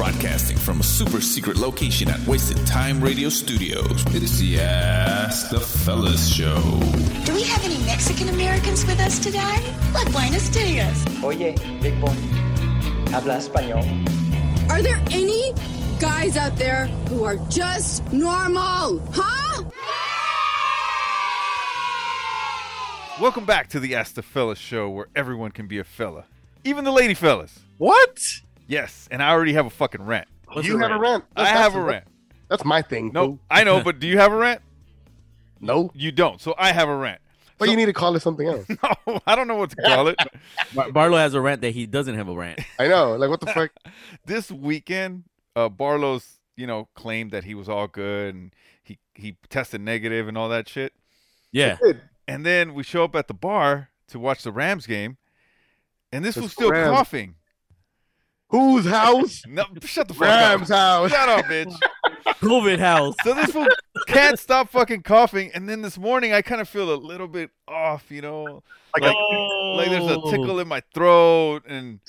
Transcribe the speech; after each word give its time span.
Broadcasting 0.00 0.56
from 0.56 0.80
a 0.80 0.82
super 0.82 1.20
secret 1.20 1.58
location 1.58 2.08
at 2.08 2.18
Wasted 2.26 2.66
Time 2.66 3.02
Radio 3.02 3.28
Studios. 3.28 4.02
It 4.14 4.22
is 4.22 4.40
the 4.40 4.58
Ask 4.58 5.50
the 5.50 5.60
Fellas 5.60 6.26
Show. 6.26 6.58
Do 7.26 7.34
we 7.34 7.42
have 7.42 7.62
any 7.66 7.76
Mexican 7.84 8.30
Americans 8.30 8.86
with 8.86 8.98
us 8.98 9.18
today? 9.18 9.62
Like 9.92 10.10
Buenos 10.10 10.48
Dias. 10.48 11.04
Oye, 11.22 11.54
Big 11.82 12.00
Boy, 12.00 12.16
habla 13.10 13.36
español. 13.36 13.84
Are 14.70 14.80
there 14.80 14.98
any 15.10 15.52
guys 16.00 16.38
out 16.38 16.56
there 16.56 16.86
who 17.10 17.24
are 17.24 17.36
just 17.50 18.10
normal? 18.10 19.02
Huh? 19.12 19.64
Welcome 23.20 23.44
back 23.44 23.68
to 23.68 23.78
the 23.78 23.94
Ask 23.96 24.14
the 24.14 24.22
Fellas 24.22 24.58
show 24.58 24.88
where 24.88 25.08
everyone 25.14 25.50
can 25.50 25.66
be 25.66 25.78
a 25.78 25.84
fella. 25.84 26.24
Even 26.64 26.84
the 26.84 26.90
lady 26.90 27.12
fellas. 27.12 27.60
What? 27.76 28.40
Yes, 28.70 29.08
and 29.10 29.22
I 29.22 29.30
already 29.30 29.52
have 29.54 29.66
a 29.66 29.70
fucking 29.70 30.02
rant. 30.02 30.28
you 30.62 30.78
have 30.78 30.92
a 30.92 30.98
rant. 30.98 31.24
I 31.36 31.42
That's- 31.44 31.58
have 31.58 31.72
a 31.72 31.78
that's- 31.78 31.92
rant. 31.92 32.04
That's 32.48 32.64
my 32.64 32.82
thing. 32.82 33.10
No, 33.12 33.26
fool. 33.26 33.38
I 33.50 33.64
know, 33.64 33.80
but 33.84 33.98
do 34.00 34.06
you 34.06 34.18
have 34.18 34.32
a 34.32 34.36
rant? 34.36 34.60
no. 35.60 35.90
You 35.94 36.10
don't. 36.12 36.40
So 36.40 36.54
I 36.58 36.72
have 36.72 36.88
a 36.88 36.96
rant. 36.96 37.20
But 37.58 37.68
you 37.68 37.76
need 37.76 37.86
to 37.86 37.92
call 37.92 38.16
it 38.16 38.20
something 38.20 38.46
else. 38.48 38.66
No, 39.06 39.20
I 39.26 39.34
don't 39.36 39.46
know 39.48 39.56
what 39.56 39.70
to 39.70 39.76
call 39.76 40.08
it. 40.08 40.16
Bar- 40.74 40.92
Barlow 40.92 41.18
has 41.18 41.34
a 41.34 41.40
rant 41.40 41.60
that 41.62 41.72
he 41.72 41.84
doesn't 41.86 42.14
have 42.14 42.28
a 42.28 42.34
rant. 42.34 42.60
I 42.78 42.88
know. 42.88 43.16
Like 43.16 43.28
what 43.28 43.40
the 43.40 43.46
fuck? 43.48 43.70
this 44.24 44.50
weekend, 44.50 45.24
uh, 45.56 45.68
Barlow's, 45.68 46.38
you 46.56 46.66
know, 46.66 46.88
claimed 46.94 47.32
that 47.32 47.44
he 47.44 47.54
was 47.54 47.68
all 47.68 47.86
good 47.88 48.34
and 48.34 48.54
he 48.82 48.98
he 49.14 49.36
tested 49.50 49.80
negative 49.80 50.26
and 50.28 50.38
all 50.38 50.48
that 50.48 50.68
shit. 50.68 50.92
Yeah. 51.52 51.76
And 52.28 52.46
then 52.46 52.72
we 52.74 52.82
show 52.84 53.04
up 53.04 53.14
at 53.16 53.26
the 53.28 53.34
bar 53.34 53.90
to 54.08 54.18
watch 54.18 54.42
the 54.44 54.52
Rams 54.52 54.86
game, 54.86 55.16
and 56.12 56.24
this 56.24 56.36
It's 56.36 56.44
was 56.44 56.52
still 56.52 56.70
Rams. 56.70 56.90
coughing. 56.96 57.34
Whose 58.50 58.86
house? 58.86 59.42
No, 59.48 59.64
shut 59.82 60.08
the 60.08 60.14
fuck 60.14 60.28
up. 60.28 60.58
Rams 60.58 60.70
up. 60.70 60.76
house. 60.78 61.10
Shut 61.10 61.28
up, 61.28 61.44
bitch. 61.46 61.74
COVID 62.40 62.78
house. 62.78 63.14
So 63.24 63.34
this 63.34 63.50
fool 63.50 63.66
can't 64.06 64.38
stop 64.38 64.70
fucking 64.70 65.02
coughing, 65.02 65.50
and 65.54 65.68
then 65.68 65.82
this 65.82 65.98
morning 65.98 66.32
I 66.32 66.42
kind 66.42 66.60
of 66.60 66.68
feel 66.68 66.92
a 66.92 66.96
little 66.96 67.28
bit 67.28 67.50
off, 67.68 68.10
you 68.10 68.22
know, 68.22 68.62
Like, 68.94 69.02
like, 69.02 69.14
a, 69.14 69.54
like 69.76 69.90
there's 69.90 70.04
a 70.04 70.20
oh. 70.20 70.30
tickle 70.30 70.58
in 70.60 70.68
my 70.68 70.82
throat, 70.94 71.62
and 71.68 72.00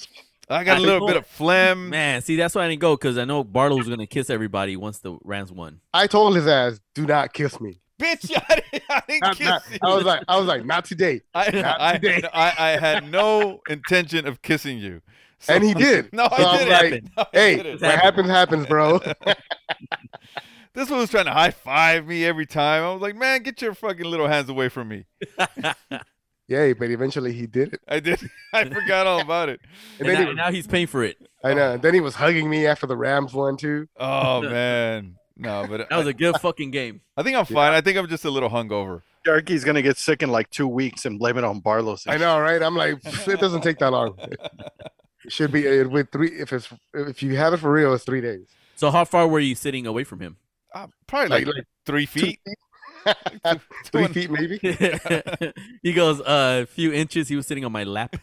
I 0.49 0.63
got 0.63 0.79
a 0.79 0.81
little 0.81 1.07
bit 1.07 1.15
of 1.17 1.25
phlegm. 1.27 1.89
Man, 1.89 2.21
see, 2.21 2.35
that's 2.35 2.55
why 2.55 2.65
I 2.65 2.69
didn't 2.69 2.81
go 2.81 2.95
because 2.95 3.17
I 3.17 3.25
know 3.25 3.43
Barlow 3.43 3.77
was 3.77 3.87
gonna 3.87 4.07
kiss 4.07 4.29
everybody 4.29 4.75
once 4.75 4.99
the 4.99 5.17
Rams 5.23 5.51
won. 5.51 5.79
I 5.93 6.07
told 6.07 6.35
his 6.35 6.47
ass, 6.47 6.79
"Do 6.95 7.05
not 7.05 7.33
kiss 7.33 7.59
me." 7.61 7.81
Bitch, 8.01 8.31
I 8.49 8.55
didn't, 8.55 8.83
I 8.89 9.03
didn't 9.07 9.21
Not- 9.21 9.37
kiss 9.37 9.47
not- 9.47 9.63
you. 9.71 9.77
I 9.83 9.95
was 9.95 10.05
like, 10.05 10.23
I 10.27 10.37
was 10.37 10.47
like, 10.47 10.65
not 10.65 10.85
today. 10.85 11.21
I, 11.35 11.51
not 11.51 11.81
I, 11.81 11.97
today. 11.97 12.27
I, 12.33 12.53
I 12.57 12.69
had 12.79 13.11
no 13.11 13.61
intention 13.69 14.27
of 14.27 14.41
kissing 14.41 14.79
you. 14.79 15.01
So- 15.41 15.53
And 15.55 15.63
he 15.63 15.73
did. 15.73 16.13
No, 16.13 16.27
So 16.35 16.35
I 16.45 16.57
didn't. 16.57 16.69
like, 16.69 17.17
No, 17.17 17.25
Hey, 17.33 17.55
didn't. 17.57 17.81
what 17.81 17.91
happens, 17.91 18.29
happens, 18.29 18.65
bro. 18.67 18.99
This 20.73 20.89
one 20.89 20.99
was 20.99 21.09
trying 21.09 21.25
to 21.25 21.31
high 21.33 21.51
five 21.51 22.07
me 22.07 22.23
every 22.25 22.45
time. 22.45 22.83
I 22.83 22.93
was 22.93 23.01
like, 23.01 23.15
man, 23.17 23.43
get 23.43 23.61
your 23.61 23.73
fucking 23.73 24.05
little 24.05 24.27
hands 24.29 24.47
away 24.47 24.69
from 24.69 24.87
me. 24.87 25.05
Yay! 26.47 26.71
But 26.73 26.89
eventually 26.91 27.33
he 27.33 27.45
did 27.45 27.73
it. 27.73 27.81
I 27.89 27.99
did. 27.99 28.21
I 28.53 28.63
forgot 28.69 29.05
all 29.05 29.19
about 29.19 29.49
it. 29.49 29.59
And 29.99 30.07
And, 30.07 30.17
now, 30.19 30.27
he, 30.29 30.33
now 30.35 30.51
he's 30.51 30.67
paying 30.67 30.87
for 30.87 31.03
it. 31.03 31.17
I 31.43 31.53
know. 31.53 31.73
And 31.73 31.81
then 31.81 31.93
he 31.93 31.99
was 31.99 32.15
hugging 32.15 32.49
me 32.49 32.67
after 32.67 32.87
the 32.87 32.95
Rams 32.95 33.33
won 33.33 33.57
too. 33.57 33.87
Oh 33.99 34.41
man, 34.43 35.17
no, 35.35 35.65
but 35.69 35.89
That 35.89 35.97
was 35.97 36.07
a 36.07 36.13
good 36.13 36.37
fucking 36.39 36.71
game. 36.71 37.01
I 37.17 37.23
think 37.23 37.35
I'm 37.35 37.45
fine. 37.45 37.73
I 37.73 37.81
think 37.81 37.97
I'm 37.97 38.07
just 38.07 38.23
a 38.23 38.29
little 38.31 38.49
hungover. 38.49 39.01
Sharky's 39.27 39.65
gonna 39.65 39.81
get 39.81 39.97
sick 39.97 40.23
in 40.23 40.29
like 40.31 40.49
two 40.51 40.67
weeks 40.69 41.05
and 41.05 41.19
blame 41.19 41.37
it 41.37 41.43
on 41.43 41.59
Barlow's. 41.59 42.05
I 42.07 42.15
know, 42.15 42.39
right? 42.39 42.61
I'm 42.63 42.77
like, 42.77 42.99
it 43.03 43.39
doesn't 43.41 43.61
take 43.61 43.77
that 43.79 43.91
long. 43.91 44.17
It 45.31 45.35
should 45.35 45.53
be 45.53 45.65
it 45.65 45.89
with 45.89 46.11
three. 46.11 46.27
If 46.27 46.51
it's 46.51 46.67
if 46.93 47.23
you 47.23 47.37
have 47.37 47.53
it 47.53 47.57
for 47.61 47.71
real, 47.71 47.93
it's 47.93 48.03
three 48.03 48.19
days. 48.19 48.47
So 48.75 48.91
how 48.91 49.05
far 49.05 49.29
were 49.29 49.39
you 49.39 49.55
sitting 49.55 49.87
away 49.87 50.03
from 50.03 50.19
him? 50.19 50.35
Uh, 50.75 50.87
probably 51.07 51.29
like, 51.29 51.45
Like- 51.45 51.55
like 51.55 51.65
three 51.85 52.05
feet. 52.05 52.41
three 53.85 54.07
feet, 54.07 54.29
maybe. 54.29 54.59
he 55.83 55.93
goes 55.93 56.19
uh, 56.19 56.63
a 56.63 56.65
few 56.65 56.91
inches. 56.91 57.29
He 57.29 57.37
was 57.37 57.47
sitting 57.47 57.63
on 57.63 57.71
my 57.71 57.85
lap. 57.85 58.13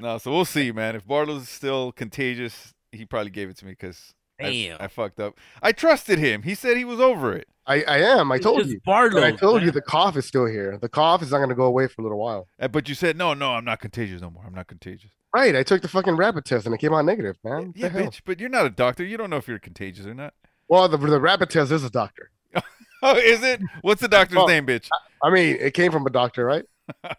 no, 0.00 0.18
so 0.18 0.32
we'll 0.32 0.44
see, 0.44 0.72
man. 0.72 0.96
If 0.96 1.06
Barlow's 1.06 1.48
still 1.48 1.92
contagious, 1.92 2.74
he 2.90 3.06
probably 3.06 3.30
gave 3.30 3.50
it 3.50 3.56
to 3.58 3.64
me 3.64 3.70
because 3.72 4.14
I, 4.40 4.50
Damn. 4.50 4.76
I 4.80 4.88
fucked 4.88 5.20
up. 5.20 5.38
I 5.62 5.70
trusted 5.70 6.18
him. 6.18 6.42
He 6.42 6.56
said 6.56 6.76
he 6.76 6.84
was 6.84 6.98
over 7.00 7.34
it. 7.36 7.46
I, 7.70 7.82
I 7.86 7.98
am. 7.98 8.32
I 8.32 8.36
It's 8.36 8.44
told 8.44 8.58
just 8.60 8.70
you. 8.70 8.80
Barlow. 8.84 9.22
I 9.22 9.32
told 9.32 9.62
you 9.62 9.70
the 9.70 9.80
cough 9.80 10.16
is 10.16 10.26
still 10.26 10.46
here. 10.46 10.76
The 10.78 10.88
cough 10.88 11.22
is 11.22 11.30
not 11.30 11.38
going 11.38 11.50
to 11.50 11.54
go 11.54 11.64
away 11.64 11.86
for 11.86 12.00
a 12.00 12.04
little 12.04 12.18
while. 12.18 12.48
Uh, 12.58 12.68
But 12.68 12.88
you 12.88 12.94
said 12.94 13.16
no, 13.16 13.34
no. 13.34 13.52
I'm 13.52 13.64
not 13.64 13.80
contagious 13.80 14.20
no 14.20 14.30
more. 14.30 14.44
I'm 14.46 14.54
not 14.54 14.66
contagious. 14.66 15.10
Right. 15.32 15.54
I 15.54 15.62
took 15.62 15.82
the 15.82 15.88
fucking 15.88 16.16
rapid 16.16 16.44
test 16.44 16.66
and 16.66 16.74
it 16.74 16.78
came 16.78 16.92
out 16.92 17.04
negative, 17.04 17.36
man. 17.44 17.68
What 17.68 17.76
Yeah, 17.76 17.88
bitch. 17.90 18.22
But 18.24 18.40
you're 18.40 18.48
not 18.48 18.66
a 18.66 18.70
doctor. 18.70 19.04
You 19.04 19.16
don't 19.16 19.30
know 19.30 19.36
if 19.36 19.46
you're 19.46 19.60
contagious 19.60 20.06
or 20.06 20.14
not. 20.14 20.34
Well, 20.68 20.88
the, 20.88 20.96
the 20.98 21.20
rapid 21.20 21.50
test 21.50 21.70
is 21.72 21.84
a 21.84 21.90
doctor. 21.90 22.30
Oh, 23.02 23.16
is 23.16 23.42
it? 23.42 23.62
What's 23.80 24.02
the 24.02 24.08
doctor's 24.08 24.36
Oh. 24.38 24.44
name, 24.46 24.66
bitch? 24.66 24.86
I 25.24 25.30
mean, 25.30 25.56
it 25.58 25.72
came 25.72 25.90
from 25.90 26.06
a 26.06 26.10
doctor, 26.10 26.44
right? 26.44 26.64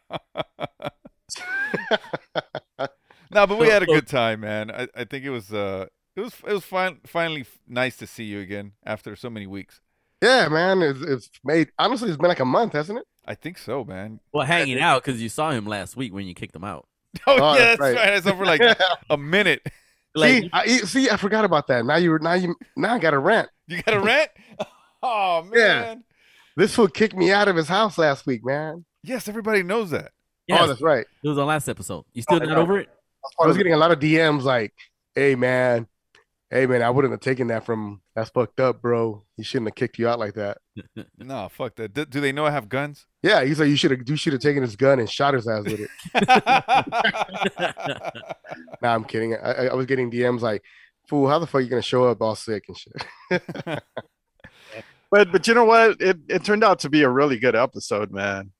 No, 3.34 3.48
but 3.48 3.58
we 3.58 3.68
had 3.68 3.82
a 3.82 3.86
good 3.86 4.08
time, 4.08 4.42
man. 4.42 4.70
I, 4.72 4.88
I 4.94 5.04
think 5.06 5.24
it 5.24 5.30
was 5.30 5.54
uh 5.54 5.86
it 6.18 6.22
was 6.22 6.34
it 6.46 6.52
was 6.52 6.66
fine, 6.66 7.00
finally 7.06 7.42
f- 7.42 7.58
nice 7.68 7.96
to 7.98 8.08
see 8.08 8.26
you 8.26 8.42
again 8.42 8.74
after 8.86 9.16
so 9.16 9.30
many 9.30 9.48
weeks. 9.48 9.80
Yeah, 10.22 10.48
man. 10.50 10.82
It's, 10.82 11.02
it's 11.02 11.30
made, 11.44 11.70
honestly, 11.80 12.10
it's 12.10 12.18
been 12.18 12.28
like 12.30 12.40
a 12.40 12.46
month, 12.46 12.74
hasn't 12.74 13.00
it? 13.00 13.06
I 13.26 13.36
think 13.36 13.58
so, 13.58 13.84
man. 13.84 14.20
Well, 14.34 14.46
hanging 14.46 14.80
out 14.80 15.04
because 15.04 15.22
you 15.22 15.30
saw 15.30 15.52
him 15.52 15.66
last 15.66 15.96
week 15.96 16.14
when 16.14 16.26
you 16.28 16.34
kicked 16.34 16.56
him 16.56 16.64
out. 16.64 16.88
Oh, 17.28 17.38
Oh, 17.40 17.54
yeah, 17.54 17.76
that's 17.76 17.80
that's 17.80 17.80
right. 17.82 17.96
right. 17.96 18.14
I 18.14 18.20
saw 18.22 18.36
for 18.38 18.46
like 18.46 18.62
a 19.10 19.18
minute. 19.18 19.62
Like, 20.16 20.44
see, 20.44 20.50
I, 20.54 20.68
see, 20.68 21.10
I 21.10 21.18
forgot 21.18 21.44
about 21.46 21.68
that. 21.68 21.86
Now 21.86 21.96
you, 21.98 22.18
now 22.22 22.34
you, 22.34 22.56
now 22.76 22.94
I 22.96 23.00
got 23.00 23.14
a 23.14 23.20
rent. 23.20 23.50
You 23.68 23.82
got 23.84 23.96
a 23.96 24.00
rent? 24.00 24.30
Oh 25.04 25.42
man. 25.44 25.52
Yeah. 25.56 25.96
This 26.56 26.76
fool 26.76 26.88
kicked 26.88 27.16
me 27.16 27.32
out 27.32 27.48
of 27.48 27.56
his 27.56 27.68
house 27.68 27.98
last 27.98 28.28
week, 28.28 28.46
man. 28.46 28.86
Yes, 29.04 29.28
everybody 29.28 29.64
knows 29.64 29.90
that. 29.90 30.12
Oh, 30.12 30.46
yes, 30.48 30.60
Oh, 30.62 30.68
that's 30.68 30.82
right. 30.82 31.06
it 31.24 31.28
was 31.28 31.40
on 31.40 31.48
last 31.48 31.68
episode. 31.68 32.06
You 32.14 32.22
still 32.22 32.36
Oh, 32.40 32.46
not 32.46 32.58
over 32.60 32.78
it? 32.80 32.90
I 33.42 33.48
was 33.48 33.58
getting 33.58 33.74
a 33.74 33.78
lot 33.78 33.92
of 33.92 33.98
DMs 34.00 34.44
like, 34.44 34.74
"Hey, 35.16 35.34
man, 35.36 35.88
hey, 36.52 36.68
man, 36.68 36.84
I 36.84 36.90
wouldn't 36.92 37.12
have 37.14 37.22
taken 37.22 37.48
that 37.48 37.66
from. 37.66 38.02
That's 38.16 38.30
fucked 38.30 38.60
up, 38.60 38.80
bro. 38.82 39.24
He 39.38 39.44
shouldn't 39.44 39.70
have 39.70 39.76
kicked 39.76 39.98
you 39.98 40.08
out 40.08 40.20
like 40.20 40.36
that." 40.36 40.60
No, 41.18 41.50
fuck 41.50 41.76
that. 41.78 41.94
Do, 41.94 42.06
do 42.06 42.22
they 42.22 42.32
know 42.32 42.46
I 42.46 42.52
have 42.52 42.70
guns? 42.70 43.06
Yeah, 43.24 43.44
he's 43.44 43.60
like, 43.60 43.70
"You 43.70 43.76
should 43.76 43.92
have, 43.92 44.08
you 44.08 44.16
should 44.16 44.34
have 44.34 44.42
taken 44.42 44.62
his 44.62 44.76
gun 44.76 45.00
and 45.00 45.10
shot 45.10 45.34
his 45.34 45.48
ass 45.48 45.64
with 45.64 45.80
it." 45.82 45.90
nah, 48.82 48.94
I'm 48.96 49.04
kidding. 49.06 49.36
I, 49.36 49.52
I- 49.52 49.66
I 49.68 49.74
was 49.74 49.86
getting 49.86 50.12
DMs 50.12 50.42
like, 50.42 50.64
"Fool, 51.08 51.28
how 51.30 51.40
the 51.40 51.48
fuck 51.48 51.56
are 51.56 51.62
you 51.62 51.70
gonna 51.70 51.82
show 51.82 52.06
up 52.06 52.22
all 52.22 52.36
sick 52.36 52.66
and 52.68 52.78
shit?" 52.78 52.94
But 55.12 55.32
but 55.32 55.48
you 55.48 55.54
know 55.54 55.66
what? 55.66 56.02
It 56.02 56.18
it 56.30 56.44
turned 56.46 56.64
out 56.64 56.80
to 56.80 56.90
be 56.90 57.04
a 57.04 57.10
really 57.10 57.38
good 57.38 57.56
episode, 57.56 58.12
man. 58.12 58.52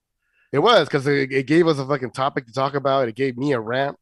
It 0.52 0.60
was 0.60 0.88
because 0.88 1.08
it, 1.08 1.32
it 1.32 1.48
gave 1.48 1.68
us 1.68 1.80
a 1.80 1.88
fucking 1.88 2.12
topic 2.12 2.46
to 2.46 2.54
talk 2.54 2.76
about. 2.76 3.08
It 3.08 3.16
gave 3.16 3.38
me 3.38 3.54
a 3.54 3.60
rant. 3.60 3.98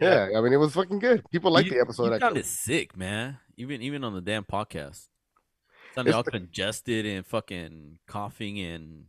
Yeah, 0.00 0.28
I 0.36 0.40
mean, 0.40 0.52
it 0.52 0.56
was 0.56 0.74
fucking 0.74 0.98
good. 0.98 1.22
People 1.30 1.52
liked 1.52 1.66
you, 1.68 1.74
the 1.74 1.80
episode. 1.80 2.06
You 2.06 2.14
actually. 2.14 2.26
sounded 2.26 2.46
sick, 2.46 2.96
man. 2.96 3.38
Even 3.56 3.80
even 3.82 4.02
on 4.04 4.12
the 4.14 4.20
damn 4.20 4.44
podcast, 4.44 5.06
sounded 5.94 6.10
It's 6.10 6.16
all 6.16 6.22
the- 6.22 6.30
congested 6.32 7.06
and 7.06 7.24
fucking 7.24 7.98
coughing 8.08 8.58
and 8.58 9.04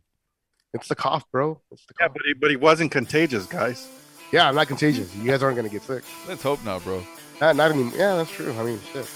It's 0.72 0.88
the 0.88 0.94
cough, 0.94 1.24
bro. 1.32 1.60
It's 1.72 1.84
the 1.86 1.94
Yeah, 2.00 2.08
but 2.08 2.22
he 2.24 2.32
but 2.34 2.50
he 2.50 2.56
wasn't 2.56 2.90
contagious, 2.92 3.46
guys. 3.46 3.88
Yeah, 4.32 4.48
I'm 4.48 4.54
not 4.54 4.68
contagious. 4.68 5.14
You 5.16 5.24
guys 5.30 5.42
aren't 5.42 5.56
gonna 5.56 5.68
get 5.68 5.82
sick. 5.82 6.04
Let's 6.28 6.42
hope 6.42 6.64
not, 6.64 6.82
bro. 6.84 7.02
Not, 7.40 7.56
not 7.56 7.70
anymore. 7.72 7.92
Yeah, 7.96 8.16
that's 8.16 8.30
true. 8.30 8.52
I 8.58 8.62
mean, 8.64 8.80
shit. 8.92 9.08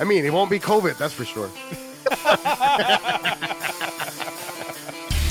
I 0.00 0.04
mean, 0.04 0.24
it 0.24 0.32
won't 0.32 0.50
be 0.50 0.58
COVID, 0.58 0.96
that's 0.98 1.12
for 1.14 1.24
sure. 1.24 1.48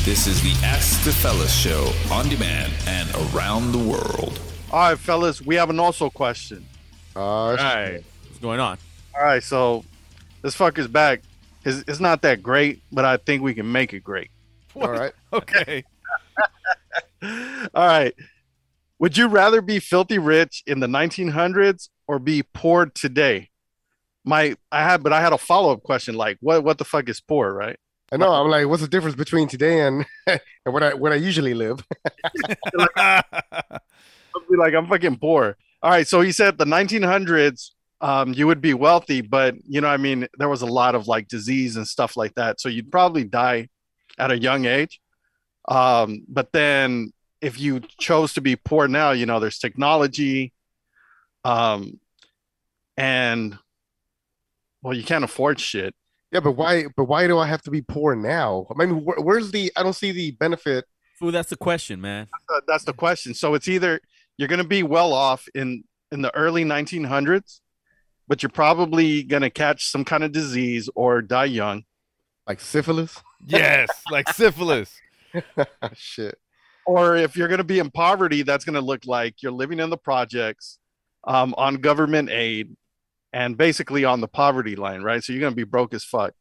This 0.06 0.28
is 0.28 0.42
the 0.42 0.54
Ask 0.66 1.04
the 1.06 1.14
Fellas 1.14 1.54
show 1.56 1.90
on 2.12 2.28
demand 2.28 2.74
and 2.88 3.10
around 3.34 3.72
the 3.72 3.78
world. 3.78 4.38
All 4.74 4.80
right, 4.80 4.98
fellas, 4.98 5.40
we 5.40 5.54
have 5.54 5.70
an 5.70 5.80
also 5.80 6.10
question. 6.10 6.66
Uh, 7.16 7.20
All 7.20 7.56
right. 7.56 8.04
what's 8.24 8.40
going 8.40 8.60
on? 8.60 8.80
All 9.16 9.24
right, 9.24 9.44
so 9.44 9.86
this 10.42 10.58
fucker's 10.58 10.88
back. 10.88 11.22
It's, 11.64 11.84
it's 11.88 12.00
not 12.00 12.24
that 12.24 12.42
great, 12.42 12.82
but 12.92 13.06
I 13.06 13.18
think 13.18 13.44
we 13.44 13.54
can 13.54 13.72
make 13.72 13.94
it 13.94 14.00
great. 14.00 14.32
all 14.76 14.90
right. 14.90 15.14
Okay. 15.32 15.84
All 17.76 17.88
right. 17.88 18.16
Would 18.98 19.16
you 19.16 19.28
rather 19.28 19.62
be 19.62 19.80
filthy 19.80 20.18
rich 20.18 20.64
in 20.66 20.80
the 20.80 20.88
1900s 20.88 21.90
or 22.08 22.18
be 22.18 22.42
poor 22.42 22.88
today? 22.88 23.50
My 24.26 24.56
I 24.72 24.82
had, 24.82 25.04
but 25.04 25.14
I 25.14 25.22
had 25.22 25.34
a 25.34 25.38
follow 25.38 25.72
up 25.72 25.84
question 25.84 26.16
like, 26.16 26.38
what 26.42 26.64
what 26.64 26.80
the 26.80 26.86
fuck 26.86 27.10
is 27.10 27.20
poor, 27.22 27.54
right? 27.54 27.78
I 28.12 28.18
know. 28.18 28.32
I'm 28.32 28.50
like, 28.50 28.68
what's 28.68 28.82
the 28.82 28.88
difference 28.88 29.16
between 29.16 29.48
today 29.48 29.82
and 29.88 30.06
and 30.28 30.40
what 30.66 30.84
I 30.84 30.94
what 30.96 31.12
I 31.12 31.16
usually 31.16 31.54
live? 31.54 31.84
I'd 34.36 34.48
be 34.50 34.58
like, 34.58 34.74
I'm 34.74 34.88
fucking 34.88 35.18
poor. 35.18 35.58
All 35.82 35.92
right, 35.92 36.08
so 36.08 36.22
he 36.22 36.32
said 36.32 36.58
the 36.58 36.66
1900s, 36.66 37.72
um, 38.02 38.34
you 38.34 38.48
would 38.48 38.62
be 38.62 38.74
wealthy, 38.74 39.22
but 39.22 39.56
you 39.68 39.82
know, 39.82 39.88
I 39.88 39.98
mean, 39.98 40.28
there 40.38 40.50
was 40.50 40.62
a 40.62 40.68
lot 40.68 40.96
of 40.96 41.08
like 41.08 41.28
disease 41.28 41.78
and 41.78 41.88
stuff 41.88 42.18
like 42.18 42.36
that, 42.36 42.60
so 42.60 42.70
you'd 42.70 42.92
probably 42.92 43.24
die 43.24 43.70
at 44.18 44.32
a 44.32 44.38
young 44.38 44.66
age. 44.66 45.00
Um, 45.68 46.24
but 46.28 46.52
then 46.52 47.14
if 47.42 47.60
you 47.60 47.82
chose 48.00 48.34
to 48.34 48.42
be 48.42 48.56
poor 48.56 48.88
now, 48.88 49.12
you 49.12 49.26
know, 49.26 49.40
there's 49.40 49.60
technology, 49.60 50.54
um, 51.46 52.00
and 52.98 53.58
well, 54.82 54.94
you 54.94 55.04
can't 55.04 55.24
afford 55.24 55.60
shit. 55.60 55.96
Yeah, 56.32 56.40
but 56.40 56.54
why? 56.54 56.86
But 56.96 57.06
why 57.06 57.28
do 57.28 57.38
I 57.38 57.48
have 57.48 57.62
to 57.64 57.72
be 57.72 57.82
poor 57.82 58.16
now? 58.16 58.68
I 58.72 58.86
mean, 58.86 59.04
where, 59.04 59.20
where's 59.20 59.52
the? 59.52 59.72
I 59.76 59.84
don't 59.84 59.94
see 59.94 60.12
the 60.12 60.32
benefit. 60.32 60.86
Fool, 61.20 61.32
that's 61.32 61.50
the 61.50 61.56
question, 61.56 62.02
man. 62.02 62.28
Uh, 62.54 62.62
that's 62.68 62.84
the 62.84 62.94
question. 62.94 63.34
So 63.34 63.54
it's 63.54 63.68
either 63.68 64.02
you're 64.38 64.48
going 64.48 64.62
to 64.62 64.68
be 64.68 64.84
well 64.84 65.14
off 65.14 65.48
in 65.56 65.84
in 66.12 66.22
the 66.22 66.34
early 66.36 66.64
1900s, 66.64 67.60
but 68.28 68.44
you're 68.44 68.50
probably 68.50 69.24
going 69.24 69.42
to 69.42 69.50
catch 69.50 69.88
some 69.88 70.06
kind 70.06 70.24
of 70.24 70.32
disease 70.32 70.90
or 70.96 71.22
die 71.22 71.46
young, 71.46 71.84
Like 72.48 72.60
syphilis? 72.60 73.20
Yes, 73.46 73.90
like 74.12 74.30
syphilis. 74.30 74.96
Shit. 75.96 76.38
or 76.86 77.16
if 77.16 77.36
you're 77.36 77.48
going 77.48 77.58
to 77.58 77.64
be 77.64 77.80
in 77.80 77.90
poverty, 77.90 78.44
that's 78.44 78.64
going 78.66 78.76
to 78.76 78.82
look 78.82 79.06
like 79.06 79.42
you're 79.42 79.52
living 79.52 79.80
in 79.80 79.90
the 79.90 79.98
projects, 79.98 80.78
um, 81.26 81.56
on 81.58 81.76
government 81.76 82.30
aid, 82.30 82.76
and 83.32 83.58
basically 83.58 84.06
on 84.06 84.22
the 84.22 84.28
poverty 84.28 84.76
line, 84.76 85.02
right? 85.02 85.24
So 85.24 85.34
you're 85.34 85.40
going 85.40 85.54
to 85.54 85.56
be 85.58 85.64
broke 85.64 85.94
as 85.94 86.04
fuck. 86.04 86.34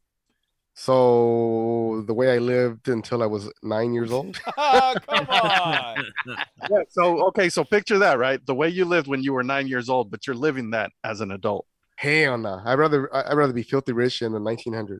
So 0.75 2.03
the 2.07 2.13
way 2.13 2.33
I 2.33 2.39
lived 2.39 2.87
until 2.87 3.21
I 3.21 3.25
was 3.27 3.51
nine 3.61 3.93
years 3.93 4.11
old. 4.11 4.39
oh, 4.57 4.95
come 5.09 5.27
on. 5.29 6.05
Yeah. 6.69 6.83
So 6.89 7.25
okay, 7.27 7.49
so 7.49 7.63
picture 7.63 7.99
that, 7.99 8.17
right? 8.17 8.43
The 8.45 8.55
way 8.55 8.69
you 8.69 8.85
lived 8.85 9.07
when 9.07 9.21
you 9.21 9.33
were 9.33 9.43
nine 9.43 9.67
years 9.67 9.89
old, 9.89 10.09
but 10.09 10.25
you're 10.25 10.35
living 10.35 10.71
that 10.71 10.91
as 11.03 11.19
an 11.21 11.31
adult. 11.31 11.65
Hell 11.97 12.37
no. 12.37 12.61
I'd 12.65 12.79
rather 12.79 13.13
I- 13.13 13.29
I'd 13.31 13.37
rather 13.37 13.53
be 13.53 13.63
filthy 13.63 13.91
rich 13.93 14.21
in 14.21 14.31
the 14.31 14.39
1900s. 14.39 14.99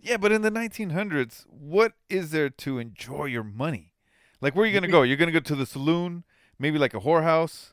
Yeah, 0.00 0.16
but 0.16 0.32
in 0.32 0.42
the 0.42 0.50
1900s, 0.50 1.44
what 1.48 1.92
is 2.10 2.30
there 2.32 2.50
to 2.50 2.78
enjoy 2.78 3.26
your 3.26 3.44
money? 3.44 3.92
Like, 4.40 4.54
where 4.54 4.64
are 4.64 4.66
you 4.66 4.74
gonna 4.74 4.88
go? 4.88 5.02
You're 5.02 5.16
gonna 5.16 5.32
go 5.32 5.40
to 5.40 5.54
the 5.54 5.66
saloon, 5.66 6.24
maybe 6.58 6.78
like 6.78 6.92
a 6.94 7.00
whorehouse, 7.00 7.72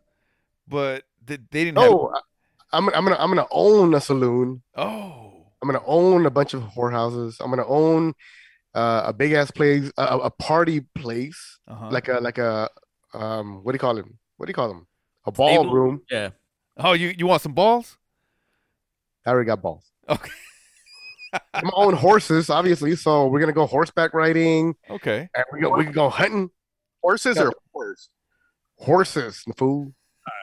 but 0.67 1.03
they, 1.25 1.37
they 1.37 1.63
didn't 1.65 1.75
No, 1.75 2.11
I- 2.15 2.21
I'm 2.77 2.87
I'm 2.89 3.03
gonna 3.03 3.17
I'm 3.19 3.29
gonna 3.29 3.47
own 3.51 3.93
a 3.95 3.99
saloon. 4.01 4.61
Oh, 4.75 5.18
I'm 5.61 5.67
gonna 5.67 5.83
own 5.85 6.25
a 6.25 6.29
bunch 6.29 6.53
of 6.53 6.63
whorehouses. 6.63 7.37
I'm 7.39 7.49
gonna 7.49 7.67
own 7.67 8.13
uh, 8.73 9.03
a 9.05 9.13
big 9.13 9.33
ass 9.33 9.51
place, 9.51 9.91
a, 9.97 10.17
a 10.19 10.29
party 10.29 10.81
place, 10.95 11.59
uh-huh. 11.67 11.89
like 11.91 12.07
a 12.07 12.19
like 12.19 12.37
a 12.37 12.69
um 13.13 13.63
what 13.63 13.71
do 13.71 13.75
you 13.75 13.79
call 13.79 13.95
them? 13.95 14.17
What 14.37 14.45
do 14.45 14.49
you 14.49 14.53
call 14.53 14.69
them? 14.69 14.87
A 15.25 15.31
ballroom. 15.31 16.01
Yeah. 16.09 16.29
oh, 16.77 16.93
you 16.93 17.13
you 17.17 17.27
want 17.27 17.41
some 17.41 17.53
balls? 17.53 17.97
I 19.25 19.31
already 19.31 19.47
got 19.47 19.61
balls. 19.61 19.85
Okay, 20.07 20.31
I'm 21.53 21.63
gonna 21.63 21.75
own 21.75 21.93
horses, 21.93 22.49
obviously. 22.49 22.95
So 22.95 23.27
we're 23.27 23.41
gonna 23.41 23.53
go 23.53 23.65
horseback 23.65 24.13
riding, 24.13 24.75
okay. 24.89 25.29
and 25.35 25.45
we 25.51 25.59
go 25.59 25.75
we 25.75 25.83
can 25.83 25.93
go 25.93 26.09
hunting. 26.09 26.49
Horses 27.01 27.37
or 27.37 27.53
horse? 27.71 28.09
Horses, 28.77 29.43
the 29.45 29.53
fool. 29.53 29.93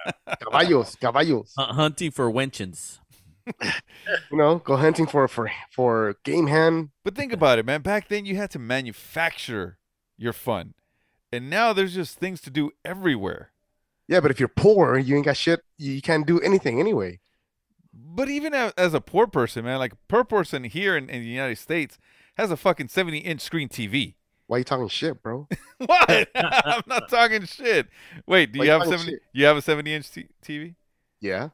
caballos, 0.41 0.97
caballos. 0.97 1.53
Hunt- 1.57 1.73
hunting 1.73 2.11
for 2.11 2.31
wenchins. 2.31 3.01
You 4.31 4.39
know, 4.39 4.59
go 4.59 4.77
hunting 4.77 5.07
for 5.07 5.27
for 5.29 5.51
for 5.71 6.17
game 6.25 6.47
hen. 6.47 6.91
But 7.05 7.15
think 7.15 7.33
about 7.33 7.59
it, 7.59 7.67
man. 7.67 7.83
Back 7.83 8.09
then, 8.09 8.25
you 8.27 8.37
had 8.37 8.51
to 8.53 8.59
manufacture 8.59 9.79
your 10.17 10.33
fun, 10.33 10.75
and 11.33 11.51
now 11.51 11.73
there's 11.73 11.95
just 11.95 12.19
things 12.19 12.41
to 12.43 12.51
do 12.51 12.71
everywhere. 12.85 13.51
Yeah, 14.09 14.21
but 14.21 14.31
if 14.31 14.39
you're 14.39 14.49
poor, 14.49 14.97
you 14.99 15.17
ain't 15.17 15.25
got 15.25 15.37
shit. 15.37 15.61
You 15.79 16.01
can't 16.01 16.27
do 16.27 16.41
anything 16.41 16.79
anyway. 16.79 17.19
But 17.93 18.29
even 18.29 18.55
as 18.55 18.95
a 18.95 19.01
poor 19.01 19.27
person, 19.27 19.65
man, 19.65 19.79
like 19.79 19.95
a 19.95 19.99
poor 20.09 20.23
person 20.25 20.65
here 20.65 20.97
in, 20.97 21.09
in 21.09 21.23
the 21.23 21.29
United 21.29 21.59
States 21.59 21.99
has 22.37 22.51
a 22.51 22.57
fucking 22.57 22.89
70 22.89 23.19
inch 23.19 23.41
screen 23.41 23.69
TV. 23.69 24.15
Why 24.47 24.57
are 24.57 24.59
you 24.59 24.65
talking 24.65 24.89
shit, 24.89 25.23
bro? 25.23 25.49
What? 25.79 26.29
I'm 26.35 26.83
not 26.87 27.09
talking 27.09 27.45
shit. 27.47 27.89
Wait, 28.27 28.53
do 28.53 28.61
Why 28.61 28.65
you 28.67 28.71
you 28.71 28.73
have 28.73 28.83
talking 28.83 28.99
70? 28.99 29.13
shit? 29.13 29.23
You 29.33 29.45
have 29.47 29.57
a 29.57 29.63
70 29.63 29.95
inch 29.95 30.11
t- 30.13 30.29
TV? 30.45 30.75
Yeah. 31.21 31.49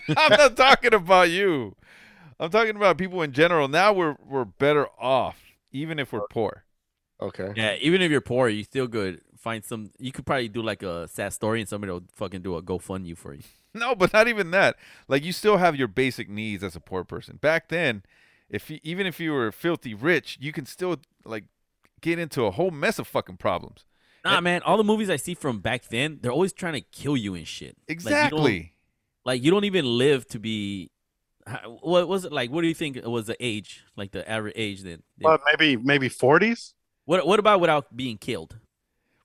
I'm 0.16 0.30
not 0.30 0.56
talking 0.56 0.94
about 0.94 1.30
you. 1.30 1.76
I'm 2.40 2.50
talking 2.50 2.76
about 2.76 2.98
people 2.98 3.22
in 3.22 3.32
general. 3.32 3.68
Now 3.68 3.92
we're 3.92 4.16
we're 4.26 4.44
better 4.44 4.86
off, 4.98 5.40
even 5.70 5.98
if 5.98 6.12
we're 6.12 6.26
poor. 6.28 6.64
Okay. 7.20 7.52
Yeah, 7.54 7.76
even 7.80 8.02
if 8.02 8.10
you're 8.10 8.20
poor, 8.20 8.48
you 8.48 8.64
still 8.64 8.88
could 8.88 9.20
find 9.38 9.64
some. 9.64 9.90
You 9.98 10.10
could 10.10 10.26
probably 10.26 10.48
do 10.48 10.62
like 10.62 10.82
a 10.82 11.06
sad 11.08 11.32
story, 11.32 11.60
and 11.60 11.68
somebody 11.68 11.92
will 11.92 12.02
fucking 12.14 12.42
do 12.42 12.56
a 12.56 12.62
GoFundMe 12.62 13.16
for 13.16 13.34
you. 13.34 13.42
No, 13.74 13.94
but 13.94 14.12
not 14.12 14.28
even 14.28 14.50
that. 14.50 14.76
Like 15.08 15.24
you 15.24 15.32
still 15.32 15.56
have 15.56 15.74
your 15.76 15.88
basic 15.88 16.28
needs 16.28 16.62
as 16.62 16.76
a 16.76 16.80
poor 16.80 17.04
person. 17.04 17.38
Back 17.40 17.68
then, 17.68 18.02
if 18.50 18.68
you, 18.68 18.78
even 18.82 19.06
if 19.06 19.18
you 19.18 19.32
were 19.32 19.50
filthy 19.50 19.94
rich, 19.94 20.36
you 20.42 20.52
can 20.52 20.66
still 20.66 20.98
like 21.24 21.44
get 22.02 22.18
into 22.18 22.44
a 22.44 22.50
whole 22.50 22.70
mess 22.70 22.98
of 22.98 23.06
fucking 23.06 23.38
problems. 23.38 23.86
Nah, 24.26 24.42
man, 24.42 24.60
all 24.60 24.76
the 24.76 24.84
movies 24.84 25.08
I 25.08 25.16
see 25.16 25.32
from 25.32 25.60
back 25.60 25.88
then, 25.88 26.18
they're 26.20 26.30
always 26.30 26.52
trying 26.52 26.74
to 26.74 26.82
kill 26.82 27.16
you 27.16 27.34
and 27.34 27.48
shit. 27.48 27.78
Like, 27.88 27.96
you 27.96 27.96
don't- 27.96 27.96
Exactly. 27.96 28.58
Like 28.58 28.72
you 29.26 29.50
don't 29.50 29.64
even 29.64 29.84
live 29.84 30.26
to 30.28 30.38
be. 30.38 30.90
What 31.80 32.06
was 32.08 32.24
it 32.24 32.32
like? 32.32 32.50
What 32.50 32.62
do 32.62 32.68
you 32.68 32.74
think 32.74 32.98
was 33.04 33.26
the 33.26 33.36
age, 33.40 33.82
like 33.96 34.12
the 34.12 34.28
average 34.30 34.54
age 34.56 34.82
then? 34.82 35.02
Well, 35.20 35.38
maybe 35.46 35.76
maybe 35.76 36.08
40s. 36.08 36.74
What 37.04 37.26
What 37.26 37.38
about 37.40 37.60
without 37.60 37.96
being 37.96 38.16
killed? 38.18 38.58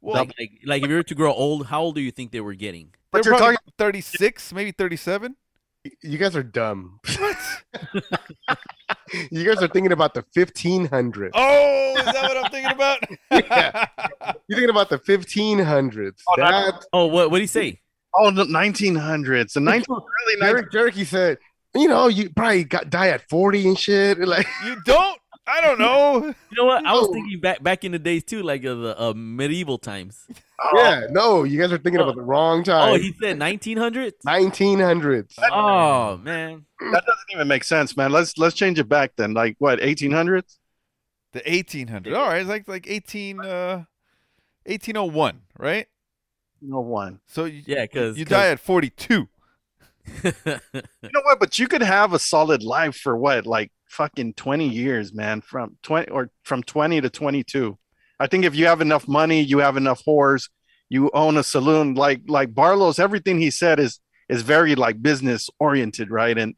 well, 0.01 0.15
like, 0.15 0.33
like, 0.39 0.51
like 0.65 0.83
if 0.83 0.89
you 0.89 0.95
were 0.95 1.03
to 1.03 1.15
grow 1.15 1.33
old, 1.33 1.67
how 1.67 1.81
old 1.81 1.95
do 1.95 2.01
you 2.01 2.11
think 2.11 2.31
they 2.31 2.41
were 2.41 2.53
getting? 2.55 2.93
they're 3.11 3.21
you're 3.23 3.35
probably 3.37 3.55
talking- 3.55 3.73
36, 3.77 4.53
maybe 4.53 4.71
37. 4.71 5.35
You 6.03 6.17
guys 6.17 6.35
are 6.35 6.43
dumb. 6.43 6.99
What? 7.17 7.37
You 9.31 9.45
guys 9.45 9.63
are 9.63 9.67
thinking 9.69 9.91
about 9.93 10.13
the 10.13 10.23
1500s. 10.35 11.31
Oh, 11.33 11.95
is 11.97 12.05
that 12.05 12.23
what 12.23 12.37
I'm 12.37 12.51
thinking 12.51 12.71
about? 12.71 12.99
Yeah. 13.31 13.85
You're 14.47 14.57
thinking 14.57 14.69
about 14.69 14.89
the 14.89 14.97
1500s. 14.99 16.21
Oh, 16.27 16.35
that 16.37 16.85
Oh, 16.91 17.05
what 17.07 17.31
What 17.31 17.37
do 17.37 17.41
you 17.41 17.47
say? 17.47 17.79
Oh, 18.13 18.31
the 18.31 18.45
1900s. 18.45 19.53
The 19.53 19.59
19 19.59 19.85
early 19.89 20.39
19 20.39 20.39
Derek 20.39 20.71
Jerky 20.71 21.03
said, 21.05 21.37
you 21.75 21.87
know, 21.87 22.07
you 22.07 22.29
probably 22.29 22.63
got 22.63 22.89
die 22.89 23.09
at 23.09 23.27
40 23.29 23.67
and 23.67 23.79
shit. 23.79 24.17
Like, 24.27 24.47
you 24.65 24.77
don't? 24.85 25.19
I 25.49 25.61
don't 25.61 25.79
know. 25.79 26.25
You 26.25 26.57
know 26.57 26.65
what? 26.65 26.85
I 26.85 26.91
was 26.91 27.09
thinking 27.09 27.39
back 27.39 27.63
back 27.63 27.85
in 27.85 27.93
the 27.93 27.99
days 27.99 28.25
too, 28.25 28.43
like 28.43 28.65
uh, 28.65 28.73
the 28.75 29.01
uh, 29.01 29.13
medieval 29.15 29.77
times. 29.77 30.27
yeah, 30.75 31.03
no, 31.09 31.45
you 31.45 31.57
guys 31.57 31.71
are 31.71 31.77
thinking 31.77 32.01
about 32.01 32.15
the 32.15 32.21
wrong 32.21 32.65
time. 32.65 32.91
Oh, 32.91 32.97
he 32.97 33.13
said 33.21 33.39
1900s. 33.39 34.11
1900s. 34.27 35.33
Oh 35.53 36.17
man, 36.17 36.65
That 36.81 37.03
doesn't 37.05 37.27
even 37.31 37.47
make 37.47 37.63
sense, 37.63 37.95
man. 37.95 38.11
Let's 38.11 38.37
let's 38.37 38.55
change 38.55 38.77
it 38.77 38.89
back 38.89 39.13
then. 39.15 39.33
Like 39.33 39.55
what, 39.59 39.79
1800s? 39.79 40.57
The 41.31 41.41
1800. 41.45 42.13
All 42.13 42.27
right, 42.27 42.41
it's 42.41 42.49
like 42.49 42.67
like 42.67 42.85
18 42.85 43.39
uh 43.39 43.85
1801, 44.65 45.43
right? 45.57 45.87
No 46.61 46.79
one. 46.81 47.19
So 47.27 47.45
you, 47.45 47.63
yeah, 47.65 47.83
because 47.83 48.17
you 48.17 48.25
die 48.25 48.47
at 48.49 48.59
42. 48.59 49.27
You 50.23 51.09
know 51.13 51.21
what? 51.23 51.39
But 51.39 51.59
you 51.59 51.67
could 51.67 51.81
have 51.81 52.13
a 52.13 52.19
solid 52.19 52.63
life 52.63 52.95
for 52.95 53.17
what, 53.17 53.45
like 53.45 53.71
fucking 53.89 54.33
20 54.33 54.67
years, 54.67 55.13
man. 55.13 55.41
From 55.41 55.77
20 55.83 56.09
or 56.09 56.29
from 56.43 56.63
20 56.63 57.01
to 57.01 57.09
22. 57.09 57.77
I 58.19 58.27
think 58.27 58.45
if 58.45 58.55
you 58.55 58.65
have 58.67 58.81
enough 58.81 59.07
money, 59.07 59.41
you 59.41 59.59
have 59.59 59.77
enough 59.77 60.03
whores, 60.05 60.49
you 60.89 61.11
own 61.13 61.37
a 61.37 61.43
saloon. 61.43 61.93
Like 61.93 62.21
like 62.27 62.53
Barlow's, 62.53 62.99
everything 62.99 63.39
he 63.39 63.51
said 63.51 63.79
is 63.79 63.99
is 64.29 64.41
very 64.41 64.75
like 64.75 65.01
business 65.01 65.49
oriented, 65.59 66.09
right? 66.09 66.37
And 66.37 66.55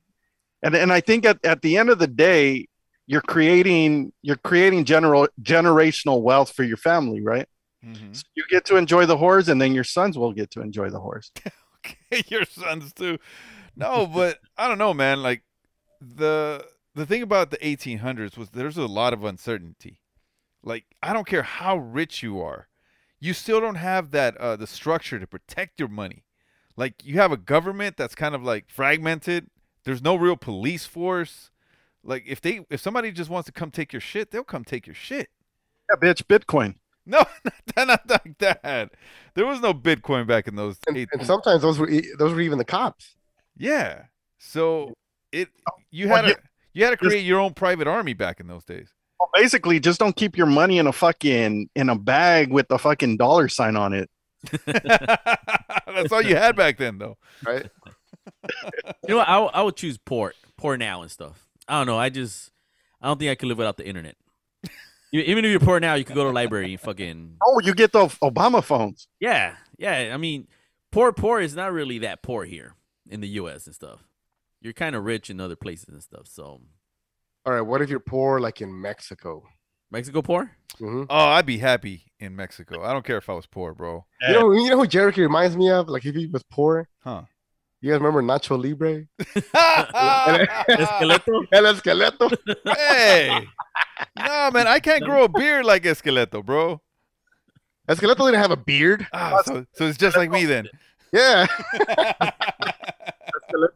and 0.63 0.75
and 0.75 0.91
I 0.91 1.01
think 1.01 1.25
at, 1.25 1.43
at 1.43 1.62
the 1.62 1.77
end 1.77 1.89
of 1.89 2.00
the 2.00 2.07
day, 2.07 2.67
you're 3.07 3.21
creating 3.21 4.13
you're 4.21 4.38
creating 4.38 4.85
general 4.85 5.27
generational 5.41 6.21
wealth 6.21 6.53
for 6.53 6.63
your 6.63 6.77
family, 6.77 7.21
right? 7.21 7.47
Mhm. 7.86 8.15
So 8.15 8.24
you 8.36 8.43
get 8.50 8.65
to 8.65 8.75
enjoy 8.75 9.05
the 9.05 9.17
whores, 9.17 9.48
and 9.48 9.62
then 9.62 9.74
your 9.74 9.83
sons 9.83 10.17
will 10.17 10.33
get 10.33 10.51
to 10.51 10.62
enjoy 10.62 10.89
the 10.89 11.00
whores. 11.00 11.31
Okay, 11.86 12.24
your 12.27 12.43
sons 12.43 12.91
too. 12.91 13.17
No, 13.77 14.05
but 14.05 14.39
I 14.57 14.67
don't 14.67 14.77
know, 14.79 14.93
man. 14.93 15.24
Like 15.24 15.43
the 16.01 16.65
the 16.95 17.05
thing 17.05 17.21
about 17.21 17.51
the 17.51 17.63
1800s 17.63 18.38
was 18.38 18.50
there's 18.50 18.77
a 18.77 18.86
lot 18.88 19.13
of 19.13 19.24
uncertainty. 19.24 20.01
Like 20.63 20.86
I 21.03 21.13
don't 21.13 21.27
care 21.27 21.43
how 21.43 21.77
rich 21.77 22.24
you 22.24 22.41
are, 22.41 22.67
you 23.19 23.33
still 23.33 23.62
don't 23.62 23.75
have 23.75 24.12
that 24.12 24.38
uh 24.38 24.57
the 24.57 24.67
structure 24.67 25.19
to 25.19 25.27
protect 25.27 25.79
your 25.79 25.89
money. 25.89 26.25
Like 26.75 27.05
you 27.05 27.15
have 27.19 27.31
a 27.31 27.38
government 27.38 27.98
that's 27.98 28.15
kind 28.15 28.36
of 28.36 28.43
like 28.43 28.69
fragmented. 28.69 29.50
There's 29.86 30.03
no 30.03 30.15
real 30.15 30.38
police 30.38 30.86
force. 30.86 31.51
Like 32.03 32.24
if 32.27 32.41
they 32.41 32.65
if 32.69 32.81
somebody 32.81 33.12
just 33.12 33.29
wants 33.29 33.48
to 33.48 33.53
come 33.53 33.71
take 33.71 33.93
your 33.93 34.01
shit, 34.01 34.31
they'll 34.31 34.43
come 34.43 34.65
take 34.65 34.88
your 34.88 34.95
shit. 34.95 35.29
Yeah, 35.89 35.98
bitch, 36.01 36.24
Bitcoin. 36.25 36.75
No, 37.75 37.85
not, 37.87 37.87
not 37.87 38.09
like 38.09 38.37
that. 38.39 38.91
There 39.33 39.45
was 39.45 39.61
no 39.61 39.73
Bitcoin 39.73 40.27
back 40.27 40.47
in 40.47 40.55
those. 40.55 40.77
And, 40.87 40.95
and 41.11 41.25
sometimes 41.25 41.61
those 41.63 41.79
were 41.79 41.89
e- 41.89 42.07
those 42.19 42.33
were 42.33 42.41
even 42.41 42.57
the 42.59 42.65
cops. 42.65 43.15
Yeah. 43.57 44.03
So 44.37 44.93
it 45.31 45.49
oh, 45.67 45.73
you 45.91 46.07
had 46.07 46.25
you- 46.27 46.33
to 46.35 46.39
you 46.73 46.83
had 46.83 46.91
to 46.91 46.97
just- 46.97 47.09
create 47.09 47.25
your 47.25 47.39
own 47.39 47.53
private 47.53 47.87
army 47.87 48.13
back 48.13 48.39
in 48.39 48.47
those 48.47 48.63
days. 48.63 48.93
Well, 49.19 49.29
basically, 49.33 49.79
just 49.79 49.99
don't 49.99 50.15
keep 50.15 50.37
your 50.37 50.45
money 50.47 50.77
in 50.77 50.87
a 50.87 50.91
fucking 50.93 51.69
in 51.75 51.89
a 51.89 51.95
bag 51.97 52.51
with 52.53 52.69
a 52.71 52.77
fucking 52.77 53.17
dollar 53.17 53.49
sign 53.49 53.75
on 53.75 53.93
it. 53.93 54.09
That's 54.65 56.11
all 56.11 56.21
you 56.21 56.35
had 56.35 56.55
back 56.55 56.77
then, 56.77 56.97
though. 56.99 57.17
Right? 57.45 57.67
you 59.03 59.09
know 59.09 59.17
what? 59.17 59.27
I, 59.27 59.39
would- 59.39 59.51
I 59.53 59.61
would 59.63 59.75
choose 59.75 59.97
port, 59.97 60.35
port 60.57 60.79
now 60.79 61.01
and 61.01 61.11
stuff. 61.11 61.47
I 61.67 61.79
don't 61.79 61.87
know. 61.87 61.97
I 61.97 62.09
just, 62.09 62.51
I 63.01 63.07
don't 63.07 63.17
think 63.19 63.31
I 63.31 63.35
could 63.35 63.47
live 63.49 63.57
without 63.57 63.77
the 63.77 63.87
internet. 63.87 64.15
You- 65.11 65.21
Even 65.21 65.45
if 65.45 65.51
you're 65.51 65.59
poor 65.59 65.79
now, 65.79 65.95
you 65.95 66.03
could 66.05 66.15
go 66.15 66.23
to 66.23 66.29
a 66.29 66.31
library 66.31 66.71
and 66.73 66.79
fucking 66.81 67.37
Oh, 67.45 67.59
you 67.63 67.73
get 67.73 67.91
the 67.91 68.05
Obama 68.21 68.63
phones. 68.63 69.07
yeah, 69.19 69.55
yeah. 69.77 70.11
I 70.13 70.17
mean, 70.17 70.47
poor, 70.91 71.11
poor 71.11 71.39
is 71.41 71.55
not 71.55 71.71
really 71.73 71.99
that 71.99 72.21
poor 72.21 72.45
here. 72.45 72.75
in 73.09 73.21
the 73.21 73.27
U.S. 73.41 73.65
and 73.65 73.73
stuff. 73.75 74.03
You're 74.61 74.73
kind 74.73 74.95
of 74.95 75.03
rich 75.05 75.29
in 75.29 75.39
other 75.41 75.55
places 75.55 75.89
and 75.89 76.03
stuff. 76.03 76.27
So 76.27 76.61
All 77.45 77.53
right, 77.53 77.61
what 77.61 77.81
if 77.81 77.89
you're 77.89 77.99
poor 77.99 78.39
like 78.39 78.61
in 78.61 78.79
Mexico? 78.81 79.43
Mexico 79.89 80.21
poor? 80.21 80.51
Mm-hmm. 80.79 81.03
Oh, 81.09 81.15
I'd 81.29 81.45
be 81.47 81.57
happy 81.57 82.11
in 82.19 82.35
Mexico. 82.35 82.83
I 82.83 82.93
don't 82.93 83.03
care 83.05 83.17
if 83.17 83.27
I 83.29 83.33
was 83.33 83.47
poor, 83.47 83.73
bro. 83.73 84.05
You 84.27 84.33
know, 84.33 84.51
you 84.51 84.69
know 84.69 84.77
who 84.77 84.85
Jericho 84.85 85.21
reminds 85.21 85.57
me 85.57 85.71
of? 85.71 85.89
Like 85.89 86.05
if 86.05 86.13
he 86.13 86.27
was 86.27 86.43
poor. 86.43 86.87
Huh? 86.99 87.23
You 87.81 87.91
guys 87.91 88.01
remember 88.01 88.21
Nacho 88.21 88.62
Libre? 88.62 89.05
Esqueleto? 90.67 91.45
El 91.51 91.63
Esqueleto. 91.74 92.29
hey, 92.75 93.48
no, 94.17 94.51
man, 94.51 94.67
I 94.67 94.79
can't 94.79 95.03
grow 95.03 95.24
a 95.24 95.29
beard 95.29 95.65
like 95.65 95.83
Esqueleto, 95.83 96.43
bro. 96.45 96.81
Esqueleto 97.88 98.25
didn't 98.25 98.41
have 98.41 98.51
a 98.51 98.57
beard. 98.57 99.07
Ah, 99.13 99.41
so, 99.45 99.65
so 99.74 99.88
it's 99.88 99.98
just 99.98 100.17
like 100.17 100.29
me 100.29 100.43
then. 100.45 100.67
Yeah, 101.13 101.48
Esqueleto 101.74 102.33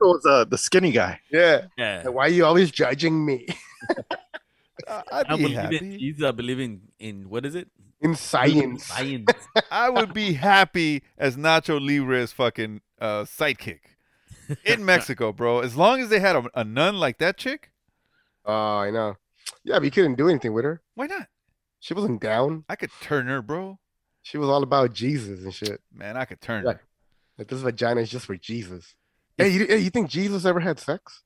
was 0.01 0.25
uh, 0.25 0.43
the 0.45 0.57
skinny 0.57 0.91
guy. 0.91 1.19
yeah. 1.31 1.67
Yeah. 1.77 2.07
Why 2.09 2.25
are 2.25 2.29
you 2.29 2.45
always 2.45 2.71
judging 2.71 3.25
me? 3.25 3.47
I- 4.87 5.03
I 5.11 5.19
I'd 5.19 5.27
be 5.29 5.35
believe 5.43 5.57
in, 5.57 5.63
happy. 5.63 5.97
he's 5.97 6.21
uh, 6.21 6.31
believing 6.33 6.81
in 6.99 7.29
what 7.29 7.45
is 7.45 7.55
it? 7.55 7.69
In 8.01 8.15
science. 8.15 8.85
Science. 8.87 9.31
I 9.71 9.89
would 9.89 10.13
be 10.13 10.33
happy 10.33 11.03
as 11.17 11.37
Nacho 11.37 11.79
Libre's 11.83 12.33
fucking 12.33 12.81
uh, 12.99 13.23
sidekick 13.23 13.79
in 14.65 14.85
Mexico, 14.85 15.31
bro. 15.31 15.59
As 15.59 15.75
long 15.75 16.01
as 16.01 16.09
they 16.09 16.19
had 16.19 16.35
a, 16.35 16.43
a 16.55 16.63
nun 16.63 16.99
like 16.99 17.17
that 17.19 17.37
chick, 17.37 17.71
Oh, 18.45 18.77
I 18.77 18.91
know. 18.91 19.15
Yeah, 19.63 19.75
but 19.79 19.85
you 19.85 19.91
couldn't 19.91 20.15
do 20.15 20.27
anything 20.29 20.53
with 20.53 20.65
her. 20.65 20.81
why 20.95 21.07
not? 21.07 21.27
She 21.79 21.93
wasn't 21.93 22.21
down. 22.21 22.63
I 22.69 22.75
could 22.75 22.91
turn 23.01 23.27
her, 23.27 23.41
bro. 23.41 23.79
She 24.21 24.37
was 24.37 24.47
all 24.49 24.63
about 24.63 24.93
Jesus 24.93 25.43
and 25.43 25.53
shit. 25.53 25.81
Man, 25.93 26.15
I 26.17 26.25
could 26.25 26.39
turn 26.41 26.63
Yeah. 26.65 26.73
her. 26.73 26.81
Like 27.37 27.47
this 27.47 27.61
vagina 27.61 28.01
is 28.01 28.09
just 28.09 28.25
for 28.25 28.35
Jesus. 28.37 28.95
Hey, 29.37 29.49
you, 29.49 29.65
hey, 29.65 29.77
you 29.79 29.89
think 29.89 30.09
Jesus 30.09 30.45
ever 30.45 30.59
had 30.59 30.79
sex? 30.79 31.23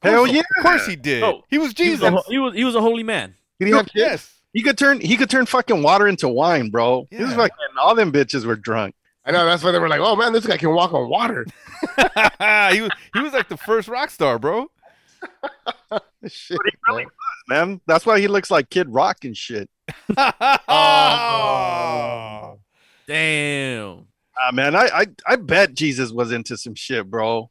Hell 0.00 0.26
yeah! 0.28 0.42
Of 0.58 0.62
course 0.62 0.86
he 0.86 0.94
did. 0.94 1.22
Oh, 1.24 1.42
he 1.48 1.58
was 1.58 1.72
He 1.76 1.90
was, 1.90 2.00
Jesus. 2.00 2.02
a, 2.02 2.10
ho- 2.12 2.22
he 2.28 2.38
was 2.38 2.54
he 2.54 2.64
was 2.64 2.74
a 2.76 2.80
holy 2.80 3.02
man. 3.02 3.34
Did 3.58 3.66
he 3.68 3.74
have 3.74 3.86
kids? 3.86 3.94
yes. 3.96 4.34
He 4.52 4.62
could 4.62 4.78
turn 4.78 5.00
he 5.00 5.16
could 5.16 5.28
turn 5.28 5.44
fucking 5.44 5.82
water 5.82 6.06
into 6.06 6.28
wine, 6.28 6.70
bro. 6.70 7.06
He 7.10 7.16
was 7.20 7.30
Yeah. 7.30 7.36
fucking 7.36 7.56
all 7.80 7.94
them 7.96 8.12
bitches 8.12 8.44
were 8.44 8.54
drunk. 8.56 8.94
I 9.28 9.30
know. 9.30 9.44
That's 9.44 9.62
why 9.62 9.72
they 9.72 9.78
were 9.78 9.90
like, 9.90 10.00
"Oh 10.00 10.16
man, 10.16 10.32
this 10.32 10.46
guy 10.46 10.56
can 10.56 10.72
walk 10.72 10.94
on 10.94 11.10
water." 11.10 11.44
he 12.72 12.80
was 12.80 12.90
he 13.12 13.20
was 13.20 13.34
like 13.34 13.50
the 13.50 13.58
first 13.58 13.86
rock 13.86 14.08
star, 14.08 14.38
bro. 14.38 14.70
Shit, 16.26 16.58
really 16.88 17.04
man. 17.04 17.68
Man, 17.68 17.80
that's 17.86 18.06
why 18.06 18.20
he 18.20 18.28
looks 18.28 18.50
like 18.50 18.70
Kid 18.70 18.88
Rock 18.88 19.24
and 19.24 19.36
shit. 19.36 19.68
oh. 20.16 22.58
Damn. 23.06 24.06
Ah, 24.38 24.52
man, 24.52 24.74
I, 24.74 24.88
I 24.92 25.06
I 25.26 25.36
bet 25.36 25.74
Jesus 25.74 26.10
was 26.10 26.32
into 26.32 26.56
some 26.56 26.74
shit, 26.74 27.10
bro. 27.10 27.50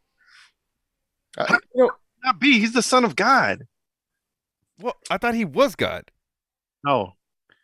Uh, 1.38 1.58
you 1.76 1.84
know, 1.84 1.92
Not 2.24 2.40
be, 2.40 2.60
he's 2.60 2.74
the 2.74 2.82
son 2.82 3.06
of 3.06 3.16
God. 3.16 3.68
Well, 4.80 4.96
I 5.12 5.18
thought 5.18 5.36
he 5.36 5.46
was 5.46 5.76
God. 5.76 6.10
No, 6.84 7.14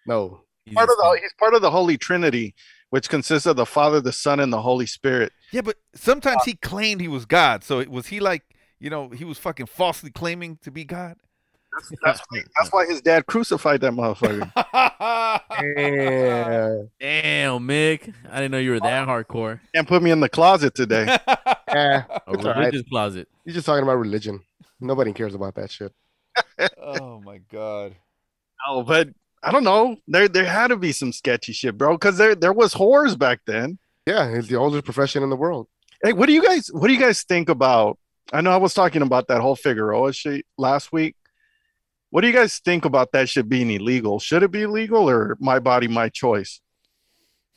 no. 0.06 0.42
He's 0.66 0.76
part 0.76 0.90
of 0.90 0.98
the 0.98 1.20
he's 1.22 1.34
part 1.40 1.56
of 1.56 1.62
the 1.62 1.72
Holy 1.72 1.98
Trinity, 1.98 2.54
which 2.94 3.10
consists 3.10 3.48
of 3.48 3.56
the 3.56 3.66
Father, 3.66 4.00
the 4.00 4.12
Son, 4.12 4.40
and 4.40 4.54
the 4.54 4.62
Holy 4.62 4.86
Spirit. 4.86 5.34
Yeah, 5.52 5.62
but 5.62 5.78
sometimes 5.96 6.42
uh, 6.42 6.46
he 6.46 6.54
claimed 6.54 7.02
he 7.02 7.08
was 7.08 7.26
God. 7.26 7.64
So 7.64 7.84
was 7.90 8.06
he 8.06 8.20
like, 8.20 8.44
you 8.80 8.92
know, 8.92 9.10
he 9.10 9.26
was 9.26 9.40
fucking 9.40 9.66
falsely 9.66 10.12
claiming 10.12 10.60
to 10.62 10.70
be 10.70 10.84
God? 10.86 11.16
That's 12.04 12.22
why, 12.30 12.44
that's 12.56 12.72
why 12.72 12.86
his 12.86 13.02
dad 13.02 13.26
crucified 13.26 13.82
that 13.82 13.94
motherfucker. 13.94 14.52
Yeah. 15.64 16.84
Damn, 17.00 17.68
Mick. 17.68 18.14
I 18.30 18.36
didn't 18.36 18.52
know 18.52 18.60
you 18.60 18.72
were 18.72 18.80
that 18.80 19.08
hardcore. 19.08 19.60
Can't 19.74 19.88
put 19.88 20.04
me 20.04 20.12
in 20.12 20.20
the 20.20 20.30
closet 20.30 20.76
today. 20.76 21.06
yeah. 21.70 22.04
A 22.10 22.22
It's 22.28 22.46
all 22.46 22.52
right. 22.52 22.58
religious 22.58 22.84
closet. 22.88 23.28
He's 23.44 23.56
just 23.56 23.66
talking 23.66 23.82
about 23.82 23.96
religion. 23.98 24.42
Nobody 24.80 25.14
cares 25.14 25.34
about 25.34 25.56
that 25.56 25.72
shit. 25.72 25.92
oh 26.80 27.20
my 27.22 27.40
god. 27.52 27.96
Oh, 28.66 28.84
but 28.84 29.10
I 29.44 29.52
don't 29.52 29.64
know. 29.64 29.98
There 30.08 30.28
there 30.28 30.46
had 30.46 30.68
to 30.70 30.78
be 30.78 30.92
some 30.92 31.12
sketchy 31.12 31.54
shit, 31.54 31.78
bro. 31.78 31.94
Because 31.94 32.18
there 32.18 32.36
there 32.36 32.54
was 32.54 32.74
whores 32.74 33.18
back 33.18 33.42
then. 33.46 33.78
Yeah, 34.06 34.28
it's 34.30 34.48
the 34.48 34.56
oldest 34.56 34.86
profession 34.86 35.24
in 35.24 35.30
the 35.30 35.36
world. 35.36 35.68
Hey, 36.04 36.14
what 36.14 36.28
do 36.28 36.34
you 36.34 36.44
guys 36.44 36.68
what 36.72 36.88
do 36.88 36.94
you 36.94 37.00
guys 37.00 37.24
think 37.24 37.50
about? 37.50 37.98
I 38.32 38.42
know 38.42 38.52
I 38.52 38.58
was 38.58 38.74
talking 38.74 39.02
about 39.02 39.28
that 39.28 39.42
whole 39.42 39.56
Figueroa 39.56 40.14
shit 40.14 40.46
last 40.58 40.92
week. 40.92 41.16
What 42.10 42.22
do 42.22 42.28
you 42.28 42.34
guys 42.34 42.60
think 42.60 42.86
about 42.86 43.12
that 43.14 43.28
shit 43.28 43.50
being 43.50 43.70
illegal? 43.72 44.20
Should 44.20 44.44
it 44.44 44.52
be 44.52 44.66
legal 44.66 45.10
or 45.10 45.36
my 45.40 45.60
body, 45.60 45.88
my 45.88 46.10
choice? 46.10 46.62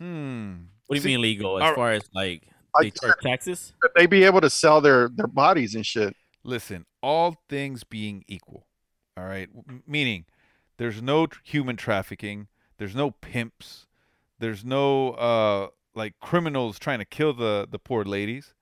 Hmm. 0.01 0.55
What 0.87 0.95
do 0.95 0.97
you 0.97 1.03
See, 1.03 1.09
mean 1.09 1.21
legal? 1.23 1.57
As 1.59 1.63
our- 1.63 1.75
far 1.75 1.93
as 1.93 2.03
like 2.15 2.43
I 2.75 2.85
they 2.85 2.91
charge 2.91 3.21
taxes? 3.23 3.73
Should 3.83 3.93
they 3.95 4.07
be 4.07 4.25
able 4.25 4.41
to 4.41 4.51
sell 4.51 4.81
their 4.81 5.09
their 5.09 5.27
bodies 5.27 5.75
and 5.75 5.85
shit? 5.85 6.15
Listen, 6.45 6.85
all 7.03 7.37
things 7.49 7.83
being 7.85 8.25
equal, 8.29 8.67
all 9.17 9.25
right? 9.25 9.49
Meaning 9.87 10.27
there's 10.77 11.03
no 11.03 11.27
human 11.43 11.77
trafficking, 11.77 12.49
there's 12.79 12.95
no 12.95 13.11
pimps, 13.11 13.87
there's 14.39 14.65
no 14.65 15.11
uh 15.13 15.69
like 15.95 16.19
criminals 16.21 16.79
trying 16.79 16.99
to 16.99 17.05
kill 17.05 17.33
the 17.33 17.67
the 17.71 17.79
poor 17.79 18.05
ladies. 18.05 18.55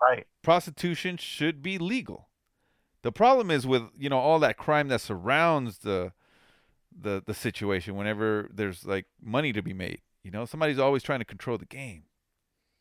Right. 0.00 0.26
Prostitution 0.42 1.16
should 1.16 1.62
be 1.62 1.78
legal. 1.78 2.28
The 3.02 3.12
problem 3.12 3.50
is 3.50 3.66
with, 3.66 3.82
you 3.98 4.08
know, 4.08 4.18
all 4.18 4.38
that 4.40 4.56
crime 4.56 4.88
that 4.88 5.00
surrounds 5.00 5.78
the 5.78 6.12
the 6.98 7.22
the 7.26 7.34
situation 7.34 7.96
whenever 7.96 8.48
there's 8.52 8.84
like 8.84 9.06
money 9.20 9.52
to 9.52 9.62
be 9.62 9.72
made. 9.72 10.00
You 10.22 10.30
know, 10.30 10.44
somebody's 10.44 10.78
always 10.78 11.02
trying 11.02 11.18
to 11.18 11.24
control 11.24 11.58
the 11.58 11.66
game. 11.66 12.04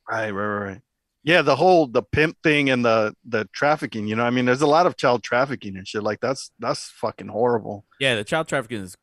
Right, 0.10 0.32
right, 0.32 0.46
right, 0.46 0.66
right. 0.70 0.82
Yeah, 1.24 1.42
the 1.42 1.56
whole 1.56 1.88
the 1.88 2.04
pimp 2.04 2.38
thing 2.44 2.70
and 2.70 2.84
the 2.84 3.16
the 3.26 3.48
trafficking, 3.54 4.08
you 4.08 4.16
know, 4.16 4.24
I 4.24 4.30
mean, 4.30 4.46
there's 4.46 4.62
a 4.62 4.68
lot 4.68 4.86
of 4.86 4.98
child 4.98 5.24
trafficking 5.24 5.78
and 5.78 5.88
shit. 5.88 6.04
Like 6.04 6.20
that's 6.20 6.52
that's 6.60 6.90
fucking 6.90 7.30
horrible. 7.30 7.86
Yeah, 8.00 8.16
the 8.16 8.24
child 8.24 8.48
trafficking 8.48 8.82
is 8.82 8.98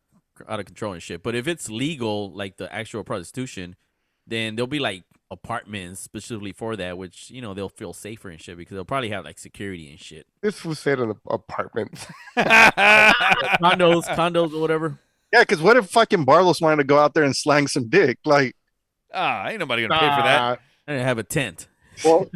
out 0.48 0.60
of 0.60 0.66
control 0.66 0.92
and 0.92 1.02
shit. 1.02 1.22
But 1.22 1.34
if 1.34 1.48
it's 1.48 1.68
legal, 1.70 2.32
like 2.32 2.56
the 2.56 2.72
actual 2.72 3.04
prostitution, 3.04 3.76
then 4.26 4.56
there'll 4.56 4.66
be 4.66 4.78
like 4.78 5.04
apartments 5.30 6.00
specifically 6.00 6.52
for 6.52 6.76
that, 6.76 6.98
which 6.98 7.30
you 7.30 7.40
know 7.40 7.54
they'll 7.54 7.68
feel 7.68 7.92
safer 7.92 8.28
and 8.28 8.40
shit 8.40 8.56
because 8.56 8.74
they'll 8.74 8.84
probably 8.84 9.10
have 9.10 9.24
like 9.24 9.38
security 9.38 9.90
and 9.90 10.00
shit. 10.00 10.26
This 10.42 10.58
fool 10.58 10.74
said 10.74 10.98
an 10.98 11.14
apartment. 11.28 12.06
Condos, 12.36 14.04
condos, 14.04 14.52
or 14.52 14.60
whatever. 14.60 14.98
Yeah, 15.32 15.40
because 15.40 15.62
what 15.62 15.76
if 15.76 15.88
fucking 15.88 16.26
Barlos 16.26 16.60
wanted 16.60 16.76
to 16.76 16.84
go 16.84 16.98
out 16.98 17.14
there 17.14 17.24
and 17.24 17.36
slang 17.36 17.68
some 17.68 17.88
dick? 17.88 18.18
Like, 18.24 18.56
ah, 19.14 19.46
ain't 19.48 19.60
nobody 19.60 19.86
gonna 19.86 20.00
pay 20.00 20.16
for 20.16 20.22
that. 20.22 20.40
i 20.42 20.58
And 20.86 20.98
they 20.98 21.02
have 21.02 21.18
a 21.18 21.22
tent. 21.22 21.68
Well, 22.04 22.30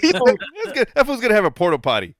people, 0.00 0.26
That's 0.26 0.72
good. 0.72 0.88
That 0.94 1.06
fool's 1.06 1.20
gonna 1.20 1.34
have 1.34 1.44
a 1.44 1.50
porta 1.50 1.78
potty. 1.78 2.14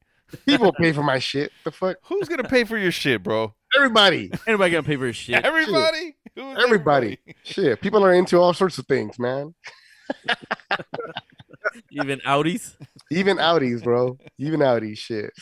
people 0.45 0.73
pay 0.73 0.93
for 0.93 1.03
my 1.03 1.19
shit. 1.19 1.53
The 1.65 1.71
fuck? 1.71 1.97
Who's 2.05 2.29
gonna 2.29 2.45
pay 2.49 2.65
for 2.65 2.77
your 2.77 2.93
shit, 2.93 3.23
bro? 3.23 3.55
Everybody. 3.75 4.31
Anybody 4.47 4.71
gonna 4.71 4.83
pay 4.83 4.97
for 4.97 5.07
his 5.07 5.17
shit? 5.17 5.45
Everybody. 5.45 6.17
Who's 6.35 6.59
Everybody. 6.63 7.19
Shit. 7.45 7.81
People 7.81 8.05
are 8.05 8.13
into 8.13 8.39
all 8.39 8.53
sorts 8.55 8.79
of 8.79 8.87
things, 8.87 9.19
man. 9.19 9.55
Even 11.91 12.21
Audis. 12.21 12.77
Even 13.11 13.39
Audis, 13.39 13.83
bro. 13.83 14.19
Even 14.39 14.61
Audis. 14.61 14.99
Shit. 14.99 15.33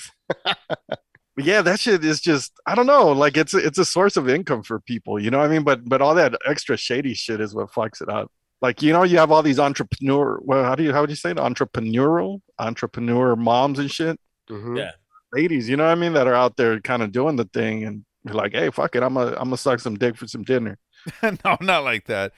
yeah, 1.36 1.62
that 1.62 1.80
shit 1.80 2.04
is 2.04 2.20
just 2.20 2.52
I 2.66 2.74
don't 2.74 2.86
know. 2.86 3.08
Like 3.12 3.36
it's 3.36 3.54
a, 3.54 3.58
it's 3.58 3.78
a 3.78 3.84
source 3.84 4.16
of 4.16 4.28
income 4.28 4.62
for 4.62 4.80
people, 4.80 5.20
you 5.20 5.30
know 5.30 5.38
what 5.38 5.46
I 5.46 5.52
mean? 5.52 5.64
But 5.64 5.88
but 5.88 6.00
all 6.00 6.14
that 6.14 6.34
extra 6.46 6.76
shady 6.76 7.14
shit 7.14 7.40
is 7.40 7.54
what 7.54 7.70
fucks 7.70 8.00
it 8.00 8.08
up. 8.08 8.30
Like 8.64 8.80
you 8.80 8.94
know, 8.94 9.02
you 9.02 9.18
have 9.18 9.30
all 9.30 9.42
these 9.42 9.58
entrepreneur. 9.58 10.40
Well, 10.42 10.64
how 10.64 10.74
do 10.74 10.82
you 10.82 10.92
how 10.94 11.02
would 11.02 11.10
you 11.10 11.16
say 11.16 11.32
it? 11.32 11.36
Entrepreneurial, 11.36 12.40
entrepreneur 12.58 13.36
moms 13.36 13.78
and 13.78 13.90
shit. 13.90 14.18
Mhm. 14.48 14.78
Yeah. 14.78 14.92
ladies, 15.34 15.68
you 15.68 15.76
know 15.76 15.84
what 15.84 15.90
I 15.90 15.96
mean, 15.96 16.14
that 16.14 16.26
are 16.26 16.34
out 16.34 16.56
there 16.56 16.80
kind 16.80 17.02
of 17.02 17.12
doing 17.12 17.36
the 17.36 17.44
thing 17.44 17.84
and 17.84 18.06
you're 18.24 18.34
like, 18.34 18.52
hey, 18.52 18.70
fuck 18.70 18.96
it, 18.96 19.02
I'm 19.02 19.14
gonna 19.14 19.32
I'm 19.32 19.48
gonna 19.50 19.58
suck 19.58 19.80
some 19.80 19.96
dick 19.96 20.16
for 20.16 20.26
some 20.26 20.44
dinner. 20.44 20.78
no, 21.22 21.58
not 21.60 21.84
like 21.84 22.06
that. 22.06 22.32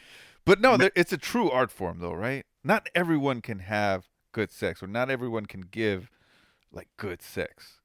But 0.45 0.61
no, 0.61 0.77
there, 0.77 0.91
it's 0.97 1.13
a 1.13 1.17
true 1.19 1.49
art 1.49 1.71
form, 1.71 2.01
though, 2.01 2.13
right? 2.15 2.45
Not 2.65 2.89
everyone 2.93 3.41
can 3.41 3.61
have 3.61 4.09
good 4.33 4.51
sex, 4.51 4.83
or 4.83 4.89
not 4.89 5.11
everyone 5.11 5.47
can 5.47 5.61
give 5.61 6.11
like 6.73 6.89
good 6.97 7.23
sex. 7.23 7.79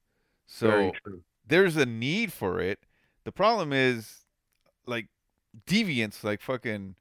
So 0.46 0.92
there's 1.46 1.76
a 1.76 1.86
need 1.86 2.32
for 2.32 2.58
it. 2.58 2.80
The 3.22 3.32
problem 3.32 3.72
is 3.72 4.24
like 4.84 5.06
deviants, 5.64 6.24
like 6.24 6.40
fucking. 6.40 6.96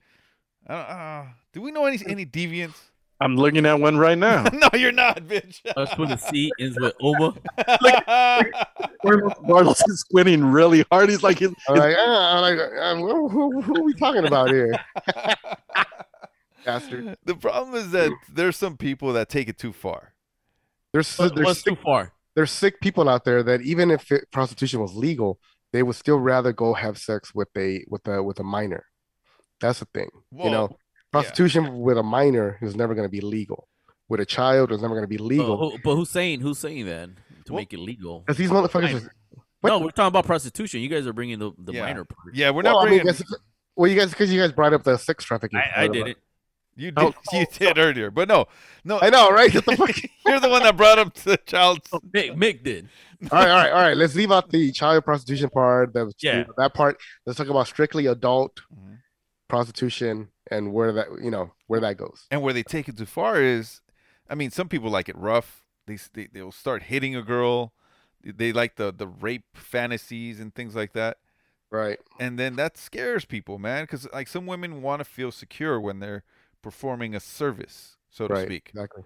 I 0.68 0.74
don't, 0.74 0.82
uh, 0.82 1.26
do 1.54 1.62
we 1.62 1.72
know 1.72 1.86
any 1.86 2.00
any 2.08 2.26
deviants? 2.26 2.78
I'm 3.20 3.36
looking 3.36 3.68
at 3.68 3.80
one 3.80 3.98
right 3.98 4.18
now. 4.18 4.44
no, 4.54 4.70
you're 4.74 4.92
not, 4.92 5.18
bitch. 5.28 5.60
Us 5.78 5.96
with 5.98 6.10
a 6.12 6.18
C 6.18 6.52
ends 6.60 6.76
with 6.80 6.94
Oma. 7.02 7.36
Bartles 9.04 9.82
is 9.88 10.00
squinting 10.00 10.44
really 10.44 10.84
hard. 10.92 11.10
He's 11.10 11.22
like, 11.22 11.38
his, 11.40 11.52
I'm 11.70 11.76
like, 11.78 11.96
ah, 12.00 12.36
I'm 12.38 12.42
like, 12.42 12.60
uh, 12.60 12.96
who, 12.96 13.28
who, 13.30 13.62
who 13.62 13.76
are 13.78 13.84
we 13.84 13.94
talking 13.94 14.26
about 14.26 14.50
here? 14.50 14.74
Bastard. 16.66 17.16
the 17.26 17.36
problem 17.36 17.76
is 17.76 17.92
that 17.92 18.12
there's 18.32 18.56
some 18.56 18.78
people 18.78 19.14
that 19.14 19.30
take 19.30 19.48
it 19.50 19.58
too 19.58 19.74
far. 19.74 20.14
There's 20.94 21.16
What- 21.18 21.36
there's 21.36 21.46
What's 21.46 21.64
too 21.64 21.76
far? 21.76 22.14
there's 22.36 22.52
sick 22.52 22.80
people 22.82 23.10
out 23.10 23.26
there 23.26 23.44
that 23.44 23.62
even 23.62 23.92
if 23.92 24.12
it, 24.12 24.32
prostitution 24.32 24.80
was 24.80 24.96
legal, 24.96 25.40
they 25.74 25.84
would 25.84 25.96
still 25.96 26.20
rather 26.20 26.54
go 26.54 26.74
have 26.74 26.98
sex 26.98 27.34
with 27.36 27.50
a 27.58 27.84
with 27.88 28.08
a 28.08 28.22
with 28.24 28.40
a 28.40 28.44
minor. 28.44 28.86
That's 29.62 29.80
the 29.80 29.86
thing. 29.94 30.10
you 30.36 30.50
know, 30.50 30.68
Whoa, 30.68 30.78
prostitution 31.12 31.80
with 31.82 31.98
a 31.98 32.04
minor 32.04 32.58
is 32.62 32.76
never 32.76 32.94
going 32.96 33.08
to 33.08 33.12
be 33.12 33.22
legal. 33.22 33.68
with 34.10 34.20
a 34.20 34.26
child 34.26 34.72
is 34.72 34.82
never 34.82 34.94
going 34.96 35.04
to 35.04 35.08
be 35.08 35.18
But, 35.18 35.24
legal. 35.26 35.58
who, 35.58 35.78
but 35.84 35.96
who's 35.96 36.10
saying 36.10 36.42
who's 36.42 36.58
saying 36.60 36.86
that 36.88 37.10
to 37.46 37.54
Well, 37.54 37.62
make 37.62 37.74
it 37.74 37.80
legal? 37.80 38.20
Because 38.22 38.38
these 38.38 38.50
motherfuckers. 38.50 39.06
Are, 39.06 39.12
what? 39.62 39.70
No, 39.70 39.80
we're 39.80 39.92
talking 39.92 40.08
about 40.08 40.26
prostitution. 40.26 40.82
You 40.82 40.90
guys 40.90 41.06
are 41.08 41.14
bringing 41.14 41.40
the, 41.40 41.52
the 41.58 41.74
Yeah. 41.74 41.84
minor 41.84 42.04
part. 42.04 42.34
Yeah, 42.36 42.50
we're 42.50 42.64
well, 42.64 42.74
not 42.74 42.88
I 42.88 42.90
mean, 42.90 43.00
bringing. 43.04 43.06
guess, 43.20 43.24
well, 43.76 43.90
you 43.90 43.98
guys 43.98 44.10
because 44.10 44.32
you 44.34 44.40
guys 44.42 44.52
brought 44.52 44.74
up 44.74 44.84
the 44.84 44.98
sex 44.98 45.24
trafficking. 45.24 45.60
I, 45.60 45.84
I 45.84 45.88
did 45.88 46.08
it. 46.08 46.12
it. 46.12 46.18
you 46.76 46.92
did. 46.92 47.00
Oh, 47.04 47.14
you 47.32 47.46
did 47.58 47.78
earlier, 47.78 48.10
but 48.12 48.28
no, 48.28 48.48
no. 48.84 49.00
I 49.02 49.10
know, 49.10 49.30
right? 49.32 49.52
The 49.54 49.62
fuck. 49.62 49.96
You're 50.26 50.40
the 50.40 50.50
one 50.50 50.64
that 50.64 50.76
brought 50.78 50.98
up 51.00 51.14
the 51.14 51.38
child. 51.46 51.84
Mick, 52.14 52.36
Mick 52.36 52.64
did. 52.64 52.90
all 53.32 53.38
right, 53.40 53.50
all 53.50 53.58
right, 53.58 53.72
all 53.72 53.82
right. 53.82 53.98
Let's 54.02 54.16
leave 54.16 54.32
out 54.32 54.50
the 54.50 54.72
child 54.72 55.06
prostitution 55.06 55.50
part. 55.50 55.94
That 55.94 56.12
Yeah. 56.22 56.44
that 56.58 56.74
part. 56.74 56.98
Let's 57.26 57.38
talk 57.38 57.48
about 57.50 57.68
strictly 57.68 58.08
adult 58.08 58.60
Mhm. 58.74 58.98
Prostitution 59.52 60.30
and 60.50 60.74
where 60.74 60.94
that 60.94 61.08
you 61.22 61.30
know 61.30 61.52
where 61.68 61.82
that 61.82 61.98
goes. 61.98 62.26
And 62.32 62.42
where 62.42 62.54
they 62.54 62.64
take 62.64 62.88
it 62.88 62.98
too 62.98 63.06
far 63.06 63.42
is, 63.42 63.82
I 64.30 64.36
mean, 64.36 64.50
some 64.50 64.70
people 64.70 64.90
like 64.90 65.10
it 65.10 65.18
rough. 65.18 65.64
They 65.86 65.98
they 66.14 66.28
they'll 66.32 66.54
start 66.54 66.84
hitting 66.84 67.16
a 67.16 67.22
girl. 67.22 67.74
They 68.24 68.54
like 68.54 68.78
the 68.78 68.94
the 68.94 69.08
rape 69.08 69.46
fantasies 69.54 70.40
and 70.40 70.56
things 70.56 70.76
like 70.76 70.94
that. 70.94 71.18
Right. 71.70 72.00
And 72.20 72.40
then 72.40 72.56
that 72.58 72.78
scares 72.78 73.26
people, 73.26 73.58
man, 73.58 73.84
because 73.84 74.08
like 74.12 74.28
some 74.28 74.46
women 74.46 74.82
want 74.82 75.00
to 75.00 75.06
feel 75.06 75.32
secure 75.32 75.80
when 75.80 76.00
they're 76.00 76.24
performing 76.62 77.16
a 77.16 77.20
service, 77.20 77.98
so 78.10 78.28
to 78.28 78.34
right. 78.34 78.46
speak. 78.46 78.72
Exactly. 78.74 79.04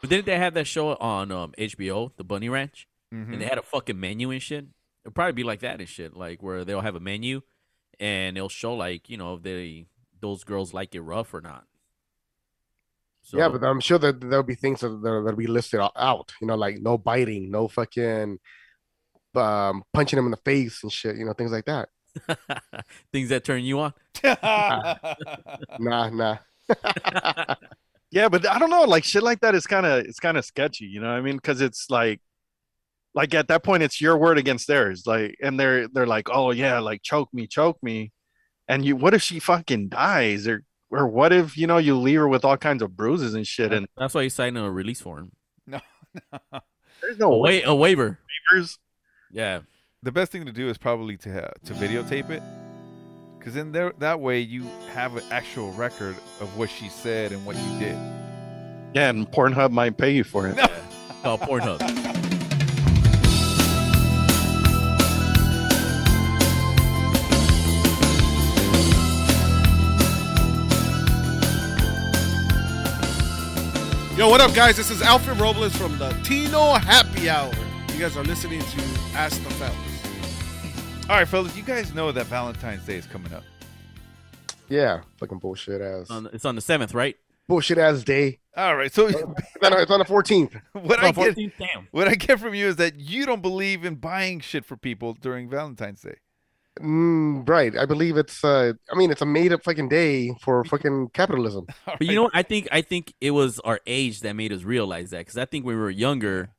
But 0.00 0.10
didn't 0.10 0.26
they 0.26 0.38
have 0.38 0.54
that 0.54 0.66
show 0.66 0.94
on 0.96 1.30
um, 1.30 1.52
HBO, 1.56 2.12
The 2.16 2.24
Bunny 2.24 2.48
Ranch? 2.48 2.88
Mm-hmm. 3.14 3.32
And 3.32 3.42
they 3.42 3.46
had 3.46 3.58
a 3.58 3.62
fucking 3.62 3.98
menu 3.98 4.30
and 4.30 4.42
shit. 4.42 4.66
It'll 5.04 5.14
probably 5.14 5.32
be 5.32 5.42
like 5.42 5.60
that 5.60 5.80
and 5.80 5.88
shit, 5.88 6.16
like 6.16 6.42
where 6.42 6.64
they'll 6.64 6.80
have 6.80 6.96
a 6.96 7.00
menu, 7.00 7.42
and 8.02 8.36
it'll 8.36 8.48
show 8.50 8.74
like 8.74 9.08
you 9.08 9.16
know 9.16 9.34
if 9.36 9.42
they 9.44 9.86
those 10.20 10.44
girls 10.44 10.74
like 10.74 10.94
it 10.94 11.00
rough 11.00 11.32
or 11.34 11.40
not. 11.40 11.64
So, 13.22 13.38
yeah, 13.38 13.48
but 13.48 13.62
I'm 13.64 13.80
sure 13.80 13.98
that 13.98 14.20
there'll 14.20 14.42
be 14.42 14.56
things 14.56 14.80
that 14.80 14.88
that- 14.88 15.22
that'll 15.24 15.36
be 15.36 15.46
listed 15.46 15.80
out. 15.96 16.32
You 16.40 16.46
know, 16.48 16.56
like 16.56 16.80
no 16.80 16.98
biting, 16.98 17.50
no 17.50 17.68
fucking 17.68 18.38
um, 19.34 19.82
punching 19.92 20.16
them 20.16 20.26
in 20.26 20.32
the 20.32 20.36
face 20.38 20.82
and 20.82 20.92
shit. 20.92 21.16
You 21.16 21.24
know, 21.24 21.32
things 21.32 21.52
like 21.52 21.66
that. 21.66 21.88
things 23.12 23.30
that 23.30 23.44
turn 23.44 23.64
you 23.64 23.80
on. 23.80 23.94
Nah, 25.78 26.08
nah. 26.10 26.36
Yeah, 28.10 28.28
but 28.28 28.46
I 28.46 28.58
don't 28.58 28.68
know, 28.68 28.82
like 28.84 29.04
shit 29.04 29.22
like 29.22 29.40
that 29.40 29.54
is 29.54 29.66
kind 29.66 29.86
of 29.86 30.04
it's 30.04 30.20
kind 30.20 30.36
of 30.36 30.44
sketchy, 30.44 30.84
you 30.84 31.00
know 31.00 31.08
what 31.08 31.16
I 31.16 31.22
mean? 31.22 31.36
Because 31.36 31.62
it's 31.62 31.88
like, 31.88 32.20
like 33.14 33.34
at 33.34 33.48
that 33.48 33.62
point, 33.62 33.82
it's 33.82 34.00
your 34.00 34.16
word 34.16 34.38
against 34.38 34.66
theirs, 34.66 35.04
like, 35.06 35.36
and 35.42 35.58
they're 35.60 35.88
they're 35.88 36.06
like, 36.06 36.28
oh 36.30 36.50
yeah, 36.50 36.78
like 36.78 37.02
choke 37.02 37.28
me, 37.32 37.46
choke 37.46 37.78
me, 37.82 38.12
and 38.68 38.84
you, 38.84 38.96
what 38.96 39.14
if 39.14 39.22
she 39.22 39.38
fucking 39.38 39.88
dies, 39.88 40.48
or 40.48 40.62
or 40.90 41.06
what 41.06 41.32
if 41.32 41.56
you 41.56 41.66
know 41.66 41.78
you 41.78 41.96
leave 41.96 42.18
her 42.20 42.28
with 42.28 42.44
all 42.44 42.56
kinds 42.56 42.82
of 42.82 42.96
bruises 42.96 43.34
and 43.34 43.46
shit, 43.46 43.72
and 43.72 43.86
That's 43.98 44.14
why 44.14 44.22
you 44.22 44.30
signed 44.30 44.56
a 44.56 44.70
release 44.70 45.00
form, 45.00 45.32
no, 45.66 45.80
no. 46.32 46.60
there's 47.02 47.16
a, 47.16 47.20
no 47.20 47.36
way, 47.36 47.62
a 47.62 47.74
waiver. 47.74 48.18
waivers. 48.54 48.78
Yeah, 49.30 49.60
the 50.02 50.12
best 50.12 50.32
thing 50.32 50.46
to 50.46 50.52
do 50.52 50.68
is 50.68 50.78
probably 50.78 51.16
to 51.18 51.32
ha- 51.32 51.52
to 51.64 51.74
videotape 51.74 52.30
it, 52.30 52.42
because 53.38 53.52
then 53.54 53.72
there 53.72 53.92
that 53.98 54.20
way 54.20 54.40
you 54.40 54.66
have 54.94 55.16
an 55.16 55.24
actual 55.30 55.70
record 55.72 56.16
of 56.40 56.56
what 56.56 56.70
she 56.70 56.88
said 56.88 57.32
and 57.32 57.44
what 57.44 57.56
you 57.56 57.78
did. 57.78 57.98
Yeah, 58.94 59.08
and 59.10 59.30
Pornhub 59.30 59.70
might 59.70 59.96
pay 59.96 60.12
you 60.12 60.24
for 60.24 60.48
it. 60.48 60.56
No. 60.56 60.66
called 61.22 61.40
Pornhub. 61.42 61.80
Yo, 74.22 74.28
what 74.28 74.40
up, 74.40 74.54
guys? 74.54 74.76
This 74.76 74.88
is 74.88 75.02
Alfred 75.02 75.40
Robles 75.40 75.74
from 75.74 75.98
the 75.98 76.10
Tino 76.22 76.74
Happy 76.74 77.28
Hour. 77.28 77.50
You 77.92 77.98
guys 77.98 78.16
are 78.16 78.22
listening 78.22 78.60
to 78.60 78.80
Ask 79.16 79.42
the 79.42 79.50
Fellas. 79.50 81.10
All 81.10 81.16
right, 81.16 81.26
fellas, 81.26 81.56
you 81.56 81.64
guys 81.64 81.92
know 81.92 82.12
that 82.12 82.26
Valentine's 82.26 82.86
Day 82.86 82.94
is 82.94 83.06
coming 83.06 83.34
up. 83.34 83.42
Yeah, 84.68 85.00
fucking 85.16 85.38
bullshit 85.38 85.80
ass. 85.80 86.08
On- 86.08 86.30
it's 86.32 86.44
on 86.44 86.54
the 86.54 86.60
seventh, 86.60 86.94
right? 86.94 87.16
bullshit 87.48 87.78
ass 87.78 88.04
day. 88.04 88.38
All 88.56 88.76
right, 88.76 88.92
so 88.92 89.08
It's 89.08 89.16
on, 89.20 89.32
it's 89.80 89.90
on 89.90 89.98
the 89.98 90.04
14th. 90.04 90.52
what 90.72 91.00
No, 91.00 91.08
I 91.08 91.10
get 91.10 91.36
14th? 91.36 91.52
Damn. 91.58 91.88
what 91.90 92.06
I 92.06 92.14
get 92.14 92.38
from 92.38 92.54
you 92.54 92.68
is 92.68 92.76
that 92.76 93.00
you 93.00 93.26
don't 93.26 93.42
believe 93.42 93.84
in 93.84 93.96
buying 93.96 94.38
shit 94.38 94.64
for 94.64 94.76
people 94.76 95.14
during 95.14 95.50
Valentine's 95.50 96.00
Day. 96.00 96.18
Mm, 96.80 97.46
right. 97.48 97.76
I 97.76 97.84
believe 97.84 98.16
it's. 98.16 98.42
uh 98.44 98.72
I 98.90 98.94
mean, 98.96 99.10
it's 99.10 99.20
a 99.20 99.26
made 99.26 99.52
up 99.52 99.62
fucking 99.62 99.88
day 99.88 100.34
for 100.40 100.64
fucking 100.72 101.10
capitalism. 101.12 101.66
All 101.86 101.96
But 101.98 102.06
you 102.06 102.14
know 102.14 102.22
what? 102.24 102.34
I 102.34 102.42
think 102.42 102.68
I 102.72 102.80
think 102.82 103.14
it 103.20 103.32
was 103.32 103.60
our 103.60 103.80
age 103.86 104.20
that 104.20 104.34
made 104.34 104.52
us 104.52 104.62
realize 104.62 105.10
that 105.10 105.18
because 105.18 105.36
I 105.36 105.44
think 105.44 105.66
when 105.66 105.74
we 105.76 105.80
were 105.80 105.90
younger, 105.90 106.50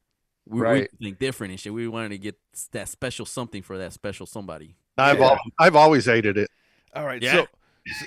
we, 0.48 0.62
Right. 0.62 0.90
we 1.00 1.08
think 1.08 1.20
different 1.20 1.52
and 1.52 1.60
shit. 1.60 1.74
We 1.74 1.88
wanted 1.88 2.10
to 2.10 2.18
get 2.20 2.36
that 2.74 2.90
special 2.90 3.26
something 3.26 3.64
for 3.64 3.78
that 3.80 3.92
special 3.94 4.26
somebody. 4.28 4.76
I've 4.98 5.18
Yeah. 5.20 5.30
al- 5.32 5.40
I've 5.60 5.76
always 5.76 6.06
hated 6.06 6.38
it. 6.38 6.50
All 6.96 7.06
right. 7.06 7.22
Yeah. 7.22 7.32
So, 7.34 7.48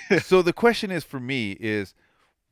so, 0.09 0.17
so 0.19 0.41
the 0.41 0.53
question 0.53 0.91
is 0.91 1.03
for 1.03 1.19
me 1.19 1.51
is 1.59 1.93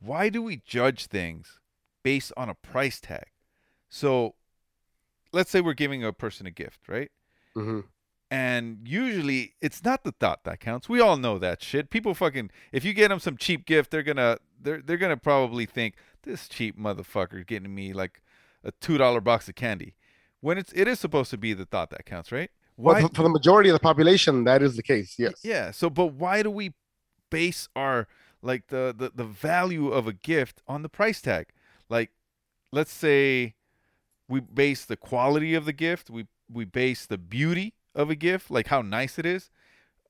why 0.00 0.28
do 0.28 0.42
we 0.42 0.56
judge 0.66 1.06
things 1.06 1.58
based 2.02 2.30
on 2.36 2.50
a 2.50 2.54
price 2.54 3.00
tag? 3.00 3.28
So 3.88 4.34
let's 5.32 5.50
say 5.50 5.62
we're 5.62 5.72
giving 5.72 6.04
a 6.04 6.12
person 6.12 6.44
a 6.46 6.50
gift, 6.50 6.80
right? 6.88 7.10
hmm 7.54 7.80
And 8.30 8.80
usually 8.84 9.54
it's 9.60 9.84
not 9.84 10.02
the 10.02 10.12
thought 10.12 10.42
that 10.44 10.58
counts. 10.58 10.88
We 10.88 11.00
all 11.00 11.16
know 11.16 11.38
that 11.38 11.62
shit. 11.62 11.90
People 11.90 12.12
fucking 12.14 12.50
if 12.72 12.84
you 12.84 12.92
get 12.92 13.08
them 13.08 13.20
some 13.20 13.36
cheap 13.36 13.66
gift, 13.66 13.90
they're 13.90 14.02
to 14.02 14.40
they're 14.60 14.82
they're 14.82 14.96
to 14.98 15.16
probably 15.16 15.64
think 15.64 15.94
this 16.22 16.48
cheap 16.48 16.78
motherfucker 16.78 17.46
getting 17.46 17.74
me 17.74 17.92
like 17.92 18.20
a 18.64 18.72
$2 18.72 19.22
box 19.22 19.48
of 19.48 19.54
candy. 19.54 19.94
When 20.40 20.58
it's 20.58 20.72
it 20.72 20.88
is 20.88 20.98
supposed 20.98 21.30
to 21.30 21.38
be 21.38 21.54
the 21.54 21.64
thought 21.64 21.90
that 21.90 22.04
counts, 22.04 22.32
right? 22.32 22.50
Well, 22.76 23.00
for, 23.00 23.14
for 23.14 23.22
the 23.22 23.30
majority 23.30 23.70
of 23.70 23.74
the 23.74 23.80
population, 23.80 24.44
that 24.44 24.62
is 24.62 24.76
the 24.76 24.82
case. 24.82 25.14
Yes. 25.18 25.34
Yeah. 25.42 25.70
So, 25.70 25.88
but 25.88 26.06
why 26.06 26.42
do 26.42 26.50
we 26.50 26.74
base 27.30 27.68
our 27.74 28.06
like 28.42 28.66
the, 28.68 28.94
the 28.96 29.12
the 29.14 29.24
value 29.24 29.88
of 29.88 30.06
a 30.06 30.12
gift 30.12 30.62
on 30.68 30.82
the 30.82 30.88
price 30.88 31.22
tag? 31.22 31.46
Like, 31.88 32.10
let's 32.72 32.92
say 32.92 33.54
we 34.28 34.40
base 34.40 34.84
the 34.84 34.96
quality 34.96 35.54
of 35.54 35.64
the 35.64 35.72
gift, 35.72 36.10
we 36.10 36.26
we 36.52 36.64
base 36.64 37.06
the 37.06 37.18
beauty 37.18 37.74
of 37.96 38.10
a 38.10 38.14
gift, 38.14 38.50
like 38.50 38.68
how 38.68 38.82
nice 38.82 39.18
it 39.18 39.26
is, 39.26 39.50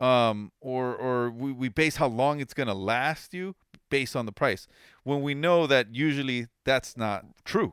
um, 0.00 0.52
or 0.60 0.94
or 0.94 1.30
we, 1.30 1.52
we 1.52 1.68
base 1.70 1.96
how 1.96 2.08
long 2.08 2.40
it's 2.40 2.52
gonna 2.52 2.74
last 2.74 3.32
you 3.32 3.54
based 3.88 4.14
on 4.14 4.26
the 4.26 4.32
price. 4.32 4.66
When 5.04 5.22
we 5.22 5.32
know 5.34 5.66
that 5.66 5.94
usually 5.94 6.48
that's 6.64 6.96
not 6.96 7.24
true. 7.44 7.72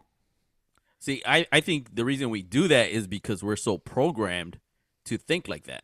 See, 0.99 1.21
I, 1.25 1.45
I 1.51 1.59
think 1.59 1.95
the 1.95 2.05
reason 2.05 2.29
we 2.29 2.43
do 2.43 2.69
that 2.69 2.89
is 2.89 3.07
because 3.07 3.43
we're 3.43 3.57
so 3.57 3.77
programmed 3.77 4.59
to 5.03 5.17
think 5.17 5.49
like 5.49 5.65
that. 5.65 5.83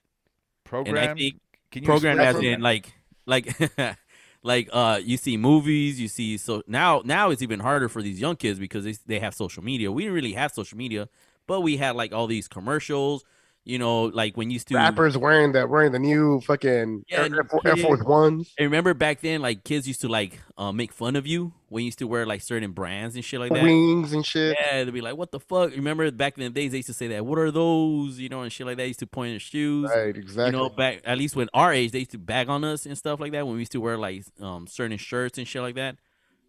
Program. 0.64 1.18
think 1.18 1.42
can 1.72 1.84
you 1.84 1.88
Programmed 1.88 2.22
as 2.22 2.36
that? 2.36 2.44
in 2.44 2.62
like 2.62 2.94
like 3.26 3.54
like 4.44 4.70
uh 4.72 5.00
you 5.04 5.18
see 5.18 5.36
movies, 5.36 6.00
you 6.00 6.08
see 6.08 6.38
so 6.38 6.64
now 6.68 7.02
now 7.04 7.32
it's 7.32 7.42
even 7.42 7.60
harder 7.60 7.90
for 7.90 8.02
these 8.02 8.20
young 8.22 8.36
kids 8.36 8.60
because 8.60 8.86
they 8.86 8.96
they 9.06 9.20
have 9.20 9.34
social 9.36 9.64
media. 9.64 9.92
We 9.92 10.04
didn't 10.04 10.16
really 10.16 10.34
have 10.34 10.52
social 10.52 10.78
media, 10.78 11.10
but 11.48 11.62
we 11.62 11.78
had 11.78 11.96
like 11.96 12.14
all 12.14 12.28
these 12.28 12.48
commercials. 12.48 13.26
You 13.66 13.78
know, 13.78 14.06
like 14.06 14.36
when 14.36 14.50
you 14.50 14.54
used 14.54 14.68
to 14.70 14.76
Rappers 14.76 15.16
wearing 15.16 15.52
that 15.52 15.70
wearing 15.70 15.92
the 15.92 16.00
new 16.00 16.42
fucking 16.42 17.04
Yeah, 17.08 17.20
Air, 17.20 17.36
Air, 17.36 17.44
Force- 17.44 17.66
Air. 17.66 17.78
Force 17.78 18.04
Ones. 18.04 18.52
I 18.60 18.64
remember 18.64 18.94
back 18.96 19.22
then, 19.22 19.42
like 19.42 19.64
kids 19.64 19.88
used 19.88 20.02
to 20.02 20.08
like 20.08 20.40
uh, 20.58 20.72
make 20.72 20.92
fun 20.92 21.16
of 21.16 21.28
you 21.28 21.54
when 21.68 21.84
you 21.84 21.88
used 21.88 22.00
to 22.00 22.08
wear 22.08 22.26
like 22.26 22.42
certain 22.42 22.72
brands 22.72 23.14
and 23.16 23.24
shit 23.24 23.40
like 23.40 23.54
that. 23.54 23.62
wings 23.62 24.12
and 24.14 24.26
shit. 24.26 24.58
Yeah, 24.60 24.84
they'd 24.86 24.94
be 24.94 25.02
like, 25.02 25.18
"What 25.18 25.32
the 25.32 25.40
fuck?" 25.40 25.72
Remember 25.72 26.10
back 26.10 26.38
in 26.38 26.46
the 26.46 26.50
days, 26.50 26.72
they 26.72 26.78
used 26.78 26.88
to 26.88 26.94
say 26.94 27.10
that. 27.10 27.26
What 27.26 27.38
are 27.38 27.52
those? 27.52 28.18
You 28.18 28.30
know, 28.30 28.42
and 28.42 28.52
shit 28.52 28.66
like 28.66 28.78
that. 28.78 28.84
They 28.84 28.88
used 28.88 29.00
to 29.02 29.08
point 29.08 29.36
at 29.36 29.42
shoes. 29.42 29.88
Right, 29.94 30.18
exactly. 30.18 30.46
You 30.46 30.52
know, 30.64 30.70
back 30.70 31.02
at 31.06 31.18
least 31.20 31.36
when 31.36 31.50
our 31.54 31.72
age, 31.72 31.92
they 31.92 32.00
used 32.00 32.12
to 32.12 32.18
bag 32.18 32.50
on 32.50 32.64
us 32.64 32.88
and 32.88 32.98
stuff 32.98 33.20
like 33.20 33.34
that. 33.34 33.46
When 33.46 33.54
we 33.56 33.60
used 33.62 33.74
to 33.74 33.82
wear 33.82 33.98
like 33.98 34.24
um 34.42 34.66
certain 34.68 34.98
shirts 34.98 35.38
and 35.38 35.48
shit 35.48 35.62
like 35.62 35.76
that. 35.76 35.98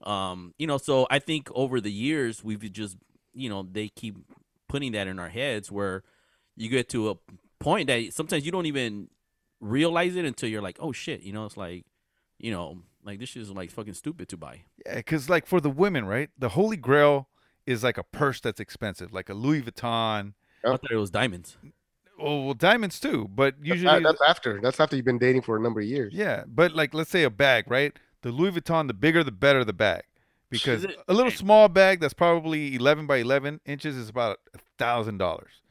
Um, 0.09 0.55
you 0.59 0.67
know, 0.67 0.79
so 0.79 1.07
I 1.11 1.19
think 1.19 1.51
over 1.55 1.81
the 1.83 1.93
years 1.93 2.43
we've 2.43 2.73
just, 2.73 2.97
you 3.35 3.51
know, 3.51 3.67
they 3.71 3.89
keep 3.89 4.17
putting 4.69 4.93
that 4.93 5.07
in 5.07 5.19
our 5.19 5.29
heads 5.29 5.71
where 5.71 6.03
you 6.57 6.69
get 6.69 6.89
to 6.91 7.11
a 7.11 7.15
point 7.59 7.87
that 7.89 8.13
sometimes 8.13 8.45
you 8.45 8.53
don't 8.53 8.67
even 8.67 9.09
realize 9.61 10.17
it 10.17 10.25
until 10.25 10.49
you're 10.49 10.63
like, 10.63 10.77
oh 10.81 10.93
shit, 10.93 11.21
you 11.23 11.33
know, 11.33 11.45
it's 11.47 11.57
like, 11.57 11.85
you 12.39 12.51
know, 12.51 12.79
like 13.05 13.19
this 13.19 13.37
is 13.37 13.51
like 13.51 13.71
fucking 13.71 13.95
stupid 13.95 14.29
to 14.31 14.37
buy. 14.37 14.63
Yeah, 14.87 14.97
because 14.97 15.29
like 15.29 15.47
for 15.47 15.61
the 15.61 15.71
women, 15.71 16.05
right? 16.07 16.31
The 16.39 16.51
Holy 16.51 16.77
Grail 16.77 17.29
is 17.67 17.83
like 17.85 17.99
a 17.99 18.03
purse 18.05 18.41
that's 18.41 18.61
expensive, 18.61 19.13
like 19.13 19.29
a 19.29 19.35
Louis 19.35 19.63
Vuitton. 19.63 20.35
I 20.65 20.69
thought 20.71 20.91
it 20.91 20.97
was 20.97 21.11
diamonds. 21.11 21.57
Oh, 22.23 22.45
well, 22.45 22.55
diamonds 22.55 23.01
too, 23.01 23.29
but 23.35 23.55
usually, 23.63 24.03
that's 24.03 24.21
after. 24.21 24.61
That's 24.61 24.79
after 24.79 24.95
you've 24.95 25.07
been 25.07 25.19
dating 25.19 25.41
for 25.43 25.57
a 25.57 25.61
number 25.61 25.81
of 25.81 25.87
years. 25.87 26.13
yeah. 26.13 26.45
But 26.47 26.73
like, 26.75 26.93
let's 26.93 27.09
say 27.11 27.23
a 27.23 27.31
bag, 27.31 27.65
right? 27.71 27.99
The 28.23 28.31
Louis 28.31 28.53
Vuitton, 28.53 28.87
the 28.89 28.93
bigger 28.95 29.25
the 29.25 29.33
better 29.33 29.65
the 29.65 29.73
bag, 29.73 30.03
because 30.51 30.85
it- 30.85 30.97
a 31.09 31.15
little 31.15 31.31
small 31.33 31.69
bag 31.69 32.01
that's 32.01 32.13
probably 32.13 32.75
eleven 32.75 33.07
by 33.07 33.19
eleven 33.19 33.61
inches 33.65 33.97
is 33.97 34.11
about 34.11 34.41
a 34.55 34.59
thousand 34.79 35.17
dollars, 35.17 35.63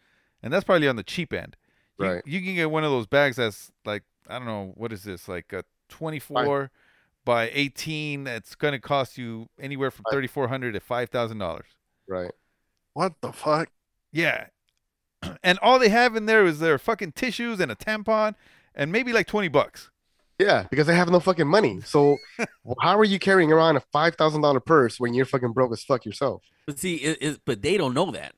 and 0.42 0.54
that's 0.54 0.64
probably 0.64 0.88
on 0.88 0.96
the 0.96 1.04
cheap 1.04 1.34
end. 1.34 1.56
You, 1.98 2.06
Right. 2.06 2.24
You 2.26 2.42
can 2.42 2.56
get 2.56 2.72
one 2.72 2.84
of 2.84 2.92
those 2.92 3.08
bags 3.08 3.36
that's 3.36 3.72
like 3.86 4.04
I 4.28 4.38
don't 4.38 4.48
know 4.48 4.74
what 4.76 4.94
is 4.94 5.04
this 5.04 5.28
like 5.28 5.52
a 5.54 5.64
twenty 5.90 6.20
four 6.20 6.72
by 7.26 7.52
18, 7.54 8.24
That's 8.24 8.56
going 8.56 8.72
to 8.72 8.80
cost 8.80 9.16
you 9.16 9.50
anywhere 9.60 9.92
from 9.92 10.06
3400 10.12 10.74
to 10.74 10.80
$5,000. 10.80 11.62
Right. 12.08 12.32
What 12.94 13.14
the 13.22 13.32
fuck? 13.32 13.70
Yeah. 14.12 14.48
And 15.44 15.60
all 15.62 15.78
they 15.78 15.90
have 15.90 16.16
in 16.16 16.26
there 16.26 16.46
is 16.46 16.60
their 16.60 16.80
fucking 16.80 17.12
tissues 17.12 17.60
and 17.60 17.72
a 17.72 17.76
tampon 17.76 18.36
and 18.74 18.92
maybe 18.92 19.14
like 19.14 19.28
20 19.28 19.50
bucks. 19.50 19.92
Yeah, 20.40 20.66
because 20.72 20.88
they 20.88 20.96
have 20.96 21.10
no 21.10 21.20
fucking 21.20 21.48
money. 21.48 21.82
So 21.82 22.16
how 22.82 22.98
are 22.98 23.04
you 23.04 23.20
carrying 23.20 23.52
around 23.52 23.76
a 23.76 23.82
five 23.92 24.16
thousand 24.16 24.42
dollar 24.42 24.62
purse 24.62 24.98
when 24.98 25.14
you're 25.14 25.26
fucking 25.26 25.52
broke 25.52 25.74
as 25.74 25.84
fuck 25.84 26.06
yourself? 26.06 26.42
But 26.66 26.80
see, 26.80 26.96
it, 26.96 27.18
it, 27.20 27.42
but 27.46 27.62
they 27.62 27.76
don't 27.76 27.94
know 27.94 28.10
that. 28.12 28.34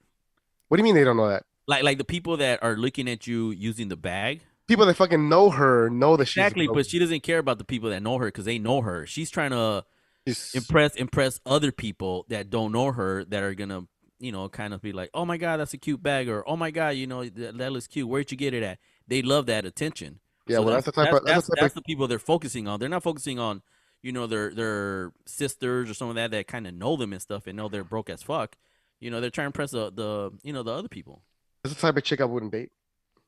What 0.67 0.77
do 0.77 0.81
you 0.81 0.83
mean 0.83 0.95
they 0.95 1.03
don't 1.03 1.17
know 1.17 1.29
that? 1.29 1.43
Like 1.67 1.83
like 1.83 1.97
the 1.97 2.03
people 2.03 2.37
that 2.37 2.63
are 2.63 2.75
looking 2.75 3.09
at 3.09 3.27
you 3.27 3.51
using 3.51 3.87
the 3.87 3.95
bag. 3.97 4.41
People 4.67 4.85
that 4.85 4.95
fucking 4.95 5.27
know 5.27 5.49
her 5.49 5.89
know 5.89 6.15
that 6.17 6.25
she's 6.25 6.37
Exactly, 6.37 6.67
but 6.67 6.87
she 6.87 6.97
doesn't 6.99 7.23
care 7.23 7.39
about 7.39 7.57
the 7.57 7.63
people 7.65 7.89
that 7.89 8.01
know 8.01 8.17
her 8.17 8.25
because 8.27 8.45
they 8.45 8.57
know 8.57 8.81
her. 8.81 9.05
She's 9.05 9.29
trying 9.29 9.51
to 9.51 9.83
She's- 10.25 10.53
impress 10.55 10.95
impress 10.95 11.39
other 11.45 11.71
people 11.71 12.25
that 12.29 12.49
don't 12.49 12.71
know 12.71 12.91
her 12.91 13.25
that 13.25 13.43
are 13.43 13.53
gonna 13.53 13.87
you 14.19 14.31
know 14.31 14.47
kind 14.49 14.73
of 14.73 14.81
be 14.81 14.91
like, 14.93 15.09
oh 15.13 15.25
my 15.25 15.37
god, 15.37 15.57
that's 15.57 15.73
a 15.73 15.77
cute 15.77 16.01
bag, 16.01 16.29
or 16.29 16.47
oh 16.47 16.55
my 16.55 16.71
god, 16.71 16.89
you 16.95 17.07
know 17.07 17.23
that, 17.25 17.57
that 17.57 17.71
looks 17.71 17.87
cute. 17.87 18.07
Where'd 18.07 18.31
you 18.31 18.37
get 18.37 18.53
it 18.53 18.63
at? 18.63 18.79
They 19.07 19.21
love 19.21 19.45
that 19.47 19.65
attention. 19.65 20.19
Yeah, 20.47 20.57
So 20.57 20.61
well, 20.63 20.73
that's 20.75 20.85
the 20.85 20.91
type 20.91 21.11
that's, 21.11 21.17
of- 21.19 21.25
that's 21.25 21.35
that's, 21.35 21.47
the 21.47 21.57
that's 21.59 21.73
the 21.73 21.81
people 21.81 22.07
they're 22.07 22.19
focusing 22.19 22.67
on. 22.67 22.79
They're 22.79 22.89
not 22.89 23.03
focusing 23.03 23.39
on 23.39 23.61
you 24.01 24.11
know 24.11 24.25
their 24.27 24.53
their 24.53 25.11
sisters 25.25 25.89
or 25.89 25.93
some 25.93 26.09
of 26.09 26.15
that 26.15 26.31
that 26.31 26.47
kind 26.47 26.65
of 26.65 26.73
know 26.73 26.95
them 26.95 27.13
and 27.13 27.21
stuff 27.21 27.45
and 27.45 27.57
know 27.57 27.67
they're 27.67 27.83
broke 27.83 28.09
as 28.09 28.23
fuck. 28.23 28.57
You 28.99 29.11
know 29.11 29.19
they're 29.19 29.29
trying 29.31 29.45
to 29.45 29.49
impress 29.49 29.71
the, 29.71 29.91
the 29.91 30.31
you 30.43 30.53
know 30.53 30.63
the 30.63 30.71
other 30.71 30.87
people. 30.87 31.23
That's 31.63 31.75
the 31.75 31.81
type 31.81 31.97
of 31.97 32.03
chick 32.03 32.21
I 32.21 32.25
wouldn't 32.25 32.51
date. 32.51 32.71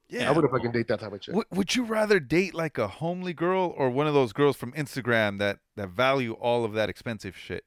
Yeah. 0.10 0.30
I 0.30 0.32
wouldn't 0.34 0.52
fucking 0.54 0.72
date 0.72 0.88
that 0.89 1.00
type 1.00 1.13
of 1.13 1.22
chick. 1.22 1.36
Would, 1.36 1.48
would 1.52 1.76
you 1.76 1.84
rather 1.86 2.19
date 2.19 2.54
like 2.54 2.78
a 2.78 2.88
homely 2.88 3.34
girl 3.34 3.74
or 3.78 3.89
one 3.89 4.06
of 4.08 4.13
those 4.13 4.34
girls 4.34 4.56
from 4.58 4.72
Instagram 4.74 5.39
that, 5.39 5.60
that 5.76 5.89
value 5.89 6.34
all 6.34 6.65
of 6.65 6.74
that 6.74 6.89
expensive 6.89 7.36
shit? 7.38 7.63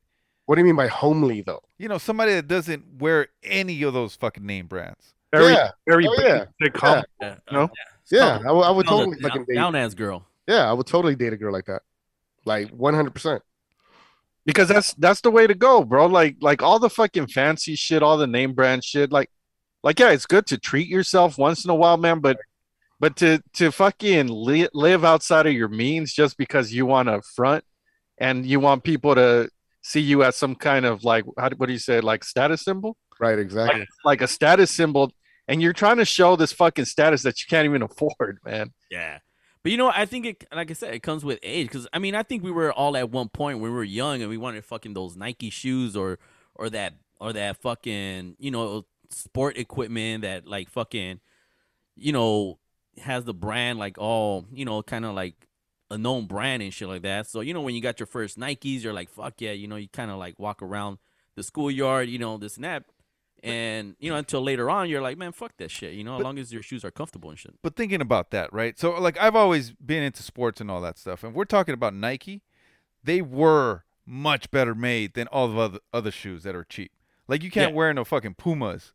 What 0.47 0.55
do 0.55 0.61
you 0.61 0.67
mean 0.67 0.77
by 0.77 0.87
homely 0.87 1.41
though? 1.43 1.63
You 1.79 1.89
know, 1.89 1.99
somebody 1.99 2.33
that 2.35 2.47
doesn't 2.47 2.85
wear 3.01 3.29
any 3.43 3.83
of 3.83 3.95
those 3.95 4.15
fucking 4.15 4.47
name 4.47 4.67
brands. 4.67 5.15
Very, 5.33 5.53
Yeah. 5.55 5.71
very 5.89 6.07
Oh, 6.07 6.15
yeah. 6.19 6.45
basic, 6.61 6.81
Yeah. 6.83 7.03
Yeah, 7.21 7.35
No? 7.51 7.69
Yeah, 8.11 8.39
I 8.47 8.53
would- 8.53 8.77
would 8.77 8.87
totally 8.87 9.17
down- 9.17 9.23
fucking 9.31 9.45
date. 9.47 9.53
A 9.55 9.57
down 9.57 9.75
ass 9.75 9.95
girl. 9.95 10.25
Yeah, 10.47 10.71
I 10.71 10.73
would 10.73 10.87
totally 10.87 11.17
date 11.17 11.33
a 11.33 11.37
girl 11.37 11.53
like 11.53 11.65
that. 11.67 11.83
Like 12.45 12.71
one 12.71 12.95
hundred 12.95 13.13
percent. 13.15 13.43
because 14.45 14.69
that's 14.69 14.95
that's 14.95 15.21
the 15.23 15.31
way 15.33 15.49
to 15.49 15.55
go, 15.55 15.83
bro. 15.83 16.07
Like 16.07 16.37
like 16.41 16.63
all 16.63 16.79
the 16.79 16.89
fucking 16.89 17.27
fancy 17.27 17.75
shit, 17.75 18.01
all 18.05 18.17
the 18.17 18.29
name 18.29 18.53
brand 18.53 18.85
shit. 18.85 19.11
Like 19.11 19.29
like 19.87 20.01
yeah, 20.01 20.11
it's 20.11 20.27
good 20.27 20.47
to 20.47 20.59
treat 20.59 20.89
yourself 20.89 21.39
once 21.39 21.65
in 21.65 21.71
a 21.71 21.75
while, 21.75 21.97
man. 21.97 22.19
But 22.19 22.39
but 22.99 23.15
to 23.19 23.41
to 23.55 23.71
fucking 23.71 24.27
li- 24.27 24.69
live 24.75 25.05
outside 25.05 25.47
of 25.47 25.53
your 25.53 25.69
means 25.69 26.13
just 26.13 26.37
because 26.37 26.73
you 26.73 26.87
want 26.87 27.09
to 27.09 27.23
front 27.23 27.63
and 28.19 28.45
you 28.45 28.59
want 28.59 28.83
people 28.83 29.15
to 29.15 29.49
see 29.83 30.01
you 30.01 30.25
as 30.25 30.35
some 30.35 30.57
kind 30.57 30.87
of 30.87 31.05
like 31.05 31.25
how, 31.39 31.51
what 31.57 31.67
do 31.67 31.73
you 31.73 31.79
say 31.79 32.01
like 32.01 32.25
status 32.25 32.65
symbol, 32.65 32.97
Right, 33.21 33.39
exactly. 33.39 33.79
like, 33.79 33.89
like 34.05 34.21
a 34.23 34.27
status 34.27 34.73
symbol, 34.73 35.13
and 35.47 35.63
you're 35.63 35.73
trying 35.73 35.99
to 35.99 36.05
show 36.05 36.35
this 36.35 36.53
fucking 36.53 36.87
status 36.87 37.23
that 37.23 37.41
you 37.41 37.47
can't 37.49 37.65
even 37.65 37.83
afford, 37.83 38.41
man. 38.45 38.73
Yeah. 38.91 39.21
But 39.63 39.71
you 39.71 39.79
know, 39.79 39.93
I 39.95 40.05
think 40.05 40.27
it, 40.27 40.45
like 40.53 40.73
I 40.73 40.75
said, 40.75 40.95
it 40.95 41.05
comes 41.05 41.25
with 41.25 41.39
age. 41.45 41.69
Because 41.69 41.87
I 41.93 42.01
mean, 42.01 42.17
I 42.17 42.25
think 42.25 42.43
we 42.43 42.51
were 42.51 42.73
all 42.73 42.97
at 42.97 43.11
one 43.11 43.29
point 43.29 43.61
when 43.61 43.71
we 43.71 43.77
were 43.77 43.85
young 43.85 44.21
and 44.21 44.29
we 44.29 44.37
wanted 44.37 44.65
fucking 44.65 44.95
those 44.95 45.17
Nike 45.17 45.51
shoes 45.51 45.95
or 45.97 46.19
or 46.57 46.71
that 46.71 46.95
or 47.21 47.33
that 47.33 47.57
fucking 47.59 48.35
you 48.41 48.51
know 48.51 48.85
sport 49.11 49.57
equipment 49.57 50.23
that 50.23 50.47
like 50.47 50.71
fucking 50.71 51.21
you 51.97 52.13
know 52.13 52.59
has 52.99 53.25
the 53.25 53.35
brand 53.35 53.79
like 53.79 53.99
all 53.99 54.47
you 54.53 54.65
know 54.65 54.83
kind 54.83 55.05
of 55.05 55.15
like 55.15 55.47
a 55.91 55.97
known 55.99 56.27
brand 56.27 56.63
and 56.63 56.73
shit 56.75 56.89
like 56.89 57.03
that. 57.03 57.27
So 57.27 57.41
you 57.41 57.55
know 57.55 57.61
when 57.61 57.75
you 57.75 57.81
got 57.81 58.01
your 58.01 58.07
first 58.07 58.39
Nikes, 58.39 58.83
you're 58.83 58.93
like 58.93 59.11
fuck 59.11 59.41
yeah, 59.41 59.53
you 59.53 59.69
know 59.69 59.77
you 59.77 59.89
kind 59.89 60.11
of 60.11 60.19
like 60.19 60.39
walk 60.39 60.63
around 60.63 60.99
the 61.35 61.43
schoolyard, 61.43 62.09
you 62.09 62.19
know 62.19 62.39
this 62.39 62.57
and 62.57 62.65
that. 62.65 62.85
And 63.43 63.95
you 64.01 64.11
know, 64.11 64.17
until 64.17 64.43
later 64.43 64.69
on, 64.71 64.89
you're 64.89 65.03
like, 65.03 65.19
man, 65.19 65.31
fuck 65.31 65.53
that 65.59 65.71
shit. 65.71 65.93
You 65.93 66.03
know, 66.03 66.17
as 66.17 66.23
long 66.25 66.39
as 66.39 66.53
your 66.53 66.63
shoes 66.63 66.85
are 66.85 66.91
comfortable 66.91 67.29
and 67.31 67.39
shit. 67.39 67.55
But 67.63 67.77
thinking 67.77 68.01
about 68.01 68.31
that, 68.31 68.53
right? 68.53 68.77
So, 68.79 68.99
like, 68.99 69.19
I've 69.19 69.37
always 69.37 69.71
been 69.73 70.03
into 70.03 70.23
sports 70.23 70.61
and 70.61 70.71
all 70.71 70.81
that 70.81 70.99
stuff. 70.99 71.23
And 71.23 71.35
we're 71.35 71.45
talking 71.45 71.75
about 71.75 71.95
Nike. 71.95 72.43
They 73.05 73.21
were 73.21 73.85
much 74.07 74.51
better 74.51 74.75
made 74.75 75.15
than 75.15 75.29
all 75.29 75.49
the 75.49 75.59
other, 75.61 75.79
other 75.93 76.11
shoes 76.11 76.43
that 76.45 76.57
are 76.57 76.65
cheap. 76.65 76.91
Like, 77.29 77.45
you 77.45 77.51
can't 77.51 77.73
Yeah. 77.73 77.77
wear 77.77 77.93
no 77.95 78.05
fucking 78.05 78.35
Pumas 78.35 78.93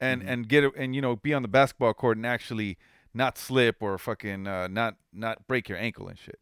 and, 0.00 0.22
and 0.22 0.48
get 0.48 0.64
it 0.64 0.72
and, 0.76 0.94
you 0.94 1.02
know, 1.02 1.16
be 1.16 1.34
on 1.34 1.42
the 1.42 1.48
basketball 1.48 1.94
court 1.94 2.16
and 2.16 2.26
actually 2.26 2.78
not 3.12 3.36
slip 3.36 3.76
or 3.80 3.98
fucking 3.98 4.46
uh, 4.46 4.68
not 4.68 4.96
not 5.12 5.46
break 5.46 5.68
your 5.68 5.78
ankle 5.78 6.08
and 6.08 6.18
shit. 6.18 6.38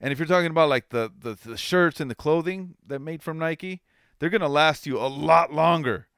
And 0.00 0.12
if 0.12 0.18
you're 0.18 0.26
talking 0.26 0.50
about 0.50 0.68
like 0.68 0.88
the, 0.90 1.12
the, 1.16 1.34
the 1.34 1.56
shirts 1.56 2.00
and 2.00 2.10
the 2.10 2.14
clothing 2.14 2.74
that 2.86 2.98
made 2.98 3.22
from 3.22 3.38
Nike, 3.38 3.82
they're 4.18 4.30
gonna 4.30 4.48
last 4.48 4.86
you 4.86 4.98
a 4.98 5.06
lot 5.06 5.52
longer 5.52 6.08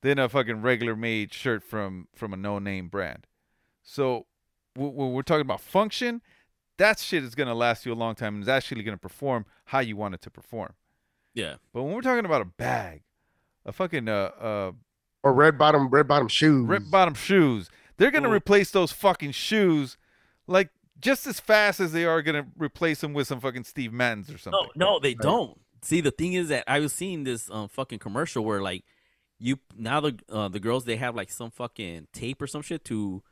than 0.00 0.18
a 0.18 0.28
fucking 0.28 0.60
regular 0.62 0.96
made 0.96 1.32
shirt 1.32 1.62
from 1.62 2.08
from 2.14 2.32
a 2.32 2.36
no 2.36 2.58
name 2.58 2.88
brand. 2.88 3.26
So 3.82 4.26
when 4.74 5.12
we're 5.12 5.22
talking 5.22 5.42
about 5.42 5.60
function, 5.60 6.20
that 6.78 6.98
shit 6.98 7.22
is 7.22 7.34
gonna 7.34 7.54
last 7.54 7.86
you 7.86 7.92
a 7.92 7.94
long 7.94 8.14
time 8.14 8.34
and 8.34 8.42
is 8.42 8.48
actually 8.48 8.82
gonna 8.82 8.96
perform 8.96 9.46
how 9.66 9.80
you 9.80 9.96
want 9.96 10.14
it 10.14 10.22
to 10.22 10.30
perform. 10.30 10.74
Yeah. 11.32 11.56
But 11.72 11.84
when 11.84 11.94
we're 11.94 12.00
talking 12.00 12.24
about 12.24 12.42
a 12.42 12.46
bag, 12.46 13.02
a 13.64 13.72
fucking 13.72 14.08
uh 14.08 14.30
uh 14.40 14.72
Or 15.24 15.32
red 15.32 15.58
bottom, 15.58 15.88
red 15.88 16.06
bottom 16.06 16.28
shoes. 16.28 16.68
red 16.68 16.90
bottom 16.90 17.14
shoes, 17.14 17.70
they're 17.96 18.10
gonna 18.12 18.28
Ooh. 18.28 18.32
replace 18.34 18.70
those 18.70 18.92
fucking 18.92 19.32
shoes 19.32 19.96
like 20.46 20.68
just 21.00 21.26
as 21.26 21.40
fast 21.40 21.80
as 21.80 21.92
they 21.92 22.04
are 22.04 22.22
gonna 22.22 22.46
replace 22.56 23.00
them 23.00 23.12
with 23.14 23.26
some 23.26 23.40
fucking 23.40 23.64
Steve 23.64 23.92
Maddens 23.92 24.30
or 24.30 24.38
something. 24.38 24.68
No, 24.76 24.92
no, 24.92 24.98
they 25.00 25.14
don't. 25.14 25.58
See, 25.82 26.00
the 26.00 26.10
thing 26.10 26.34
is 26.34 26.48
that 26.48 26.64
I 26.66 26.78
was 26.78 26.92
seeing 26.92 27.24
this 27.24 27.50
um 27.50 27.68
fucking 27.68 27.98
commercial 27.98 28.44
where 28.44 28.60
like 28.62 28.84
you 29.38 29.58
now 29.76 30.00
the 30.00 30.18
uh, 30.30 30.48
the 30.48 30.60
girls 30.60 30.84
they 30.84 30.96
have 30.96 31.14
like 31.16 31.30
some 31.30 31.50
fucking 31.50 32.06
tape 32.12 32.40
or 32.40 32.46
some 32.46 32.62
shit 32.62 32.84
to 32.86 33.22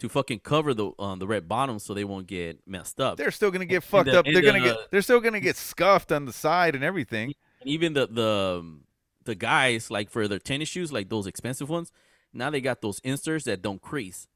to 0.00 0.08
fucking 0.08 0.40
cover 0.40 0.74
the 0.74 0.92
um, 0.98 1.18
the 1.18 1.26
red 1.26 1.48
bottoms 1.48 1.82
so 1.82 1.92
they 1.94 2.04
won't 2.04 2.26
get 2.26 2.60
messed 2.66 3.00
up. 3.00 3.16
They're 3.18 3.30
still 3.30 3.50
gonna 3.50 3.64
get 3.64 3.82
fucked 3.82 4.10
the- 4.10 4.18
up. 4.18 4.24
They're 4.26 4.40
gonna 4.42 4.60
the- 4.60 4.64
get 4.66 4.90
they're 4.90 5.02
still 5.02 5.20
gonna 5.20 5.40
get 5.40 5.56
scuffed 5.56 6.12
on 6.12 6.24
the 6.26 6.32
side 6.32 6.74
and 6.74 6.84
everything. 6.84 7.32
And 7.60 7.68
even 7.68 7.94
the 7.94 8.06
the 8.06 8.58
um, 8.60 8.82
the 9.28 9.34
guys 9.36 9.90
like 9.90 10.10
for 10.10 10.26
their 10.26 10.38
tennis 10.40 10.68
shoes, 10.68 10.90
like 10.92 11.08
those 11.08 11.26
expensive 11.26 11.68
ones, 11.68 11.92
now 12.32 12.50
they 12.50 12.60
got 12.60 12.80
those 12.82 12.98
inserts 13.04 13.44
that 13.44 13.62
don't 13.62 13.80
crease. 13.80 14.26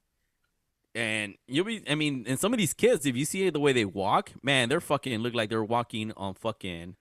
And 0.95 1.37
you'll 1.49 1.65
be, 1.65 1.83
I 1.89 1.95
mean, 1.95 2.25
and 2.29 2.39
some 2.39 2.53
of 2.53 2.59
these 2.59 2.75
kids, 2.75 3.07
if 3.07 3.17
you 3.17 3.25
see 3.25 3.49
the 3.51 3.59
way 3.61 3.73
they 3.73 3.87
walk, 3.87 4.33
man, 4.43 4.69
they're 4.69 4.81
fucking 4.81 5.19
look 5.21 5.35
like 5.35 5.49
they're 5.49 5.65
walking 5.65 6.13
on 6.17 6.35
fucking 6.35 6.97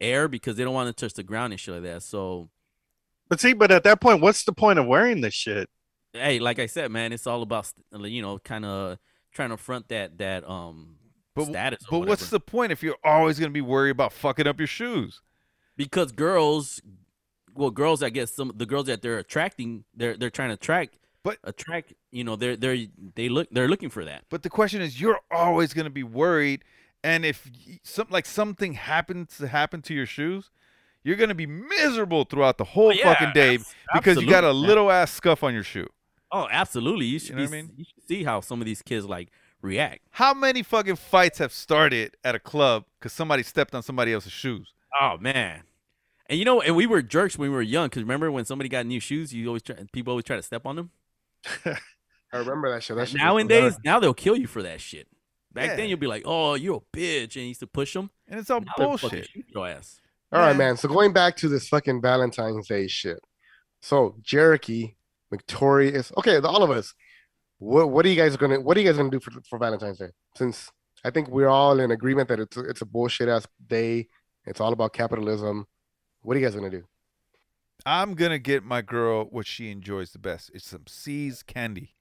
air 0.00 0.28
because 0.28 0.56
they 0.56 0.62
don't 0.64 0.74
want 0.74 0.94
to 0.96 1.00
touch 1.04 1.14
the 1.14 1.24
ground 1.24 1.52
and 1.52 1.58
shit 1.60 1.74
like 1.74 1.82
that. 1.82 2.02
So, 2.04 2.50
But 3.28 3.40
see, 3.40 3.52
but 3.52 3.72
at 3.72 3.82
that 3.84 4.00
point, 4.00 4.20
what's 4.22 4.44
the 4.44 4.52
point 4.52 4.78
of 4.78 4.86
wearing 4.86 5.20
this 5.20 5.34
shit? 5.34 5.68
hey, 6.12 6.38
like 6.38 6.58
I 6.58 6.66
said, 6.66 6.90
man, 6.92 7.12
it's 7.12 7.26
all 7.26 7.42
about 7.42 7.72
you 7.98 8.22
know, 8.22 8.38
kind 8.38 8.64
of 8.64 8.98
trying 9.32 9.50
to 9.50 9.56
front 9.56 9.88
that 9.88 10.18
that 10.18 10.48
um 10.48 10.98
But 11.34 11.46
status. 11.46 11.84
but 11.90 11.96
or 11.96 12.04
what's 12.06 12.30
the 12.30 12.38
point 12.38 12.70
if 12.70 12.82
you're 12.82 12.98
always 13.02 13.38
gonna 13.40 13.50
be 13.50 13.60
worried 13.62 13.90
about 13.90 14.12
fucking 14.12 14.46
up 14.46 14.60
your 14.60 14.66
shoes? 14.68 15.20
because 15.76 16.12
girls 16.12 16.80
well 17.54 17.70
girls 17.70 18.02
i 18.02 18.10
guess 18.10 18.32
some 18.32 18.52
the 18.56 18.66
girls 18.66 18.86
that 18.86 19.02
they're 19.02 19.18
attracting 19.18 19.84
they're 19.94 20.16
they're 20.16 20.30
trying 20.30 20.48
to 20.50 20.54
attract 20.54 20.96
But- 21.22 21.38
attract 21.44 21.92
you 22.10 22.24
know 22.24 22.36
they're 22.36 22.56
they're 22.56 22.78
they 23.14 23.28
look 23.28 23.48
they're 23.50 23.68
looking 23.68 23.90
for 23.90 24.04
that 24.04 24.24
But 24.30 24.42
the 24.42 24.50
question 24.50 24.80
is, 24.82 25.00
you're 25.00 25.20
always 25.30 25.72
gonna 25.74 25.90
be 25.90 26.02
worried, 26.02 26.64
and 27.04 27.24
if 27.24 27.50
some 27.84 28.06
like 28.10 28.26
something 28.26 28.72
happens 28.74 29.36
to 29.38 29.46
happen 29.48 29.82
to 29.82 29.94
your 29.94 30.06
shoes, 30.06 30.50
you're 31.04 31.16
gonna 31.16 31.34
be 31.34 31.46
miserable 31.46 32.24
throughout 32.24 32.58
the 32.58 32.64
whole 32.64 32.88
Oh, 32.88 32.90
yeah, 32.92 33.12
fucking 33.12 33.32
day 33.34 33.58
because 33.94 34.20
you 34.20 34.28
got 34.28 34.44
a 34.44 34.52
little 34.52 34.90
ass 34.90 35.10
scuff 35.12 35.42
on 35.42 35.52
your 35.54 35.64
shoe. 35.64 35.88
oh 36.32 36.46
absolutely 36.50 37.06
you 37.06 37.18
should 37.18 37.36
know 37.36 37.42
what 37.42 37.50
be, 37.52 37.58
I 37.58 37.62
mean? 37.62 37.72
you 37.76 37.84
should 37.84 38.06
see 38.08 38.24
how 38.24 38.40
some 38.40 38.60
of 38.60 38.66
these 38.66 38.82
kids 38.82 39.04
like 39.06 39.28
react 39.62 40.00
How 40.10 40.34
many 40.34 40.62
fucking 40.64 40.96
fights 40.96 41.38
have 41.38 41.52
started 41.52 42.16
at 42.24 42.34
a 42.34 42.40
club 42.40 42.84
because 42.98 43.12
somebody 43.12 43.42
stepped 43.44 43.74
on 43.74 43.82
somebody 43.82 44.12
else's 44.12 44.32
shoes? 44.32 44.74
oh 45.00 45.16
man 45.20 45.62
and 46.32 46.38
you 46.38 46.44
know 46.46 46.60
and 46.62 46.74
we 46.74 46.86
were 46.86 47.02
jerks 47.02 47.36
when 47.38 47.50
we 47.50 47.54
were 47.54 47.62
young 47.62 47.86
because 47.88 48.02
remember 48.02 48.32
when 48.32 48.44
somebody 48.44 48.68
got 48.68 48.86
new 48.86 48.98
shoes 49.00 49.32
you 49.34 49.46
always 49.46 49.62
try 49.62 49.76
people 49.92 50.12
always 50.12 50.24
try 50.24 50.36
to 50.36 50.42
step 50.42 50.64
on 50.66 50.76
them 50.76 50.90
I 52.34 52.38
remember 52.38 52.70
that 52.72 52.82
shit. 52.82 52.96
That 52.96 53.08
shit 53.08 53.18
nowadays 53.18 53.76
now 53.84 54.00
they'll 54.00 54.14
kill 54.14 54.36
you 54.36 54.46
for 54.46 54.62
that 54.62 54.80
shit 54.80 55.06
back 55.52 55.66
Yeah. 55.68 55.76
then 55.76 55.88
you'll 55.88 55.98
be 55.98 56.06
like 56.06 56.22
oh 56.24 56.54
you're 56.54 56.82
a 56.82 56.96
bitch 56.96 57.36
and 57.36 57.42
you 57.42 57.48
used 57.48 57.60
to 57.60 57.66
push 57.66 57.92
them 57.92 58.10
And 58.28 58.40
it's 58.40 58.50
all 58.50 58.60
now 58.60 58.72
bullshit. 58.76 59.28
your 59.54 59.68
ass 59.68 60.00
All 60.32 60.40
right, 60.40 60.52
Yeah. 60.52 60.56
man. 60.56 60.76
So 60.78 60.88
going 60.88 61.12
back 61.12 61.36
to 61.38 61.48
this 61.48 61.68
fucking 61.68 62.00
Valentine's 62.00 62.66
Day 62.68 62.86
shit. 62.88 63.20
So 63.82 64.16
Cherokee, 64.24 64.94
Victorious. 65.30 66.10
Okay, 66.16 66.40
the, 66.40 66.48
all 66.48 66.62
of 66.62 66.70
us. 66.70 66.94
What 67.58 67.90
what 67.90 68.06
are 68.06 68.08
you 68.08 68.16
guys 68.16 68.36
gonna 68.36 68.58
What 68.60 68.76
are 68.76 68.80
you 68.80 68.88
guys 68.88 68.96
gonna 68.96 69.10
do 69.10 69.20
for 69.20 69.30
for 69.50 69.58
Valentine's 69.58 69.98
Day? 69.98 70.08
Since 70.36 70.70
I 71.04 71.10
think 71.10 71.28
we're 71.28 71.48
all 71.48 71.78
in 71.80 71.90
agreement 71.90 72.28
that 72.30 72.40
it's 72.40 72.56
it's 72.56 72.80
a 72.80 72.86
bullshit 72.86 73.28
ass 73.28 73.46
day. 73.66 74.08
It's 74.46 74.60
all 74.60 74.72
about 74.72 74.92
capitalism. 74.94 75.66
What 76.22 76.36
are 76.36 76.40
you 76.40 76.46
guys 76.46 76.54
gonna 76.54 76.70
do? 76.70 76.84
I'm 77.84 78.14
gonna 78.14 78.38
get 78.38 78.62
my 78.64 78.80
girl 78.82 79.24
what 79.24 79.46
she 79.46 79.70
enjoys 79.70 80.12
the 80.12 80.18
best. 80.18 80.50
It's 80.54 80.68
some 80.68 80.84
See's 80.86 81.42
candy. 81.42 81.94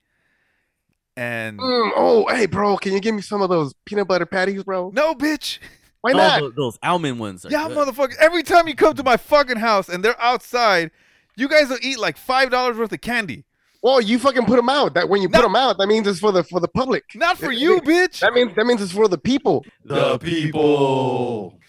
And 1.18 1.60
Mm, 1.60 1.92
oh, 1.96 2.28
hey, 2.30 2.46
bro, 2.46 2.78
can 2.78 2.94
you 2.94 3.00
give 3.00 3.14
me 3.16 3.22
some 3.22 3.42
of 3.42 3.50
those 3.50 3.74
peanut 3.86 4.08
butter 4.08 4.26
patties, 4.26 4.64
bro? 4.64 4.92
no, 4.94 5.14
bitch, 5.14 5.60
Why 6.02 6.14
Oh, 6.14 6.18
not? 6.18 6.40
tho- 6.40 6.52
those 6.52 6.80
almond 6.82 7.20
ones. 7.20 7.46
Are 7.46 7.52
Yeah, 7.52 7.68
good. 7.68 7.78
motherfucker. 7.78 8.16
Every 8.20 8.42
time 8.44 8.68
you 8.68 8.76
come 8.76 8.94
to 8.96 9.04
my 9.04 9.18
fucking 9.18 9.58
house 9.58 9.88
and 9.90 10.04
they're 10.04 10.20
outside, 10.20 10.90
you 11.36 11.48
guys 11.48 11.70
will 11.70 11.78
eat 11.82 12.00
like 12.00 12.18
five 12.18 12.50
dollars 12.50 12.78
worth 12.78 12.92
of 12.92 13.02
candy. 13.02 13.44
Well, 13.84 14.00
you 14.02 14.18
fucking 14.20 14.46
put 14.46 14.56
them 14.58 14.70
out. 14.70 14.94
That 14.96 15.10
when 15.10 15.22
you 15.22 15.30
put 15.30 15.42
them 15.42 15.56
out, 15.56 15.78
that 15.80 15.88
means 15.88 16.08
it's 16.08 16.20
for 16.20 16.32
the 16.32 16.44
for 16.44 16.60
the 16.60 16.68
public. 16.68 17.04
Not 17.16 17.38
for 17.38 17.52
you, 17.52 17.82
bitch. 17.82 18.20
That 18.20 18.34
means 18.34 18.56
that 18.56 18.66
means 18.66 18.82
it's 18.82 18.92
for 18.92 19.08
the 19.08 19.18
people. 19.18 19.64
The 19.86 20.18
people. 20.20 21.60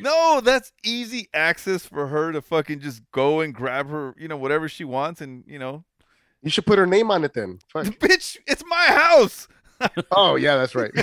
No, 0.00 0.40
that's 0.42 0.72
easy 0.84 1.28
access 1.34 1.86
for 1.86 2.06
her 2.08 2.32
to 2.32 2.42
fucking 2.42 2.80
just 2.80 3.02
go 3.12 3.40
and 3.40 3.54
grab 3.54 3.88
her, 3.90 4.14
you 4.18 4.28
know, 4.28 4.36
whatever 4.36 4.68
she 4.68 4.84
wants, 4.84 5.20
and 5.20 5.44
you 5.46 5.58
know, 5.58 5.84
You 6.42 6.50
should 6.50 6.66
put 6.66 6.78
her 6.78 6.86
name 6.86 7.10
on 7.10 7.24
it 7.24 7.34
then. 7.34 7.58
Fuck. 7.72 7.86
bitch, 8.00 8.36
it's 8.46 8.64
my 8.66 8.86
house. 8.86 9.48
Oh 10.10 10.36
yeah, 10.36 10.56
that's 10.56 10.74
right. 10.74 10.90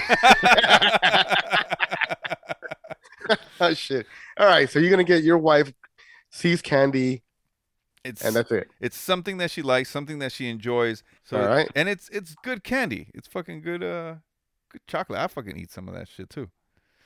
oh 3.62 3.73
shit. 3.73 4.08
All 4.38 4.47
right, 4.47 4.69
so 4.69 4.79
you're 4.79 4.89
gonna 4.89 5.03
get 5.03 5.23
your 5.23 5.38
wife 5.38 5.71
See's 6.32 6.62
candy, 6.62 7.23
It's 8.03 8.23
and 8.23 8.36
that's 8.36 8.51
it. 8.51 8.69
it's 8.82 8.97
something 8.97 9.38
that 9.38 9.51
she 9.51 9.62
likes, 9.62 9.89
something 9.89 10.19
that 10.19 10.32
she 10.32 10.49
enjoys. 10.49 11.03
So 11.23 11.39
All 11.39 11.47
right. 11.47 11.69
and 11.75 11.88
it's 11.88 12.10
it's 12.10 12.36
good 12.43 12.63
candy. 12.63 13.10
It's 13.13 13.27
fucking 13.27 13.62
good 13.62 13.84
uh 13.84 14.15
good 14.71 14.82
chocolate. 14.88 15.19
I 15.19 15.27
fucking 15.27 15.58
eat 15.58 15.71
some 15.71 15.88
of 15.88 15.93
that 15.93 16.08
shit 16.10 16.29
too. 16.29 16.49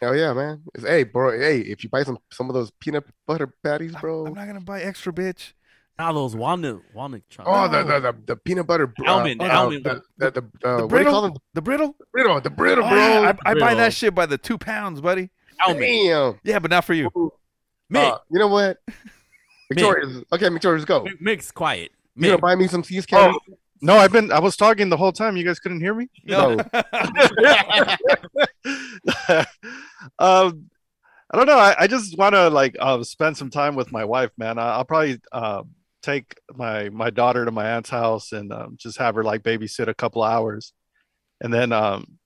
Hell 0.02 0.16
yeah, 0.16 0.34
man. 0.34 0.62
It's, 0.76 0.86
hey, 0.86 1.04
bro. 1.04 1.38
Hey, 1.38 1.60
if 1.62 1.84
you 1.84 1.90
buy 1.90 2.04
some 2.04 2.18
some 2.32 2.50
of 2.50 2.54
those 2.54 2.72
peanut 2.80 3.06
butter 3.26 3.48
patties, 3.64 3.94
I'm- 3.96 4.02
bro. 4.02 4.28
I'm 4.28 4.34
not 4.34 4.48
gonna 4.48 4.62
buy 4.62 4.82
extra, 4.82 5.12
bitch. 5.12 5.54
Now 6.00 6.14
those 6.14 6.36
walnut 6.36 6.82
walnut 6.94 7.24
chocolate. 7.28 7.56
Oh, 7.58 7.68
the, 7.68 7.84
the 7.84 8.00
the 8.00 8.18
the 8.28 8.36
peanut 8.36 8.68
butter 8.68 8.94
uh, 9.08 9.12
Almond, 9.12 9.42
uh, 9.42 9.46
almond. 9.46 9.84
The, 9.84 10.02
the, 10.20 10.32
the, 10.32 10.68
uh, 10.68 10.78
The 10.78 10.88
what 10.88 10.90
do 10.92 10.98
you 11.00 11.04
call 11.06 11.22
brittle, 11.22 11.22
them? 11.22 11.34
the 11.56 11.62
brittle, 11.64 11.96
Brittle, 12.14 12.42
the 12.42 12.50
brittle, 12.52 12.84
Oh, 12.86 12.90
bro. 12.90 12.98
yeah, 12.98 13.34
I, 13.46 13.52
I 13.52 13.54
buy 13.56 13.74
that 13.74 13.94
shit 13.94 14.14
by 14.14 14.28
the 14.28 14.38
two 14.38 14.60
pounds, 14.60 15.02
buddy. 15.02 15.32
almond. 15.66 15.82
Damn. 15.82 16.40
Yeah, 16.44 16.60
but 16.60 16.70
not 16.70 16.86
for 16.86 16.94
you. 16.94 17.10
Mick, 17.92 18.12
Uh, 18.14 18.20
you 18.30 18.38
know 18.38 18.48
what? 18.48 18.78
Victoria's 19.72 20.24
okay. 20.32 20.50
Victoria's 20.50 20.86
go. 20.86 21.04
Mick, 21.06 21.20
Mick's 21.20 21.52
quiet. 21.52 21.92
You 22.16 22.28
gonna 22.28 22.38
buy 22.38 22.56
me 22.56 22.68
some 22.68 22.84
See's 22.84 23.06
candy? 23.08 23.38
No, 23.82 23.96
I've 23.98 24.12
been. 24.12 24.32
I 24.32 24.40
was 24.40 24.56
talking 24.56 24.90
the 24.90 24.98
whole 24.98 25.12
time. 25.12 25.38
You 25.38 25.46
guys 25.46 25.60
couldn't 25.60 25.82
hear 25.82 25.94
me. 25.94 26.08
No. 26.24 26.52
um, 30.20 30.70
I 31.30 31.36
don't 31.36 31.46
know. 31.46 31.58
I, 31.58 31.76
I 31.80 31.88
just 31.88 32.18
want 32.18 32.36
to 32.36 32.50
like 32.50 32.76
uh, 32.80 33.04
spend 33.04 33.38
some 33.38 33.50
time 33.50 33.76
with 33.76 33.92
my 33.92 34.06
wife, 34.06 34.32
man. 34.38 34.58
I, 34.58 34.76
I'll 34.76 34.86
probably 34.86 35.20
uh, 35.32 35.64
take 36.02 36.40
my 36.56 36.90
my 36.90 37.10
daughter 37.10 37.46
to 37.46 37.52
my 37.52 37.70
aunt's 37.72 37.90
house 37.90 38.32
and 38.32 38.52
um, 38.52 38.78
just 38.78 38.98
have 38.98 39.16
her 39.16 39.24
like 39.24 39.44
babysit 39.44 39.88
a 39.88 39.94
couple 39.94 40.24
hours, 40.24 40.74
and 41.42 41.54
then 41.54 41.72
um, 41.72 42.18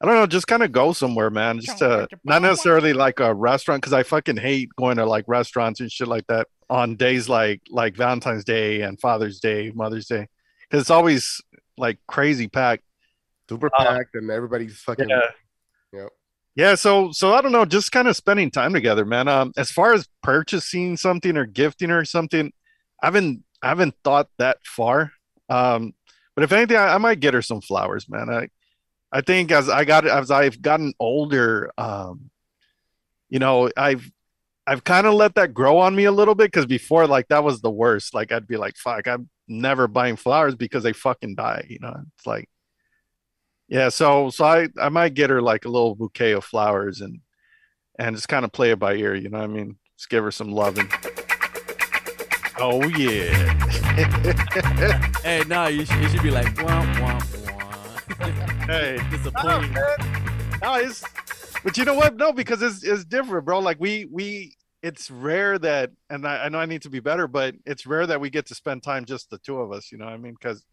I 0.00 0.06
don't 0.06 0.14
know, 0.14 0.26
just 0.26 0.46
kind 0.46 0.62
of 0.62 0.72
go 0.72 0.92
somewhere, 0.92 1.30
man. 1.30 1.60
Just 1.60 1.78
to 1.78 2.08
not 2.24 2.42
necessarily 2.42 2.92
like 2.92 3.20
a 3.20 3.34
restaurant 3.34 3.82
because 3.82 3.92
I 3.92 4.02
fucking 4.02 4.36
hate 4.36 4.70
going 4.76 4.96
to 4.98 5.06
like 5.06 5.24
restaurants 5.26 5.80
and 5.80 5.90
shit 5.90 6.08
like 6.08 6.26
that 6.28 6.48
on 6.70 6.96
days 6.96 7.28
like 7.28 7.62
like 7.70 7.96
Valentine's 7.96 8.44
Day 8.44 8.82
and 8.82 9.00
Father's 9.00 9.40
Day, 9.40 9.72
Mother's 9.74 10.06
Day, 10.06 10.28
because 10.68 10.82
it's 10.82 10.90
always 10.90 11.40
like 11.76 11.98
crazy 12.06 12.48
packed. 12.48 12.84
Super 13.48 13.70
Uh, 13.78 13.84
packed, 13.84 14.14
and 14.14 14.30
everybody's 14.30 14.78
fucking. 14.80 15.08
Yeah. 15.08 15.20
Yep. 15.92 16.08
Yeah, 16.54 16.74
so 16.74 17.12
so 17.12 17.34
I 17.34 17.40
don't 17.40 17.52
know, 17.52 17.64
just 17.64 17.92
kind 17.92 18.08
of 18.08 18.16
spending 18.16 18.50
time 18.50 18.72
together, 18.72 19.04
man. 19.04 19.28
Um, 19.28 19.52
as 19.56 19.70
far 19.70 19.94
as 19.94 20.08
purchasing 20.22 20.96
something 20.96 21.36
or 21.36 21.46
gifting 21.46 21.90
or 21.90 22.04
something, 22.04 22.52
I 23.02 23.06
haven't 23.06 23.44
I 23.62 23.68
haven't 23.68 23.94
thought 24.02 24.28
that 24.38 24.58
far. 24.64 25.12
Um, 25.48 25.94
but 26.34 26.44
if 26.44 26.52
anything, 26.52 26.76
I, 26.76 26.94
I 26.94 26.98
might 26.98 27.20
get 27.20 27.34
her 27.34 27.42
some 27.42 27.60
flowers, 27.60 28.08
man. 28.08 28.28
I 28.28 28.48
I 29.12 29.20
think 29.20 29.50
as 29.52 29.68
I 29.68 29.84
got 29.84 30.06
as 30.06 30.30
I've 30.30 30.60
gotten 30.60 30.92
older, 30.98 31.70
um, 31.78 32.30
you 33.30 33.38
know, 33.38 33.70
I've 33.76 34.10
I've 34.66 34.84
kind 34.84 35.06
of 35.06 35.14
let 35.14 35.36
that 35.36 35.54
grow 35.54 35.78
on 35.78 35.94
me 35.96 36.04
a 36.04 36.12
little 36.12 36.34
bit 36.34 36.48
because 36.48 36.66
before, 36.66 37.06
like 37.06 37.28
that 37.28 37.44
was 37.44 37.60
the 37.60 37.70
worst. 37.70 38.14
Like 38.14 38.32
I'd 38.32 38.46
be 38.48 38.56
like, 38.56 38.76
fuck, 38.76 39.06
I'm 39.06 39.30
never 39.48 39.88
buying 39.88 40.16
flowers 40.16 40.54
because 40.54 40.82
they 40.82 40.92
fucking 40.92 41.34
die. 41.34 41.66
You 41.68 41.78
know, 41.80 41.96
it's 42.16 42.26
like 42.26 42.48
yeah, 43.68 43.90
so 43.90 44.30
so 44.30 44.44
I 44.44 44.68
I 44.80 44.88
might 44.88 45.14
get 45.14 45.30
her 45.30 45.42
like 45.42 45.64
a 45.64 45.68
little 45.68 45.94
bouquet 45.94 46.32
of 46.32 46.44
flowers 46.44 47.00
and 47.00 47.20
and 47.98 48.16
just 48.16 48.28
kind 48.28 48.44
of 48.44 48.52
play 48.52 48.70
it 48.70 48.78
by 48.78 48.94
ear, 48.94 49.14
you 49.14 49.28
know 49.28 49.38
what 49.38 49.44
I 49.50 49.52
mean? 49.52 49.76
Just 49.96 50.08
give 50.08 50.24
her 50.24 50.30
some 50.30 50.52
loving. 50.52 50.90
Oh 52.58 52.82
yeah. 52.88 53.54
hey, 55.22 55.44
no, 55.46 55.66
you 55.66 55.84
should, 55.84 56.00
you 56.00 56.08
should 56.08 56.22
be 56.22 56.30
like, 56.30 56.46
womp, 56.56 56.94
womp, 56.94 57.22
womp. 58.08 58.66
hey, 58.66 58.98
Disappointing. 59.10 59.74
no, 60.62 60.74
it's 60.74 61.04
but 61.64 61.76
you 61.76 61.84
know 61.84 61.94
what? 61.94 62.16
No, 62.16 62.32
because 62.32 62.62
it's 62.62 62.82
it's 62.82 63.04
different, 63.04 63.44
bro. 63.44 63.58
Like 63.58 63.78
we 63.80 64.06
we 64.10 64.54
it's 64.82 65.10
rare 65.10 65.58
that 65.58 65.90
and 66.10 66.26
I, 66.26 66.44
I 66.44 66.48
know 66.48 66.58
I 66.58 66.66
need 66.66 66.82
to 66.82 66.90
be 66.90 67.00
better, 67.00 67.26
but 67.26 67.54
it's 67.66 67.86
rare 67.86 68.06
that 68.06 68.20
we 68.20 68.30
get 68.30 68.46
to 68.46 68.54
spend 68.54 68.82
time 68.82 69.04
just 69.04 69.30
the 69.30 69.38
two 69.38 69.60
of 69.60 69.72
us, 69.72 69.90
you 69.90 69.98
know 69.98 70.04
what 70.04 70.14
I 70.14 70.18
mean? 70.18 70.34
Because 70.34 70.64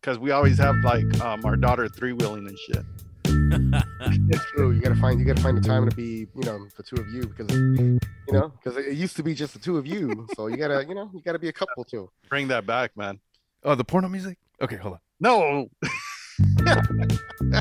because 0.00 0.18
we 0.18 0.30
always 0.30 0.58
have 0.58 0.76
like 0.84 1.20
um 1.20 1.44
our 1.44 1.56
daughter 1.56 1.88
three 1.88 2.12
wheeling 2.12 2.46
and 2.46 2.58
shit. 2.58 2.84
It's 4.32 4.44
true. 4.46 4.70
You 4.70 4.80
gotta 4.80 4.96
find 4.96 5.20
you 5.20 5.26
gotta 5.26 5.42
find 5.42 5.56
the 5.56 5.60
time 5.60 5.88
to 5.88 5.94
be, 5.94 6.26
you 6.34 6.42
know, 6.44 6.66
the 6.76 6.82
two 6.82 6.96
of 6.96 7.08
you 7.08 7.22
because 7.22 7.54
you 7.54 7.98
know, 8.32 8.52
because 8.62 8.76
it 8.78 8.94
used 8.94 9.16
to 9.16 9.22
be 9.22 9.34
just 9.34 9.52
the 9.52 9.58
two 9.58 9.76
of 9.76 9.86
you. 9.86 10.26
So 10.34 10.46
you 10.46 10.56
gotta, 10.56 10.86
you 10.86 10.94
know, 10.94 11.10
you 11.12 11.20
gotta 11.22 11.38
be 11.38 11.48
a 11.48 11.52
couple 11.52 11.84
too. 11.84 12.10
Bring 12.28 12.48
that 12.48 12.64
back, 12.66 12.96
man. 12.96 13.20
Oh, 13.62 13.74
the 13.74 13.84
porno 13.84 14.08
music? 14.08 14.38
Okay, 14.62 14.76
hold 14.76 14.94
on. 14.94 15.00
No. 15.20 15.68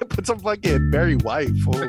Put 0.08 0.26
some 0.26 0.38
fucking 0.40 0.90
Barry 0.90 1.16
White, 1.16 1.54
fool. 1.58 1.74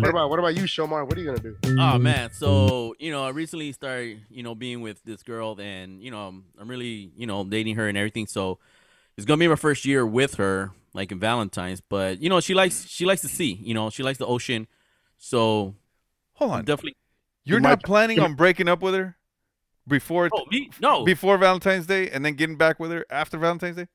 What 0.00 0.08
about 0.10 0.30
what 0.30 0.38
about 0.38 0.56
you, 0.56 0.62
Shomar? 0.64 1.06
What 1.06 1.16
are 1.16 1.20
you 1.20 1.26
gonna 1.26 1.38
do? 1.40 1.56
oh 1.78 1.98
man, 1.98 2.30
so 2.32 2.94
you 2.98 3.10
know, 3.10 3.24
I 3.24 3.30
recently 3.30 3.72
started, 3.72 4.22
you 4.30 4.42
know, 4.42 4.54
being 4.54 4.80
with 4.80 5.02
this 5.04 5.22
girl, 5.22 5.58
and 5.60 6.02
you 6.02 6.10
know, 6.10 6.28
I'm, 6.28 6.44
I'm 6.58 6.68
really, 6.68 7.10
you 7.16 7.26
know, 7.26 7.44
dating 7.44 7.76
her 7.76 7.88
and 7.88 7.96
everything. 7.98 8.26
So 8.26 8.58
it's 9.16 9.24
gonna 9.26 9.38
be 9.38 9.48
my 9.48 9.56
first 9.56 9.84
year 9.84 10.06
with 10.06 10.34
her, 10.36 10.70
like 10.94 11.10
in 11.12 11.18
Valentine's. 11.18 11.80
But 11.80 12.20
you 12.22 12.28
know, 12.28 12.40
she 12.40 12.54
likes 12.54 12.86
she 12.86 13.04
likes 13.04 13.22
the 13.22 13.28
sea. 13.28 13.58
You 13.62 13.74
know, 13.74 13.90
she 13.90 14.02
likes 14.02 14.18
the 14.18 14.26
ocean. 14.26 14.66
So 15.16 15.74
Hold 16.34 16.52
I'm 16.52 16.58
on. 16.58 16.64
definitely. 16.64 16.96
You're 17.44 17.60
not 17.60 17.78
might- 17.78 17.82
planning 17.84 18.20
on 18.20 18.34
breaking 18.34 18.68
up 18.68 18.82
with 18.82 18.94
her 18.94 19.16
before 19.86 20.28
Oh 20.32 20.44
me? 20.50 20.70
No, 20.80 21.04
before 21.04 21.38
Valentine's 21.38 21.86
Day 21.86 22.10
and 22.10 22.24
then 22.24 22.34
getting 22.34 22.56
back 22.56 22.78
with 22.78 22.90
her 22.90 23.04
after 23.10 23.38
Valentine's 23.38 23.76
Day? 23.76 23.88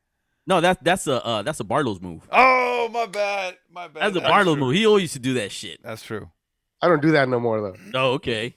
No. 0.48 0.62
That's 0.62 0.80
that's 0.84 1.08
a 1.08 1.26
uh, 1.26 1.42
that's 1.42 1.60
a 1.60 1.64
Barlow's 1.64 2.02
move. 2.02 2.28
Oh, 2.32 2.90
my 2.92 3.06
bad. 3.06 3.58
My 3.72 3.88
bad. 3.88 4.14
That's 4.14 4.26
a 4.26 4.30
Barlow 4.30 4.56
true. 4.56 4.66
move. 4.66 4.76
He 4.76 4.86
always 4.86 5.04
used 5.04 5.14
to 5.14 5.20
do 5.20 5.34
that 5.36 5.52
shit. 5.52 5.82
That's 5.84 6.04
true. 6.04 6.30
I 6.82 6.88
don't 6.88 7.02
do 7.02 7.12
that 7.12 7.30
no 7.30 7.40
more 7.40 7.62
though. 7.62 7.76
Oh, 7.94 8.12
okay. 8.14 8.56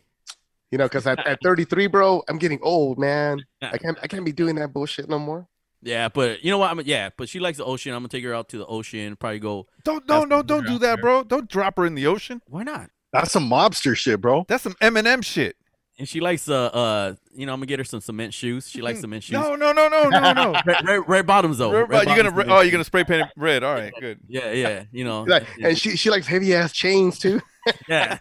You 0.73 0.79
know, 0.79 0.87
because 0.87 1.07
at, 1.07 1.25
at 1.27 1.39
33, 1.45 1.87
bro, 1.87 2.23
I'm 2.29 2.39
getting 2.39 2.59
old, 2.61 2.99
man. 2.99 3.39
I 3.63 3.79
can't 3.79 3.99
I 4.03 4.09
can't 4.09 4.25
be 4.25 4.33
doing 4.33 4.57
that 4.57 4.73
bullshit 4.73 5.09
no 5.09 5.19
more. 5.19 5.47
Yeah, 5.83 6.09
but 6.09 6.43
you 6.43 6.51
know 6.51 6.59
what? 6.59 6.71
I'm 6.71 6.81
yeah, 6.81 7.11
but 7.17 7.29
she 7.29 7.39
likes 7.39 7.59
the 7.59 7.65
ocean. 7.65 7.93
I'm 7.93 8.01
gonna 8.01 8.09
take 8.09 8.25
her 8.25 8.35
out 8.35 8.49
to 8.49 8.59
the 8.59 8.67
ocean. 8.67 9.15
Probably 9.15 9.39
go. 9.39 9.69
Don't 9.85 10.07
That's 10.07 10.21
don't 10.21 10.29
don't 10.29 10.47
don't 10.47 10.67
do 10.67 10.79
that, 10.79 10.97
there. 10.97 10.97
bro. 10.97 11.23
Don't 11.23 11.49
drop 11.49 11.77
her 11.77 11.87
in 11.87 11.95
the 11.95 12.09
ocean. 12.09 12.43
Why 12.49 12.65
not? 12.65 12.91
That's 13.13 13.31
some 13.31 13.49
mobster 13.49 13.97
shit, 13.97 14.21
bro. 14.21 14.45
That's 14.49 14.65
some 14.65 14.75
Eminem 14.83 15.25
shit. 15.25 15.57
And 15.99 16.07
she 16.07 16.21
likes 16.21 16.47
uh 16.49 16.67
uh 16.67 17.15
you 17.35 17.47
know 17.47 17.55
I'm 17.55 17.59
gonna 17.59 17.67
get 17.67 17.79
her 17.79 17.85
some 17.85 18.01
cement 18.01 18.35
shoes. 18.35 18.69
She 18.69 18.83
likes 18.83 19.01
cement 19.01 19.23
shoes. 19.23 19.33
No, 19.33 19.57
no, 19.57 19.73
no, 19.73 19.89
no, 19.89 20.09
no, 20.11 20.33
no. 20.33 20.61
red, 20.67 20.85
red, 20.87 21.09
red 21.09 21.27
bottoms 21.27 21.57
though. 21.59 21.73
Red- 21.73 21.89
Red 21.89 22.07
you're 22.07 22.17
gonna 22.17 22.31
bottoms 22.31 22.53
oh, 22.53 22.61
you're 22.61 22.71
gonna 22.71 22.85
spray 22.85 23.05
paint 23.05 23.23
it 23.23 23.29
red. 23.35 23.65
All 23.65 23.75
right, 23.75 23.93
good. 23.99 24.21
Yeah, 24.29 24.53
yeah. 24.53 24.85
You 24.93 25.05
know. 25.05 25.23
Like, 25.23 25.47
and 25.63 25.79
she 25.79 25.97
she 25.97 26.11
likes 26.11 26.27
heavy 26.27 26.55
ass 26.55 26.73
chains 26.73 27.19
too. 27.19 27.41
yeah. 27.89 28.19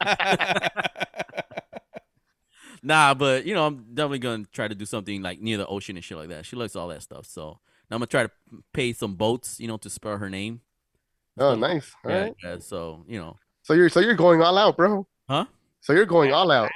nah, 2.82 3.14
but 3.14 3.46
you 3.46 3.54
know 3.54 3.66
I'm 3.66 3.94
definitely 3.94 4.20
gonna 4.20 4.46
try 4.54 4.70
to 4.70 4.76
do 4.76 4.86
something 4.86 5.22
like 5.22 5.42
near 5.42 5.58
the 5.58 5.68
ocean 5.68 5.98
and 5.98 6.04
shit 6.04 6.18
like 6.18 6.30
that. 6.30 6.46
She 6.46 6.56
likes 6.56 6.78
all 6.78 6.88
that 6.88 7.04
stuff. 7.04 7.26
So 7.26 7.60
now 7.90 7.96
I'm 7.96 8.00
gonna 8.00 8.08
try 8.08 8.24
to 8.24 8.32
pay 8.72 8.94
some 8.94 9.16
boats, 9.16 9.60
you 9.60 9.68
know, 9.68 9.78
to 9.78 9.90
spell 9.90 10.18
her 10.18 10.30
name. 10.30 10.62
Oh, 11.38 11.56
nice. 11.56 11.94
All 12.06 12.12
yeah, 12.12 12.22
right. 12.22 12.36
yeah. 12.42 12.58
So 12.60 13.04
you 13.08 13.20
know. 13.20 13.36
So 13.64 13.74
you're 13.74 13.90
so 13.90 14.00
you're 14.00 14.16
going 14.16 14.42
all 14.42 14.58
out, 14.58 14.78
bro. 14.78 15.06
Huh? 15.30 15.46
So 15.82 15.94
you're 15.94 16.06
going 16.06 16.32
all 16.32 16.52
out. 16.52 16.72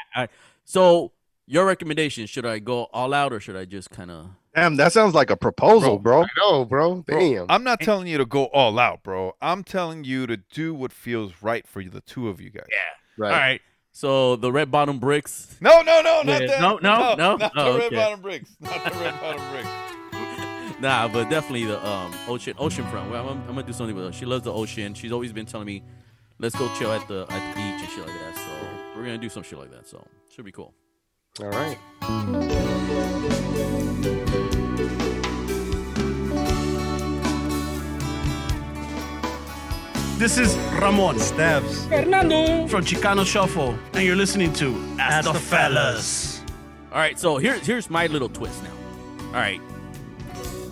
So 0.69 1.13
your 1.47 1.65
recommendation: 1.65 2.27
should 2.27 2.45
I 2.45 2.59
go 2.59 2.83
all 2.93 3.11
out 3.11 3.33
or 3.33 3.39
should 3.39 3.55
I 3.55 3.65
just 3.65 3.89
kind 3.89 4.11
of? 4.11 4.27
Damn, 4.53 4.75
that 4.75 4.93
sounds 4.93 5.15
like 5.15 5.31
a 5.31 5.35
proposal, 5.35 5.97
bro. 5.97 6.21
I 6.23 6.27
know, 6.37 6.63
bro. 6.63 7.03
Damn. 7.07 7.47
I'm 7.49 7.63
not 7.63 7.79
telling 7.79 8.05
you 8.05 8.19
to 8.19 8.25
go 8.25 8.45
all 8.45 8.77
out, 8.77 9.01
bro. 9.01 9.33
I'm 9.41 9.63
telling 9.63 10.03
you 10.03 10.27
to 10.27 10.37
do 10.37 10.75
what 10.75 10.91
feels 10.91 11.33
right 11.41 11.65
for 11.67 11.81
you, 11.81 11.89
the 11.89 12.01
two 12.01 12.29
of 12.29 12.39
you 12.39 12.51
guys. 12.51 12.67
Yeah. 12.69 12.77
Right. 13.17 13.31
All 13.31 13.37
right. 13.39 13.61
So 13.93 14.35
the 14.35 14.51
red 14.51 14.69
bottom 14.69 14.99
bricks. 14.99 15.57
No, 15.59 15.81
no, 15.81 16.01
no, 16.01 16.21
not 16.21 16.41
Yeah, 16.41 16.47
that. 16.47 16.61
no, 16.61 16.77
no, 16.77 17.15
no? 17.15 17.35
not 17.37 17.51
Oh, 17.55 17.73
the 17.73 17.79
red 17.79 17.85
okay. 17.87 17.95
bottom 17.95 18.21
bricks. 18.21 18.49
Not 18.59 18.83
the 18.93 18.99
red 18.99 19.19
bottom 19.19 19.51
bricks. 19.51 19.69
Nah, 20.79 21.07
but 21.09 21.29
definitely 21.29 21.65
the 21.65 21.83
um 21.85 22.13
ocean 22.27 22.53
ocean 22.59 22.85
front. 22.87 23.09
Well, 23.11 23.27
I'm, 23.27 23.39
I'm 23.41 23.47
gonna 23.47 23.63
do 23.63 23.73
something 23.73 23.95
with 23.95 24.05
her. 24.05 24.13
She 24.13 24.25
loves 24.25 24.43
the 24.45 24.53
ocean. 24.53 24.93
She's 24.93 25.11
always 25.11 25.33
been 25.33 25.45
telling 25.45 25.65
me, 25.67 25.83
"Let's 26.37 26.55
go 26.55 26.73
chill 26.77 26.91
at 26.93 27.05
the 27.09 27.25
at 27.29 27.49
the 27.49 27.55
beach 27.55 27.81
and 27.81 27.89
shit 27.89 28.07
like 28.07 28.15
that." 28.17 28.35
So 28.37 28.68
we're 28.99 29.05
gonna 29.05 29.17
do 29.17 29.29
some 29.29 29.43
shit 29.43 29.57
like 29.57 29.71
that. 29.71 29.87
So 29.87 30.05
should 30.33 30.45
be 30.45 30.51
cool. 30.51 30.73
All 31.39 31.47
right. 31.47 31.77
This 40.17 40.37
is 40.37 40.57
Ramon 40.81 41.15
Steves 41.15 41.87
Fernando 41.87 42.67
from 42.67 42.83
Chicano 42.83 43.25
Shuffle, 43.25 43.79
and 43.93 44.03
you're 44.03 44.17
listening 44.17 44.51
to 44.53 44.75
Ask, 44.99 45.31
the, 45.31 45.39
Fellas. 45.39 46.43
All 46.91 46.97
right, 46.97 47.17
so 47.17 47.37
here's 47.37 47.65
here's 47.65 47.89
my 47.89 48.07
little 48.07 48.27
twist 48.27 48.61
now. 48.61 48.73
All 49.27 49.33
right, 49.35 49.59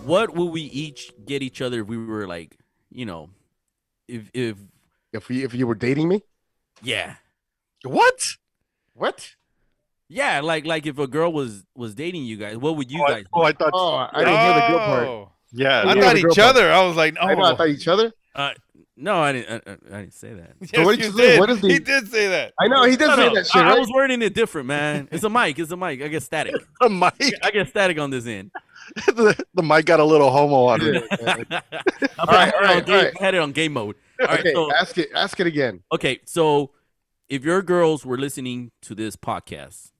what 0.03 0.35
would 0.35 0.51
we 0.51 0.63
each 0.63 1.13
get 1.25 1.41
each 1.43 1.61
other 1.61 1.79
if 1.79 1.87
we 1.87 1.97
were 1.97 2.27
like, 2.27 2.57
you 2.91 3.05
know, 3.05 3.29
if 4.09 4.29
if 4.33 4.57
If 5.13 5.29
we 5.29 5.45
if 5.45 5.53
you 5.53 5.65
were 5.65 5.75
dating 5.75 6.09
me, 6.09 6.23
yeah, 6.83 7.15
What? 7.83 8.35
what? 8.93 9.35
yeah, 10.09 10.39
like 10.41 10.65
like 10.65 10.85
if 10.85 10.97
a 10.99 11.07
girl 11.07 11.31
was 11.31 11.63
was 11.75 11.93
dating 11.95 12.25
you 12.25 12.37
guys, 12.37 12.57
what 12.57 12.75
would 12.77 12.89
you 12.91 13.01
Oh, 13.01 13.05
I, 13.05 13.11
guys? 13.13 13.25
oh, 13.33 13.41
I 13.43 13.51
thought. 13.53 13.71
Oh, 13.73 13.95
I 14.11 14.23
didn't 14.23 14.39
hear 14.39 14.53
the 14.53 14.67
good 14.67 14.79
part. 14.79 15.07
Oh. 15.07 15.31
yeah. 15.51 15.81
I 15.81 15.93
Yeah, 15.93 16.01
thought 16.01 16.15
the 16.15 16.21
girl 16.21 16.31
each 16.31 16.37
part. 16.37 16.49
other. 16.49 16.71
I 16.71 16.85
was 16.87 16.95
like, 16.97 17.13
no. 17.13 17.21
I 17.21 17.35
know. 17.35 17.43
I 17.43 17.55
thought 17.55 17.69
each 17.69 17.87
other. 17.87 18.11
Uh, 18.35 18.51
no, 18.95 19.19
I 19.19 19.31
didn't. 19.31 19.63
I, 19.67 19.71
I 19.95 19.99
didn't 20.01 20.13
say 20.13 20.33
that. 20.33 20.51
Yes, 20.61 20.71
So 20.75 20.83
what 20.85 20.95
did 20.95 20.99
you 21.05 21.11
you 21.11 21.17
say? 21.17 21.27
did. 21.31 21.39
What 21.39 21.49
is 21.49 21.61
the- 21.61 21.67
He 21.69 21.79
did 21.79 22.07
say 22.09 22.27
that. 22.29 22.53
I 22.59 22.67
know 22.67 22.83
he 22.83 22.95
did 22.95 23.07
No, 23.07 23.15
say 23.15 23.27
no, 23.27 23.35
that 23.35 23.47
shit, 23.47 23.61
I, 23.61 23.75
I 23.75 23.79
was 23.79 23.89
wording 23.93 24.21
it 24.21 24.33
different, 24.33 24.67
man. 24.67 25.07
It's 25.11 25.23
a 25.23 25.29
mic. 25.29 25.59
It's 25.59 25.71
a 25.71 25.77
mic. 25.77 26.01
I 26.01 26.07
get 26.07 26.23
static. 26.23 26.55
the 26.81 26.89
mic. 26.89 27.13
I 27.43 27.51
get 27.51 27.67
static 27.69 27.99
on 27.99 28.09
this 28.09 28.25
end. 28.25 28.51
the, 29.07 29.35
the 29.53 29.61
mic 29.63 29.85
got 29.85 29.99
a 29.99 30.03
little 30.05 30.31
homo 30.31 30.65
on 30.65 30.81
it. 30.81 31.03
Yeah, 31.21 31.35
yeah. 31.51 31.61
I 32.19 32.25
right, 32.25 32.45
had, 32.45 32.53
all 32.55 32.61
right, 32.61 32.77
it 32.77 32.85
game, 32.85 32.95
right. 32.95 33.13
I 33.19 33.23
had 33.23 33.33
it 33.35 33.39
on 33.39 33.51
game 33.51 33.73
mode. 33.73 33.95
All 34.21 34.27
right, 34.27 34.39
okay, 34.39 34.53
so 34.53 34.71
ask 34.73 34.97
it. 34.97 35.09
Ask 35.13 35.39
it 35.41 35.47
again. 35.47 35.81
okay, 35.91 36.19
so 36.25 36.71
if 37.29 37.43
your 37.43 37.61
girls 37.61 38.05
were 38.05 38.17
listening 38.17 38.71
to 38.83 38.95
this 38.95 39.15
podcast, 39.15 39.91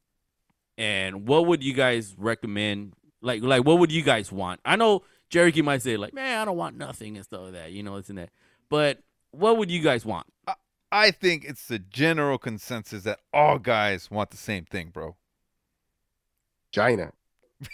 and 0.77 1.27
what 1.27 1.45
would 1.47 1.63
you 1.63 1.73
guys 1.73 2.15
recommend? 2.17 2.93
Like, 3.21 3.41
like 3.41 3.65
what 3.65 3.79
would 3.79 3.91
you 3.91 4.03
guys 4.03 4.31
want? 4.31 4.59
I 4.63 4.75
know 4.75 5.03
Jericho 5.29 5.63
might 5.63 5.81
say 5.81 5.97
like, 5.97 6.13
man, 6.13 6.41
I 6.41 6.45
don't 6.45 6.57
want 6.57 6.77
nothing 6.77 7.17
and 7.17 7.25
stuff 7.25 7.41
like 7.41 7.53
that, 7.53 7.71
you 7.71 7.83
know, 7.83 7.97
this 7.97 8.09
and 8.09 8.17
that. 8.17 8.29
But 8.69 8.99
what 9.31 9.57
would 9.57 9.71
you 9.71 9.81
guys 9.81 10.05
want? 10.05 10.27
I 10.91 11.11
think 11.11 11.43
it's 11.43 11.67
the 11.67 11.79
general 11.79 12.37
consensus 12.37 13.03
that 13.03 13.19
all 13.33 13.59
guys 13.59 14.09
want 14.09 14.31
the 14.31 14.37
same 14.37 14.65
thing, 14.65 14.89
bro. 14.89 15.17
Gina. 16.71 17.11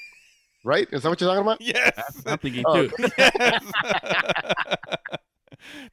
right? 0.65 0.87
Is 0.91 1.03
that 1.03 1.09
what 1.09 1.21
you're 1.21 1.29
talking 1.29 1.43
about? 1.43 1.61
Yes. 1.61 2.23
I'm 2.25 2.39
thinking 2.39 2.63
Oh, 2.65 2.87
too. 2.87 2.91
Yes. 3.17 3.63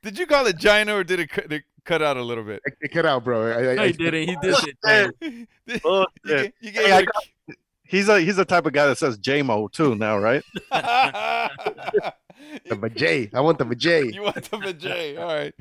did 0.02 0.18
you 0.18 0.26
call 0.26 0.46
it 0.46 0.58
Gina 0.58 0.94
or 0.94 1.04
did 1.04 1.20
it 1.20 1.30
cut, 1.30 1.52
it 1.52 1.64
cut 1.84 2.02
out 2.02 2.16
a 2.16 2.22
little 2.22 2.44
bit? 2.44 2.60
It, 2.64 2.74
it 2.80 2.88
cut 2.92 3.06
out, 3.06 3.24
bro. 3.24 3.50
I, 3.50 3.72
I, 3.72 3.74
No, 3.74 3.82
I, 3.82 3.86
he 3.88 3.92
didn't. 3.92 4.28
He 4.28 4.36
did 4.36 4.54
it. 4.58 4.76
man. 4.84 5.12
Did- 5.66 5.82
you, 5.84 6.06
shit. 6.26 6.54
you 6.60 6.70
gave 6.72 6.86
Hey, 6.86 7.04
got- 7.04 7.56
He's 7.84 8.08
a 8.08 8.20
he's 8.20 8.36
the 8.36 8.44
type 8.44 8.66
of 8.66 8.72
guy 8.72 8.86
that 8.86 8.98
says 8.98 9.18
JMO 9.18 9.70
too 9.72 9.96
now, 9.96 10.16
right? 10.18 10.44
a- 10.70 11.50
the 12.68 12.76
vajay. 12.76 13.34
I 13.34 13.40
want 13.40 13.58
the 13.58 13.64
vajay. 13.66 14.14
you 14.14 14.22
want 14.22 14.36
the 14.36 14.56
vajay. 14.58 15.18
All 15.18 15.26
right. 15.26 15.52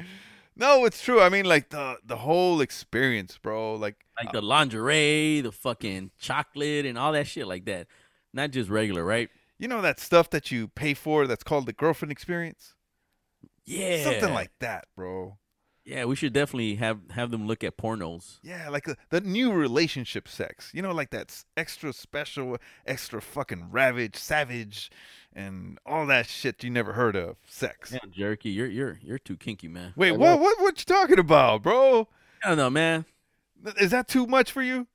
No, 0.55 0.85
it's 0.85 1.01
true. 1.01 1.21
I 1.21 1.29
mean, 1.29 1.45
like 1.45 1.69
the 1.69 1.97
the 2.05 2.17
whole 2.17 2.61
experience, 2.61 3.37
bro. 3.41 3.75
Like, 3.75 3.95
Like 4.19 4.29
uh, 4.29 4.31
the 4.33 4.41
lingerie, 4.41 5.41
the 5.41 5.51
fucking 5.51 6.11
chocolate, 6.19 6.85
and 6.85 6.97
all 6.99 7.13
that 7.13 7.25
shit 7.27 7.47
like 7.47 7.65
that. 7.65 7.87
Not 8.33 8.51
just 8.51 8.69
regular, 8.69 9.03
right? 9.03 9.29
you 9.57 9.67
know 9.67 9.81
that 9.81 9.99
stuff 9.99 10.29
that 10.29 10.51
you 10.51 10.69
pay 10.69 10.93
for 10.93 11.27
that's 11.27 11.43
called 11.43 11.65
the 11.65 11.73
girlfriend 11.73 12.11
experience? 12.13 12.75
Yeah, 13.65 14.03
Something 14.05 14.33
like 14.33 14.51
that, 14.59 14.85
bro. 14.95 15.37
Yeah, 15.89 16.05
we 16.05 16.15
should 16.15 16.33
definitely 16.33 16.75
have 16.75 16.99
have 17.09 17.31
them 17.31 17.47
look 17.47 17.63
at 17.63 17.75
pornos. 17.75 18.37
Yeah, 18.43 18.69
like 18.69 18.85
the, 18.85 18.95
the 19.09 19.21
new 19.21 19.51
relationship 19.51 20.27
sex. 20.27 20.69
You 20.71 20.83
know, 20.83 20.91
like 20.91 21.09
that's 21.09 21.45
extra 21.57 21.93
special, 21.93 22.57
extra 22.85 23.19
fucking 23.19 23.71
ravage, 23.71 24.15
savage, 24.15 24.91
and 25.33 25.79
all 25.87 26.05
that 26.05 26.27
shit 26.27 26.63
you 26.63 26.69
never 26.69 26.93
heard 26.93 27.15
of. 27.15 27.37
Sex. 27.47 27.91
Man, 27.91 28.11
Jerky, 28.11 28.51
you're 28.51 28.67
you're 28.67 28.99
you're 29.01 29.17
too 29.17 29.35
kinky, 29.35 29.67
man. 29.67 29.93
Wait, 29.95 30.13
I 30.13 30.17
what? 30.17 30.39
What? 30.39 30.61
What 30.61 30.77
you 30.77 30.85
talking 30.85 31.17
about, 31.17 31.63
bro? 31.63 32.07
I 32.43 32.49
don't 32.49 32.57
know, 32.57 32.69
man. 32.69 33.05
Is 33.81 33.89
that 33.89 34.07
too 34.07 34.27
much 34.27 34.51
for 34.51 34.61
you? 34.61 34.85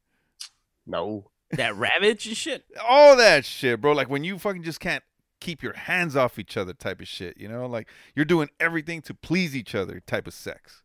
No. 0.87 1.31
That 1.51 1.75
ravage 1.75 2.29
and 2.29 2.37
shit. 2.37 2.67
All 2.89 3.17
that 3.17 3.45
shit, 3.45 3.81
bro. 3.81 3.95
Like 3.95 4.09
when 4.09 4.23
you 4.23 4.39
fucking 4.39 4.63
just 4.63 4.79
can't 4.79 5.03
keep 5.41 5.61
your 5.61 5.75
hands 5.75 6.15
off 6.15 6.39
each 6.39 6.57
other, 6.57 6.73
type 6.73 7.01
of 7.01 7.09
shit. 7.09 7.37
You 7.37 7.49
know, 7.49 7.67
like 7.67 7.89
you're 8.15 8.25
doing 8.25 8.49
everything 8.61 9.03
to 9.03 9.15
please 9.15 9.57
each 9.57 9.75
other, 9.75 10.01
type 10.07 10.29
of 10.29 10.35
sex. 10.35 10.84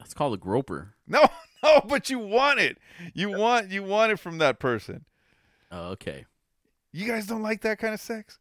That's 0.00 0.14
called 0.14 0.34
a 0.34 0.38
groper. 0.38 0.94
No, 1.06 1.24
no, 1.62 1.80
but 1.88 2.08
you 2.10 2.18
want 2.18 2.58
it. 2.60 2.78
You 3.14 3.30
want 3.36 3.70
you 3.70 3.82
want 3.82 4.12
it 4.12 4.18
from 4.18 4.38
that 4.38 4.58
person. 4.60 5.04
Oh, 5.72 5.88
okay. 5.90 6.24
You 6.92 7.06
guys 7.06 7.26
don't 7.26 7.42
like 7.42 7.60
that 7.62 7.78
kind 7.78 7.92
of 7.94 8.00
sex? 8.00 8.38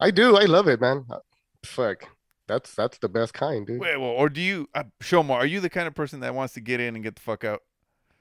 I 0.00 0.10
do. 0.10 0.36
I 0.36 0.44
love 0.44 0.68
it, 0.68 0.80
man. 0.80 1.04
Uh, 1.10 1.18
Fuck. 1.64 2.04
That's 2.48 2.74
that's 2.74 2.98
the 2.98 3.08
best 3.08 3.32
kind, 3.34 3.66
dude. 3.66 3.80
Wait, 3.80 3.96
well, 3.98 4.10
or 4.10 4.28
do 4.28 4.40
you, 4.40 4.68
uh, 4.74 4.84
Shomar? 5.00 5.36
Are 5.36 5.46
you 5.46 5.60
the 5.60 5.68
kind 5.70 5.86
of 5.86 5.94
person 5.94 6.20
that 6.20 6.34
wants 6.34 6.54
to 6.54 6.60
get 6.60 6.80
in 6.80 6.94
and 6.94 7.04
get 7.04 7.14
the 7.16 7.22
fuck 7.22 7.44
out? 7.44 7.62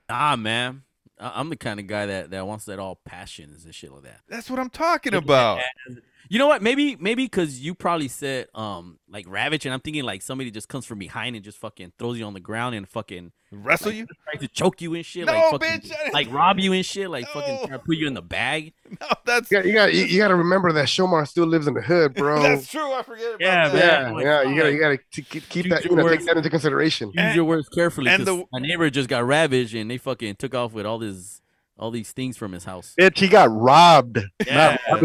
Ah, 0.10 0.36
man. 0.36 0.84
I- 1.20 1.34
I'm 1.40 1.50
the 1.50 1.56
kind 1.56 1.80
of 1.80 1.88
guy 1.88 2.06
that, 2.08 2.30
that 2.32 2.46
wants 2.46 2.66
that 2.66 2.78
all 2.80 3.00
passions 3.06 3.66
and 3.66 3.74
shit 3.74 3.92
like 3.92 4.04
that. 4.04 4.22
That's 4.28 4.50
what 4.50 4.60
I'm 4.60 4.70
talking 4.70 5.14
about. 5.14 5.62
You 6.30 6.40
know 6.40 6.48
what? 6.48 6.62
Maybe 6.62 6.96
maybe 7.00 7.24
because 7.26 7.60
you 7.62 7.74
probably 7.74 8.08
said 8.10 8.48
um 8.54 9.00
like 9.10 9.26
ravage, 9.30 9.66
and 9.66 9.74
I'm 9.74 9.80
thinking 9.80 10.04
like 10.04 10.22
somebody 10.22 10.52
just 10.52 10.68
comes 10.68 10.86
from 10.86 11.00
behind 11.00 11.36
and 11.36 11.46
just 11.46 11.58
fucking 11.58 11.94
throws 11.98 12.20
you 12.20 12.26
on 12.26 12.34
the 12.34 12.40
ground 12.42 12.76
and 12.76 12.88
fucking 12.88 13.32
Wrestle 13.50 13.94
you? 13.94 14.06
tries 14.30 14.42
to 14.42 14.48
choke 14.50 14.82
you 14.82 14.94
and 14.94 15.06
shit, 15.06 15.26
No, 15.26 15.32
like 15.32 15.52
fucking, 15.52 15.80
bitch, 15.90 16.12
like 16.14 16.30
rob 16.34 16.60
you 16.60 16.74
and 16.74 16.86
shit, 16.86 17.10
like 17.10 17.26
No. 17.34 17.40
fucking 17.40 17.58
try 17.68 17.78
to 17.78 17.80
put 17.80 17.96
you 17.96 18.08
in 18.08 18.14
the 18.14 18.22
bag. 18.22 18.74
No, 19.00 19.08
that's 19.26 19.50
You 19.52 19.58
got, 19.58 19.66
you 19.66 19.74
got 19.74 19.94
you, 19.94 20.04
you 20.06 20.18
got 20.18 20.28
to 20.30 20.36
remember 20.36 20.72
that 20.74 20.88
Shomar 20.88 21.26
still 21.28 21.46
lives 21.46 21.66
in 21.68 21.74
the 21.74 21.82
hood, 21.82 22.14
bro. 22.14 22.42
that's 22.42 22.68
true. 22.70 22.92
I 22.94 23.04
forget 23.04 23.28
about 23.36 23.40
Yeah, 23.42 23.70
that. 23.70 23.78
yeah. 24.08 24.12
Like, 24.12 24.24
yeah. 24.26 24.42
You 24.44 24.56
gotta 24.58 24.72
you 24.74 24.80
gotta 24.80 25.00
t- 25.12 25.22
keep, 25.22 25.48
keep 25.50 25.70
that 25.70 25.84
your 25.86 25.92
you 25.92 25.98
know 25.98 26.04
words. 26.04 26.18
take 26.18 26.26
that 26.28 26.36
into 26.38 26.50
consideration. 26.50 27.12
Use 27.14 27.36
your 27.36 27.46
words 27.46 27.70
carefully. 27.70 28.10
and 28.12 28.26
'cause 28.26 28.38
the- 28.38 28.46
my 28.52 28.60
neighbor 28.60 28.90
just 28.90 29.08
got 29.08 29.26
ravaged 29.26 29.76
and 29.76 29.90
they 29.90 29.98
fucking 29.98 30.36
took 30.36 30.54
off 30.56 30.74
with 30.74 30.86
all 30.86 31.00
this 31.00 31.42
all 31.80 31.92
these 31.92 32.12
things 32.12 32.38
from 32.38 32.52
his 32.52 32.66
house. 32.66 32.94
Bitch, 33.00 33.20
he 33.20 33.28
got 33.28 33.50
robbed. 33.52 34.20
Yeah, 34.46 34.78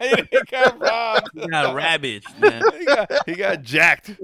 he 0.00 0.40
got 0.50 0.80
robbed. 0.80 1.30
he 1.34 1.46
got 1.48 1.74
ravaged, 1.74 2.38
man. 2.38 2.62
he, 2.78 2.84
got, 2.84 3.10
he 3.26 3.34
got 3.34 3.62
jacked. 3.62 4.12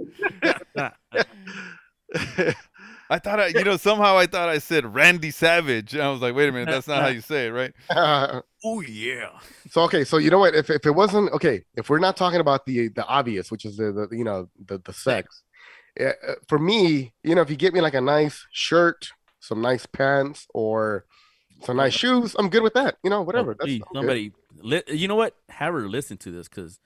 I 3.12 3.18
thought 3.18 3.40
I, 3.40 3.48
you 3.48 3.64
know, 3.64 3.76
somehow 3.76 4.16
I 4.16 4.26
thought 4.26 4.48
I 4.48 4.59
said 4.59 4.94
Randy 4.94 5.33
Savage. 5.33 5.94
And 5.94 6.03
I 6.03 6.11
was 6.11 6.20
like, 6.20 6.35
wait 6.35 6.48
a 6.48 6.53
minute, 6.53 6.70
that's 6.70 6.87
not 6.87 7.03
how 7.03 7.09
you 7.09 7.20
say 7.20 7.48
it, 7.48 7.50
right? 7.50 7.72
oh 8.64 8.81
yeah. 8.83 9.31
So 9.70 9.83
okay, 9.83 10.05
so 10.05 10.18
you 10.18 10.31
know 10.31 10.38
what? 10.38 10.55
If 10.55 10.70
if 10.70 10.87
it 10.87 10.92
wasn't 10.92 11.33
okay, 11.33 11.64
if 11.74 11.90
we're 11.90 11.98
not 11.98 12.16
talking 12.16 12.40
about 12.40 12.66
the 12.66 12.88
the 12.88 13.05
obvious, 13.07 13.50
which 13.50 13.64
is 13.64 13.76
the, 13.76 13.92
the 13.92 14.16
you 14.16 14.24
know 14.24 14.48
the 14.64 14.79
the 14.79 14.92
sex, 14.92 15.42
yeah, 15.98 16.12
uh, 16.26 16.35
for 16.48 16.59
me, 16.59 17.12
you 17.24 17.35
know, 17.35 17.42
if 17.42 17.50
you 17.50 17.57
get 17.57 17.74
me 17.74 17.81
like 17.81 17.94
a 17.94 18.00
nice 18.00 18.46
shirt, 18.53 19.11
some 19.40 19.61
nice 19.61 19.87
pants, 19.87 20.46
or 20.55 21.05
some 21.62 21.77
nice 21.77 21.92
shoes, 21.94 22.35
I'm 22.38 22.49
good 22.49 22.62
with 22.62 22.75
that. 22.75 22.96
You 23.03 23.11
know, 23.11 23.23
whatever. 23.23 23.53
Oh, 23.53 23.55
That's 23.55 23.64
please, 23.66 23.83
all 23.83 23.88
good. 23.92 23.99
somebody, 24.01 24.33
li- 24.62 24.83
you 24.88 25.09
know 25.09 25.16
what? 25.16 25.35
Have 25.49 25.75
her 25.75 25.88
listen 25.88 26.16
to 26.18 26.31
this, 26.31 26.49
cause 26.49 26.81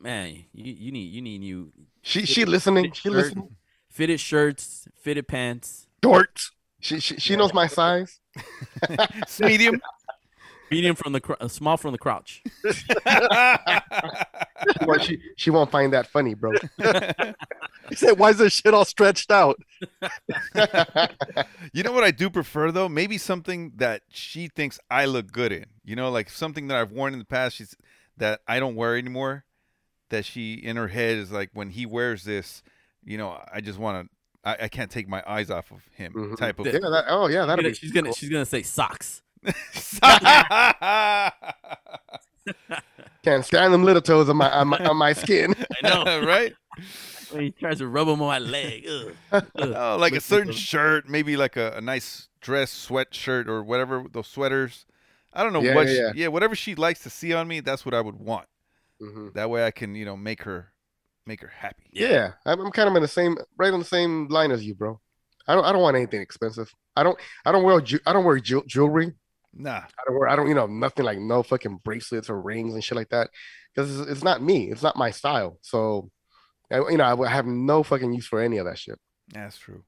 man, 0.00 0.44
you, 0.52 0.72
you 0.74 0.92
need 0.92 1.12
you 1.12 1.20
need 1.22 1.38
new 1.38 1.72
She 2.02 2.24
she 2.26 2.44
listening. 2.44 2.92
She 2.92 3.08
shirt, 3.08 3.12
listening. 3.12 3.56
fitted 3.90 4.20
shirts, 4.20 4.86
fitted 5.00 5.28
pants, 5.28 5.86
Dorts. 6.02 6.50
She 6.80 7.00
she, 7.00 7.16
she 7.18 7.36
knows 7.36 7.52
my 7.52 7.66
size. 7.66 8.20
Medium. 9.40 9.80
Medium 10.70 10.94
from 10.96 11.12
the 11.12 11.20
cr- 11.20 11.34
uh, 11.40 11.48
small 11.48 11.76
from 11.76 11.92
the 11.92 11.98
crotch. 11.98 12.42
She 14.80 14.84
won't, 14.86 15.02
she, 15.02 15.18
she 15.36 15.50
won't 15.50 15.70
find 15.70 15.92
that 15.92 16.08
funny, 16.08 16.34
bro. 16.34 16.50
He 17.88 17.94
said, 17.94 18.18
"Why 18.18 18.30
is 18.30 18.38
this 18.38 18.52
shit 18.54 18.74
all 18.74 18.84
stretched 18.84 19.30
out?" 19.30 19.56
you 21.72 21.82
know 21.82 21.92
what 21.92 22.04
I 22.04 22.10
do 22.10 22.28
prefer 22.28 22.70
though? 22.72 22.88
Maybe 22.88 23.18
something 23.18 23.72
that 23.76 24.02
she 24.08 24.48
thinks 24.48 24.78
I 24.90 25.04
look 25.06 25.30
good 25.30 25.52
in. 25.52 25.66
You 25.84 25.96
know, 25.96 26.10
like 26.10 26.28
something 26.28 26.66
that 26.68 26.76
I've 26.76 26.90
worn 26.90 27.12
in 27.12 27.18
the 27.18 27.24
past. 27.24 27.56
She's 27.56 27.76
that 28.16 28.40
I 28.48 28.58
don't 28.58 28.74
wear 28.74 28.96
anymore. 28.96 29.44
That 30.10 30.24
she 30.24 30.54
in 30.54 30.76
her 30.76 30.88
head 30.88 31.18
is 31.18 31.30
like 31.30 31.50
when 31.52 31.70
he 31.70 31.86
wears 31.86 32.24
this, 32.24 32.62
you 33.04 33.16
know, 33.16 33.40
I 33.52 33.60
just 33.60 33.78
want 33.78 34.08
to. 34.08 34.14
I, 34.48 34.64
I 34.64 34.68
can't 34.68 34.90
take 34.90 35.08
my 35.08 35.22
eyes 35.26 35.50
off 35.50 35.70
of 35.70 35.84
him. 35.94 36.12
Mhm. 36.14 36.36
Type 36.36 36.58
of. 36.58 36.66
Yeah, 36.66 36.72
that, 36.72 37.04
oh 37.08 37.28
yeah, 37.28 37.44
that'll 37.46 37.62
be. 37.62 37.74
she's 37.74 37.92
gonna 37.92 38.12
she's 38.12 38.28
gonna 38.28 38.44
say 38.46 38.62
socks. 38.62 39.22
Can't 43.22 43.44
stand 43.44 43.74
them 43.74 43.84
little 43.84 44.00
toes 44.02 44.28
on 44.28 44.36
my 44.36 44.50
on 44.50 44.68
my, 44.68 44.78
on 44.78 44.96
my 44.96 45.12
skin. 45.12 45.54
I 45.82 45.88
know. 45.88 46.20
right? 46.26 46.54
When 47.30 47.42
he 47.42 47.50
tries 47.50 47.78
to 47.78 47.88
rub 47.88 48.06
them 48.06 48.22
on 48.22 48.28
my 48.28 48.38
leg. 48.38 48.86
Ugh. 48.88 49.12
Ugh. 49.32 49.44
Oh, 49.56 49.96
like 50.00 50.14
a 50.14 50.20
certain 50.20 50.52
shirt, 50.52 51.08
maybe 51.08 51.36
like 51.36 51.56
a, 51.56 51.72
a 51.76 51.80
nice 51.80 52.28
dress 52.40 52.88
sweatshirt 52.88 53.48
or 53.48 53.62
whatever 53.62 54.04
those 54.10 54.28
sweaters. 54.28 54.86
I 55.34 55.42
don't 55.42 55.52
know 55.52 55.60
Yeah, 55.62 55.74
what. 55.74 55.88
yeah, 55.88 56.12
she- 56.12 56.20
yeah, 56.22 56.28
whatever 56.28 56.54
she 56.54 56.74
likes 56.74 57.02
to 57.02 57.10
see 57.10 57.34
on 57.34 57.46
me, 57.48 57.60
that's 57.60 57.84
what 57.84 57.94
I 57.94 58.00
would 58.00 58.14
want. 58.16 58.46
Mhm. 59.02 59.34
That 59.34 59.50
way, 59.50 59.66
I 59.66 59.70
can 59.72 59.94
you 59.94 60.04
know 60.06 60.16
make 60.16 60.42
her 60.44 60.72
make 61.26 61.42
her 61.42 61.48
happy. 61.54 61.90
Yeah, 61.92 62.32
I'm, 62.46 62.60
I'm 62.60 62.70
kind 62.72 62.88
of 62.88 62.96
in 62.96 63.02
the 63.02 63.08
same, 63.08 63.36
right 63.58 63.72
on 63.72 63.78
the 63.78 63.84
same 63.84 64.28
line 64.28 64.50
as 64.50 64.64
you, 64.64 64.74
bro. 64.74 64.98
I 65.46 65.54
don't, 65.54 65.64
I 65.64 65.72
don't 65.72 65.82
want 65.82 65.96
anything 65.96 66.20
expensive. 66.22 66.72
I 66.96 67.02
don't, 67.02 67.18
I 67.44 67.52
don't 67.52 67.62
wear, 67.64 67.80
ju- 67.80 68.00
I 68.06 68.12
don't 68.12 68.24
wear 68.24 68.38
ju- 68.38 68.64
jewelry. 68.66 69.12
Nah, 69.54 69.78
I 69.78 70.02
don't 70.06 70.18
wear, 70.18 70.28
I 70.28 70.36
don't, 70.36 70.48
you 70.48 70.54
know, 70.54 70.66
nothing 70.66 71.04
like 71.04 71.18
no 71.18 71.42
fucking 71.42 71.80
bracelets 71.84 72.30
or 72.30 72.40
rings 72.40 72.74
and 72.74 72.84
shit 72.84 72.96
like 72.96 73.08
that, 73.08 73.30
because 73.74 73.98
it's, 74.00 74.10
it's 74.10 74.24
not 74.24 74.42
me. 74.42 74.70
It's 74.70 74.82
not 74.82 74.96
my 74.96 75.10
style. 75.10 75.58
So, 75.62 76.10
I, 76.70 76.76
you 76.76 76.96
know, 76.96 77.04
I 77.04 77.14
would 77.14 77.28
have 77.28 77.46
no 77.46 77.82
fucking 77.82 78.12
use 78.12 78.26
for 78.26 78.40
any 78.40 78.58
of 78.58 78.66
that 78.66 78.78
shit. 78.78 78.98
That's 79.32 79.58
true. 79.58 79.84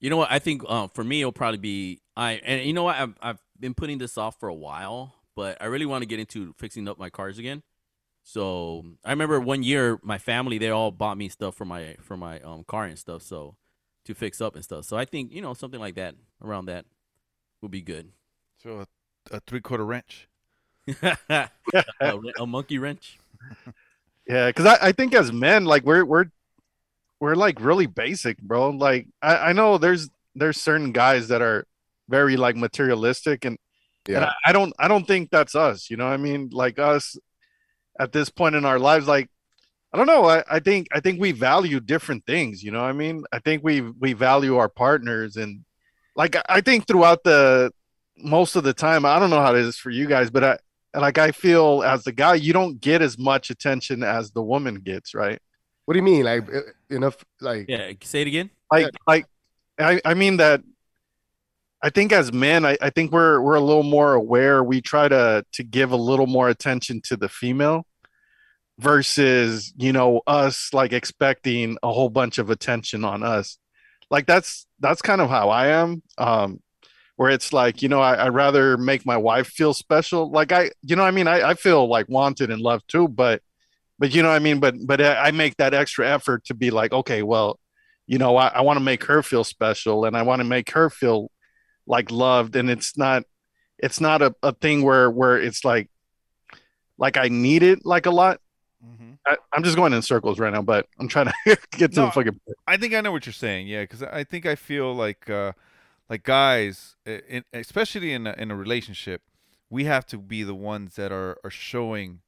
You 0.00 0.10
know 0.10 0.16
what? 0.16 0.30
I 0.30 0.38
think 0.38 0.62
uh, 0.68 0.88
for 0.88 1.02
me 1.02 1.20
it'll 1.20 1.32
probably 1.32 1.58
be 1.58 2.02
I 2.16 2.32
and 2.44 2.62
you 2.66 2.72
know 2.72 2.82
what? 2.82 2.96
I've 2.96 3.14
I've 3.22 3.42
been 3.58 3.74
putting 3.74 3.98
this 3.98 4.18
off 4.18 4.38
for 4.38 4.48
a 4.48 4.54
while, 4.54 5.14
but 5.34 5.56
I 5.60 5.66
really 5.66 5.86
want 5.86 6.02
to 6.02 6.06
get 6.06 6.20
into 6.20 6.52
fixing 6.58 6.88
up 6.88 6.98
my 6.98 7.08
cars 7.08 7.38
again. 7.38 7.62
So 8.22 8.84
I 9.04 9.10
remember 9.10 9.40
one 9.40 9.62
year 9.62 9.98
my 10.02 10.18
family 10.18 10.58
they 10.58 10.70
all 10.70 10.90
bought 10.90 11.16
me 11.16 11.28
stuff 11.28 11.54
for 11.54 11.64
my 11.64 11.96
for 12.02 12.16
my 12.16 12.40
um 12.40 12.64
car 12.64 12.84
and 12.84 12.98
stuff. 12.98 13.22
So 13.22 13.56
to 14.04 14.14
fix 14.14 14.40
up 14.40 14.54
and 14.54 14.64
stuff. 14.64 14.84
So 14.84 14.96
I 14.96 15.04
think 15.04 15.32
you 15.32 15.40
know 15.40 15.54
something 15.54 15.80
like 15.80 15.94
that 15.94 16.16
around 16.42 16.66
that 16.66 16.84
would 17.62 17.70
be 17.70 17.80
good. 17.82 18.10
So 18.62 18.84
a, 19.30 19.36
a 19.36 19.40
three 19.40 19.60
quarter 19.60 19.84
wrench. 19.84 20.28
a, 21.02 21.48
a 22.38 22.46
monkey 22.46 22.78
wrench. 22.78 23.18
Yeah, 24.26 24.46
because 24.46 24.64
I, 24.64 24.78
I 24.88 24.92
think 24.92 25.14
as 25.14 25.30
men, 25.30 25.66
like 25.66 25.84
we're 25.84 26.02
we're 26.02 26.24
we're 27.20 27.34
like 27.34 27.60
really 27.60 27.84
basic, 27.84 28.38
bro. 28.38 28.70
Like 28.70 29.06
I, 29.20 29.36
I 29.36 29.52
know 29.52 29.76
there's 29.76 30.08
there's 30.34 30.58
certain 30.58 30.92
guys 30.92 31.28
that 31.28 31.42
are 31.42 31.66
very 32.08 32.38
like 32.38 32.56
materialistic 32.56 33.44
and 33.44 33.58
and 34.06 34.16
Yeah. 34.16 34.32
I, 34.46 34.48
I 34.48 34.52
don't 34.52 34.72
I 34.78 34.88
don't 34.88 35.06
think 35.06 35.28
that's 35.30 35.54
us, 35.54 35.90
you 35.90 35.98
know 35.98 36.06
what 36.06 36.14
I 36.14 36.16
mean? 36.16 36.48
Like 36.52 36.78
us 36.78 37.18
at 38.00 38.12
this 38.12 38.30
point 38.30 38.54
in 38.54 38.64
our 38.64 38.78
lives, 38.78 39.06
like 39.06 39.28
I 39.92 39.98
don't 39.98 40.06
know. 40.06 40.24
I, 40.24 40.42
I 40.50 40.58
think 40.58 40.88
I 40.90 41.00
think 41.00 41.20
we 41.20 41.32
value 41.32 41.78
different 41.78 42.24
things, 42.24 42.62
you 42.62 42.70
know 42.70 42.80
what 42.80 42.88
I 42.88 42.92
mean? 42.92 43.24
I 43.30 43.40
think 43.40 43.62
we 43.62 43.82
we 43.82 44.14
value 44.14 44.56
our 44.56 44.70
partners 44.70 45.36
and 45.36 45.66
like 46.16 46.34
I- 46.34 46.44
I 46.48 46.60
think 46.62 46.86
throughout 46.86 47.24
the 47.24 47.72
most 48.16 48.56
of 48.56 48.64
the 48.64 48.72
time, 48.72 49.04
I 49.04 49.18
don't 49.18 49.30
know 49.30 49.40
how 49.40 49.54
it 49.54 49.60
is 49.60 49.76
for 49.76 49.90
you 49.90 50.06
guys, 50.06 50.30
but 50.30 50.44
I 50.44 50.58
like 50.98 51.18
I 51.18 51.32
feel 51.32 51.82
as 51.84 52.04
the 52.04 52.12
guy, 52.12 52.34
you 52.34 52.52
don't 52.52 52.80
get 52.80 53.02
as 53.02 53.18
much 53.18 53.50
attention 53.50 54.02
as 54.02 54.30
the 54.30 54.42
woman 54.42 54.76
gets, 54.76 55.14
right? 55.14 55.40
What 55.84 55.94
do 55.94 55.98
you 55.98 56.04
mean? 56.04 56.24
Like 56.24 56.48
uh, 56.52 56.60
enough? 56.90 57.16
Like 57.40 57.66
Yeah, 57.68 57.92
say 58.02 58.22
it 58.22 58.28
again. 58.28 58.50
Like 58.70 58.90
like 59.06 59.26
I, 59.78 60.00
I 60.04 60.14
mean 60.14 60.38
that 60.38 60.62
I 61.82 61.90
think 61.90 62.12
as 62.12 62.32
men, 62.32 62.64
I, 62.64 62.78
I 62.80 62.90
think 62.90 63.12
we're 63.12 63.40
we're 63.40 63.56
a 63.56 63.60
little 63.60 63.82
more 63.82 64.14
aware. 64.14 64.62
We 64.62 64.80
try 64.80 65.08
to 65.08 65.44
to 65.52 65.62
give 65.62 65.92
a 65.92 65.96
little 65.96 66.26
more 66.26 66.48
attention 66.48 67.02
to 67.06 67.16
the 67.16 67.28
female 67.28 67.86
versus, 68.78 69.72
you 69.76 69.92
know, 69.92 70.22
us 70.26 70.70
like 70.72 70.92
expecting 70.92 71.76
a 71.82 71.92
whole 71.92 72.08
bunch 72.08 72.38
of 72.38 72.50
attention 72.50 73.04
on 73.04 73.22
us. 73.22 73.58
Like 74.10 74.26
that's 74.26 74.66
that's 74.80 75.02
kind 75.02 75.20
of 75.20 75.28
how 75.28 75.50
I 75.50 75.68
am. 75.68 76.02
Um 76.16 76.60
where 77.16 77.30
it's 77.30 77.52
like, 77.52 77.82
you 77.82 77.88
know, 77.88 78.00
I, 78.00 78.26
I'd 78.26 78.34
rather 78.34 78.76
make 78.76 79.06
my 79.06 79.16
wife 79.16 79.46
feel 79.48 79.74
special. 79.74 80.30
Like 80.30 80.52
I, 80.52 80.70
you 80.82 80.96
know, 80.96 81.04
I 81.04 81.10
mean, 81.10 81.28
I, 81.28 81.50
I 81.50 81.54
feel 81.54 81.88
like 81.88 82.08
wanted 82.08 82.50
and 82.50 82.60
loved 82.60 82.88
too, 82.88 83.08
but 83.08 83.42
but 83.98 84.12
you 84.12 84.22
know 84.22 84.28
what 84.28 84.36
I 84.36 84.40
mean? 84.40 84.58
But 84.58 84.74
but 84.84 85.00
I 85.00 85.30
make 85.30 85.56
that 85.58 85.74
extra 85.74 86.08
effort 86.08 86.44
to 86.46 86.54
be 86.54 86.70
like, 86.70 86.92
okay, 86.92 87.22
well, 87.22 87.60
you 88.06 88.18
know, 88.18 88.36
I, 88.36 88.48
I 88.48 88.60
want 88.62 88.76
to 88.76 88.84
make 88.84 89.04
her 89.04 89.22
feel 89.22 89.44
special 89.44 90.04
and 90.04 90.16
I 90.16 90.22
want 90.22 90.40
to 90.40 90.44
make 90.44 90.70
her 90.70 90.90
feel 90.90 91.30
like 91.86 92.10
loved. 92.10 92.56
And 92.56 92.68
it's 92.68 92.98
not 92.98 93.22
it's 93.78 94.00
not 94.00 94.22
a, 94.22 94.34
a 94.42 94.52
thing 94.52 94.82
where 94.82 95.10
where 95.10 95.38
it's 95.38 95.64
like 95.64 95.90
like 96.98 97.16
I 97.16 97.28
need 97.28 97.62
it 97.62 97.84
like 97.84 98.06
a 98.06 98.10
lot. 98.10 98.40
I, 99.26 99.36
I'm 99.52 99.62
just 99.62 99.76
going 99.76 99.92
in 99.92 100.02
circles 100.02 100.38
right 100.38 100.52
now, 100.52 100.62
but 100.62 100.86
I'm 100.98 101.08
trying 101.08 101.26
to 101.26 101.34
get 101.72 101.92
to 101.94 102.00
No, 102.00 102.06
the 102.06 102.12
fucking 102.12 102.40
I 102.66 102.76
think 102.76 102.94
I 102.94 103.00
know 103.00 103.12
what 103.12 103.26
you're 103.26 103.32
saying. 103.32 103.68
Yeah, 103.68 103.82
because 103.82 104.02
I 104.02 104.24
think 104.24 104.44
I 104.46 104.54
feel 104.54 104.94
like 104.94 105.30
uh, 105.30 105.52
like 106.08 106.22
guys, 106.22 106.96
in, 107.06 107.44
especially 107.52 108.12
in 108.12 108.26
a, 108.26 108.34
in 108.36 108.50
a 108.50 108.56
relationship, 108.56 109.22
we 109.70 109.84
have 109.84 110.06
to 110.06 110.18
be 110.18 110.42
the 110.42 110.54
ones 110.54 110.96
that 110.96 111.12
are 111.12 111.38
are 111.42 111.50
showing 111.50 112.20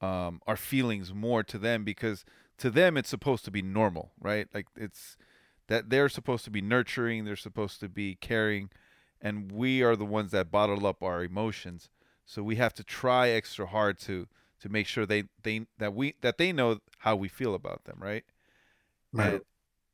um, 0.00 0.40
our 0.46 0.56
feelings 0.56 1.14
more 1.14 1.42
to 1.44 1.58
them 1.58 1.84
because 1.84 2.24
to 2.58 2.70
them 2.70 2.96
it's 2.96 3.08
supposed 3.08 3.44
to 3.44 3.50
be 3.50 3.62
normal, 3.62 4.12
right? 4.20 4.48
Like 4.52 4.66
it's 4.76 5.16
that 5.68 5.90
they're 5.90 6.08
supposed 6.08 6.44
to 6.44 6.50
be 6.50 6.60
nurturing, 6.60 7.24
they're 7.24 7.36
supposed 7.36 7.80
to 7.80 7.88
be 7.88 8.16
caring, 8.16 8.70
and 9.20 9.50
we 9.52 9.82
are 9.82 9.96
the 9.96 10.04
ones 10.04 10.32
that 10.32 10.50
bottle 10.50 10.86
up 10.86 11.02
our 11.02 11.22
emotions. 11.22 11.88
So 12.24 12.42
we 12.42 12.56
have 12.56 12.74
to 12.74 12.84
try 12.84 13.28
extra 13.28 13.66
hard 13.66 13.98
to 14.00 14.26
to 14.60 14.68
make 14.68 14.86
sure 14.86 15.06
they 15.06 15.24
they 15.42 15.66
that 15.78 15.94
we 15.94 16.14
that 16.20 16.38
they 16.38 16.52
know 16.52 16.78
how 16.98 17.16
we 17.16 17.28
feel 17.28 17.54
about 17.54 17.84
them, 17.84 17.98
right? 18.00 18.24
Right. 19.12 19.34
And, 19.34 19.42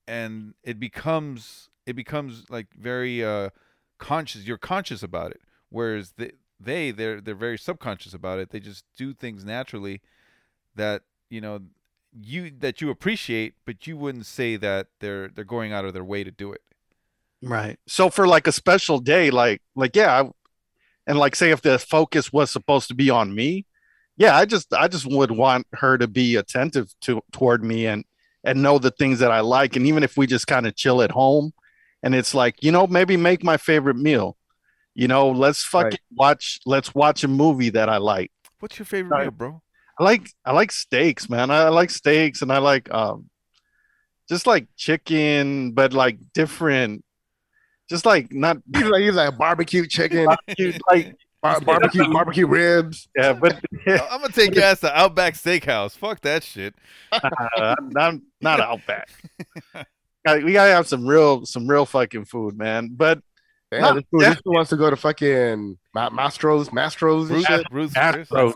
and 0.07 0.55
it 0.63 0.81
becomes 0.81 1.69
it 1.89 1.97
becomes 1.97 2.45
like 2.51 2.67
very 2.79 3.25
uh 3.25 3.51
conscious. 3.99 4.45
You're 4.45 4.59
conscious 4.59 5.03
about 5.03 5.31
it, 5.33 5.41
whereas 5.71 6.13
they 6.17 6.33
they 6.61 6.91
they're 6.91 7.21
they're 7.21 7.35
very 7.35 7.59
subconscious 7.59 8.15
about 8.15 8.39
it. 8.39 8.51
They 8.51 8.61
just 8.61 8.85
do 8.97 9.15
things 9.15 9.45
naturally 9.45 10.01
that 10.75 11.03
you 11.31 11.41
know 11.41 11.61
you 12.21 12.53
that 12.59 12.81
you 12.81 12.91
appreciate, 12.91 13.55
but 13.65 13.87
you 13.87 13.97
wouldn't 13.97 14.27
say 14.27 14.57
that 14.57 14.89
they're 15.01 15.29
they're 15.29 15.45
going 15.45 15.73
out 15.73 15.85
of 15.85 15.95
their 15.95 16.05
way 16.05 16.25
to 16.25 16.31
do 16.31 16.53
it. 16.53 16.63
Right. 17.43 17.79
So 17.87 18.11
for 18.11 18.27
like 18.27 18.47
a 18.47 18.53
special 18.53 18.99
day, 18.99 19.31
like 19.31 19.63
like 19.75 19.95
yeah, 19.95 20.23
I, 20.23 20.31
and 21.07 21.19
like 21.19 21.37
say 21.37 21.51
if 21.51 21.63
the 21.63 21.79
focus 21.79 22.33
was 22.33 22.51
supposed 22.51 22.89
to 22.89 22.95
be 22.95 23.11
on 23.11 23.35
me, 23.35 23.67
yeah, 24.17 24.37
I 24.37 24.45
just 24.45 24.73
I 24.75 24.89
just 24.89 25.07
would 25.07 25.31
want 25.31 25.67
her 25.75 25.97
to 25.99 26.09
be 26.09 26.37
attentive 26.37 26.93
to 27.03 27.23
toward 27.33 27.63
me 27.63 27.87
and 27.87 28.05
and 28.45 28.63
know 28.63 28.79
the 28.79 28.91
things 28.91 29.19
that 29.21 29.31
I 29.31 29.41
like, 29.41 29.77
and 29.77 29.87
even 29.87 30.03
if 30.03 30.17
we 30.17 30.27
just 30.27 30.47
kind 30.47 30.67
of 30.67 30.77
chill 30.77 31.03
at 31.03 31.11
home, 31.11 31.53
and 32.03 32.15
it's 32.15 32.35
like 32.35 32.63
you 32.63 32.73
know 32.73 32.87
maybe 32.87 33.17
make 33.17 33.43
my 33.45 33.57
favorite 33.57 33.97
meal, 33.97 34.37
you 34.95 35.09
know, 35.09 35.31
let's 35.31 35.65
fucking 35.65 35.99
watch 36.15 36.61
let's 36.67 36.95
watch 36.95 37.25
a 37.25 37.29
movie 37.29 37.71
that 37.71 37.89
I 37.89 37.97
like. 37.99 38.31
What's 38.61 38.79
your 38.79 38.87
favorite 38.87 39.11
Right. 39.17 39.23
meal, 39.25 39.31
bro? 39.33 39.63
I 39.99 40.05
like 40.05 40.31
I 40.45 40.53
like 40.53 40.71
steaks, 40.73 41.29
man. 41.29 41.51
I, 41.51 41.65
I 41.65 41.69
like 41.71 41.91
steaks, 41.91 42.43
and 42.43 42.53
I 42.53 42.59
like 42.59 42.93
um, 42.95 43.29
just 44.29 44.47
like 44.47 44.69
chicken, 44.77 45.73
but 45.73 45.93
like 45.93 46.19
different, 46.35 47.05
just 47.91 48.07
like 48.07 48.33
not 48.33 48.59
you 48.75 48.91
like 48.91 49.03
you 49.03 49.13
like 49.13 49.37
barbecue 49.37 49.87
chicken, 49.87 50.27
like 50.89 51.15
bar- 51.43 51.61
barbecue 51.67 52.13
barbecue 52.13 52.47
ribs. 52.47 53.09
Yeah, 53.17 53.33
but 53.33 53.61
I'm 53.89 54.21
gonna 54.21 54.33
take 54.33 54.55
your 54.55 54.65
ass 54.65 54.81
to 54.81 54.97
Outback 54.97 55.35
Steakhouse. 55.35 55.97
Fuck 55.97 56.21
that 56.21 56.45
shit. 56.45 56.75
uh, 57.11 57.75
I'm 57.97 58.23
not 58.41 58.61
Outback. 58.61 59.09
Uh, 60.29 60.41
we 60.45 60.53
gotta 60.53 60.73
have 60.73 60.87
some 60.89 61.07
real 61.07 61.45
some 61.47 61.67
real 61.67 61.87
fucking 61.87 62.25
food, 62.25 62.57
man. 62.57 62.91
But 62.93 63.21
Yeah, 63.73 63.81
No, 63.81 63.95
this, 63.95 64.05
fool, 64.11 64.23
yeah. 64.23 64.31
this 64.31 64.41
fool 64.41 64.55
wants 64.55 64.71
to 64.71 64.77
go 64.77 64.91
to 64.91 64.97
fucking 64.97 65.79
Ma- 65.95 66.11
Mastro's, 66.11 66.71
Mastro's 66.71 67.31
and 67.31 67.39
Ruth, 67.39 67.47
shit. 67.47 67.67
Ruth's 67.71 67.95
Astros. 67.95 68.53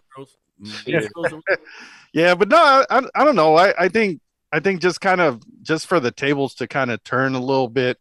Yeah. 0.87 1.01
yeah, 2.13 2.35
but 2.35 2.49
no, 2.49 2.57
I, 2.57 2.85
I 2.91 3.03
I 3.15 3.25
don't 3.25 3.37
know. 3.37 3.57
I 3.57 3.75
I 3.79 3.89
think 3.89 4.21
I 4.53 4.61
think 4.61 4.81
just 4.81 5.01
kind 5.01 5.21
of 5.21 5.43
just 5.63 5.87
for 5.87 6.01
the 6.01 6.11
tables 6.11 6.55
to 6.57 6.67
kind 6.69 6.91
of 6.91 7.03
turn 7.05 7.35
a 7.35 7.41
little 7.41 7.69
bit, 7.69 7.99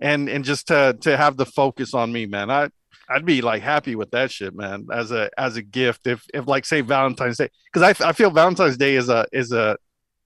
and 0.00 0.28
and 0.28 0.44
just 0.44 0.68
to 0.68 0.96
to 1.02 1.16
have 1.16 1.36
the 1.36 1.46
focus 1.46 1.94
on 1.94 2.12
me, 2.12 2.26
man. 2.26 2.50
I 2.50 2.68
I'd 3.08 3.24
be 3.24 3.42
like 3.42 3.62
happy 3.62 3.96
with 3.96 4.10
that 4.12 4.30
shit, 4.30 4.54
man. 4.54 4.86
As 4.92 5.10
a 5.12 5.30
as 5.38 5.56
a 5.56 5.62
gift, 5.62 6.06
if 6.06 6.24
if 6.32 6.46
like 6.46 6.64
say 6.64 6.80
Valentine's 6.80 7.38
Day, 7.38 7.48
because 7.72 7.82
I 8.02 8.08
I 8.08 8.12
feel 8.12 8.30
Valentine's 8.30 8.76
Day 8.76 8.96
is 8.96 9.08
a 9.08 9.26
is 9.32 9.52
a 9.52 9.76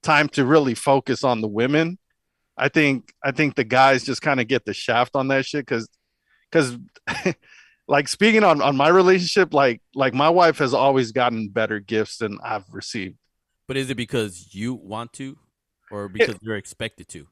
time 0.02 0.28
to 0.30 0.44
really 0.44 0.74
focus 0.74 1.24
on 1.24 1.40
the 1.40 1.48
women. 1.48 1.98
I 2.58 2.68
think 2.68 3.12
I 3.24 3.30
think 3.30 3.54
the 3.54 3.64
guys 3.64 4.04
just 4.04 4.22
kind 4.22 4.40
of 4.40 4.48
get 4.48 4.64
the 4.64 4.74
shaft 4.74 5.16
on 5.16 5.28
that 5.28 5.46
shit 5.46 5.64
because 5.64 5.88
because 6.50 6.76
like 7.88 8.08
speaking 8.08 8.44
on 8.44 8.60
on 8.60 8.76
my 8.76 8.88
relationship, 8.88 9.54
like 9.54 9.80
like 9.94 10.14
my 10.14 10.28
wife 10.28 10.58
has 10.58 10.74
always 10.74 11.12
gotten 11.12 11.48
better 11.48 11.80
gifts 11.80 12.18
than 12.18 12.38
I've 12.42 12.64
received. 12.72 13.16
But 13.66 13.76
is 13.76 13.90
it 13.90 13.96
because 13.96 14.54
you 14.54 14.74
want 14.74 15.12
to, 15.14 15.36
or 15.90 16.08
because 16.08 16.36
you're 16.40 16.56
expected 16.56 17.08
to? 17.08 17.26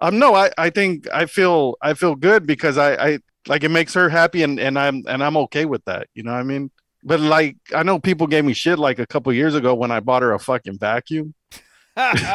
Um, 0.00 0.18
no, 0.18 0.34
I, 0.34 0.50
I 0.58 0.70
think 0.70 1.06
I 1.12 1.26
feel 1.26 1.76
I 1.80 1.94
feel 1.94 2.14
good 2.14 2.46
because 2.46 2.76
I, 2.76 2.94
I 2.94 3.18
like 3.46 3.62
it 3.62 3.70
makes 3.70 3.94
her 3.94 4.08
happy 4.08 4.42
and, 4.42 4.58
and 4.58 4.78
I'm 4.78 5.04
and 5.06 5.22
I'm 5.22 5.36
okay 5.36 5.64
with 5.64 5.84
that. 5.84 6.08
You 6.14 6.24
know 6.24 6.32
what 6.32 6.40
I 6.40 6.44
mean? 6.44 6.70
But 7.04 7.20
like 7.20 7.56
I 7.74 7.82
know 7.82 7.98
people 7.98 8.26
gave 8.26 8.44
me 8.44 8.52
shit 8.52 8.78
like 8.78 8.98
a 8.98 9.06
couple 9.06 9.32
years 9.32 9.54
ago 9.54 9.74
when 9.74 9.90
I 9.90 10.00
bought 10.00 10.22
her 10.22 10.32
a 10.32 10.38
fucking 10.38 10.78
vacuum. 10.78 11.34
That's 11.94 12.26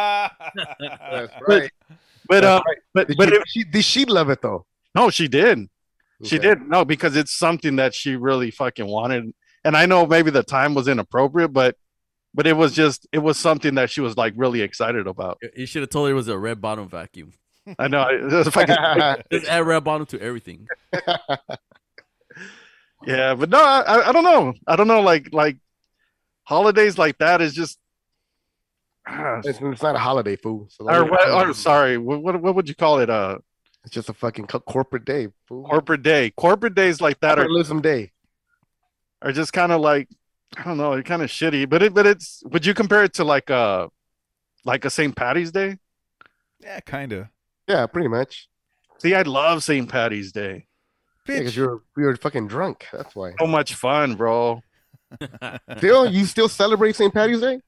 right. 1.12 1.30
But 1.48 1.72
That's 2.30 2.46
uh, 2.46 2.62
right. 2.66 2.78
but 2.94 3.08
Did, 3.08 3.18
but 3.18 3.30
she, 3.30 3.36
it, 3.36 3.44
she, 3.48 3.64
did 3.64 3.86
she 3.86 4.06
love 4.06 4.30
it 4.30 4.42
though? 4.42 4.66
no, 4.96 5.10
she 5.10 5.28
did. 5.28 5.68
She 6.24 6.38
Okay. 6.38 6.48
did. 6.50 6.62
No, 6.68 6.84
because 6.84 7.16
it's 7.16 7.32
something 7.38 7.76
that 7.76 7.94
she 7.94 8.16
really 8.16 8.50
fucking 8.52 8.88
wanted. 8.88 9.34
And 9.64 9.78
I 9.78 9.86
know 9.86 10.06
maybe 10.08 10.32
the 10.32 10.42
time 10.44 10.74
was 10.74 10.88
inappropriate, 10.88 11.54
but 11.54 11.76
but 12.34 12.48
it 12.48 12.54
was 12.54 12.74
just 12.74 13.08
it 13.12 13.20
was 13.20 13.38
something 13.38 13.76
that 13.76 13.90
she 13.92 14.02
was 14.02 14.18
like 14.18 14.34
really 14.36 14.62
excited 14.62 15.06
about. 15.08 15.40
You 15.56 15.66
should 15.66 15.82
have 15.84 15.90
told 15.90 16.08
her 16.08 16.12
it 16.14 16.16
was 16.16 16.28
a 16.28 16.38
red 16.38 16.60
bottom 16.62 16.88
vacuum. 16.90 17.34
I 17.78 17.88
know. 17.88 18.08
It 18.10 18.24
was 18.24 18.48
fucking, 18.48 18.76
Just 19.32 19.48
add 19.48 19.66
red 19.68 19.84
bottom 19.84 20.06
to 20.08 20.22
everything. 20.22 20.68
Yeah, 23.06 23.36
but 23.36 23.50
no, 23.50 23.60
I, 23.64 23.82
I- 23.82 24.10
I 24.10 24.12
don't 24.12 24.24
know. 24.24 24.54
I 24.66 24.76
don't 24.76 24.88
know. 24.88 25.02
Like 25.02 25.30
like 25.32 25.58
holidays 26.44 26.98
like 26.98 27.18
that 27.20 27.42
is 27.42 27.54
just. 27.54 27.78
It's, 29.46 29.60
it's 29.62 29.82
not 29.82 29.96
a 29.96 30.00
holiday, 30.00 30.36
fool. 30.36 30.68
So 30.70 30.90
or, 30.90 31.06
what, 31.06 31.30
or 31.30 31.54
sorry, 31.54 31.98
what, 31.98 32.22
what 32.22 32.42
what 32.42 32.56
would 32.56 32.68
you 32.68 32.76
call 32.76 33.00
it? 33.00 33.10
Uh, 33.10 33.38
it's 33.84 33.94
just 33.94 34.10
a 34.10 34.14
fucking 34.14 34.48
co- 34.48 34.60
corporate 34.60 35.06
day, 35.06 35.30
fool. 35.48 35.64
corporate 35.66 36.04
day. 36.04 36.32
Corporate 36.32 36.76
days 36.76 37.00
like 37.00 37.20
that 37.22 37.38
are 37.40 37.44
Capitalism 37.44 37.82
day. 37.82 38.12
are 39.22 39.32
just 39.32 39.54
kind 39.54 39.72
of 39.72 39.80
like 39.82 40.10
I 40.58 40.64
don't 40.64 40.78
know, 40.78 40.94
it's 40.94 41.08
kind 41.08 41.22
of 41.22 41.30
shitty. 41.30 41.70
But 41.70 41.84
it 41.84 41.94
but 41.94 42.06
it's 42.06 42.44
would 42.46 42.66
you 42.66 42.74
compare 42.74 43.04
it 43.04 43.14
to 43.16 43.24
like 43.24 43.50
a 43.50 43.90
like 44.66 44.84
a 44.86 44.90
St. 44.90 45.16
Patty's 45.16 45.52
Day? 45.52 45.78
Yeah, 46.60 46.80
kind 46.82 47.14
of. 47.14 47.28
Yeah, 47.68 47.86
pretty 47.88 48.10
much. 48.10 48.50
See, 48.98 49.14
I 49.14 49.22
love 49.22 49.64
St. 49.64 49.88
Patty's 49.90 50.32
Day. 50.32 50.66
Yeah, 51.28 51.40
because 51.40 51.56
you're 51.56 51.82
you're 51.96 52.16
fucking 52.18 52.48
drunk. 52.48 52.88
That's 52.92 53.16
why. 53.16 53.34
So 53.40 53.48
much 53.48 53.76
fun, 53.76 54.16
bro. 54.16 54.62
Still, 55.78 56.06
you 56.12 56.26
still 56.26 56.50
celebrate 56.50 56.96
St. 56.96 57.14
Patty's 57.14 57.40
Day? 57.40 57.62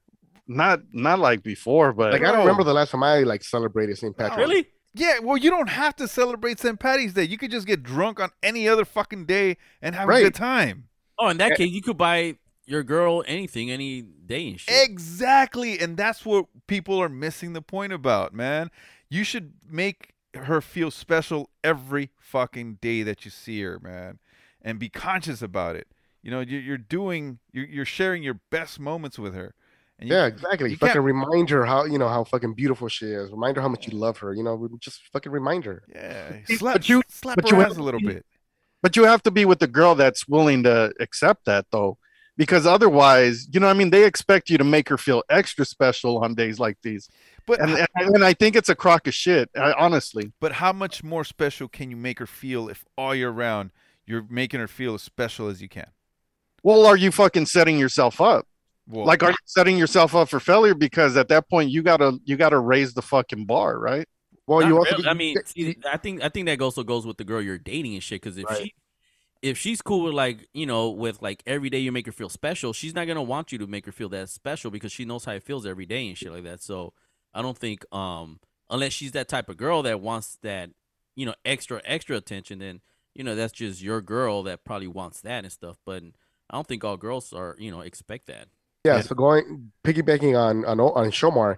Not 0.52 0.80
not 0.92 1.20
like 1.20 1.44
before, 1.44 1.92
but 1.92 2.12
Like 2.12 2.22
I 2.22 2.32
don't 2.32 2.40
remember 2.40 2.64
the 2.64 2.74
last 2.74 2.90
time 2.90 3.04
I 3.04 3.20
like 3.20 3.44
celebrated 3.44 3.96
St. 3.96 4.16
Patrick's. 4.16 4.36
Day. 4.36 4.42
Really? 4.42 4.66
Yeah, 4.94 5.20
well, 5.20 5.36
you 5.36 5.48
don't 5.48 5.68
have 5.68 5.94
to 5.96 6.08
celebrate 6.08 6.58
St. 6.58 6.80
Patty's 6.80 7.14
Day. 7.14 7.22
You 7.22 7.38
could 7.38 7.52
just 7.52 7.68
get 7.68 7.84
drunk 7.84 8.18
on 8.18 8.30
any 8.42 8.68
other 8.68 8.84
fucking 8.84 9.26
day 9.26 9.58
and 9.80 9.94
have 9.94 10.08
a 10.08 10.12
good 10.20 10.34
time. 10.34 10.88
Oh, 11.20 11.28
in 11.28 11.36
that 11.36 11.52
eh. 11.52 11.54
case, 11.54 11.70
you 11.70 11.80
could 11.80 11.96
buy 11.96 12.34
your 12.66 12.82
girl 12.82 13.22
anything 13.28 13.70
any 13.70 14.02
day 14.02 14.48
and 14.48 14.58
shit. 14.58 14.90
Exactly, 14.90 15.78
and 15.78 15.96
that's 15.96 16.26
what 16.26 16.46
people 16.66 17.00
are 17.00 17.08
missing 17.08 17.52
the 17.52 17.62
point 17.62 17.92
about, 17.92 18.34
man. 18.34 18.72
You 19.08 19.22
should 19.22 19.52
make 19.70 20.14
her 20.34 20.60
feel 20.60 20.90
special 20.90 21.50
every 21.62 22.10
fucking 22.18 22.78
day 22.80 23.04
that 23.04 23.24
you 23.24 23.30
see 23.30 23.62
her, 23.62 23.78
man, 23.78 24.18
and 24.60 24.80
be 24.80 24.88
conscious 24.88 25.42
about 25.42 25.76
it. 25.76 25.86
You 26.24 26.32
know, 26.32 26.40
you're, 26.40 26.60
you're 26.60 26.76
doing, 26.76 27.38
you're, 27.52 27.66
you're 27.66 27.84
sharing 27.84 28.24
your 28.24 28.40
best 28.50 28.80
moments 28.80 29.16
with 29.16 29.32
her. 29.34 29.54
And 30.00 30.08
you- 30.08 30.14
Yeah, 30.16 30.26
exactly. 30.26 30.70
you 30.70 30.76
fucking 30.76 30.94
can't- 30.94 31.04
remind 31.04 31.50
her 31.50 31.64
how 31.66 31.84
you 31.84 31.98
know 31.98 32.08
how 32.08 32.24
fucking 32.24 32.54
beautiful 32.54 32.88
she 32.88 33.06
is. 33.06 33.30
Remind 33.30 33.56
her 33.56 33.62
how 33.62 33.68
much 33.68 33.86
you 33.86 33.96
love 33.96 34.18
her. 34.18 34.34
You 34.34 34.42
know, 34.42 34.68
just 34.80 35.00
fucking 35.12 35.30
remind 35.30 35.64
her. 35.66 35.82
Yeah, 35.94 36.44
See, 36.46 36.56
slap, 36.56 36.74
but 36.74 36.88
you- 36.88 37.02
slap 37.08 37.36
but 37.36 37.48
her 37.50 37.56
you 37.56 37.62
ass 37.62 37.76
a 37.76 37.82
little 37.82 38.00
be- 38.00 38.06
bit. 38.06 38.26
but 38.82 38.96
you 38.96 39.04
have 39.04 39.22
to 39.24 39.30
be 39.30 39.44
with 39.44 39.58
the 39.60 39.66
girl 39.68 39.94
that's 39.94 40.26
willing 40.26 40.62
to 40.64 40.92
accept 41.00 41.44
that 41.44 41.66
though. 41.70 41.98
Because 42.36 42.64
otherwise, 42.64 43.46
you 43.52 43.60
know, 43.60 43.66
what 43.66 43.76
I 43.76 43.78
mean, 43.78 43.90
they 43.90 44.06
expect 44.06 44.48
you 44.48 44.56
to 44.56 44.64
make 44.64 44.88
her 44.88 44.96
feel 44.96 45.22
extra 45.28 45.66
special 45.66 46.24
on 46.24 46.34
days 46.34 46.58
like 46.58 46.78
these, 46.82 47.06
But 47.46 47.60
and 47.60 47.72
and, 47.72 48.14
and 48.14 48.24
I 48.24 48.32
think 48.32 48.56
it's 48.56 48.70
a 48.70 48.74
crock 48.74 49.06
of 49.06 49.12
shit. 49.12 49.50
I, 49.54 49.72
honestly, 49.74 50.32
But 50.40 50.52
how 50.52 50.72
much 50.72 51.04
more 51.04 51.24
special 51.24 51.68
can 51.68 51.90
you 51.90 51.96
make 51.98 52.18
her 52.18 52.26
feel 52.26 52.70
if 52.70 52.82
all 52.96 53.14
year 53.14 53.28
round 53.30 53.72
you're 54.06 54.24
making 54.30 54.60
her 54.60 54.68
feel 54.68 54.94
as 54.94 55.02
special 55.02 55.48
as 55.48 55.60
you 55.60 55.68
can? 55.68 55.90
well, 56.62 56.86
are 56.86 56.96
you 56.96 57.10
fucking 57.10 57.44
setting 57.46 57.78
yourself 57.78 58.20
up? 58.20 58.46
Well, 58.90 59.06
Like, 59.06 59.22
are 59.22 59.30
you 59.30 59.36
setting 59.46 59.78
yourself 59.78 60.14
up 60.14 60.28
for 60.28 60.40
failure? 60.40 60.74
Because 60.74 61.16
at 61.16 61.28
that 61.28 61.48
point, 61.48 61.70
you 61.70 61.82
gotta 61.82 62.18
you 62.24 62.36
gotta 62.36 62.58
raise 62.58 62.94
the 62.94 63.02
fucking 63.02 63.46
bar, 63.46 63.78
right? 63.78 64.06
Well, 64.46 64.62
you 64.62 64.76
also 64.78 64.96
really. 64.96 65.08
I 65.08 65.14
mean, 65.14 65.36
see, 65.46 65.76
I 65.90 65.96
think 65.96 66.22
I 66.22 66.28
think 66.28 66.46
that 66.46 66.60
also 66.60 66.82
goes 66.82 67.06
with 67.06 67.16
the 67.16 67.24
girl 67.24 67.40
you're 67.40 67.58
dating 67.58 67.94
and 67.94 68.02
shit. 68.02 68.20
Because 68.22 68.36
if 68.36 68.48
Right. 68.48 68.58
she 68.58 68.74
if 69.42 69.58
she's 69.58 69.82
cool 69.82 70.04
with 70.04 70.14
like 70.14 70.48
you 70.54 70.66
know 70.66 70.90
with 70.90 71.22
like 71.22 71.42
every 71.46 71.70
day 71.70 71.78
you 71.78 71.92
make 71.92 72.06
her 72.06 72.12
feel 72.12 72.28
special, 72.28 72.72
she's 72.72 72.94
not 72.94 73.06
gonna 73.06 73.22
want 73.22 73.52
you 73.52 73.58
to 73.58 73.66
make 73.66 73.86
her 73.86 73.92
feel 73.92 74.08
that 74.10 74.28
special 74.28 74.70
because 74.70 74.92
she 74.92 75.04
knows 75.04 75.24
how 75.24 75.32
it 75.32 75.42
feels 75.42 75.66
every 75.66 75.86
day 75.86 76.08
and 76.08 76.18
shit 76.18 76.32
like 76.32 76.44
that. 76.44 76.62
So 76.62 76.92
I 77.34 77.42
don't 77.42 77.58
think 77.58 77.84
um 77.94 78.40
unless 78.70 78.92
she's 78.92 79.12
that 79.12 79.28
type 79.28 79.48
of 79.48 79.56
girl 79.56 79.82
that 79.82 80.00
wants 80.00 80.38
that 80.42 80.70
you 81.16 81.26
know 81.26 81.34
extra 81.44 81.80
extra 81.84 82.16
attention, 82.16 82.58
then 82.58 82.80
you 83.14 83.24
know 83.24 83.34
that's 83.34 83.52
just 83.52 83.82
your 83.82 84.00
girl 84.02 84.42
that 84.44 84.64
probably 84.64 84.88
wants 84.88 85.20
that 85.22 85.44
and 85.44 85.52
stuff. 85.52 85.78
But 85.86 86.02
I 86.50 86.56
don't 86.56 86.66
think 86.66 86.84
all 86.84 86.96
girls 86.96 87.32
are 87.32 87.56
you 87.58 87.70
know 87.70 87.80
expect 87.80 88.26
that. 88.26 88.48
Yeah. 88.84 89.00
So 89.00 89.14
going 89.14 89.72
piggybacking 89.84 90.38
on 90.38 90.64
on 90.64 90.80
on 90.80 91.10
Shomar, 91.10 91.56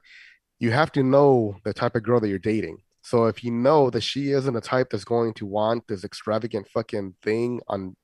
you 0.59 0.70
have 0.70 0.93
to 0.93 1.03
know 1.03 1.57
the 1.64 1.73
type 1.73 1.95
of 1.97 2.03
girl 2.03 2.20
that 2.20 2.29
you're 2.29 2.39
dating. 2.39 2.79
So 3.03 3.27
if 3.27 3.43
you 3.43 3.51
know 3.51 3.91
that 3.91 4.03
she 4.03 4.31
isn't 4.31 4.57
a 4.57 4.61
type 4.61 4.91
that's 4.91 5.05
going 5.05 5.35
to 5.35 5.47
want 5.47 5.89
this 5.89 6.05
extravagant 6.05 6.68
fucking 6.68 7.16
thing 7.20 7.61
on 7.66 7.97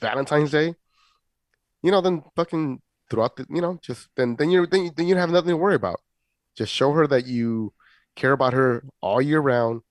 Valentine's 0.00 0.52
Day, 0.52 0.74
you 1.82 1.90
know, 1.90 2.00
then 2.00 2.22
fucking 2.36 2.80
throughout 3.10 3.36
the, 3.36 3.46
you 3.50 3.60
know, 3.60 3.78
just 3.82 4.08
then 4.16 4.36
then 4.36 4.50
you're 4.50 4.66
then 4.66 4.90
then 4.96 5.06
you 5.08 5.16
have 5.16 5.30
nothing 5.30 5.50
to 5.50 5.56
worry 5.56 5.74
about. 5.74 6.00
Just 6.56 6.72
show 6.72 6.92
her 6.92 7.06
that 7.08 7.26
you 7.26 7.72
care 8.14 8.32
about 8.32 8.52
her 8.52 8.84
all 9.00 9.20
year 9.20 9.40
round, 9.40 9.82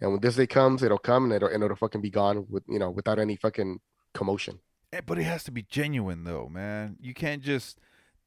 and 0.00 0.12
when 0.12 0.20
this 0.20 0.36
day 0.36 0.46
comes, 0.46 0.82
it'll 0.82 0.98
come 0.98 1.24
and 1.24 1.32
it'll 1.32 1.48
and 1.48 1.62
it'll 1.64 1.76
fucking 1.76 2.00
be 2.00 2.10
gone 2.10 2.46
with 2.48 2.62
you 2.68 2.78
know 2.78 2.90
without 2.90 3.18
any 3.18 3.36
fucking 3.36 3.80
commotion. 4.14 4.60
eh, 4.92 5.00
but 5.04 5.18
it 5.18 5.24
has 5.24 5.42
to 5.44 5.50
be 5.50 5.62
genuine 5.62 6.22
though, 6.24 6.48
man. 6.48 6.96
You 7.00 7.14
can't 7.14 7.42
just 7.42 7.80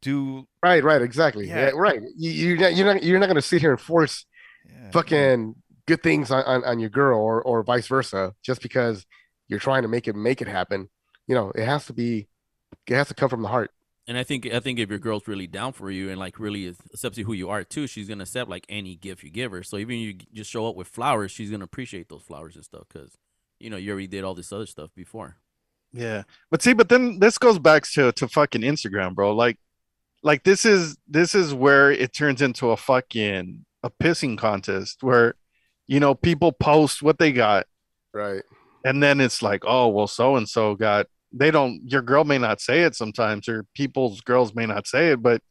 do 0.05 0.47
Right, 0.63 0.83
right, 0.83 1.01
exactly. 1.01 1.47
Yeah. 1.47 1.67
Yeah, 1.67 1.71
right. 1.75 1.99
You, 2.15 2.31
you're 2.31 2.57
not 2.57 2.75
you're 2.75 2.93
not 2.93 3.03
you're 3.03 3.19
not 3.19 3.27
gonna 3.27 3.41
sit 3.41 3.61
here 3.61 3.71
and 3.71 3.81
force 3.81 4.25
yeah, 4.65 4.91
fucking 4.91 5.55
good 5.87 6.01
things 6.01 6.31
on, 6.31 6.43
on, 6.43 6.63
on 6.63 6.79
your 6.79 6.89
girl 6.89 7.19
or 7.19 7.41
or 7.43 7.63
vice 7.63 7.87
versa 7.87 8.33
just 8.41 8.61
because 8.61 9.05
you're 9.47 9.59
trying 9.59 9.81
to 9.81 9.87
make 9.87 10.07
it 10.07 10.15
make 10.15 10.41
it 10.41 10.47
happen. 10.47 10.89
You 11.27 11.35
know, 11.35 11.51
it 11.55 11.65
has 11.65 11.85
to 11.87 11.93
be 11.93 12.27
it 12.87 12.95
has 12.95 13.07
to 13.09 13.13
come 13.13 13.29
from 13.29 13.41
the 13.41 13.47
heart. 13.47 13.71
And 14.07 14.17
I 14.17 14.23
think 14.23 14.45
I 14.45 14.59
think 14.59 14.77
if 14.77 14.89
your 14.89 14.99
girl's 14.99 15.27
really 15.27 15.47
down 15.47 15.73
for 15.73 15.89
you 15.89 16.09
and 16.11 16.19
like 16.19 16.39
really 16.39 16.67
accepts 16.93 17.17
you 17.17 17.25
who 17.25 17.33
you 17.33 17.49
are 17.49 17.63
too, 17.63 17.87
she's 17.87 18.07
gonna 18.07 18.23
accept 18.23 18.49
like 18.49 18.65
any 18.69 18.95
gift 18.95 19.23
you 19.23 19.31
give 19.31 19.51
her. 19.51 19.63
So 19.63 19.77
even 19.77 19.97
you 19.97 20.13
just 20.33 20.51
show 20.51 20.67
up 20.67 20.75
with 20.75 20.87
flowers, 20.87 21.31
she's 21.31 21.49
gonna 21.49 21.63
appreciate 21.63 22.09
those 22.09 22.21
flowers 22.21 22.55
and 22.55 22.63
stuff 22.63 22.83
because 22.91 23.17
you 23.59 23.69
know 23.71 23.77
you 23.77 23.91
already 23.91 24.07
did 24.07 24.23
all 24.23 24.35
this 24.35 24.53
other 24.53 24.67
stuff 24.67 24.91
before. 24.95 25.37
Yeah, 25.95 26.23
but 26.51 26.61
see, 26.61 26.73
but 26.73 26.89
then 26.89 27.19
this 27.19 27.37
goes 27.37 27.57
back 27.57 27.83
to 27.93 28.11
to 28.11 28.27
fucking 28.27 28.61
Instagram, 28.61 29.15
bro. 29.15 29.33
Like, 29.33 29.57
like 30.25 30.43
this 30.43 30.65
is 30.65 30.97
this 31.07 31.35
is 31.35 31.53
where 31.53 31.91
it 31.91 32.11
turns 32.13 32.41
into 32.41 32.71
a 32.71 32.77
fucking 32.77 33.65
a 33.83 33.89
pissing 33.91 34.37
contest 34.37 35.03
where, 35.03 35.35
you 35.87 35.99
know, 36.01 36.15
people 36.15 36.51
post 36.51 37.03
what 37.03 37.19
they 37.19 37.31
got, 37.31 37.67
Right. 38.13 38.41
and 38.83 39.01
then 39.03 39.21
it's 39.21 39.41
like, 39.43 39.63
oh 39.65 39.87
well, 39.89 40.07
so 40.07 40.35
and 40.35 40.49
so 40.49 40.75
got. 40.75 41.05
They 41.37 41.51
don't. 41.51 41.81
Your 41.85 42.01
girl 42.01 42.23
may 42.23 42.37
not 42.39 42.61
say 42.61 42.83
it 42.83 42.95
sometimes, 42.95 43.49
or 43.49 43.65
people's 43.75 44.21
girls 44.21 44.55
may 44.55 44.65
not 44.65 44.87
say 44.87 45.11
it, 45.11 45.21
but 45.21 45.41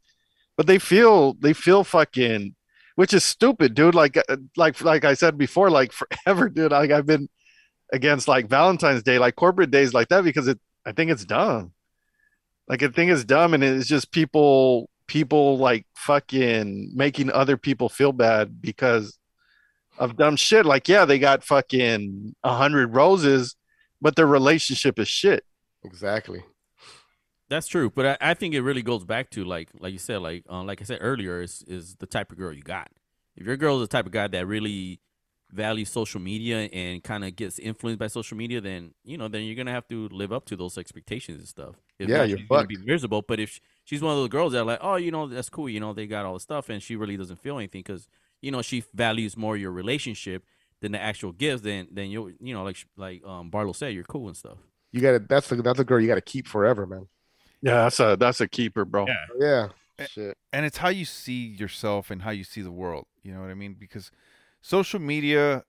but 0.57 0.67
they 0.67 0.79
feel 0.79 1.35
they 1.35 1.53
feel 1.53 1.83
fucking, 1.83 2.55
which 2.95 3.13
is 3.13 3.23
stupid, 3.23 3.75
dude. 3.75 3.95
Like 3.95 4.17
uh, 4.17 4.37
like 4.57 4.81
like 4.81 5.05
I 5.05 5.13
said 5.13 5.37
before, 5.37 5.69
like 5.69 5.93
forever, 5.93 6.49
dude. 6.55 6.71
Like 6.71 6.91
I've 6.91 7.05
been 7.05 7.29
against 7.93 8.27
like 8.27 8.49
Valentine's 8.49 9.03
Day, 9.03 9.19
like 9.19 9.35
corporate 9.35 9.71
days 9.71 9.93
like 9.93 10.09
that, 10.09 10.23
because 10.23 10.47
it 10.47 10.59
I 10.85 10.91
think 10.91 11.11
it's 11.11 11.23
dumb. 11.25 11.71
Like 12.67 12.83
I 12.83 12.87
think 12.87 13.11
it's 13.11 13.23
dumb, 13.23 13.53
and 13.53 13.63
it's 13.63 13.87
just 13.87 14.11
people 14.11 14.89
people 15.07 15.57
like 15.57 15.85
fucking 15.95 16.91
making 16.95 17.31
other 17.31 17.57
people 17.57 17.89
feel 17.89 18.11
bad 18.11 18.61
because 18.61 19.19
of 19.97 20.17
dumb 20.17 20.35
shit. 20.35 20.65
Like 20.65 20.87
yeah, 20.87 21.05
they 21.05 21.19
got 21.19 21.43
fucking 21.43 22.35
a 22.43 22.53
hundred 22.53 22.95
roses, 22.95 23.55
but 24.01 24.15
their 24.15 24.27
relationship 24.27 24.99
is 24.99 25.07
shit. 25.07 25.45
Exactly. 25.83 26.43
That's 27.47 27.67
true, 27.67 27.91
but 27.91 28.05
I, 28.21 28.31
I 28.31 28.33
think 28.33 28.55
it 28.55 28.61
really 28.61 28.81
goes 28.81 29.03
back 29.05 29.29
to 29.31 29.43
like 29.43 29.69
like 29.79 29.93
you 29.93 29.99
said, 29.99 30.21
like 30.21 30.43
uh, 30.49 30.63
like 30.63 30.81
I 30.81 30.85
said 30.85 30.97
earlier, 31.01 31.41
is 31.41 31.63
is 31.67 31.95
the 31.95 32.07
type 32.07 32.31
of 32.31 32.37
girl 32.37 32.51
you 32.51 32.63
got. 32.63 32.89
If 33.35 33.45
your 33.45 33.57
girl 33.57 33.81
is 33.81 33.87
the 33.87 33.91
type 33.91 34.07
of 34.07 34.11
guy 34.11 34.27
that 34.27 34.47
really 34.47 34.99
values 35.55 35.89
social 35.89 36.19
media 36.19 36.69
and 36.71 37.03
kind 37.03 37.23
of 37.23 37.35
gets 37.35 37.57
influenced 37.59 37.99
by 37.99 38.07
social 38.07 38.37
media, 38.37 38.61
then 38.61 38.93
you 39.03 39.17
know 39.17 39.27
then 39.27 39.43
you're 39.43 39.55
gonna 39.55 39.71
have 39.71 39.87
to 39.87 40.07
live 40.09 40.31
up 40.33 40.45
to 40.45 40.55
those 40.55 40.77
expectations 40.77 41.39
and 41.39 41.47
stuff. 41.47 41.75
If 41.97 42.09
Yeah, 42.09 42.17
not, 42.17 42.29
you're 42.29 42.37
she's 42.39 42.47
gonna 42.47 42.67
be 42.67 42.77
miserable. 42.77 43.21
But 43.21 43.39
if 43.39 43.59
she's 43.83 44.01
one 44.01 44.11
of 44.11 44.17
those 44.19 44.29
girls 44.29 44.53
that 44.53 44.59
are 44.59 44.65
like, 44.65 44.79
oh, 44.81 44.97
you 44.97 45.11
know, 45.11 45.27
that's 45.27 45.49
cool, 45.49 45.69
you 45.69 45.79
know, 45.79 45.93
they 45.93 46.07
got 46.07 46.25
all 46.25 46.33
the 46.33 46.39
stuff, 46.39 46.69
and 46.69 46.83
she 46.83 46.95
really 46.95 47.17
doesn't 47.17 47.39
feel 47.39 47.57
anything 47.57 47.79
because 47.79 48.07
you 48.41 48.51
know 48.51 48.61
she 48.61 48.83
values 48.93 49.35
more 49.37 49.57
your 49.57 49.71
relationship 49.71 50.43
than 50.81 50.91
the 50.91 51.01
actual 51.01 51.31
gifts, 51.31 51.61
then 51.63 51.87
then 51.91 52.09
you 52.11 52.35
you 52.39 52.53
know 52.53 52.63
like 52.63 52.77
like 52.97 53.25
um 53.25 53.49
Barlow 53.49 53.73
said, 53.73 53.93
you're 53.93 54.03
cool 54.03 54.27
and 54.27 54.37
stuff. 54.37 54.57
You 54.91 55.01
gotta 55.01 55.19
that's 55.19 55.47
the 55.47 55.55
that's 55.57 55.79
a 55.79 55.83
girl 55.83 55.99
you 55.99 56.07
gotta 56.07 56.21
keep 56.21 56.47
forever, 56.47 56.85
man. 56.85 57.07
Yeah, 57.61 57.83
that's 57.83 57.99
a 57.99 58.17
that's 58.19 58.41
a 58.41 58.47
keeper, 58.47 58.85
bro. 58.85 59.07
Yeah. 59.07 59.25
Yeah. 59.39 59.67
Shit. 60.07 60.37
and 60.51 60.65
it's 60.65 60.77
how 60.77 60.89
you 60.89 61.05
see 61.05 61.45
yourself 61.47 62.11
and 62.11 62.21
how 62.21 62.31
you 62.31 62.43
see 62.43 62.61
the 62.61 62.71
world. 62.71 63.05
You 63.23 63.33
know 63.33 63.39
what 63.39 63.49
I 63.49 63.53
mean? 63.53 63.75
Because 63.79 64.11
social 64.65 64.99
media. 64.99 65.63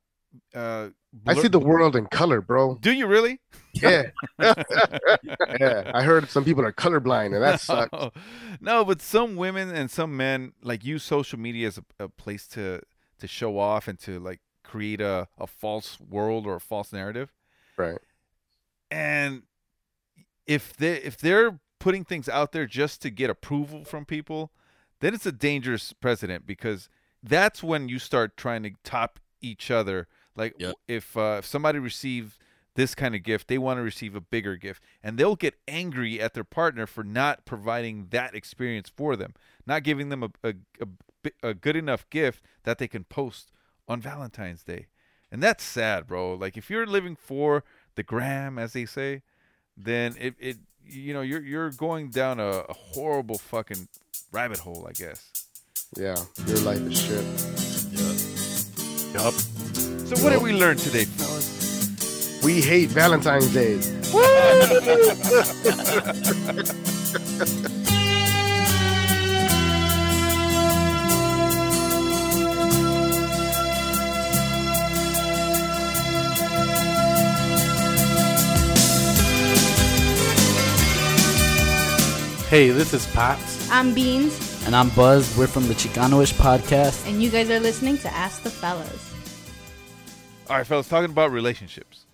Uh, 0.55 0.89
I 1.27 1.35
see 1.35 1.49
the 1.49 1.59
world 1.59 1.97
in 1.97 2.07
color, 2.07 2.41
bro. 2.41 2.77
Do 2.81 2.93
you 2.93 3.07
really? 3.07 3.41
Yeah. 3.75 4.05
yeah. 4.41 5.91
I 5.93 6.03
heard 6.03 6.31
some 6.31 6.47
people 6.47 6.65
are 6.65 6.73
colorblind 6.73 7.35
and 7.35 7.43
that 7.43 7.61
sucks. 7.71 7.93
no, 7.93 8.11
no, 8.59 8.87
but 8.87 9.03
some 9.03 9.37
women 9.37 9.69
and 9.69 9.91
some 9.91 10.17
men 10.17 10.55
like 10.63 10.83
use 10.83 11.03
social 11.03 11.39
media 11.39 11.67
as 11.67 11.77
a, 11.77 12.05
a 12.05 12.09
place 12.09 12.49
to 12.49 12.81
to 13.19 13.27
show 13.27 13.59
off 13.59 13.87
and 13.87 13.99
to 13.99 14.19
like 14.19 14.41
create 14.65 15.03
a, 15.03 15.29
a 15.37 15.47
false 15.47 16.01
world 16.01 16.47
or 16.47 16.55
a 16.55 16.61
false 16.61 16.91
narrative. 16.91 17.35
Right. 17.77 17.99
And 18.91 19.43
if 20.47 20.75
they 20.75 20.97
if 21.03 21.19
they're 21.19 21.61
putting 21.79 22.03
things 22.03 22.31
out 22.31 22.53
there 22.53 22.65
just 22.65 23.03
to 23.03 23.11
get 23.11 23.29
approval 23.29 23.85
from 23.85 24.07
people, 24.07 24.53
then 25.01 25.13
it's 25.13 25.27
a 25.27 25.33
dangerous 25.33 25.93
precedent 25.93 26.47
because 26.47 26.89
that's 27.29 27.63
when 27.63 27.89
you 27.89 27.99
start 27.99 28.37
trying 28.37 28.63
to 28.65 28.71
top 28.85 29.19
each 29.41 29.71
other. 29.71 30.07
Like 30.37 30.55
Yep. 30.59 30.75
if 30.87 31.17
uh, 31.17 31.37
if 31.39 31.47
somebody 31.47 31.79
receives 31.79 32.39
this 32.75 32.95
kind 32.95 33.15
of 33.15 33.23
gift, 33.23 33.49
they 33.49 33.57
want 33.59 33.79
to 33.79 33.83
receive 33.83 34.15
a 34.15 34.21
bigger 34.21 34.57
gift, 34.57 34.83
and 35.03 35.17
they'll 35.19 35.37
get 35.37 35.55
angry 35.67 36.21
at 36.21 36.35
their 36.35 36.45
partner 36.45 36.87
for 36.87 37.03
not 37.03 37.45
providing 37.47 38.09
that 38.11 38.35
experience 38.35 38.91
for 38.95 39.17
them, 39.17 39.33
not 39.67 39.83
giving 39.83 40.11
them 40.11 40.23
a 40.23 40.31
a, 40.45 40.55
a, 40.81 41.31
a 41.51 41.55
good 41.55 41.77
enough 41.77 42.09
gift 42.11 42.43
that 42.65 42.79
they 42.79 42.87
can 42.89 43.05
post 43.05 43.51
on 43.89 44.01
Valentine's 44.01 44.63
Day, 44.63 44.87
and 45.31 45.43
that's 45.43 45.65
sad, 45.65 46.07
bro. 46.07 46.35
Like 46.35 46.57
if 46.57 46.69
you're 46.69 46.87
living 46.87 47.17
for 47.17 47.65
the 47.95 48.03
gram, 48.03 48.59
as 48.59 48.75
they 48.75 48.85
say, 48.85 49.23
then 49.77 50.15
it 50.21 50.35
it 50.39 50.59
you 50.85 51.15
know 51.15 51.23
you're 51.23 51.43
you're 51.43 51.71
going 51.71 52.11
down 52.11 52.39
a, 52.41 52.49
a 52.69 52.75
horrible 52.75 53.39
fucking 53.39 53.89
rabbit 54.33 54.59
hole, 54.59 54.87
I 54.87 54.93
guess. 54.93 55.46
Yeah. 55.95 56.17
Your 56.47 56.59
life 56.59 56.81
is 56.81 57.01
shit. 57.01 57.25
Yup. 59.15 59.33
So 60.07 60.23
what 60.23 60.31
did 60.31 60.43
we 60.43 60.53
learn 60.53 60.77
today, 60.77 61.05
fellas? 61.05 62.43
We 62.45 62.61
hate 62.61 62.91
Valentine's 62.91 63.53
Day. 63.53 63.81
Hey, 82.49 82.71
this 82.71 82.95
is 82.95 83.07
Pops. 83.09 83.69
I'm 83.71 83.93
Beans, 83.93 84.46
And 84.67 84.75
I'm 84.75 84.89
Buzz. 84.91 85.37
We're 85.39 85.47
from 85.47 85.69
the 85.69 85.75
Chicanoish 85.75 86.33
podcast. 86.35 87.07
and 87.09 87.23
you 87.23 87.31
guys 87.31 87.49
are 87.51 87.61
listening 87.61 87.99
to 87.99 88.13
Ask 88.13 88.43
the 88.43 88.51
Fellas. 88.51 89.15
All 90.51 90.57
right, 90.57 90.67
fellas, 90.67 90.89
talking 90.89 91.11
about 91.11 91.31
relationships. 91.31 92.05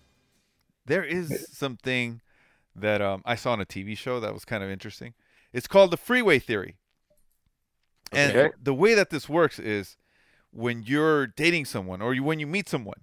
There 0.87 1.05
is 1.05 1.47
something 1.51 2.21
that 2.77 3.01
um, 3.01 3.23
I 3.25 3.35
saw 3.37 3.53
on 3.53 3.61
a 3.61 3.67
TV 3.67 3.97
show 3.97 4.21
that 4.21 4.33
was 4.35 4.45
kind 4.45 4.63
of 4.63 4.71
interesting. 4.71 5.15
It's 5.53 5.67
called 5.67 5.91
the 5.91 5.97
freeway 5.97 6.39
theory. 6.39 6.77
And 8.11 8.37
Okay. 8.37 8.55
the 8.63 8.75
way 8.75 8.95
that 8.95 9.11
this 9.11 9.29
works 9.29 9.59
is 9.59 9.97
when 10.51 10.83
you're 10.83 11.27
dating 11.27 11.65
someone 11.67 12.03
or 12.03 12.13
you, 12.15 12.23
when 12.23 12.39
you 12.39 12.47
meet 12.47 12.69
someone, 12.69 13.01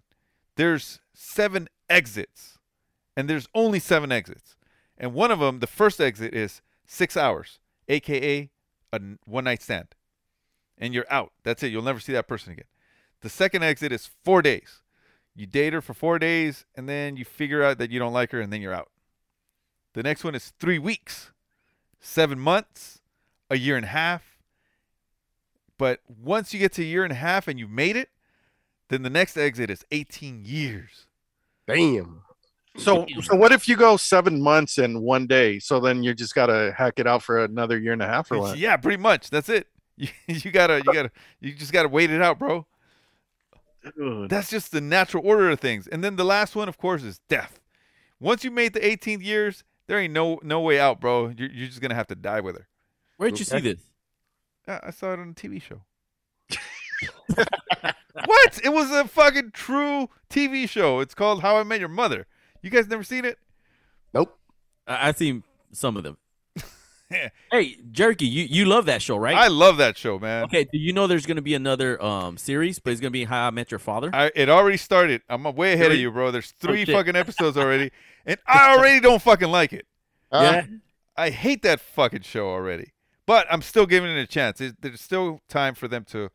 there's 0.55 0.99
seven 1.13 1.67
exits, 1.89 2.59
and 3.15 3.27
there's 3.29 3.47
only 3.55 3.79
seven 3.79 4.11
exits. 4.11 4.55
And 4.97 5.13
one 5.13 5.31
of 5.31 5.39
them, 5.39 5.59
the 5.59 5.67
first 5.67 5.99
exit 5.99 6.33
is 6.35 6.61
six 6.85 7.15
hours, 7.17 7.59
aka 7.87 8.49
a 8.91 8.99
one 9.25 9.43
night 9.43 9.61
stand, 9.61 9.87
and 10.77 10.93
you're 10.93 11.05
out. 11.09 11.31
That's 11.43 11.63
it. 11.63 11.71
You'll 11.71 11.83
never 11.83 11.99
see 11.99 12.13
that 12.13 12.27
person 12.27 12.53
again. 12.53 12.65
The 13.21 13.29
second 13.29 13.63
exit 13.63 13.91
is 13.91 14.09
four 14.23 14.41
days. 14.41 14.81
You 15.35 15.45
date 15.45 15.73
her 15.73 15.81
for 15.81 15.93
four 15.93 16.19
days, 16.19 16.65
and 16.75 16.87
then 16.87 17.17
you 17.17 17.25
figure 17.25 17.63
out 17.63 17.77
that 17.77 17.91
you 17.91 17.99
don't 17.99 18.13
like 18.13 18.31
her, 18.31 18.41
and 18.41 18.51
then 18.51 18.61
you're 18.61 18.73
out. 18.73 18.89
The 19.93 20.03
next 20.03 20.23
one 20.23 20.35
is 20.35 20.53
three 20.59 20.79
weeks, 20.79 21.31
seven 21.99 22.39
months, 22.39 22.99
a 23.49 23.57
year 23.57 23.75
and 23.75 23.85
a 23.85 23.89
half. 23.89 24.37
But 25.77 26.01
once 26.07 26.53
you 26.53 26.59
get 26.59 26.73
to 26.73 26.81
a 26.81 26.85
year 26.85 27.03
and 27.03 27.11
a 27.11 27.15
half 27.15 27.47
and 27.47 27.57
you've 27.57 27.69
made 27.69 27.95
it, 27.95 28.09
then 28.89 29.01
the 29.01 29.09
next 29.09 29.37
exit 29.37 29.69
is 29.69 29.85
18 29.91 30.43
years. 30.43 31.07
Damn. 31.67 32.23
So, 32.79 33.05
so 33.21 33.35
what 33.35 33.51
if 33.51 33.67
you 33.67 33.75
go 33.75 33.97
seven 33.97 34.41
months 34.41 34.77
and 34.77 35.01
one 35.01 35.27
day? 35.27 35.59
So 35.59 35.79
then 35.79 36.03
you 36.03 36.13
just 36.13 36.35
gotta 36.35 36.73
hack 36.77 36.93
it 36.97 37.07
out 37.07 37.23
for 37.23 37.43
another 37.43 37.77
year 37.77 37.93
and 37.93 38.01
a 38.01 38.07
half, 38.07 38.31
or 38.31 38.39
what? 38.39 38.57
Yeah, 38.57 38.77
pretty 38.77 39.01
much. 39.01 39.29
That's 39.29 39.49
it. 39.49 39.67
You, 40.01 40.07
you 40.27 40.51
gotta, 40.51 40.75
you 40.75 40.91
uh, 40.91 40.93
gotta, 40.93 41.11
you 41.41 41.53
just 41.53 41.73
gotta 41.73 41.89
wait 41.89 42.09
it 42.09 42.21
out, 42.21 42.39
bro. 42.39 42.65
Dude. 43.97 44.29
That's 44.29 44.49
just 44.49 44.71
the 44.71 44.79
natural 44.79 45.27
order 45.27 45.49
of 45.49 45.59
things. 45.59 45.87
And 45.87 46.01
then 46.01 46.15
the 46.15 46.23
last 46.23 46.55
one, 46.55 46.69
of 46.69 46.77
course, 46.77 47.03
is 47.03 47.19
death. 47.27 47.59
Once 48.17 48.45
you 48.45 48.49
made 48.49 48.71
the 48.71 48.79
18th 48.79 49.21
years, 49.21 49.65
there 49.87 49.99
ain't 49.99 50.13
no 50.13 50.39
no 50.41 50.61
way 50.61 50.79
out, 50.79 51.01
bro. 51.01 51.33
You're, 51.37 51.51
you're 51.51 51.67
just 51.67 51.81
gonna 51.81 51.95
have 51.95 52.07
to 52.07 52.15
die 52.15 52.39
with 52.39 52.55
her. 52.55 52.67
Where'd 53.17 53.37
you 53.39 53.43
see 53.43 53.59
this? 53.59 53.81
Yeah, 54.67 54.79
I 54.83 54.91
saw 54.91 55.11
it 55.11 55.19
on 55.19 55.31
a 55.31 55.33
TV 55.33 55.61
show. 55.61 55.81
what? 58.25 58.59
It 58.63 58.71
was 58.71 58.91
a 58.91 59.05
fucking 59.05 59.51
true 59.51 60.09
TV 60.29 60.69
show. 60.69 60.99
It's 60.99 61.13
called 61.13 61.41
How 61.41 61.57
I 61.57 61.63
Met 61.63 61.79
Your 61.79 61.89
Mother. 61.89 62.27
You 62.61 62.69
guys 62.69 62.87
never 62.87 63.03
seen 63.03 63.25
it? 63.25 63.37
Nope. 64.13 64.37
I, 64.87 65.09
I've 65.09 65.17
seen 65.17 65.43
some 65.71 65.97
of 65.97 66.03
them. 66.03 66.17
hey, 67.51 67.77
Jerky, 67.91 68.27
you, 68.27 68.43
you 68.43 68.65
love 68.65 68.85
that 68.85 69.01
show, 69.01 69.17
right? 69.17 69.35
I 69.35 69.47
love 69.47 69.77
that 69.77 69.97
show, 69.97 70.19
man. 70.19 70.43
okay, 70.43 70.65
do 70.65 70.77
you 70.77 70.93
know 70.93 71.07
there's 71.07 71.25
going 71.25 71.37
to 71.37 71.41
be 71.41 71.55
another 71.55 72.01
um 72.03 72.37
series, 72.37 72.79
but 72.79 72.91
it's 72.91 73.01
going 73.01 73.11
to 73.11 73.17
be 73.17 73.25
How 73.25 73.47
I 73.47 73.49
Met 73.51 73.71
Your 73.71 73.79
Father? 73.79 74.11
I, 74.13 74.31
it 74.35 74.49
already 74.49 74.77
started. 74.77 75.21
I'm 75.29 75.43
way 75.55 75.73
ahead 75.73 75.91
of 75.91 75.97
you, 75.97 76.11
bro. 76.11 76.31
There's 76.31 76.51
three 76.51 76.85
shit. 76.85 76.95
fucking 76.95 77.15
episodes 77.15 77.57
already, 77.57 77.91
and 78.25 78.37
I 78.47 78.75
already 78.75 78.99
don't 78.99 79.21
fucking 79.21 79.49
like 79.49 79.73
it. 79.73 79.87
yeah. 80.31 80.65
I 81.17 81.31
hate 81.31 81.63
that 81.63 81.81
fucking 81.81 82.21
show 82.21 82.47
already. 82.47 82.93
But 83.25 83.45
I'm 83.51 83.61
still 83.61 83.85
giving 83.85 84.09
it 84.09 84.19
a 84.19 84.25
chance. 84.25 84.59
It, 84.61 84.81
there's 84.81 85.01
still 85.01 85.41
time 85.47 85.75
for 85.75 85.87
them 85.87 86.03
to 86.05 86.29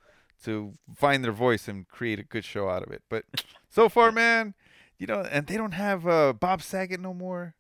to 0.45 0.75
find 0.95 1.25
their 1.25 1.33
voice 1.33 1.69
and 1.69 1.89
create 1.89 2.19
a 2.19 2.23
good 2.23 2.45
show 2.45 2.69
out 2.69 2.83
of 2.83 2.93
it. 2.93 3.03
But 3.09 3.25
so 3.71 3.89
far, 3.89 4.13
man, 4.13 4.55
you 4.99 5.07
know, 5.07 5.21
and 5.21 5.47
they 5.47 5.57
don't 5.57 5.73
have 5.73 6.07
uh, 6.07 6.33
Bob 6.33 6.63
Saget 6.63 7.01
no 7.01 7.15
more. 7.15 7.55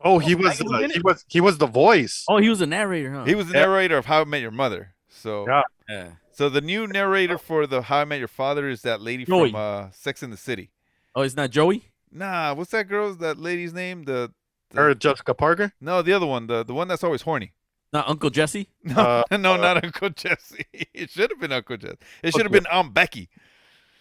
Oh, 0.00 0.18
he 0.18 0.34
oh, 0.34 0.38
was 0.38 0.60
uh, 0.60 0.88
he 0.92 1.00
was 1.00 1.24
he 1.28 1.40
was 1.40 1.58
the 1.58 1.66
voice. 1.66 2.24
Oh, 2.28 2.38
he 2.38 2.48
was 2.48 2.60
a 2.60 2.66
narrator, 2.66 3.12
huh? 3.12 3.24
He 3.24 3.34
was 3.34 3.46
the 3.48 3.54
Yeah. 3.54 3.60
narrator 3.66 3.96
of 3.96 4.06
How 4.06 4.20
I 4.20 4.24
Met 4.24 4.42
Your 4.42 4.50
Mother. 4.50 4.94
So 5.08 5.46
Yeah. 5.48 5.62
Yeah. 5.88 6.10
so 6.32 6.48
the 6.48 6.60
new 6.60 6.86
narrator 6.86 7.38
for 7.38 7.66
the 7.66 7.82
How 7.82 7.98
I 7.98 8.04
Met 8.04 8.18
Your 8.18 8.28
Father 8.28 8.68
is 8.68 8.82
that 8.82 9.00
lady 9.00 9.24
Joey. 9.24 9.50
from 9.52 9.56
uh, 9.60 9.90
Sex 9.92 10.22
in 10.22 10.30
the 10.30 10.36
City. 10.36 10.70
Oh, 11.14 11.22
it's 11.22 11.36
not 11.36 11.50
Joey? 11.50 11.90
Nah, 12.10 12.54
what's 12.54 12.70
that 12.72 12.88
girl's 12.88 13.18
that 13.18 13.38
lady's 13.38 13.72
name? 13.72 14.04
The, 14.04 14.32
the 14.70 14.80
Or 14.80 14.94
Jessica 14.94 15.32
Parker. 15.34 15.72
no, 15.80 16.02
the 16.02 16.12
other 16.12 16.26
one, 16.26 16.48
the 16.48 16.64
the 16.64 16.74
one 16.74 16.88
that's 16.88 17.04
always 17.04 17.22
horny. 17.22 17.54
Not 17.92 18.08
Uncle 18.08 18.28
Jesse? 18.30 18.68
No, 18.84 19.22
Uh, 19.30 19.36
no, 19.36 19.56
not 19.56 19.82
Uncle 19.82 20.10
Jesse. 20.10 20.66
It 20.92 21.10
should 21.10 21.30
have 21.30 21.40
been 21.40 21.52
Uncle 21.52 21.76
Jesse. 21.76 21.96
It 22.22 22.32
should 22.34 22.42
have 22.42 22.52
been 22.52 22.66
Aunt 22.66 22.92
Becky. 22.92 23.30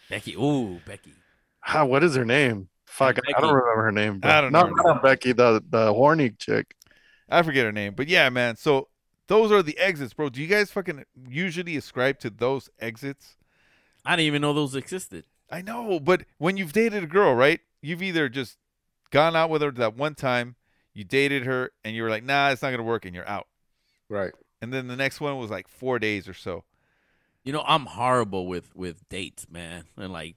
Becky. 0.09 0.35
Ooh, 0.35 0.79
Becky. 0.85 1.13
Ah, 1.68 1.86
what 1.86 2.03
is 2.03 2.16
her 2.16 2.26
name? 2.26 2.70
Fuck, 2.86 3.18
I 3.18 3.41
don't 3.41 3.53
remember 3.53 3.84
her 3.84 3.91
name. 3.91 4.20
I 4.24 4.41
don't 4.41 4.51
not, 4.51 4.70
know. 4.70 4.84
Not 4.84 5.01
Becky, 5.01 5.32
the 5.32 5.64
the 5.68 5.93
horny 5.93 6.30
chick. 6.32 6.76
I 7.30 7.41
forget 7.41 7.66
her 7.66 7.72
name, 7.72 7.93
but 7.95 8.07
yeah, 8.07 8.30
man. 8.30 8.55
So 8.55 8.89
those 9.28 9.51
are 9.51 9.64
the 9.64 9.78
exits, 9.80 10.14
bro. 10.14 10.30
Do 10.30 10.41
you 10.41 10.47
guys 10.47 10.70
fucking 10.72 11.03
usually 11.28 11.76
ascribe 11.76 12.20
to 12.20 12.30
those 12.30 12.70
exits? 12.80 13.38
I 14.05 14.16
didn't 14.16 14.28
even 14.28 14.41
know 14.41 14.53
those 14.53 14.76
existed. 14.76 15.26
I 15.49 15.61
know, 15.61 15.99
but 15.99 16.26
when 16.38 16.57
you've 16.57 16.74
dated 16.74 17.03
a 17.03 17.07
girl, 17.07 17.34
right? 17.34 17.61
You've 17.82 18.03
either 18.03 18.30
just 18.30 18.57
gone 19.11 19.36
out 19.36 19.49
with 19.49 19.61
her 19.61 19.72
that 19.72 19.95
one 19.95 20.16
time, 20.16 20.55
you 20.93 21.03
dated 21.03 21.45
her, 21.45 21.72
and 21.84 21.95
you 21.95 22.03
were 22.03 22.09
like, 22.09 22.24
nah, 22.24 22.49
it's 22.49 22.61
not 22.61 22.72
gonna 22.72 22.84
work, 22.84 23.05
and 23.05 23.16
you're 23.16 23.28
out. 23.28 23.47
Right. 24.09 24.34
And 24.61 24.72
then 24.72 24.88
the 24.88 24.95
next 24.95 25.20
one 25.20 25.38
was 25.38 25.49
like 25.49 25.68
four 25.68 25.99
days 25.99 26.28
or 26.28 26.34
so. 26.34 26.64
You 27.43 27.53
know, 27.53 27.64
I'm 27.66 27.86
horrible 27.86 28.47
with 28.47 28.76
with 28.76 29.07
dates, 29.09 29.47
man. 29.49 29.86
And 29.97 30.14
like 30.14 30.36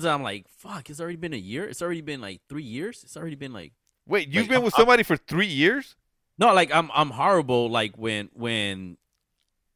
sometimes 0.00 0.14
I'm 0.20 0.22
like, 0.22 0.46
fuck, 0.48 0.88
it's 0.90 1.00
already 1.00 1.16
been 1.16 1.32
a 1.34 1.36
year. 1.36 1.64
It's 1.64 1.82
already 1.82 2.00
been 2.00 2.20
like 2.20 2.40
three 2.48 2.62
years. 2.64 3.02
It's 3.04 3.16
already 3.16 3.36
been 3.36 3.52
like 3.52 3.72
Wait, 4.06 4.28
you've 4.28 4.42
Like, 4.44 4.48
been 4.48 4.56
I'm- 4.56 4.64
with 4.64 4.74
I'm- 4.74 4.80
somebody 4.80 5.02
for 5.04 5.16
three 5.16 5.46
years? 5.46 5.94
no, 6.38 6.52
like 6.54 6.74
I'm 6.74 6.90
I'm 6.94 7.10
horrible. 7.10 7.70
Like 7.70 7.96
when 7.96 8.30
when 8.32 8.96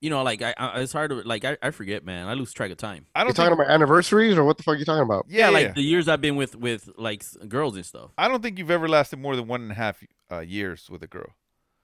you 0.01 0.11
know, 0.11 0.23
like 0.23 0.43
I, 0.43 0.53
I 0.59 0.81
it's 0.81 0.93
hard 0.93 1.11
to 1.11 1.17
like 1.23 1.45
I, 1.45 1.57
I 1.63 1.71
forget, 1.71 2.05
man. 2.05 2.29
I 2.29 2.35
lose 2.35 2.53
track 2.53 2.71
of 2.71 2.77
time. 2.77 3.07
I 3.15 3.25
don't 3.25 3.35
talking 3.35 3.51
think, 3.57 3.61
about 3.61 3.73
anniversaries 3.73 4.37
or 4.37 4.45
what 4.45 4.57
the 4.57 4.63
fuck 4.63 4.75
are 4.75 4.79
you 4.79 4.85
talking 4.85 5.03
about? 5.03 5.27
yeah, 5.29 5.49
like 5.51 5.67
yeah. 5.69 5.73
the 5.73 5.83
years 5.83 6.07
I've 6.09 6.21
been 6.21 6.37
with 6.37 6.55
with 6.57 6.89
like 6.99 7.23
girls 7.49 7.77
and 7.77 7.87
stuff. 7.87 8.11
I 8.19 8.29
don't 8.29 8.43
think 8.43 8.59
you've 8.59 8.71
ever 8.71 8.89
lasted 8.89 9.19
more 9.19 9.37
than 9.37 9.47
one 9.47 9.63
and 9.63 9.71
a 9.73 9.75
half 9.75 10.03
uh, 10.31 10.41
years 10.41 10.89
with 10.91 11.03
a 11.03 11.07
girl. 11.07 11.31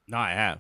No, 0.09 0.19
I 0.19 0.33
have. 0.33 0.59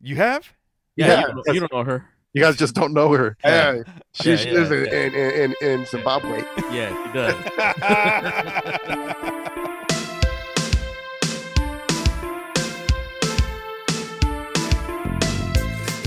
You 0.00 0.16
have? 0.16 0.52
Yeah, 0.96 1.06
Yeah. 1.06 1.20
You, 1.20 1.26
don't, 1.26 1.54
you 1.54 1.60
don't 1.60 1.72
know 1.72 1.84
her. 1.84 2.06
You 2.34 2.40
guys 2.42 2.56
just 2.56 2.74
don't 2.74 2.94
know 2.94 3.12
her. 3.12 3.36
Yeah. 3.44 3.82
She, 4.12 4.30
Yeah, 4.30 4.36
she 4.36 4.48
yeah, 4.48 4.54
lives 4.54 4.70
in, 4.70 4.84
yeah. 4.86 4.92
in, 4.92 5.14
in, 5.14 5.54
in, 5.62 5.80
in 5.80 5.86
Zimbabwe. 5.86 6.42
Yeah, 6.70 7.06
she 7.06 7.12
does. 7.12 7.34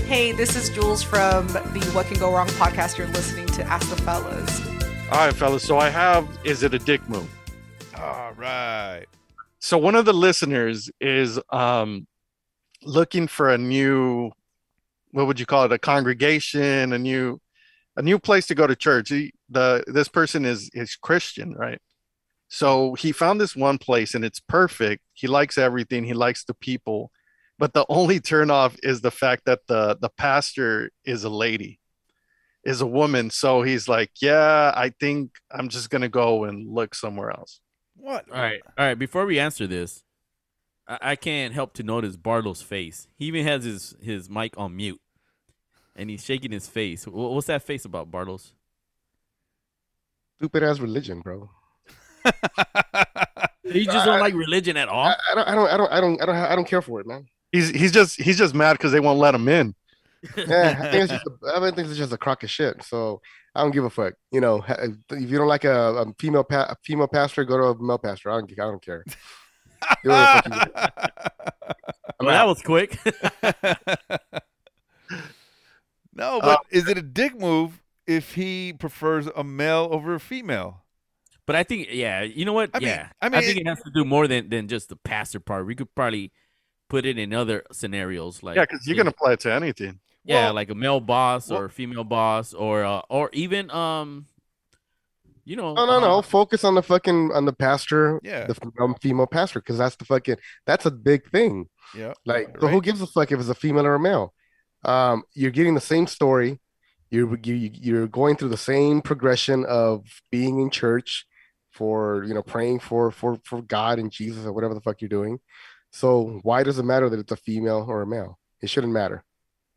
Hey, 0.06 0.30
this 0.32 0.54
is 0.54 0.70
Jules 0.70 1.02
from 1.02 1.48
the 1.48 1.90
What 1.92 2.06
Can 2.06 2.18
Go 2.18 2.32
Wrong 2.32 2.46
podcast. 2.46 2.96
You're 2.96 3.08
listening 3.08 3.46
to 3.48 3.64
Ask 3.64 3.90
the 3.90 3.96
Fellas. 4.02 4.60
All 5.10 5.18
right, 5.26 5.34
fellas. 5.34 5.64
So 5.64 5.78
I 5.78 5.88
have. 5.90 6.26
Is 6.44 6.62
it 6.62 6.72
a 6.74 6.78
dick 6.78 7.06
move? 7.08 7.28
All 7.98 8.32
right. 8.34 9.04
So 9.58 9.76
one 9.78 9.96
of 9.96 10.04
the 10.04 10.12
listeners 10.14 10.90
is 11.00 11.40
um 11.50 12.06
looking 12.84 13.26
for 13.26 13.50
a 13.50 13.58
new 13.58 14.30
what 15.16 15.26
would 15.26 15.40
you 15.40 15.46
call 15.46 15.64
it 15.64 15.72
a 15.72 15.78
congregation 15.78 16.92
a 16.92 16.98
new 16.98 17.40
a 17.96 18.02
new 18.02 18.18
place 18.18 18.46
to 18.48 18.54
go 18.54 18.66
to 18.66 18.76
church. 18.76 19.08
He, 19.08 19.32
the 19.48 19.82
this 19.86 20.08
person 20.08 20.44
is 20.44 20.70
is 20.74 20.94
christian 20.96 21.54
right? 21.54 21.80
So 22.48 22.94
he 22.94 23.12
found 23.12 23.40
this 23.40 23.56
one 23.56 23.78
place 23.78 24.14
and 24.14 24.24
it's 24.24 24.40
perfect. 24.40 25.02
He 25.14 25.26
likes 25.26 25.56
everything. 25.58 26.04
He 26.04 26.12
likes 26.12 26.44
the 26.44 26.54
people. 26.54 27.10
But 27.58 27.72
the 27.72 27.86
only 27.88 28.20
turnoff 28.20 28.76
is 28.82 29.00
the 29.00 29.10
fact 29.10 29.46
that 29.46 29.60
the 29.66 29.96
the 29.98 30.10
pastor 30.10 30.90
is 31.06 31.24
a 31.24 31.30
lady 31.30 31.80
is 32.62 32.82
a 32.82 32.86
woman. 32.86 33.30
So 33.30 33.62
he's 33.62 33.88
like 33.88 34.10
yeah 34.20 34.72
i 34.76 34.90
think 35.00 35.30
i'm 35.50 35.70
just 35.70 35.88
gonna 35.88 36.10
go 36.10 36.44
and 36.44 36.68
look 36.68 36.94
somewhere 36.94 37.30
else. 37.30 37.60
What? 37.96 38.26
All 38.30 38.38
right, 38.38 38.60
all 38.76 38.86
right. 38.86 38.98
Before 38.98 39.24
we 39.24 39.38
answer 39.38 39.66
this, 39.66 40.04
I, 40.86 40.98
I 41.12 41.16
can't 41.16 41.54
help 41.54 41.72
to 41.74 41.82
notice 41.82 42.16
Barlow's 42.16 42.60
face. 42.60 43.08
He 43.16 43.24
even 43.26 43.46
has 43.46 43.64
his 43.64 43.96
his 44.02 44.28
mic 44.28 44.52
on 44.58 44.76
mute, 44.76 45.00
and 45.96 46.10
he's 46.10 46.24
shaking 46.24 46.52
his 46.52 46.68
face. 46.68 47.06
What's 47.06 47.48
that 47.48 47.62
face 47.62 47.84
about, 47.84 48.10
Bartles? 48.10 48.52
Stupid 50.36 50.62
ass 50.62 50.78
religion, 50.78 51.20
bro. 51.20 51.50
You 53.64 53.84
just 53.84 54.06
don't 54.06 54.20
like 54.20 54.32
religion 54.32 54.76
at 54.76 54.88
all. 54.88 55.06
I, 55.06 55.16
I 55.32 55.34
don't, 55.34 55.48
I 55.48 55.54
don't, 55.54 55.68
I 55.68 55.76
don't, 55.76 55.92
I 55.92 56.00
don't, 56.00 56.22
I 56.22 56.26
don't, 56.26 56.36
I 56.36 56.54
don't 56.54 56.68
care 56.68 56.80
for 56.80 57.00
it, 57.00 57.06
man. 57.06 57.26
he's 57.50 57.70
he's 57.70 57.90
just 57.90 58.20
he's 58.20 58.38
just 58.38 58.54
mad 58.54 58.74
because 58.74 58.92
they 58.92 59.00
won't 59.00 59.18
let 59.18 59.34
him 59.34 59.48
in 59.48 59.74
yeah, 60.36 60.76
I 60.80 60.90
think 60.90 61.04
it's 61.04 61.12
just 61.12 61.26
a, 61.26 61.56
I 61.56 61.70
think 61.72 61.88
it's 61.88 61.98
just 61.98 62.12
a 62.12 62.16
crock 62.16 62.42
of 62.42 62.50
shit. 62.50 62.82
So 62.82 63.20
I 63.54 63.62
don't 63.62 63.72
give 63.72 63.84
a 63.84 63.90
fuck. 63.90 64.14
You 64.30 64.40
know, 64.40 64.64
if 64.68 65.30
you 65.30 65.38
don't 65.38 65.48
like 65.48 65.64
a, 65.64 65.94
a 65.94 66.14
female 66.18 66.44
pa- 66.44 66.68
a 66.70 66.76
female 66.84 67.08
pastor, 67.08 67.44
go 67.44 67.56
to 67.58 67.64
a 67.64 67.82
male 67.82 67.98
pastor. 67.98 68.30
I 68.30 68.34
don't 68.34 68.52
I 68.52 68.54
don't 68.56 68.82
care. 68.82 69.04
Do 70.02 70.10
whatever 70.10 70.42
the 70.42 70.42
fuck 70.42 70.46
you 70.46 70.60
do. 70.64 72.26
Well, 72.26 72.30
that 72.30 72.46
was 72.46 72.62
quick. 72.62 72.98
No, 76.16 76.40
but 76.40 76.60
is 76.70 76.88
it 76.88 76.96
a 76.98 77.02
dick 77.02 77.38
move 77.38 77.82
if 78.06 78.34
he 78.34 78.72
prefers 78.72 79.26
a 79.36 79.44
male 79.44 79.88
over 79.90 80.14
a 80.14 80.20
female? 80.20 80.82
But 81.46 81.54
I 81.56 81.62
think, 81.62 81.88
yeah, 81.92 82.22
you 82.22 82.44
know 82.44 82.52
what? 82.52 82.70
I 82.74 82.80
mean- 82.80 83.08
I 83.22 83.28
mean, 83.28 83.42
think 83.42 83.58
it- 83.58 83.60
it 83.62 83.66
has 83.68 83.80
to 83.82 83.90
do 83.94 84.04
more 84.04 84.26
than 84.26 84.48
than 84.48 84.66
just 84.66 84.88
the 84.88 84.96
pastor 84.96 85.38
part. 85.40 85.66
We 85.66 85.74
could 85.74 85.94
probably 85.94 86.32
put 86.88 87.04
it 87.06 87.18
in 87.18 87.32
other 87.32 87.62
scenarios, 87.70 88.42
like 88.42 88.56
yeah, 88.56 88.62
because 88.62 88.86
you 88.86 88.94
can 88.94 89.06
apply 89.06 89.32
it 89.34 89.40
to 89.40 89.52
anything. 89.52 90.00
yeah, 90.24 90.46
Well- 90.46 90.54
like 90.54 90.70
a 90.70 90.74
male 90.74 91.00
boss 91.00 91.50
well- 91.50 91.60
or 91.60 91.64
a 91.66 91.70
female 91.70 92.04
boss, 92.04 92.52
or 92.54 92.82
uh, 92.84 93.02
or 93.10 93.30
even 93.32 93.70
um, 93.70 94.26
you 95.44 95.54
know, 95.54 95.74
No, 95.74 95.86
no, 95.86 96.00
no. 96.00 96.18
uh, 96.18 96.22
Focus 96.22 96.64
on 96.64 96.74
the 96.74 96.82
fucking 96.82 97.30
on 97.32 97.44
the 97.44 97.52
pastor, 97.52 98.18
Yeah. 98.24 98.46
the 98.46 98.56
um, 98.80 98.96
female 99.00 99.28
pastor, 99.28 99.60
because 99.60 99.78
that's 99.78 99.94
the 99.96 100.04
fucking 100.04 100.36
that's 100.64 100.86
a 100.86 100.90
big 100.90 101.30
thing. 101.30 101.68
Yeah. 101.96 102.14
Like, 102.24 102.56
so 102.60 102.66
who 102.66 102.80
gives 102.80 103.00
a 103.00 103.06
fuck 103.06 103.30
if 103.30 103.38
it's 103.38 103.48
a 103.48 103.54
female 103.54 103.86
or 103.86 103.94
a 103.94 104.00
male? 104.00 104.34
Um, 104.86 105.24
you're 105.34 105.50
getting 105.50 105.74
the 105.74 105.80
same 105.80 106.06
story. 106.06 106.60
You're 107.10 107.36
you, 107.42 107.70
you're 107.74 108.06
going 108.06 108.36
through 108.36 108.48
the 108.48 108.56
same 108.56 109.02
progression 109.02 109.64
of 109.66 110.04
being 110.30 110.60
in 110.60 110.70
church 110.70 111.26
for 111.72 112.24
you 112.24 112.34
know 112.34 112.42
praying 112.42 112.80
for 112.80 113.10
for 113.10 113.38
for 113.44 113.62
God 113.62 113.98
and 113.98 114.10
Jesus 114.10 114.46
or 114.46 114.52
whatever 114.52 114.74
the 114.74 114.80
fuck 114.80 115.00
you're 115.00 115.08
doing. 115.08 115.38
So 115.90 116.40
why 116.42 116.62
does 116.62 116.78
it 116.78 116.84
matter 116.84 117.08
that 117.08 117.18
it's 117.18 117.32
a 117.32 117.36
female 117.36 117.84
or 117.88 118.02
a 118.02 118.06
male? 118.06 118.38
It 118.62 118.70
shouldn't 118.70 118.92
matter. 118.92 119.24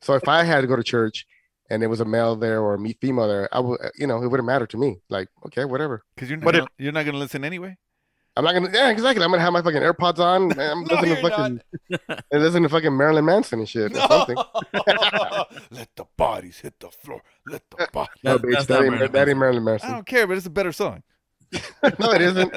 So 0.02 0.14
if 0.14 0.28
I 0.28 0.44
had 0.44 0.62
to 0.62 0.68
go 0.68 0.76
to 0.76 0.84
church 0.84 1.26
and 1.70 1.82
there 1.82 1.90
was 1.90 2.00
a 2.00 2.06
male 2.06 2.36
there 2.36 2.62
or 2.62 2.74
a 2.76 2.80
me- 2.80 2.98
female 3.02 3.28
there, 3.28 3.50
I 3.52 3.60
would 3.60 3.80
you 3.98 4.08
know 4.08 4.22
it 4.24 4.28
wouldn't 4.28 4.48
matter 4.48 4.68
to 4.68 4.78
me. 4.78 5.02
Like 5.10 5.28
okay, 5.48 5.66
whatever. 5.66 6.04
Because 6.16 6.30
you're 6.30 6.38
not 6.38 6.46
But 6.46 6.56
gonna, 6.56 6.68
you're 6.78 6.92
not 6.92 7.06
gonna 7.06 7.18
listen 7.18 7.44
anyway. 7.44 7.78
I'm 8.38 8.46
not 8.46 8.54
gonna. 8.54 8.70
Yeah, 8.74 8.90
exactly. 8.90 9.24
I'm 9.24 9.32
gonna 9.32 9.42
have 9.42 9.52
my 9.54 9.62
fucking 9.62 9.82
AirPods 9.82 10.20
on. 10.20 10.52
and 10.52 10.62
I'm 10.62 10.84
No, 10.90 10.96
listening 10.96 11.16
to 11.16 11.22
you're 11.22 11.30
fucking, 11.30 11.62
and 12.32 12.42
listening 12.44 12.64
to 12.64 12.70
fucking 12.70 12.96
Marilyn 12.96 13.26
Manson 13.26 13.60
and 13.60 13.68
shit 13.68 13.92
or 13.96 14.00
something. 14.08 14.38
Let 15.72 15.90
the 15.96 16.06
bodies 16.16 16.60
hit 16.60 16.80
the 16.80 16.90
floor. 16.90 17.22
Let 17.48 17.64
the 17.70 17.88
bodies. 17.92 18.14
No, 18.24 18.38
That- 18.38 18.48
bitch, 18.48 18.54
that's 18.54 18.66
that 18.68 18.82
ain't, 18.82 18.92
Marilyn 18.92 19.12
that 19.12 19.30
ain't 19.30 19.38
Marilyn 19.40 19.68
I 19.84 19.88
don't 19.92 20.06
care, 20.06 20.26
but 20.28 20.38
it's 20.38 20.46
a 20.46 20.50
better 20.52 20.72
song. 20.72 21.04
no, 22.00 22.12
it 22.12 22.22
isn't. 22.22 22.54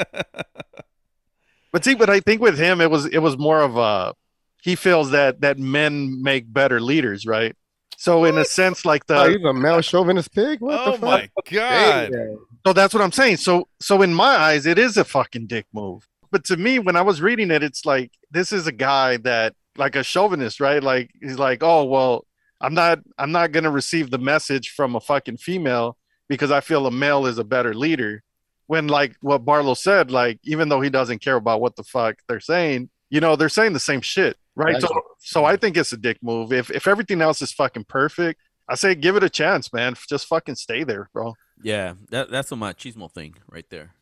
But 1.72 1.84
see, 1.84 1.94
but 1.94 2.10
I 2.10 2.20
think 2.20 2.40
with 2.42 2.58
him, 2.58 2.80
it 2.80 2.90
was 2.90 3.06
it 3.06 3.18
was 3.18 3.38
more 3.38 3.60
of 3.62 3.76
a 3.76 4.14
he 4.62 4.74
feels 4.76 5.10
that 5.12 5.40
that 5.40 5.58
men 5.58 6.22
make 6.22 6.52
better 6.52 6.80
leaders, 6.80 7.26
right? 7.26 7.56
So 7.96 8.24
in 8.24 8.36
a 8.36 8.44
sense, 8.44 8.84
like 8.84 9.06
the 9.06 9.16
Oh, 9.22 9.28
he's 9.28 9.42
a 9.44 9.52
male 9.52 9.80
chauvinist 9.80 10.32
pig. 10.34 10.60
What 10.60 10.78
oh 10.78 10.92
the 10.92 10.98
fuck? 10.98 11.02
Oh 11.02 11.06
my 11.10 11.28
god! 11.50 12.10
Damn. 12.12 12.46
So 12.66 12.72
that's 12.72 12.94
what 12.94 13.02
I'm 13.02 13.12
saying. 13.12 13.38
So 13.38 13.68
so 13.80 14.02
in 14.02 14.14
my 14.14 14.36
eyes, 14.36 14.66
it 14.66 14.78
is 14.78 14.96
a 14.96 15.04
fucking 15.04 15.46
dick 15.46 15.66
move. 15.72 16.08
But 16.30 16.44
to 16.44 16.56
me, 16.56 16.78
when 16.78 16.96
I 16.96 17.02
was 17.02 17.20
reading 17.20 17.50
it, 17.50 17.62
it's 17.62 17.84
like 17.84 18.12
this 18.30 18.52
is 18.52 18.66
a 18.66 18.72
guy 18.72 19.18
that 19.18 19.54
like 19.76 19.96
a 19.96 20.02
chauvinist, 20.02 20.60
right? 20.60 20.82
Like 20.82 21.10
he's 21.20 21.38
like, 21.38 21.62
oh 21.62 21.84
well, 21.84 22.26
I'm 22.60 22.74
not 22.74 23.00
I'm 23.18 23.32
not 23.32 23.52
gonna 23.52 23.70
receive 23.70 24.10
the 24.10 24.18
message 24.18 24.70
from 24.70 24.94
a 24.96 25.00
fucking 25.00 25.38
female 25.38 25.96
because 26.28 26.50
I 26.50 26.60
feel 26.60 26.86
a 26.86 26.90
male 26.90 27.26
is 27.26 27.38
a 27.38 27.44
better 27.44 27.74
leader. 27.74 28.22
When 28.66 28.86
like 28.86 29.16
what 29.20 29.44
Barlow 29.44 29.74
said, 29.74 30.10
like 30.10 30.38
even 30.44 30.68
though 30.68 30.80
he 30.80 30.88
doesn't 30.88 31.20
care 31.20 31.36
about 31.36 31.60
what 31.60 31.76
the 31.76 31.82
fuck 31.82 32.16
they're 32.28 32.40
saying, 32.40 32.90
you 33.10 33.20
know, 33.20 33.36
they're 33.36 33.48
saying 33.48 33.72
the 33.72 33.80
same 33.80 34.00
shit, 34.00 34.36
right? 34.54 34.80
So 34.80 34.88
so 35.18 35.44
I 35.44 35.56
think 35.56 35.76
it's 35.76 35.92
a 35.92 35.96
dick 35.96 36.18
move. 36.22 36.52
If 36.52 36.70
if 36.70 36.86
everything 36.86 37.20
else 37.20 37.42
is 37.42 37.52
fucking 37.52 37.84
perfect, 37.84 38.40
I 38.68 38.76
say 38.76 38.94
give 38.94 39.16
it 39.16 39.24
a 39.24 39.28
chance, 39.28 39.72
man. 39.72 39.94
Just 40.08 40.26
fucking 40.26 40.54
stay 40.54 40.84
there, 40.84 41.10
bro. 41.12 41.34
Yeah, 41.62 41.94
that 42.10 42.30
that's 42.30 42.52
a 42.52 42.54
machismo 42.54 43.10
thing 43.10 43.36
right 43.50 43.68
there. 43.70 43.94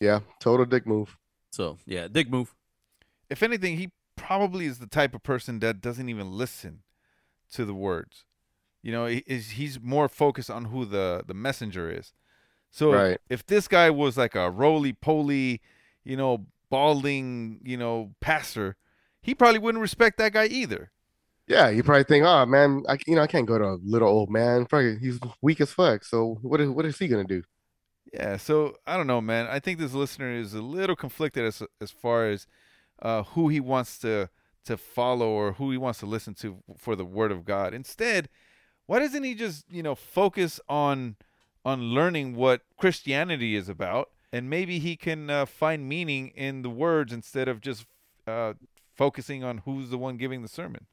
Yeah, 0.00 0.20
total 0.40 0.66
dick 0.66 0.86
move. 0.86 1.16
So 1.50 1.78
yeah, 1.86 2.08
dick 2.08 2.30
move. 2.30 2.54
If 3.30 3.42
anything, 3.42 3.76
he 3.76 3.90
probably 4.16 4.66
is 4.66 4.78
the 4.78 4.86
type 4.86 5.14
of 5.14 5.22
person 5.22 5.58
that 5.60 5.80
doesn't 5.80 6.08
even 6.08 6.32
listen 6.32 6.82
to 7.52 7.64
the 7.64 7.74
words. 7.74 8.24
You 8.82 8.92
know, 8.92 9.06
he, 9.06 9.24
is 9.26 9.50
he's 9.50 9.80
more 9.80 10.08
focused 10.08 10.50
on 10.50 10.66
who 10.66 10.84
the 10.84 11.24
the 11.26 11.34
messenger 11.34 11.90
is. 11.90 12.12
So 12.70 12.92
Right. 12.92 13.18
if 13.30 13.46
this 13.46 13.68
guy 13.68 13.90
was 13.90 14.16
like 14.16 14.34
a 14.34 14.50
roly 14.50 14.92
poly, 14.92 15.60
you 16.04 16.16
know, 16.16 16.46
balding, 16.70 17.60
you 17.64 17.76
know, 17.76 18.14
pastor, 18.20 18.76
he 19.22 19.34
probably 19.34 19.58
wouldn't 19.58 19.80
respect 19.82 20.18
that 20.18 20.32
guy 20.32 20.46
either. 20.46 20.90
Yeah, 21.48 21.68
you 21.70 21.82
probably 21.84 22.04
think, 22.04 22.24
oh 22.24 22.44
man, 22.46 22.82
I 22.88 22.98
you 23.06 23.14
know 23.14 23.22
I 23.22 23.26
can't 23.28 23.46
go 23.46 23.58
to 23.58 23.64
a 23.64 23.78
little 23.84 24.08
old 24.08 24.30
man. 24.30 24.66
Probably 24.66 24.98
he's 24.98 25.20
weak 25.40 25.60
as 25.60 25.72
fuck. 25.72 26.04
So 26.04 26.38
what 26.42 26.60
is 26.60 26.68
what 26.68 26.84
is 26.86 26.98
he 26.98 27.06
gonna 27.08 27.24
do? 27.24 27.42
Yeah, 28.12 28.36
so 28.36 28.76
I 28.86 28.96
don't 28.96 29.06
know, 29.06 29.20
man. 29.20 29.46
I 29.46 29.60
think 29.60 29.78
this 29.78 29.92
listener 29.92 30.32
is 30.32 30.54
a 30.54 30.62
little 30.62 30.96
conflicted 30.96 31.44
as 31.44 31.62
as 31.80 31.90
far 31.90 32.28
as 32.28 32.46
uh, 33.02 33.22
who 33.24 33.48
he 33.48 33.60
wants 33.60 33.98
to 34.00 34.28
to 34.64 34.76
follow 34.76 35.28
or 35.28 35.52
who 35.52 35.70
he 35.70 35.78
wants 35.78 36.00
to 36.00 36.06
listen 36.06 36.34
to 36.34 36.58
for 36.76 36.96
the 36.96 37.04
word 37.04 37.30
of 37.30 37.44
God. 37.44 37.72
Instead, 37.74 38.28
why 38.86 38.98
doesn't 38.98 39.22
he 39.22 39.34
just 39.34 39.70
you 39.70 39.82
know 39.82 39.94
focus 39.94 40.60
on 40.68 41.16
on 41.64 41.80
learning 41.80 42.34
what 42.34 42.62
Christianity 42.76 43.54
is 43.54 43.68
about, 43.68 44.10
and 44.32 44.50
maybe 44.50 44.80
he 44.80 44.96
can 44.96 45.30
uh, 45.30 45.46
find 45.46 45.88
meaning 45.88 46.28
in 46.28 46.62
the 46.62 46.70
words 46.70 47.12
instead 47.12 47.46
of 47.48 47.60
just 47.60 47.86
uh, 48.26 48.54
focusing 48.96 49.44
on 49.44 49.58
who's 49.58 49.90
the 49.90 49.98
one 49.98 50.16
giving 50.16 50.42
the 50.42 50.48
sermon. 50.48 50.86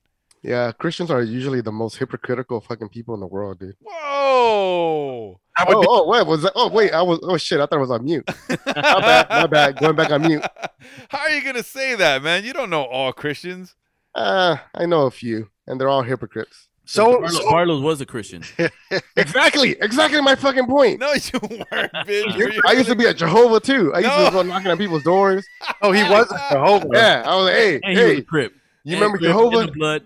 Yeah, 0.43 0.71
Christians 0.73 1.09
are 1.09 1.21
usually 1.23 1.61
the 1.61 1.71
most 1.71 1.95
hypocritical 1.97 2.59
fucking 2.59 2.89
people 2.89 3.13
in 3.13 3.21
the 3.21 3.27
world, 3.27 3.59
dude. 3.59 3.75
Whoa! 3.81 5.39
Oh, 5.59 5.85
oh, 5.87 6.07
wait, 6.09 6.27
was 6.27 6.41
that? 6.41 6.51
Oh, 6.55 6.69
wait, 6.69 6.91
I 6.91 7.01
was. 7.01 7.19
Oh 7.23 7.37
shit, 7.37 7.59
I 7.59 7.65
thought 7.65 7.77
it 7.77 7.79
was 7.79 7.91
on 7.91 8.03
mute. 8.03 8.25
my 8.49 8.55
bad, 8.75 9.29
my 9.29 9.47
bad. 9.47 9.77
Going 9.79 9.95
back 9.95 10.11
on 10.11 10.21
mute. 10.23 10.43
How 11.09 11.19
are 11.19 11.29
you 11.29 11.43
gonna 11.43 11.63
say 11.63 11.95
that, 11.95 12.21
man? 12.23 12.43
You 12.43 12.51
don't 12.53 12.69
know 12.69 12.83
all 12.83 13.13
Christians. 13.13 13.75
Uh, 14.13 14.57
I 14.75 14.85
know 14.85 15.05
a 15.05 15.11
few, 15.11 15.49
and 15.65 15.79
they're 15.79 15.89
all 15.89 16.03
hypocrites. 16.03 16.67
So, 16.85 17.13
Barlow, 17.13 17.27
so 17.29 17.49
Barlow's 17.49 17.81
was 17.81 18.01
a 18.01 18.05
Christian. 18.05 18.43
Exactly, 19.15 19.71
exactly 19.79 20.19
my 20.21 20.35
fucking 20.35 20.67
point. 20.67 20.99
No, 20.99 21.13
you 21.13 21.39
weren't, 21.71 21.91
bitch. 22.05 22.37
You- 22.37 22.61
I 22.67 22.73
used 22.73 22.89
to 22.89 22.95
be 22.95 23.05
a 23.05 23.13
Jehovah 23.13 23.59
too. 23.61 23.93
I 23.93 23.99
used 23.99 24.09
No. 24.09 24.25
to 24.25 24.31
go 24.31 24.41
knocking 24.41 24.71
on 24.71 24.77
people's 24.77 25.03
doors. 25.03 25.45
oh, 25.81 25.91
he 25.93 26.03
was 26.03 26.29
a 26.31 26.53
Jehovah. 26.53 26.87
Yeah, 26.91 27.23
I 27.25 27.35
was 27.35 27.45
like, 27.45 27.53
hey, 27.55 27.79
And 27.83 27.97
he 27.97 28.03
was 28.03 28.11
a 28.11 28.15
hey, 28.15 28.21
crip. 28.21 28.53
you 28.83 28.93
And 28.97 29.01
remember 29.01 29.17
crip 29.19 29.29
in 29.29 29.37
Jehovah? 29.37 29.65
the 29.67 29.71
blood. 29.71 30.05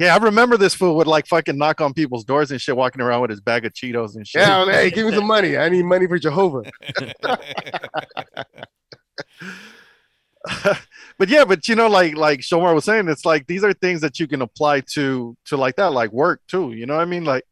Yeah, 0.00 0.14
I 0.14 0.16
remember 0.16 0.56
this 0.56 0.74
fool 0.74 0.96
would 0.96 1.06
like 1.06 1.26
fucking 1.26 1.58
knock 1.58 1.82
on 1.82 1.92
people's 1.92 2.24
doors 2.24 2.50
and 2.50 2.58
shit, 2.58 2.74
walking 2.74 3.02
around 3.02 3.20
with 3.20 3.28
his 3.28 3.42
bag 3.42 3.66
of 3.66 3.74
Cheetos 3.74 4.16
and 4.16 4.26
shit. 4.26 4.40
Yeah, 4.40 4.56
like, 4.62 4.74
hey, 4.74 4.90
give 4.90 5.06
me 5.06 5.12
some 5.12 5.26
money. 5.26 5.58
I 5.58 5.68
need 5.68 5.84
money 5.84 6.06
for 6.06 6.18
Jehovah. 6.18 6.62
but 11.18 11.28
yeah, 11.28 11.44
but 11.44 11.68
you 11.68 11.74
know, 11.74 11.86
like 11.86 12.16
like 12.16 12.40
Shomar 12.40 12.74
was 12.74 12.86
saying, 12.86 13.08
it's 13.08 13.26
like 13.26 13.46
these 13.46 13.62
are 13.62 13.74
things 13.74 14.00
that 14.00 14.18
you 14.18 14.26
can 14.26 14.40
apply 14.40 14.80
to 14.94 15.36
to 15.44 15.58
like 15.58 15.76
that, 15.76 15.92
like 15.92 16.12
work 16.12 16.40
too. 16.48 16.72
You 16.72 16.86
know 16.86 16.96
what 16.96 17.02
I 17.02 17.04
mean? 17.04 17.26
Like 17.26 17.44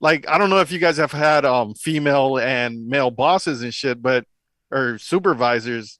like 0.00 0.26
I 0.30 0.38
don't 0.38 0.48
know 0.48 0.60
if 0.60 0.72
you 0.72 0.78
guys 0.78 0.96
have 0.96 1.12
had 1.12 1.44
um 1.44 1.74
female 1.74 2.38
and 2.38 2.86
male 2.88 3.10
bosses 3.10 3.60
and 3.60 3.74
shit, 3.74 4.00
but 4.00 4.24
or 4.70 4.96
supervisors. 4.96 5.98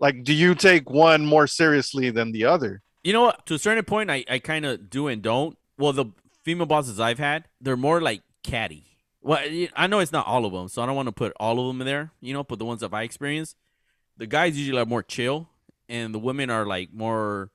Like, 0.00 0.24
do 0.24 0.32
you 0.32 0.54
take 0.54 0.88
one 0.88 1.26
more 1.26 1.46
seriously 1.46 2.08
than 2.08 2.32
the 2.32 2.46
other? 2.46 2.80
You 3.04 3.12
know 3.12 3.22
what? 3.22 3.46
To 3.46 3.54
a 3.54 3.58
certain 3.58 3.84
point, 3.84 4.10
I, 4.10 4.24
I 4.28 4.38
kind 4.38 4.64
of 4.64 4.88
do 4.88 5.08
and 5.08 5.22
don't. 5.22 5.56
Well, 5.78 5.92
the 5.92 6.06
female 6.42 6.66
bosses 6.66 6.98
I've 6.98 7.18
had, 7.18 7.44
they're 7.60 7.76
more 7.76 8.00
like 8.00 8.22
catty. 8.42 8.86
Well, 9.20 9.40
I 9.76 9.86
know 9.86 10.00
it's 10.00 10.12
not 10.12 10.26
all 10.26 10.44
of 10.44 10.52
them, 10.52 10.68
so 10.68 10.82
I 10.82 10.86
don't 10.86 10.96
want 10.96 11.08
to 11.08 11.12
put 11.12 11.32
all 11.38 11.60
of 11.60 11.66
them 11.66 11.80
in 11.82 11.86
there. 11.86 12.12
You 12.20 12.32
know, 12.32 12.42
but 12.42 12.58
the 12.58 12.64
ones 12.64 12.80
that 12.80 12.92
I 12.92 13.02
experienced, 13.02 13.56
the 14.16 14.26
guys 14.26 14.58
usually 14.58 14.80
are 14.80 14.86
more 14.86 15.02
chill, 15.02 15.48
and 15.88 16.14
the 16.14 16.18
women 16.18 16.50
are 16.50 16.66
like 16.66 16.92
more 16.92 17.50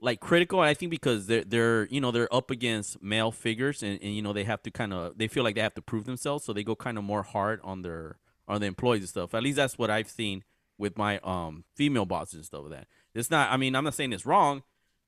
like 0.00 0.20
critical. 0.20 0.60
I 0.60 0.74
think 0.74 0.90
because 0.90 1.26
they're 1.26 1.44
they're 1.44 1.86
you 1.86 2.00
know 2.00 2.10
they're 2.10 2.32
up 2.34 2.50
against 2.50 3.02
male 3.02 3.30
figures, 3.30 3.82
and, 3.82 4.00
and 4.02 4.14
you 4.14 4.22
know 4.22 4.32
they 4.32 4.44
have 4.44 4.62
to 4.64 4.70
kind 4.72 4.92
of 4.92 5.18
they 5.18 5.28
feel 5.28 5.44
like 5.44 5.54
they 5.54 5.60
have 5.60 5.74
to 5.74 5.82
prove 5.82 6.04
themselves, 6.04 6.44
so 6.44 6.52
they 6.52 6.64
go 6.64 6.74
kind 6.74 6.98
of 6.98 7.04
more 7.04 7.22
hard 7.22 7.60
on 7.62 7.82
their 7.82 8.18
on 8.48 8.60
the 8.60 8.66
employees 8.66 9.02
and 9.02 9.08
stuff. 9.08 9.34
At 9.34 9.42
least 9.42 9.56
that's 9.56 9.78
what 9.78 9.90
I've 9.90 10.08
seen 10.08 10.42
with 10.78 10.96
my 10.96 11.18
um 11.20 11.64
female 11.74 12.06
bosses 12.06 12.34
and 12.34 12.44
stuff 12.44 12.62
like 12.62 12.72
that. 12.72 12.86
It's 13.14 13.30
not. 13.30 13.50
I 13.50 13.56
mean, 13.56 13.74
I'm 13.74 13.84
not 13.84 13.94
saying 13.94 14.12
it's 14.12 14.26
wrong, 14.26 14.62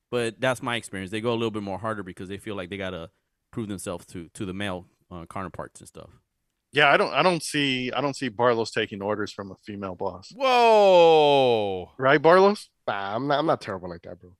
but 0.09 0.39
that's 0.39 0.61
my 0.61 0.75
experience. 0.75 1.11
They 1.11 1.21
go 1.21 1.31
a 1.31 1.35
little 1.35 1.51
bit 1.51 1.63
more 1.63 1.79
harder 1.79 2.03
because 2.03 2.29
they 2.29 2.37
feel 2.37 2.55
like 2.55 2.69
they 2.69 2.77
gotta 2.77 3.09
prove 3.51 3.67
themselves 3.67 4.05
to 4.07 4.29
to 4.33 4.45
the 4.45 4.53
male 4.53 4.87
uh, 5.11 5.25
counterparts 5.29 5.79
and 5.81 5.87
stuff. 5.87 6.09
Yeah, 6.73 6.89
I 6.89 6.97
don't 6.97 7.13
I 7.13 7.21
don't 7.21 7.43
see 7.43 7.91
I 7.91 8.01
don't 8.01 8.15
see 8.15 8.29
Barlow's 8.29 8.71
taking 8.71 9.01
orders 9.01 9.31
from 9.31 9.51
a 9.51 9.55
female 9.65 9.95
boss. 9.95 10.31
Whoa! 10.35 11.91
Right, 11.97 12.21
Barlow's? 12.21 12.69
Nah, 12.87 13.15
I'm 13.15 13.27
not. 13.27 13.39
I'm 13.39 13.45
not 13.45 13.61
terrible 13.61 13.89
like 13.89 14.03
that, 14.03 14.19
bro. 14.19 14.31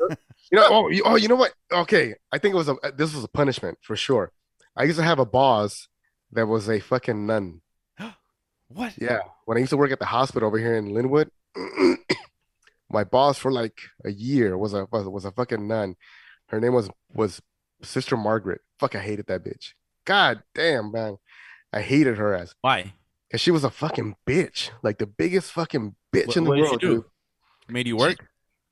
you 0.50 0.58
know. 0.58 0.68
Oh, 0.70 0.88
you, 0.88 1.02
oh, 1.04 1.16
you 1.16 1.28
know 1.28 1.36
what? 1.36 1.52
Okay, 1.70 2.14
I 2.32 2.38
think 2.38 2.54
it 2.54 2.56
was 2.56 2.68
a. 2.68 2.76
This 2.96 3.14
was 3.14 3.24
a 3.24 3.28
punishment 3.28 3.78
for 3.82 3.94
sure. 3.94 4.32
I 4.76 4.84
used 4.84 4.98
to 4.98 5.04
have 5.04 5.18
a 5.18 5.26
boss 5.26 5.88
that 6.32 6.46
was 6.46 6.68
a 6.68 6.80
fucking 6.80 7.26
nun. 7.26 7.60
What? 8.68 8.94
Yeah, 8.98 9.20
when 9.44 9.56
I 9.56 9.60
used 9.60 9.70
to 9.70 9.76
work 9.76 9.92
at 9.92 10.00
the 10.00 10.06
hospital 10.06 10.48
over 10.48 10.58
here 10.58 10.74
in 10.74 10.88
Lynwood, 10.88 11.28
my 12.96 13.04
boss 13.04 13.36
for 13.38 13.52
like 13.52 13.78
a 14.04 14.10
year 14.10 14.56
was 14.56 14.72
a 14.72 14.86
was, 14.90 15.06
was 15.06 15.24
a 15.26 15.30
fucking 15.38 15.68
nun. 15.68 15.96
Her 16.46 16.58
name 16.60 16.72
was 16.72 16.88
was 17.12 17.42
Sister 17.82 18.16
Margaret. 18.16 18.62
Fuck, 18.80 18.94
I 18.94 19.00
hated 19.00 19.26
that 19.26 19.44
bitch. 19.44 19.74
God 20.04 20.42
damn, 20.54 20.90
man. 20.92 21.18
I 21.72 21.80
hated 21.82 22.16
her 22.16 22.32
as 22.34 22.54
Why? 22.62 22.94
because 23.28 23.40
she 23.42 23.50
was 23.50 23.64
a 23.64 23.70
fucking 23.70 24.16
bitch, 24.26 24.70
like 24.82 24.96
the 24.98 25.06
biggest 25.06 25.52
fucking 25.52 25.94
bitch 26.14 26.28
What- 26.28 26.36
in 26.38 26.44
the 26.44 26.50
what 26.50 26.56
did 26.56 26.64
she 26.64 26.70
world, 26.70 26.80
do? 26.80 26.94
dude. 26.94 27.04
Made 27.68 27.86
you 27.86 27.96
work? 27.96 28.18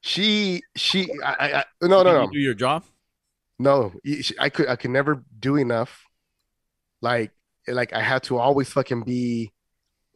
She, 0.01 0.63
she, 0.77 1.09
I, 1.25 1.33
I, 1.45 1.47
I 1.61 1.65
no, 1.83 2.03
no, 2.03 2.13
no, 2.13 2.23
you 2.23 2.31
do 2.33 2.39
your 2.39 2.55
job? 2.55 2.85
no. 3.59 3.93
I 4.39 4.49
could, 4.49 4.69
I 4.69 4.77
could 4.77 4.91
never 4.93 5.23
do 5.39 5.57
enough. 5.57 6.05
Like, 7.01 7.33
like 7.67 7.93
I 7.93 8.01
had 8.01 8.23
to 8.25 8.39
always 8.39 8.69
fucking 8.71 9.03
be, 9.03 9.53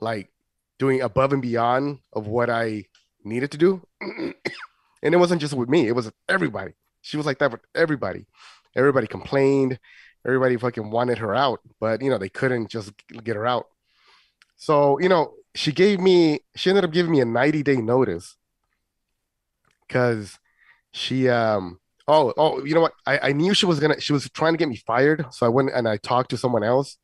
like, 0.00 0.30
doing 0.78 1.00
above 1.00 1.32
and 1.32 1.42
beyond 1.42 1.98
of 2.12 2.26
what 2.26 2.48
I 2.48 2.84
needed 3.25 3.51
to 3.53 3.59
do, 3.59 3.83
and 4.01 4.35
it 5.03 5.19
wasn't 5.19 5.41
just 5.41 5.55
with 5.55 5.69
me. 5.69 5.89
It 5.89 5.95
was 5.95 6.11
everybody. 6.29 6.73
She 7.03 7.16
was 7.16 7.27
like 7.27 7.39
that 7.39 7.53
with 7.53 7.61
everybody. 7.75 8.27
Everybody 8.77 9.07
complained. 9.07 9.79
Everybody 10.27 10.57
fucking 10.57 10.91
wanted 10.91 11.19
her 11.19 11.35
out, 11.35 11.61
but 11.81 12.03
you 12.03 12.11
know 12.11 12.19
they 12.19 12.29
couldn't 12.29 12.69
just 12.71 12.93
get 13.25 13.37
her 13.37 13.47
out. 13.47 13.69
So 14.57 14.99
you 14.99 15.09
know 15.09 15.35
she 15.55 15.73
gave 15.73 16.01
me. 16.01 16.41
She 16.57 16.71
ended 16.71 16.85
up 16.85 16.93
giving 16.93 17.12
me 17.12 17.21
a 17.21 17.25
ninety 17.25 17.62
day 17.62 17.77
notice 17.77 18.37
because 19.87 20.39
she 20.93 21.29
um 21.29 21.79
oh 22.07 22.33
oh 22.37 22.64
you 22.64 22.75
know 22.75 22.81
what 22.81 22.95
I, 23.07 23.19
I 23.19 23.33
knew 23.33 23.55
she 23.55 23.66
was 23.66 23.81
gonna 23.81 24.01
she 24.01 24.12
was 24.12 24.29
trying 24.31 24.53
to 24.55 24.59
get 24.59 24.69
me 24.69 24.77
fired 24.77 25.27
so 25.31 25.47
i 25.47 25.49
went 25.49 25.71
and 25.75 25.89
i 25.89 25.97
talked 25.97 26.31
to 26.31 26.37
someone 26.37 26.64
else 26.64 26.97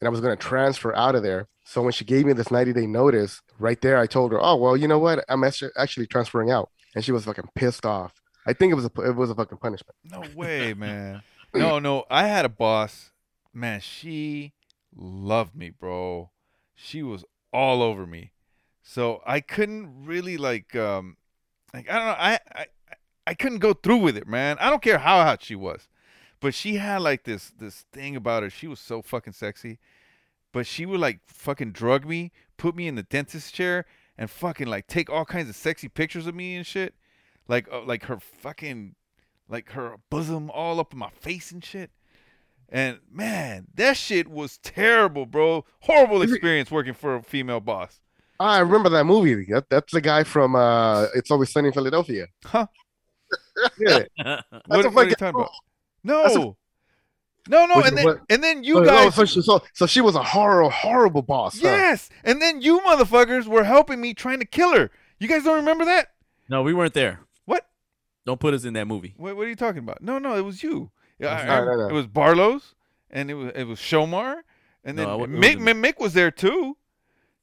and 0.00 0.06
i 0.06 0.10
was 0.10 0.20
gonna 0.20 0.36
transfer 0.36 0.94
out 0.94 1.14
of 1.14 1.22
there 1.22 1.48
so 1.70 1.82
when 1.82 1.92
she 1.92 2.04
gave 2.04 2.26
me 2.26 2.32
this 2.32 2.50
90 2.50 2.72
day 2.72 2.86
notice 2.86 3.42
right 3.58 3.80
there 3.80 3.98
i 3.98 4.06
told 4.06 4.32
her 4.32 4.38
oh 4.42 4.56
well 4.56 4.76
you 4.76 4.88
know 4.88 4.98
what 4.98 5.24
i'm 5.28 5.44
actually 5.44 6.06
transferring 6.06 6.50
out 6.50 6.70
and 6.94 7.04
she 7.04 7.12
was 7.12 7.24
fucking 7.24 7.48
pissed 7.54 7.86
off 7.86 8.12
i 8.46 8.52
think 8.52 8.72
it 8.72 8.74
was 8.74 8.84
a 8.84 9.00
it 9.02 9.14
was 9.14 9.30
a 9.30 9.34
fucking 9.34 9.58
punishment 9.58 9.96
No 10.04 10.22
way, 10.34 10.74
man. 10.74 11.22
No, 11.54 11.78
no. 11.78 12.04
I 12.10 12.26
had 12.28 12.44
a 12.44 12.48
boss. 12.48 13.10
Man, 13.52 13.80
she 13.80 14.52
loved 14.94 15.56
me, 15.56 15.70
bro. 15.70 16.30
She 16.74 17.02
was 17.02 17.24
all 17.52 17.82
over 17.82 18.06
me. 18.06 18.32
So 18.82 19.20
I 19.26 19.40
couldn't 19.40 20.04
really 20.06 20.36
like 20.36 20.74
um 20.76 21.16
like 21.74 21.88
I 21.90 21.94
don't 21.94 22.06
know, 22.06 22.16
I 22.18 22.38
I 22.54 22.66
I 23.26 23.34
couldn't 23.34 23.58
go 23.58 23.72
through 23.74 23.98
with 23.98 24.16
it, 24.16 24.26
man. 24.26 24.56
I 24.60 24.70
don't 24.70 24.82
care 24.82 24.98
how 24.98 25.22
hot 25.22 25.42
she 25.42 25.54
was. 25.54 25.88
But 26.40 26.54
she 26.54 26.76
had 26.76 27.02
like 27.02 27.24
this 27.24 27.52
this 27.58 27.84
thing 27.92 28.16
about 28.16 28.42
her. 28.42 28.50
She 28.50 28.66
was 28.66 28.80
so 28.80 29.02
fucking 29.02 29.34
sexy. 29.34 29.78
But 30.52 30.66
she 30.66 30.86
would 30.86 31.00
like 31.00 31.20
fucking 31.26 31.72
drug 31.72 32.06
me, 32.06 32.32
put 32.56 32.74
me 32.74 32.88
in 32.88 32.96
the 32.96 33.02
dentist 33.02 33.54
chair 33.54 33.86
and 34.18 34.30
fucking 34.30 34.66
like 34.66 34.86
take 34.86 35.08
all 35.08 35.24
kinds 35.24 35.48
of 35.48 35.56
sexy 35.56 35.88
pictures 35.88 36.26
of 36.26 36.34
me 36.34 36.56
and 36.56 36.66
shit. 36.66 36.94
Like 37.48 37.68
uh, 37.72 37.82
like 37.82 38.04
her 38.04 38.18
fucking 38.20 38.94
like 39.48 39.70
her 39.70 39.96
bosom 40.10 40.50
all 40.50 40.80
up 40.80 40.92
in 40.92 40.98
my 40.98 41.10
face 41.10 41.50
and 41.52 41.64
shit. 41.64 41.90
And 42.68 43.00
man, 43.10 43.66
that 43.74 43.96
shit 43.96 44.28
was 44.28 44.58
terrible, 44.58 45.26
bro. 45.26 45.64
Horrible 45.80 46.22
experience 46.22 46.70
working 46.70 46.94
for 46.94 47.16
a 47.16 47.22
female 47.22 47.60
boss. 47.60 48.00
I 48.38 48.60
remember 48.60 48.88
that 48.90 49.04
movie 49.04 49.44
that, 49.50 49.68
that's 49.68 49.92
the 49.92 50.00
guy 50.00 50.24
from 50.24 50.56
uh 50.56 51.06
it's 51.14 51.30
always 51.30 51.52
sunny 51.52 51.68
in 51.68 51.74
philadelphia 51.74 52.26
Huh? 52.42 52.66
yeah 53.78 54.04
What, 54.66 54.94
what 54.94 55.06
are 55.06 55.08
you 55.10 55.14
talking 55.14 55.40
about? 55.40 55.50
No. 56.02 56.56
No, 57.48 57.66
no, 57.66 57.76
Was 57.76 57.86
and 57.88 57.96
then 57.98 58.04
what- 58.04 58.20
and 58.28 58.42
then 58.44 58.62
you 58.64 58.74
so, 58.74 58.84
guys 58.84 59.14
so, 59.14 59.24
she, 59.24 59.40
so, 59.42 59.62
so 59.72 59.86
she 59.86 60.00
was 60.00 60.14
a 60.14 60.22
horrible 60.22 60.70
horrible 60.70 61.22
boss 61.22 61.54
huh? 61.60 61.68
Yes. 61.68 62.08
And 62.24 62.40
then 62.40 62.60
you 62.60 62.80
motherfuckers 62.80 63.46
were 63.46 63.64
helping 63.64 64.00
me 64.00 64.14
trying 64.14 64.40
to 64.40 64.44
kill 64.44 64.74
her. 64.74 64.90
You 65.18 65.28
guys 65.28 65.44
don't 65.44 65.56
remember 65.56 65.84
that? 65.86 66.08
No, 66.48 66.62
we 66.62 66.74
weren't 66.74 66.94
there. 66.94 67.20
What? 67.46 67.66
Don't 68.26 68.38
put 68.40 68.54
us 68.54 68.64
in 68.64 68.74
that 68.74 68.86
movie. 68.86 69.14
What, 69.16 69.36
what 69.36 69.46
are 69.46 69.48
you 69.48 69.56
talking 69.56 69.78
about? 69.80 70.02
No, 70.02 70.18
no, 70.18 70.36
it 70.36 70.42
was 70.42 70.62
you. 70.62 70.90
Yeah, 71.18 71.34
I- 71.34 71.46
No, 71.46 71.52
I- 71.52 71.64
no, 71.64 71.76
no. 71.76 71.86
It 71.88 71.92
was 71.92 72.06
Barlow's 72.06 72.74
and 73.10 73.30
it 73.30 73.34
was 73.34 73.52
it 73.54 73.64
was 73.64 73.78
Shomar 73.78 74.42
and 74.84 74.98
then 74.98 75.06
No, 75.06 75.14
it 75.14 75.30
wa- 75.30 75.36
it 75.38 75.58
Mick. 75.58 75.82
Mick 75.84 76.00
was 76.00 76.12
there 76.14 76.30
too. 76.30 76.76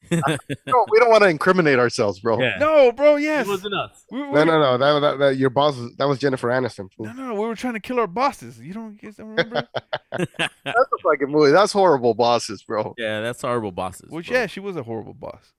No, 0.12 0.86
we 0.92 1.00
don't 1.00 1.10
want 1.10 1.24
to 1.24 1.30
incriminate 1.30 1.80
ourselves, 1.80 2.20
bro. 2.20 2.40
Yeah. 2.40 2.58
No, 2.60 2.92
bro, 2.92 3.16
yes. 3.18 3.46
It 3.46 3.50
wasn't 3.50 3.74
us. 3.74 4.06
We- 4.12 4.22
we- 4.24 4.32
no 4.32 4.44
no 4.46 4.60
no 4.60 4.78
that, 4.78 5.00
that, 5.02 5.20
that 5.20 5.38
your 5.38 5.50
boss 5.50 5.76
was, 5.78 5.96
that 5.98 6.08
was 6.08 6.20
jennifer 6.20 6.48
aniston. 6.50 6.88
No, 7.00 7.12
no, 7.12 7.28
no. 7.28 7.34
We 7.34 7.48
were 7.48 7.56
trying 7.56 7.74
to 7.74 7.80
kill 7.80 8.00
our 8.00 8.08
bosses. 8.08 8.60
You 8.60 8.74
don't, 8.74 8.98
you 9.02 9.12
don't 9.12 9.28
remember? 9.28 9.68
That's 10.18 10.30
a 10.66 10.98
fucking 11.04 11.30
movie. 11.30 11.52
That's 11.52 11.72
horrible 11.74 12.14
bosses, 12.14 12.64
bro. 12.64 12.94
Yeah, 12.98 13.22
that's 13.22 13.42
horrible 13.42 13.72
bosses. 13.72 14.10
Which, 14.10 14.28
bro. 14.30 14.38
yeah, 14.38 14.46
she 14.48 14.60
was 14.60 14.76
a 14.78 14.84
horrible 14.84 15.14
boss. 15.14 15.52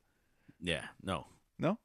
Yeah, 0.60 0.84
no. 1.02 1.26
No, 1.60 1.76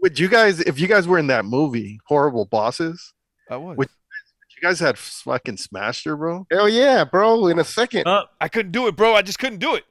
Would 0.00 0.18
you 0.18 0.28
guys, 0.28 0.60
if 0.60 0.80
you 0.80 0.88
guys 0.88 1.06
were 1.06 1.18
in 1.18 1.26
that 1.26 1.44
movie, 1.44 2.00
Horrible 2.06 2.46
Bosses, 2.46 3.12
I 3.50 3.56
was. 3.58 3.76
Would- 3.76 3.88
you 4.56 4.68
guys 4.68 4.78
had 4.80 4.96
fucking 4.96 5.56
smashed 5.56 6.04
her, 6.04 6.16
bro? 6.16 6.46
hell 6.50 6.68
yeah 6.68 7.04
bro 7.04 7.48
in 7.48 7.58
a 7.58 7.64
second 7.64 8.06
Uh, 8.06 8.22
I 8.40 8.46
couldn't 8.48 8.70
do 8.72 8.86
it, 8.86 8.94
bro. 8.96 9.12
I 9.14 9.20
just 9.22 9.38
couldn't 9.40 9.58
do 9.58 9.74
it. 9.74 9.84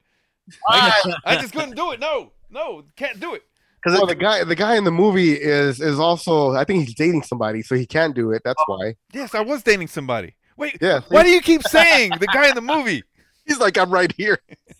I, 0.68 1.14
I 1.26 1.36
just 1.38 1.54
couldn't 1.54 1.76
do 1.76 1.92
it. 1.92 2.00
No, 2.00 2.32
no, 2.50 2.84
can't 2.96 3.20
do 3.20 3.34
it. 3.34 3.44
Because 3.82 3.98
well, 3.98 4.08
the 4.08 4.16
guy 4.16 4.44
the 4.44 4.56
guy 4.56 4.76
in 4.76 4.84
the 4.84 4.92
movie 4.92 5.34
is 5.34 5.82
is 5.82 6.00
also 6.00 6.52
i 6.52 6.64
think 6.64 6.86
he's 6.86 6.94
dating 6.94 7.24
somebody 7.24 7.64
so 7.64 7.74
he 7.74 7.88
can't 7.88 8.14
do 8.14 8.32
it 8.32 8.44
that's 8.46 8.62
oh, 8.68 8.76
why 8.76 8.96
Yes, 9.12 9.34
I 9.34 9.42
was 9.42 9.64
dating 9.64 9.88
somebody. 9.88 10.36
Wait, 10.56 10.78
yeah 10.80 11.02
why 11.08 11.24
do 11.24 11.30
you 11.30 11.42
keep 11.42 11.64
saying 11.64 12.12
the 12.20 12.28
guy 12.28 12.50
in 12.50 12.56
the 12.56 12.62
movie? 12.62 13.04
he's 13.48 13.60
like, 13.60 13.78
I'm 13.80 13.90
right 13.90 14.14
here. 14.16 14.38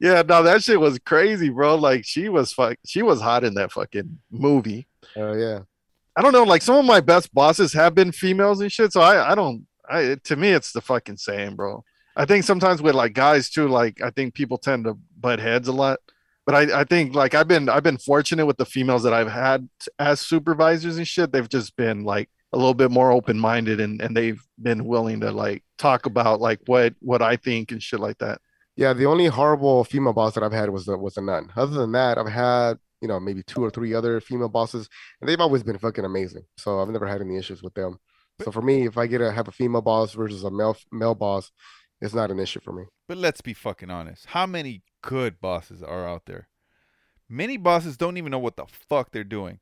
yeah, 0.00 0.22
no, 0.22 0.42
that 0.42 0.62
shit 0.62 0.80
was 0.80 0.98
crazy, 0.98 1.48
bro. 1.48 1.76
Like 1.76 2.04
she 2.04 2.28
was 2.28 2.52
fuck, 2.52 2.76
she 2.84 3.02
was 3.02 3.20
hot 3.20 3.44
in 3.44 3.54
that 3.54 3.70
fucking 3.70 4.18
movie. 4.32 4.88
oh 5.16 5.34
yeah 5.34 5.60
I 6.16 6.22
don't 6.22 6.32
know, 6.32 6.44
like 6.44 6.62
some 6.62 6.76
of 6.76 6.86
my 6.86 7.00
best 7.00 7.32
bosses 7.34 7.74
have 7.74 7.94
been 7.94 8.10
females 8.10 8.60
and 8.60 8.72
shit. 8.72 8.92
So 8.92 9.02
I, 9.02 9.32
I 9.32 9.34
don't, 9.34 9.66
I 9.88 10.16
to 10.24 10.36
me 10.36 10.50
it's 10.50 10.72
the 10.72 10.80
fucking 10.80 11.18
same, 11.18 11.56
bro. 11.56 11.84
I 12.16 12.24
think 12.24 12.44
sometimes 12.44 12.80
with 12.80 12.94
like 12.94 13.12
guys 13.12 13.50
too, 13.50 13.68
like 13.68 14.00
I 14.02 14.10
think 14.10 14.34
people 14.34 14.58
tend 14.58 14.84
to 14.84 14.96
butt 15.18 15.38
heads 15.38 15.68
a 15.68 15.72
lot. 15.72 16.00
But 16.46 16.54
I, 16.54 16.80
I 16.80 16.84
think 16.84 17.14
like 17.14 17.34
I've 17.34 17.48
been 17.48 17.68
I've 17.68 17.82
been 17.82 17.98
fortunate 17.98 18.46
with 18.46 18.56
the 18.56 18.64
females 18.64 19.02
that 19.02 19.12
I've 19.12 19.30
had 19.30 19.68
as 19.98 20.20
supervisors 20.20 20.96
and 20.96 21.06
shit. 21.06 21.32
They've 21.32 21.48
just 21.48 21.76
been 21.76 22.04
like 22.04 22.30
a 22.52 22.56
little 22.56 22.74
bit 22.74 22.90
more 22.90 23.10
open 23.10 23.38
minded 23.38 23.80
and, 23.80 24.00
and 24.00 24.16
they've 24.16 24.40
been 24.62 24.86
willing 24.86 25.20
to 25.20 25.32
like 25.32 25.64
talk 25.76 26.06
about 26.06 26.40
like 26.40 26.60
what 26.66 26.94
what 27.00 27.20
I 27.20 27.36
think 27.36 27.72
and 27.72 27.82
shit 27.82 28.00
like 28.00 28.18
that. 28.18 28.40
Yeah, 28.76 28.92
the 28.92 29.06
only 29.06 29.26
horrible 29.26 29.84
female 29.84 30.12
boss 30.12 30.34
that 30.34 30.44
I've 30.44 30.52
had 30.52 30.70
was 30.70 30.86
the 30.86 30.96
was 30.96 31.16
a 31.16 31.22
nun. 31.22 31.52
Other 31.56 31.74
than 31.74 31.92
that, 31.92 32.16
I've 32.16 32.28
had 32.28 32.78
you 33.00 33.08
know 33.08 33.18
maybe 33.18 33.42
two 33.42 33.64
or 33.64 33.70
three 33.70 33.92
other 33.92 34.20
female 34.20 34.48
bosses, 34.48 34.88
and 35.20 35.28
they've 35.28 35.40
always 35.40 35.62
been 35.62 35.78
fucking 35.78 36.04
amazing. 36.04 36.44
So 36.58 36.80
I've 36.80 36.88
never 36.88 37.06
had 37.06 37.20
any 37.20 37.36
issues 37.36 37.62
with 37.62 37.74
them. 37.74 37.98
So 38.42 38.52
for 38.52 38.62
me, 38.62 38.86
if 38.86 38.98
I 38.98 39.06
get 39.06 39.18
to 39.18 39.32
have 39.32 39.48
a 39.48 39.52
female 39.52 39.82
boss 39.82 40.12
versus 40.12 40.44
a 40.44 40.50
male 40.50 40.76
male 40.92 41.14
boss, 41.14 41.50
it's 42.00 42.14
not 42.14 42.30
an 42.30 42.38
issue 42.38 42.60
for 42.60 42.72
me. 42.72 42.84
But 43.08 43.18
let's 43.18 43.40
be 43.40 43.54
fucking 43.54 43.90
honest. 43.90 44.26
How 44.26 44.46
many 44.46 44.82
good 45.02 45.40
bosses 45.40 45.82
are 45.82 46.06
out 46.06 46.26
there? 46.26 46.48
Many 47.28 47.56
bosses 47.56 47.96
don't 47.96 48.16
even 48.16 48.30
know 48.30 48.38
what 48.38 48.56
the 48.56 48.66
fuck 48.66 49.10
they're 49.10 49.24
doing. 49.24 49.60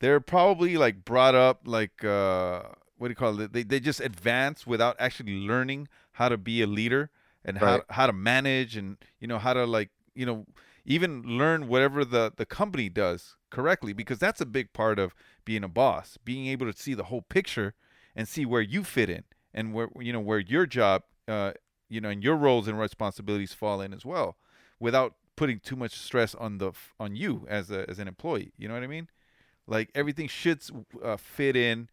They're 0.00 0.20
probably 0.20 0.76
like 0.76 1.04
brought 1.04 1.34
up 1.34 1.62
like 1.66 2.04
uh 2.04 2.62
what 2.98 3.08
do 3.08 3.12
you 3.12 3.16
call 3.16 3.38
it? 3.40 3.52
They 3.52 3.62
they 3.62 3.80
just 3.80 4.00
advance 4.00 4.66
without 4.66 4.96
actually 4.98 5.34
learning 5.34 5.88
how 6.12 6.28
to 6.28 6.38
be 6.38 6.62
a 6.62 6.66
leader 6.66 7.10
and 7.44 7.58
how 7.58 7.82
how 7.90 8.06
to 8.06 8.12
manage 8.12 8.76
and 8.76 8.96
you 9.20 9.28
know 9.28 9.38
how 9.38 9.52
to 9.52 9.64
like, 9.66 9.90
you 10.14 10.24
know, 10.26 10.46
even 10.84 11.22
learn 11.22 11.68
whatever 11.68 12.04
the 12.04 12.32
the 12.34 12.46
company 12.46 12.88
does 12.88 13.36
correctly 13.50 13.92
because 13.92 14.18
that's 14.18 14.40
a 14.40 14.46
big 14.46 14.72
part 14.72 14.98
of 14.98 15.14
being 15.44 15.62
a 15.62 15.68
boss, 15.68 16.18
being 16.24 16.46
able 16.46 16.70
to 16.70 16.78
see 16.78 16.94
the 16.94 17.04
whole 17.04 17.22
picture 17.22 17.74
and 18.16 18.26
see 18.26 18.44
where 18.46 18.62
you 18.62 18.82
fit 18.82 19.10
in 19.10 19.22
and 19.54 19.74
where 19.74 19.88
you 20.00 20.12
know 20.12 20.20
where 20.20 20.40
your 20.40 20.66
job 20.66 21.02
uh 21.28 21.52
you 21.88 22.00
know 22.00 22.08
and 22.08 22.24
your 22.24 22.36
roles 22.36 22.66
and 22.66 22.78
responsibilities 22.78 23.52
fall 23.52 23.80
in 23.80 23.92
as 23.92 24.04
well 24.04 24.36
without 24.80 25.14
putting 25.36 25.60
too 25.60 25.76
much 25.76 25.92
stress 25.92 26.34
on 26.34 26.58
the 26.58 26.72
on 26.98 27.14
you 27.14 27.46
as 27.48 27.70
a 27.70 27.88
as 27.88 27.98
an 27.98 28.08
employee 28.08 28.52
you 28.58 28.66
know 28.66 28.74
what 28.74 28.82
i 28.82 28.88
mean? 28.88 29.08
Like 29.68 29.90
everything 29.96 30.28
should 30.28 30.62
uh, 31.02 31.16
fit 31.16 31.56
in 31.56 31.88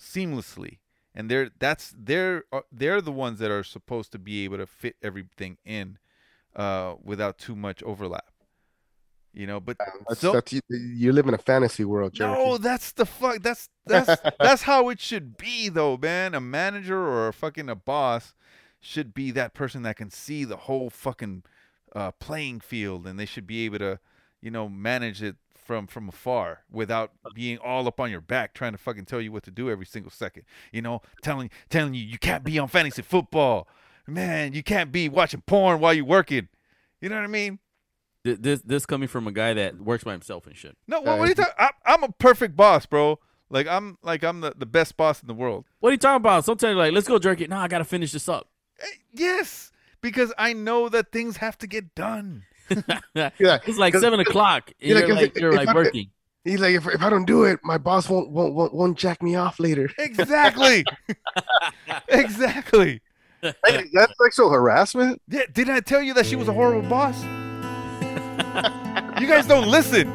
seamlessly 0.00 0.78
and 1.14 1.30
they're 1.30 1.50
that's 1.58 1.94
they're 1.96 2.44
uh, 2.52 2.62
they're 2.72 3.02
the 3.02 3.12
ones 3.12 3.38
that 3.40 3.50
are 3.50 3.62
supposed 3.62 4.12
to 4.12 4.18
be 4.18 4.44
able 4.44 4.56
to 4.58 4.66
fit 4.66 4.96
everything 5.02 5.58
in 5.64 5.98
uh 6.56 6.94
without 7.02 7.36
too 7.38 7.54
much 7.54 7.82
overlap 7.82 8.32
you 9.38 9.46
know 9.46 9.60
but 9.60 9.76
That's, 10.08 10.20
so 10.20 10.32
that's 10.32 10.52
you, 10.52 10.60
you 10.68 11.12
live 11.12 11.28
in 11.28 11.34
a 11.34 11.38
fantasy 11.38 11.84
world, 11.84 12.12
Cherokee. 12.12 12.44
no, 12.44 12.58
that's 12.58 12.90
the 12.90 13.06
fuck. 13.06 13.40
That's 13.40 13.68
that's 13.86 14.20
that's 14.40 14.62
how 14.62 14.88
it 14.88 15.00
should 15.00 15.36
be, 15.36 15.68
though, 15.68 15.96
man. 15.96 16.34
A 16.34 16.40
manager 16.40 16.98
or 16.98 17.28
a 17.28 17.32
fucking 17.32 17.68
a 17.68 17.76
boss 17.76 18.34
should 18.80 19.14
be 19.14 19.30
that 19.30 19.54
person 19.54 19.82
that 19.82 19.96
can 19.96 20.10
see 20.10 20.44
the 20.44 20.56
whole 20.56 20.90
fucking 20.90 21.44
uh, 21.94 22.10
playing 22.12 22.60
field, 22.60 23.06
and 23.06 23.16
they 23.18 23.24
should 23.24 23.46
be 23.46 23.64
able 23.64 23.78
to, 23.78 24.00
you 24.40 24.50
know, 24.50 24.68
manage 24.68 25.22
it 25.22 25.36
from 25.54 25.86
from 25.86 26.08
afar 26.08 26.64
without 26.68 27.12
being 27.32 27.58
all 27.58 27.86
up 27.86 28.00
on 28.00 28.10
your 28.10 28.22
back 28.22 28.54
trying 28.54 28.72
to 28.72 28.78
fucking 28.78 29.04
tell 29.04 29.20
you 29.20 29.30
what 29.30 29.44
to 29.44 29.52
do 29.52 29.70
every 29.70 29.86
single 29.86 30.10
second. 30.10 30.42
You 30.72 30.82
know, 30.82 31.00
telling 31.22 31.48
telling 31.70 31.94
you 31.94 32.02
you 32.02 32.18
can't 32.18 32.42
be 32.42 32.58
on 32.58 32.66
fantasy 32.66 33.02
football, 33.02 33.68
man. 34.04 34.52
You 34.52 34.64
can't 34.64 34.90
be 34.90 35.08
watching 35.08 35.42
porn 35.42 35.78
while 35.78 35.94
you're 35.94 36.04
working. 36.04 36.48
You 37.00 37.08
know 37.08 37.14
what 37.14 37.24
I 37.24 37.28
mean? 37.28 37.60
Th- 38.24 38.38
This 38.40 38.62
this 38.62 38.86
coming 38.86 39.08
from 39.08 39.26
a 39.26 39.32
guy 39.32 39.54
that 39.54 39.80
works 39.80 40.04
by 40.04 40.12
himself 40.12 40.46
and 40.46 40.56
shit. 40.56 40.76
No, 40.86 41.00
what, 41.00 41.18
what 41.18 41.26
are 41.26 41.28
you 41.28 41.34
talking? 41.34 41.52
I, 41.58 41.70
I'm 41.86 42.02
a 42.02 42.08
perfect 42.12 42.56
boss, 42.56 42.86
bro. 42.86 43.18
Like 43.50 43.66
I'm 43.66 43.96
like 44.02 44.22
I'm 44.24 44.40
the, 44.40 44.52
the 44.56 44.66
best 44.66 44.96
boss 44.96 45.20
in 45.22 45.26
the 45.28 45.34
world. 45.34 45.64
What 45.80 45.90
are 45.90 45.92
you 45.92 45.98
talking 45.98 46.16
about? 46.16 46.44
Sometimes 46.44 46.76
like, 46.76 46.92
let's 46.92 47.08
go 47.08 47.18
jerk 47.18 47.40
it. 47.40 47.48
No, 47.50 47.56
I 47.58 47.68
gotta 47.68 47.84
finish 47.84 48.12
this 48.12 48.28
up. 48.28 48.48
Yes, 49.12 49.70
because 50.00 50.32
I 50.38 50.52
know 50.52 50.88
that 50.90 51.12
things 51.12 51.38
have 51.38 51.56
to 51.58 51.66
get 51.66 51.94
done. 51.94 52.44
Yeah, 53.14 53.30
It's 53.66 53.78
like 53.78 53.94
seven 53.96 54.20
o'clock. 54.20 54.70
And 54.80 54.90
Yeah, 54.90 54.98
you're 54.98 55.08
like, 55.08 55.16
like, 55.22 55.38
you're 55.38 55.52
like 55.52 55.68
I- 55.68 55.74
working. 55.74 56.10
He's 56.44 56.60
like, 56.60 56.74
if, 56.74 56.86
if 56.86 57.02
I 57.02 57.10
don't 57.10 57.24
do 57.26 57.44
it, 57.44 57.60
my 57.62 57.76
boss 57.78 58.08
won't 58.08 58.30
won't 58.30 58.54
won't, 58.54 58.72
won't 58.74 58.96
jack 58.98 59.22
me 59.22 59.34
off 59.36 59.58
later. 59.58 59.90
Exactly. 59.98 60.84
exactly. 62.08 63.00
Hey, 63.42 63.84
that's 63.92 64.12
sexual 64.22 64.50
harassment. 64.50 65.20
Yeah, 65.28 65.42
didn't 65.52 65.74
I 65.74 65.80
tell 65.80 66.02
you 66.02 66.12
that 66.14 66.26
she 66.26 66.36
was 66.36 66.48
a 66.48 66.52
horrible 66.52 66.88
boss? 66.88 67.22
You 69.20 69.26
guys 69.26 69.46
don't 69.46 69.68
listen. 69.68 70.12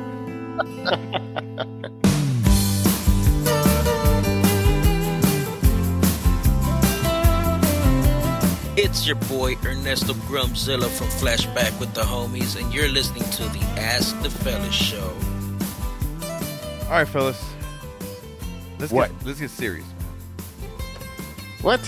It's 8.76 9.06
your 9.06 9.16
boy 9.16 9.56
Ernesto 9.64 10.14
Grumzilla 10.28 10.88
from 10.90 11.08
Flashback 11.08 11.80
with 11.80 11.94
the 11.94 12.02
Homies, 12.02 12.60
and 12.60 12.74
you're 12.74 12.88
listening 12.90 13.24
to 13.32 13.44
the 13.44 13.60
Ask 13.80 14.20
the 14.24 14.30
Fellas 14.32 14.74
show. 14.74 15.14
All 16.86 16.90
right, 17.00 17.08
fellas. 17.08 17.42
Let's 18.80 18.92
What? 18.92 19.10
Get, 19.20 19.28
let's 19.28 19.40
get 19.40 19.50
serious. 19.52 19.86
What? 21.62 21.80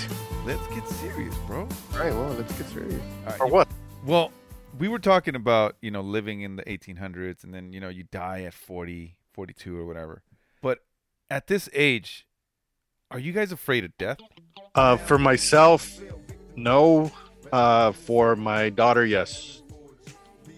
Let's 0.46 0.66
get 0.68 0.88
serious, 0.88 1.36
bro. 1.48 1.62
All 1.94 2.00
right, 2.00 2.14
well, 2.14 2.30
let's 2.38 2.54
get 2.54 2.68
serious. 2.68 3.02
All 3.26 3.32
right, 3.32 3.42
Or 3.42 3.48
what? 3.48 3.68
Well, 4.06 4.32
we 4.78 4.88
were 4.88 5.00
talking 5.00 5.36
about, 5.36 5.76
you 5.82 5.92
know, 5.92 6.02
living 6.02 6.42
in 6.42 6.56
the 6.56 6.64
1800s 6.64 7.44
and 7.44 7.54
then, 7.54 7.72
you 7.72 7.80
know, 7.80 7.90
you 7.90 8.04
die 8.04 8.44
at 8.44 8.54
40, 8.54 9.16
42 9.34 9.78
or 9.78 9.86
whatever. 9.86 10.24
But 10.62 10.80
at 11.30 11.48
this 11.48 11.70
age, 11.74 12.28
are 13.12 13.20
you 13.20 13.32
guys 13.32 13.52
afraid 13.52 13.84
of 13.84 13.98
death? 13.98 14.20
Uh, 14.74 14.98
for 14.98 15.18
myself, 15.18 16.00
no. 16.56 17.12
Uh, 17.52 17.92
for 17.92 18.36
my 18.36 18.70
daughter, 18.70 19.06
yes. 19.06 19.62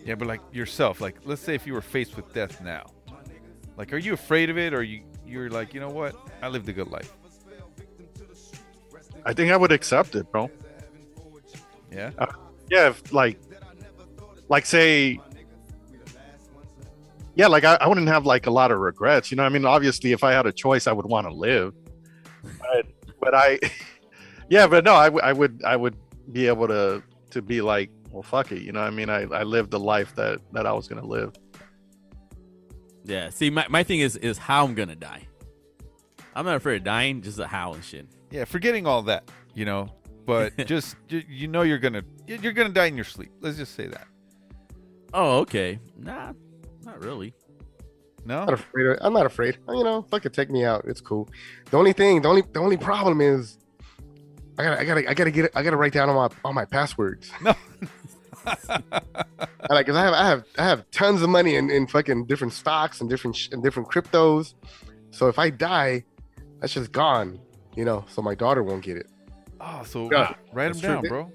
Yeah, 0.06 0.16
but 0.16 0.28
like 0.28 0.42
yourself, 0.54 1.02
like 1.02 1.18
let's 1.26 1.42
say 1.42 1.54
if 1.54 1.68
you 1.68 1.74
were 1.74 1.82
faced 1.82 2.16
with 2.16 2.34
death 2.34 2.62
now. 2.62 2.86
Like 3.76 3.92
are 3.94 3.98
you 3.98 4.14
afraid 4.14 4.50
of 4.50 4.58
it 4.58 4.74
or 4.74 4.82
you 4.82 5.04
you're 5.26 5.50
like, 5.50 5.74
you 5.74 5.82
know 5.82 5.90
what? 5.90 6.16
I 6.42 6.48
lived 6.48 6.70
a 6.70 6.74
good 6.74 6.88
life. 6.88 7.14
I 9.26 9.34
think 9.34 9.52
I 9.52 9.58
would 9.58 9.74
accept 9.74 10.16
it, 10.16 10.32
bro. 10.32 10.50
Yeah? 11.92 12.12
Uh, 12.18 12.28
yeah, 12.70 12.90
if, 12.90 13.12
like, 13.12 13.40
like 14.50 14.66
say, 14.66 15.20
yeah, 17.36 17.48
like 17.48 17.64
I, 17.64 17.78
I 17.82 17.88
wouldn't 17.88 18.08
have 18.08 18.26
like 18.26 18.48
a 18.48 18.52
lot 18.52 18.72
of 18.72 18.80
regrets. 18.80 19.32
You 19.32 19.38
know, 19.38 19.44
I 19.44 19.50
mean, 19.50 19.66
obviously, 19.66 20.12
if 20.12 20.24
I 20.24 20.32
had 20.32 20.46
a 20.46 20.52
choice, 20.52 20.88
I 20.88 20.92
would 20.92 21.06
want 21.06 21.28
to 21.28 21.34
live. 21.34 21.74
But, 22.44 22.86
but 23.20 23.36
I, 23.36 23.60
yeah, 24.50 24.68
but 24.68 24.84
no, 24.84 24.96
I, 24.96 25.06
w- 25.06 25.24
I 25.24 25.34
would, 25.34 25.62
I 25.66 25.76
would 25.76 25.96
be 26.32 26.48
able 26.48 26.68
to 26.68 27.04
to 27.32 27.42
be 27.42 27.62
like, 27.62 27.92
well, 28.12 28.24
fuck 28.24 28.52
it. 28.52 28.62
You 28.62 28.72
know, 28.72 28.82
what 28.82 28.88
I 28.88 28.92
mean, 28.92 29.10
I, 29.10 29.24
I 29.24 29.44
lived 29.44 29.72
the 29.72 29.80
life 29.80 30.16
that 30.16 30.40
that 30.54 30.66
I 30.66 30.74
was 30.74 30.88
gonna 30.88 31.06
live. 31.06 31.34
Yeah. 33.04 33.30
See, 33.30 33.50
my, 33.50 33.66
my 33.70 33.84
thing 33.84 34.00
is 34.00 34.16
is 34.18 34.38
how 34.38 34.66
I'm 34.66 34.76
gonna 34.76 34.96
die. 34.96 35.28
I'm 36.38 36.46
not 36.46 36.56
afraid 36.56 36.78
of 36.78 36.84
dying, 36.84 37.22
just 37.22 37.38
the 37.38 37.48
how 37.48 37.74
and 37.74 37.84
shit. 37.84 38.08
Yeah, 38.30 38.46
forgetting 38.46 38.86
all 38.86 39.02
that, 39.04 39.32
you 39.56 39.66
know. 39.66 39.90
But 40.28 40.56
just 40.68 40.96
you, 41.10 41.24
you 41.28 41.48
know 41.48 41.64
you're 41.64 41.80
going 41.80 41.94
to 41.94 42.04
you're 42.28 42.54
going 42.54 42.68
to 42.68 42.74
die 42.74 42.86
in 42.86 42.96
your 42.96 43.06
sleep. 43.06 43.32
Let's 43.42 43.58
just 43.58 43.74
say 43.74 43.88
that. 43.88 44.08
Oh, 45.14 45.40
okay. 45.40 45.80
Nah, 45.98 46.34
not 46.84 47.02
really. 47.04 47.34
No? 48.26 48.40
I'm 48.40 48.46
not 48.46 48.54
afraid. 48.54 48.86
Of, 48.88 48.98
I'm 49.02 49.14
not 49.14 49.26
afraid. 49.26 49.58
You 49.70 49.84
know, 49.84 50.02
fuck 50.12 50.26
it, 50.26 50.34
take 50.34 50.50
me 50.50 50.66
out. 50.66 50.84
It's 50.86 51.00
cool. 51.02 51.30
The 51.72 51.78
only 51.78 51.94
thing, 51.94 52.22
the 52.22 52.28
only, 52.30 52.42
the 52.52 52.60
only 52.60 52.78
problem 52.78 53.22
is, 53.22 53.58
I 54.58 54.64
gotta, 54.64 54.80
I 54.82 54.84
gotta, 54.86 55.10
I 55.10 55.14
gotta 55.14 55.32
get, 55.32 55.46
it, 55.46 55.52
I 55.56 55.64
gotta 55.64 55.78
write 55.78 55.94
down 55.94 56.10
all 56.10 56.28
my, 56.28 56.36
all 56.44 56.54
my 56.54 56.66
passwords. 56.66 57.32
No. 57.42 57.54
I 58.46 58.56
like, 59.70 59.86
cause 59.86 59.96
I 59.96 60.04
have, 60.04 60.14
I 60.14 60.28
have, 60.28 60.44
I 60.58 60.64
have 60.64 60.92
tons 60.92 61.22
of 61.22 61.30
money 61.30 61.56
in, 61.56 61.70
in 61.70 61.88
fucking 61.88 62.26
different 62.26 62.54
stocks 62.54 63.02
and 63.02 63.10
different, 63.10 63.36
sh- 63.36 63.50
and 63.52 63.64
different 63.64 63.90
cryptos. 63.90 64.54
So 65.12 65.28
if 65.28 65.40
I 65.40 65.50
die, 65.50 66.04
that's 66.60 66.74
just 66.74 66.92
gone. 66.92 67.40
You 67.76 67.86
know, 67.86 68.06
so 68.10 68.22
my 68.22 68.36
daughter 68.36 68.64
won't 68.64 68.84
get 68.84 68.98
it. 68.98 69.08
Oh, 69.62 69.84
so 69.86 70.10
Yeah, 70.12 70.34
write 70.54 70.74
them 70.74 70.82
down, 70.82 71.00
true. 71.02 71.10
bro. 71.10 71.32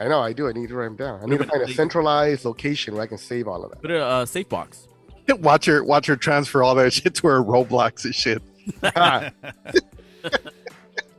I 0.00 0.08
know, 0.08 0.20
I 0.20 0.32
do. 0.32 0.48
I 0.48 0.52
need 0.52 0.68
to 0.68 0.74
write 0.74 0.86
them 0.86 0.96
down. 0.96 1.20
I 1.22 1.26
need 1.26 1.38
to 1.38 1.44
find 1.44 1.62
a 1.62 1.66
a 1.66 1.74
centralized 1.74 2.44
location 2.44 2.94
where 2.94 3.02
I 3.02 3.06
can 3.06 3.18
save 3.18 3.48
all 3.48 3.64
of 3.64 3.70
that. 3.70 3.82
Put 3.82 3.90
a 3.90 4.04
uh, 4.04 4.26
safe 4.26 4.48
box. 4.48 4.88
watch 5.28 5.66
her, 5.66 5.84
watch 5.84 6.06
her 6.06 6.16
transfer 6.16 6.62
all 6.62 6.74
that 6.74 6.92
shit 6.92 7.14
to 7.16 7.26
her 7.28 7.42
Roblox 7.42 8.04
and 8.04 8.14
shit. 8.14 8.42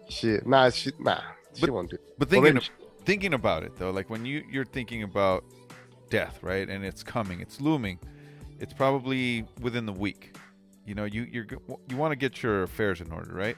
shit, 0.09 0.45
nah, 0.45 0.69
shit, 0.69 0.99
nah, 0.99 1.21
she 1.53 1.69
won't 1.69 1.89
do. 1.89 1.95
it. 1.95 2.01
But 2.17 2.29
Well, 2.31 2.41
thinking 2.41 2.53
maybe 2.55 2.67
thinking 3.05 3.33
about 3.33 3.63
it 3.63 3.77
though, 3.77 3.91
like 3.91 4.09
when 4.09 4.25
you 4.25 4.43
you're 4.49 4.65
thinking 4.65 5.03
about 5.03 5.43
death, 6.09 6.39
right? 6.41 6.67
And 6.69 6.83
it's 6.83 7.03
coming, 7.03 7.39
it's 7.39 7.61
looming. 7.61 7.99
It's 8.59 8.73
probably 8.73 9.45
within 9.61 9.85
the 9.85 9.93
week. 9.93 10.35
You 10.85 10.95
know, 10.95 11.05
you 11.05 11.23
you're 11.23 11.47
you 11.89 11.97
want 11.97 12.11
to 12.11 12.15
get 12.15 12.43
your 12.43 12.63
affairs 12.63 13.01
in 13.01 13.11
order, 13.11 13.33
right? 13.33 13.57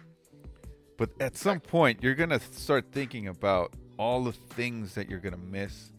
But 0.98 1.10
at 1.20 1.36
some 1.38 1.60
point, 1.60 2.04
you're 2.04 2.16
gonna 2.16 2.40
start 2.40 2.92
thinking 2.92 3.28
about 3.28 3.74
all 3.98 4.24
the 4.24 4.32
things 4.32 4.96
that 4.96 5.10
you're 5.10 5.20
gonna 5.20 5.38
miss, 5.38 5.92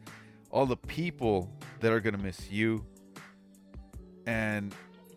all 0.51 0.66
the 0.66 0.76
people 0.76 1.51
that 1.80 1.92
are 1.92 2.01
gonna 2.01 2.18
miss 2.18 2.51
you, 2.51 2.84
and 4.26 4.74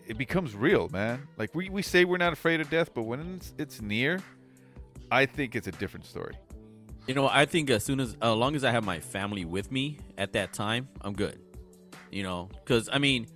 it 0.08 0.18
becomes 0.18 0.56
real, 0.56 0.90
man. 0.90 1.28
Like 1.38 1.54
we, 1.56 1.70
we 1.70 1.82
say 1.82 2.06
we're 2.06 2.18
not 2.18 2.34
afraid 2.34 2.62
of 2.62 2.70
death, 2.70 2.94
but 2.94 3.04
when 3.04 3.36
it's, 3.36 3.54
it's 3.58 3.82
near, 3.82 4.20
I 5.12 5.26
think 5.26 5.56
it's 5.56 5.68
a 5.68 5.72
different 5.72 6.06
story. 6.06 6.38
You 7.08 7.16
know, 7.16 7.28
I 7.28 7.46
think 7.46 7.70
as 7.70 7.84
soon 7.84 8.00
as, 8.00 8.16
as 8.22 8.36
long 8.36 8.56
as 8.56 8.64
I 8.64 8.72
have 8.72 8.86
my 8.86 9.00
family 9.00 9.46
with 9.46 9.72
me 9.72 10.00
at 10.18 10.34
that 10.34 10.54
time, 10.54 10.88
I'm 11.02 11.14
good. 11.14 11.40
You 12.12 12.24
know, 12.24 12.50
because 12.54 12.90
I 12.92 13.00
mean, 13.00 13.28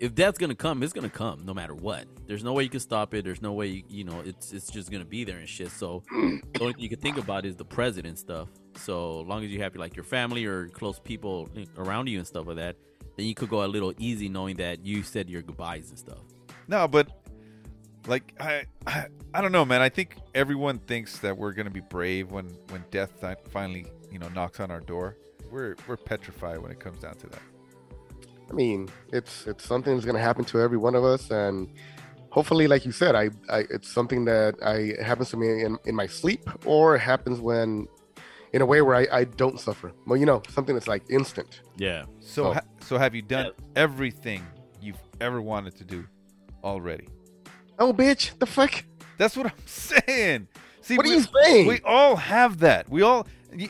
if 0.00 0.14
death's 0.14 0.38
gonna 0.38 0.54
come, 0.54 0.82
it's 0.82 0.92
gonna 0.92 1.10
come 1.10 1.44
no 1.44 1.54
matter 1.54 1.74
what. 1.74 2.06
There's 2.26 2.44
no 2.44 2.52
way 2.52 2.62
you 2.62 2.70
can 2.70 2.80
stop 2.80 3.14
it. 3.14 3.24
There's 3.24 3.42
no 3.42 3.52
way 3.52 3.66
you, 3.66 3.82
you 3.88 4.04
know 4.04 4.20
it's 4.24 4.52
it's 4.52 4.70
just 4.70 4.90
gonna 4.90 5.04
be 5.04 5.24
there 5.24 5.38
and 5.38 5.48
shit. 5.48 5.70
So 5.70 6.02
the 6.10 6.60
only 6.60 6.72
thing 6.72 6.82
you 6.82 6.88
can 6.88 7.00
think 7.00 7.18
about 7.18 7.44
is 7.44 7.56
the 7.56 7.64
present 7.64 8.06
and 8.06 8.18
stuff. 8.18 8.48
So 8.76 9.20
long 9.20 9.44
as 9.44 9.50
you 9.50 9.60
have 9.62 9.76
like 9.76 9.96
your 9.96 10.04
family 10.04 10.44
or 10.44 10.68
close 10.68 10.98
people 10.98 11.48
around 11.76 12.08
you 12.08 12.18
and 12.18 12.26
stuff 12.26 12.46
like 12.46 12.56
that, 12.56 12.76
then 13.16 13.26
you 13.26 13.34
could 13.34 13.48
go 13.48 13.64
a 13.64 13.66
little 13.66 13.92
easy 13.98 14.28
knowing 14.28 14.56
that 14.56 14.84
you 14.84 15.02
said 15.02 15.28
your 15.28 15.42
goodbyes 15.42 15.90
and 15.90 15.98
stuff. 15.98 16.18
No, 16.68 16.86
but 16.88 17.08
like 18.06 18.34
I, 18.40 18.64
I, 18.86 19.06
I 19.34 19.40
don't 19.40 19.52
know, 19.52 19.64
man. 19.64 19.82
I 19.82 19.88
think 19.88 20.16
everyone 20.34 20.78
thinks 20.78 21.18
that 21.18 21.36
we're 21.36 21.52
gonna 21.52 21.70
be 21.70 21.80
brave 21.80 22.30
when 22.30 22.46
when 22.68 22.84
death 22.90 23.12
fi- 23.20 23.36
finally, 23.50 23.86
you 24.10 24.18
know, 24.18 24.28
knocks 24.30 24.60
on 24.60 24.70
our 24.70 24.80
door. 24.80 25.16
We're 25.50 25.76
we're 25.86 25.96
petrified 25.96 26.58
when 26.58 26.70
it 26.70 26.80
comes 26.80 27.00
down 27.00 27.16
to 27.16 27.26
that. 27.28 27.42
I 28.50 28.52
mean, 28.52 28.88
it's 29.12 29.46
it's 29.46 29.64
something 29.64 29.94
that's 29.94 30.06
gonna 30.06 30.18
happen 30.18 30.44
to 30.46 30.60
every 30.60 30.78
one 30.78 30.94
of 30.94 31.04
us, 31.04 31.30
and 31.30 31.68
hopefully, 32.30 32.66
like 32.66 32.84
you 32.84 32.92
said, 32.92 33.14
I, 33.14 33.30
I 33.48 33.64
it's 33.70 33.88
something 33.88 34.24
that 34.24 34.54
I 34.64 35.02
happens 35.04 35.30
to 35.30 35.36
me 35.36 35.62
in, 35.62 35.78
in 35.84 35.94
my 35.94 36.06
sleep, 36.06 36.48
or 36.66 36.96
it 36.96 37.00
happens 37.00 37.40
when, 37.40 37.86
in 38.52 38.62
a 38.62 38.66
way 38.66 38.82
where 38.82 38.96
I, 38.96 39.06
I 39.12 39.24
don't 39.24 39.58
suffer. 39.60 39.92
Well, 40.06 40.16
you 40.18 40.26
know, 40.26 40.42
something 40.50 40.74
that's 40.74 40.88
like 40.88 41.04
instant. 41.10 41.60
Yeah. 41.76 42.04
So 42.20 42.46
Oh. 42.48 42.52
ha- 42.54 42.62
so 42.80 42.98
have 42.98 43.14
you 43.14 43.22
done 43.22 43.50
everything 43.76 44.42
you've 44.80 45.00
ever 45.20 45.40
wanted 45.40 45.76
to 45.76 45.84
do 45.84 46.04
already? 46.64 47.08
Oh, 47.78 47.92
bitch, 47.92 48.38
the 48.38 48.46
fuck? 48.46 48.84
That's 49.18 49.36
what 49.36 49.46
I'm 49.46 49.52
saying. 49.66 50.48
See, 50.82 50.96
What 50.96 51.06
are 51.06 51.08
we, 51.10 51.14
you 51.16 51.24
saying? 51.44 51.66
We 51.66 51.80
all 51.84 52.16
have 52.16 52.58
that. 52.60 52.88
We 52.88 53.02
all. 53.02 53.26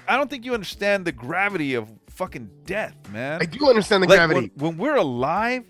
I 0.09 0.17
don't 0.17 0.29
think 0.31 0.45
you 0.45 0.55
understand 0.55 1.05
the 1.07 1.13
gravity 1.13 1.75
of 1.75 1.91
fucking 2.11 2.51
death, 2.67 2.95
man. 3.11 3.41
I 3.41 3.47
do 3.47 3.67
understand 3.69 4.03
the 4.03 4.09
Like, 4.09 4.19
gravity. 4.19 4.51
When, 4.57 4.77
when 4.77 4.79
we're 4.79 4.97
alive, 4.97 5.65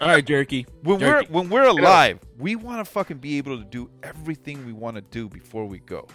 All 0.00 0.08
right, 0.08 0.24
jerky. 0.24 0.66
when 0.82 0.98
Jerky. 1.00 1.28
we're 1.32 1.40
when 1.40 1.48
we're 1.50 1.64
alive, 1.64 2.18
we 2.38 2.54
want 2.54 2.84
to 2.84 2.90
fucking 2.90 3.16
be 3.18 3.38
able 3.38 3.58
to 3.58 3.64
do 3.64 3.90
everything 4.02 4.64
we 4.66 4.72
want 4.74 4.96
to 4.96 5.02
do 5.02 5.28
before 5.28 5.64
we 5.66 5.78
go. 5.80 6.06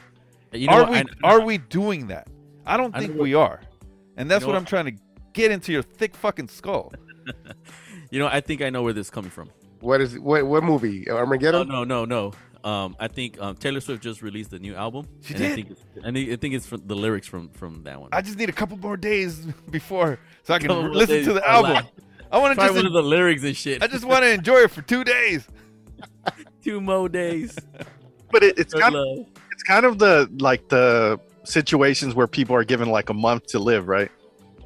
You 0.54 0.68
know 0.68 0.74
are 0.74 0.90
what? 0.90 0.92
we 0.92 1.12
I- 1.24 1.30
are 1.32 1.42
we 1.42 1.58
doing 1.58 2.08
that? 2.08 2.28
I 2.66 2.78
don't 2.78 2.94
think 2.96 3.16
know 3.16 3.22
we 3.22 3.34
are, 3.34 3.62
and 4.18 4.30
that's 4.30 4.42
know 4.42 4.48
what 4.48 4.54
what? 4.54 4.60
I'm 4.60 4.66
trying 4.66 4.86
to 4.86 4.94
get 5.34 5.52
into 5.52 5.72
your 5.72 5.84
thick 5.84 6.16
fucking 6.16 6.50
skull. 6.50 6.94
You 8.12 8.20
know, 8.20 8.28
I 8.28 8.42
think 8.42 8.62
I 8.62 8.70
know 8.70 8.84
where 8.84 8.94
this 8.94 9.08
is 9.08 9.10
coming 9.10 9.32
from. 9.32 9.50
What 9.80 10.02
is 10.02 10.20
what 10.20 10.46
what 10.46 10.64
movie? 10.64 11.10
Oh, 11.10 11.16
Armageddon? 11.16 11.68
no, 11.68 11.84
no, 11.86 12.06
no. 12.06 12.34
Um, 12.64 12.96
I 13.00 13.08
think 13.08 13.42
um, 13.42 13.56
Taylor 13.56 13.80
Swift 13.80 14.04
just 14.04 14.22
released 14.22 14.54
a 14.54 14.60
new 14.60 14.76
album. 14.76 15.08
She 15.22 15.34
and 15.34 15.44
I 15.44 15.48
did? 15.48 15.56
think 15.56 15.72
it's, 15.72 15.82
I 16.06 16.12
think, 16.12 16.30
I 16.30 16.36
think 16.36 16.54
it's 16.54 16.68
from 16.68 16.86
the 16.86 16.94
lyrics 16.94 17.26
from 17.26 17.50
from 17.50 17.84
that 17.84 18.00
one. 18.00 18.10
I 18.12 18.22
just 18.22 18.38
need 18.38 18.50
a 18.50 18.54
couple 18.54 18.78
more 18.78 18.98
days 18.98 19.40
before 19.72 20.20
so 20.44 20.54
I 20.54 20.60
can 20.60 20.68
Couple 20.68 20.90
listen 20.90 21.24
to 21.24 21.34
the 21.34 21.50
album. 21.50 21.88
I 22.32 22.38
want 22.38 22.52
to 22.52 22.56
Try 22.56 22.68
just 22.68 22.76
one 22.76 22.86
of 22.86 22.94
the 22.94 23.02
lyrics 23.02 23.44
and 23.44 23.56
shit. 23.56 23.82
I 23.82 23.88
just 23.88 24.06
want 24.06 24.24
to 24.24 24.32
enjoy 24.32 24.58
it 24.58 24.72
for 24.72 24.82
two 24.82 25.04
days. 25.04 25.48
Two 26.64 26.80
more 26.82 27.10
days. 27.10 27.58
But 28.30 28.44
it, 28.44 28.60
it's 28.60 28.74
Good 28.74 28.82
kind 28.82 28.96
of 28.96 29.26
it's 29.52 29.64
kind 29.64 29.86
of 29.86 30.00
the 30.00 30.30
like 30.40 30.68
the 30.68 31.20
situations 31.44 32.16
where 32.16 32.28
people 32.28 32.56
are 32.56 32.64
given 32.64 32.90
like 32.90 33.10
a 33.10 33.14
month 33.14 33.48
to 33.48 33.60
live, 33.60 33.88
right? 33.88 34.12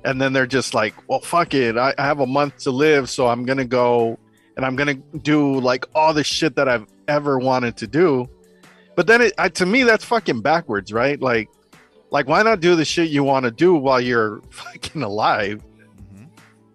And 0.04 0.22
then 0.22 0.34
they're 0.34 0.48
just 0.48 0.74
like, 0.74 0.94
well, 1.10 1.20
fuck 1.20 1.54
it. 1.54 1.78
I, 1.78 1.94
I 1.98 2.06
have 2.06 2.20
a 2.20 2.28
month 2.28 2.58
to 2.60 2.72
live, 2.72 3.10
so 3.10 3.28
I'm 3.28 3.46
gonna 3.46 3.66
go 3.66 4.20
and 4.56 4.66
I'm 4.66 4.76
gonna 4.76 4.94
do 4.94 5.60
like 5.60 5.86
all 5.96 6.14
the 6.14 6.24
shit 6.24 6.56
that 6.56 6.68
I've 6.68 6.86
ever 7.08 7.40
wanted 7.40 7.78
to 7.78 7.88
do. 7.88 8.28
But 8.96 9.08
then 9.08 9.22
it 9.22 9.34
I, 9.38 9.50
to 9.50 9.66
me 9.66 9.84
that's 9.84 10.06
fucking 10.06 10.42
backwards, 10.42 10.94
right? 10.94 11.20
Like 11.22 11.50
like 12.12 12.28
why 12.28 12.44
not 12.44 12.60
do 12.60 12.76
the 12.76 12.86
shit 12.86 13.10
you 13.10 13.24
want 13.24 13.46
to 13.46 13.52
do 13.52 13.76
while 13.76 14.00
you're 14.00 14.42
fucking 14.50 15.02
alive? 15.02 15.64
Mm-hmm. 16.14 16.26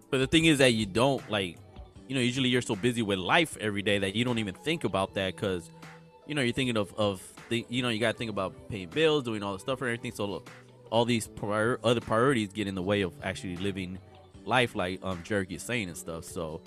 But 0.09 0.19
the 0.19 0.27
thing 0.27 0.45
is 0.45 0.57
that 0.59 0.73
you 0.73 0.85
don't 0.85 1.27
like, 1.31 1.57
you 2.07 2.15
know, 2.15 2.21
usually 2.21 2.49
you're 2.49 2.61
so 2.61 2.75
busy 2.75 3.01
with 3.01 3.19
life 3.19 3.57
every 3.59 3.81
day 3.81 3.97
that 3.99 4.15
you 4.15 4.25
don't 4.25 4.39
even 4.39 4.53
think 4.53 4.83
about 4.83 5.13
that 5.15 5.35
because, 5.35 5.69
you 6.27 6.35
know, 6.35 6.41
you're 6.41 6.53
thinking 6.53 6.77
of 6.77 6.93
of 6.95 7.21
the, 7.51 7.65
you 7.69 7.83
know, 7.83 7.89
you 7.89 7.99
got 7.99 8.13
to 8.13 8.17
think 8.17 8.31
about 8.31 8.53
paying 8.69 8.89
bills, 8.89 9.23
doing 9.23 9.43
all 9.43 9.53
the 9.53 9.59
stuff 9.59 9.81
and 9.81 9.89
everything. 9.89 10.13
So 10.13 10.25
look, 10.25 10.49
all 10.89 11.05
these 11.05 11.27
prior, 11.27 11.79
other 11.83 12.01
priorities 12.01 12.51
get 12.51 12.67
in 12.67 12.73
the 12.73 12.81
way 12.81 13.01
of 13.01 13.13
actually 13.21 13.57
living 13.57 13.99
life, 14.45 14.73
like 14.73 14.99
um 15.03 15.21
Jerky 15.23 15.55
is 15.55 15.63
saying 15.63 15.89
and 15.89 15.97
stuff. 15.97 16.23
So 16.23 16.61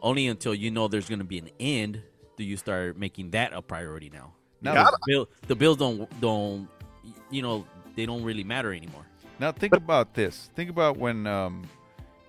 only 0.00 0.26
until 0.26 0.54
you 0.54 0.72
know 0.72 0.88
there's 0.88 1.08
going 1.08 1.20
to 1.20 1.24
be 1.24 1.38
an 1.38 1.50
end 1.60 2.02
do 2.36 2.44
you 2.44 2.56
start 2.56 2.96
making 2.96 3.30
that 3.30 3.52
a 3.52 3.62
priority 3.62 4.10
now. 4.10 4.32
Now 4.62 4.90
the, 4.90 4.98
bill, 5.06 5.28
the 5.48 5.54
bills 5.54 5.76
don't 5.76 6.20
don't, 6.20 6.68
you 7.30 7.42
know, 7.42 7.66
they 7.94 8.06
don't 8.06 8.24
really 8.24 8.44
matter 8.44 8.72
anymore. 8.72 9.06
Now 9.38 9.52
think 9.52 9.74
about 9.74 10.14
this. 10.14 10.50
Think 10.54 10.70
about 10.70 10.96
when 10.96 11.26
um, 11.26 11.64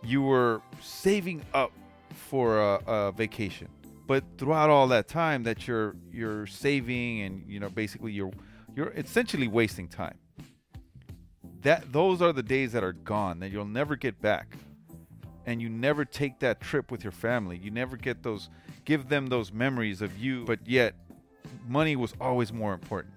you 0.03 0.21
were 0.21 0.61
saving 0.81 1.43
up 1.53 1.71
for 2.09 2.59
a, 2.59 2.79
a 2.87 3.11
vacation, 3.11 3.69
but 4.07 4.23
throughout 4.37 4.69
all 4.69 4.87
that 4.87 5.07
time 5.07 5.43
that 5.43 5.67
you're 5.67 5.95
you're 6.11 6.45
saving 6.45 7.21
and 7.21 7.43
you 7.47 7.59
know 7.59 7.69
basically 7.69 8.11
you're 8.11 8.31
you're 8.75 8.91
essentially 8.91 9.47
wasting 9.47 9.87
time. 9.87 10.17
That 11.61 11.93
those 11.93 12.21
are 12.21 12.33
the 12.33 12.43
days 12.43 12.73
that 12.73 12.83
are 12.83 12.93
gone 12.93 13.39
that 13.39 13.51
you'll 13.51 13.65
never 13.65 13.95
get 13.95 14.21
back, 14.21 14.57
and 15.45 15.61
you 15.61 15.69
never 15.69 16.03
take 16.03 16.39
that 16.39 16.59
trip 16.59 16.91
with 16.91 17.03
your 17.03 17.11
family. 17.11 17.57
You 17.57 17.71
never 17.71 17.95
get 17.95 18.23
those 18.23 18.49
give 18.85 19.07
them 19.07 19.27
those 19.27 19.53
memories 19.53 20.01
of 20.01 20.17
you, 20.17 20.43
but 20.45 20.59
yet 20.67 20.95
money 21.65 21.95
was 21.95 22.13
always 22.19 22.51
more 22.51 22.73
important. 22.73 23.13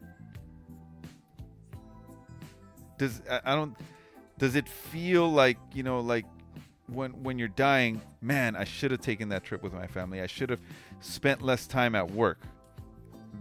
Does 2.98 3.20
I, 3.28 3.54
don't 3.54 3.76
does 4.38 4.54
it 4.54 4.68
feel 4.68 5.30
like 5.30 5.58
you 5.74 5.82
know 5.82 6.00
like 6.00 6.24
when 6.88 7.10
when 7.22 7.38
you're 7.38 7.48
dying 7.48 8.00
man 8.20 8.54
i 8.54 8.64
should 8.64 8.90
have 8.90 9.00
taken 9.00 9.28
that 9.28 9.42
trip 9.42 9.62
with 9.62 9.72
my 9.72 9.86
family 9.86 10.20
i 10.20 10.26
should 10.26 10.50
have 10.50 10.60
spent 11.00 11.42
less 11.42 11.66
time 11.66 11.94
at 11.94 12.10
work 12.10 12.38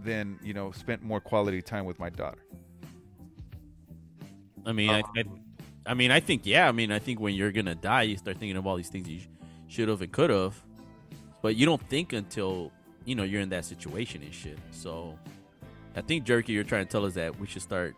than 0.04 0.38
you 0.42 0.52
know 0.52 0.72
spent 0.72 1.02
more 1.02 1.20
quality 1.20 1.62
time 1.62 1.84
with 1.84 1.98
my 1.98 2.10
daughter 2.10 2.46
I 4.66 4.72
mean, 4.72 4.90
I, 4.90 4.98
I, 5.16 5.24
I 5.86 5.94
mean, 5.94 6.10
I 6.10 6.20
think 6.20 6.42
yeah. 6.44 6.68
I 6.68 6.72
mean, 6.72 6.90
I 6.90 6.98
think 6.98 7.20
when 7.20 7.34
you're 7.34 7.52
gonna 7.52 7.76
die, 7.76 8.02
you 8.02 8.16
start 8.16 8.36
thinking 8.38 8.56
of 8.56 8.66
all 8.66 8.76
these 8.76 8.88
things 8.88 9.08
you 9.08 9.20
should 9.68 9.88
have 9.88 10.02
and 10.02 10.12
could 10.12 10.30
have, 10.30 10.60
but 11.40 11.54
you 11.54 11.64
don't 11.64 11.82
think 11.88 12.12
until 12.12 12.72
you 13.04 13.14
know 13.14 13.22
you're 13.22 13.40
in 13.40 13.48
that 13.50 13.64
situation 13.64 14.22
and 14.22 14.34
shit. 14.34 14.58
So, 14.72 15.16
I 15.94 16.00
think 16.00 16.24
Jerky, 16.24 16.52
you're 16.52 16.64
trying 16.64 16.84
to 16.84 16.90
tell 16.90 17.04
us 17.04 17.14
that 17.14 17.38
we 17.38 17.46
should 17.46 17.62
start. 17.62 17.94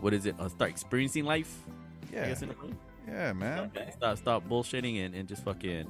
What 0.00 0.14
is 0.14 0.26
it? 0.26 0.36
Uh, 0.38 0.48
start 0.48 0.70
experiencing 0.70 1.24
life. 1.24 1.58
I 2.30 2.34
Yeah. 2.54 2.89
Guess 3.06 3.08
in 3.08 3.14
a 3.14 3.16
way. 3.16 3.26
yeah 3.26 3.32
man 3.32 3.70
Stop, 3.96 4.18
stop 4.18 4.48
bullshitting 4.48 5.04
and, 5.04 5.14
and 5.14 5.28
just 5.28 5.44
fucking 5.44 5.86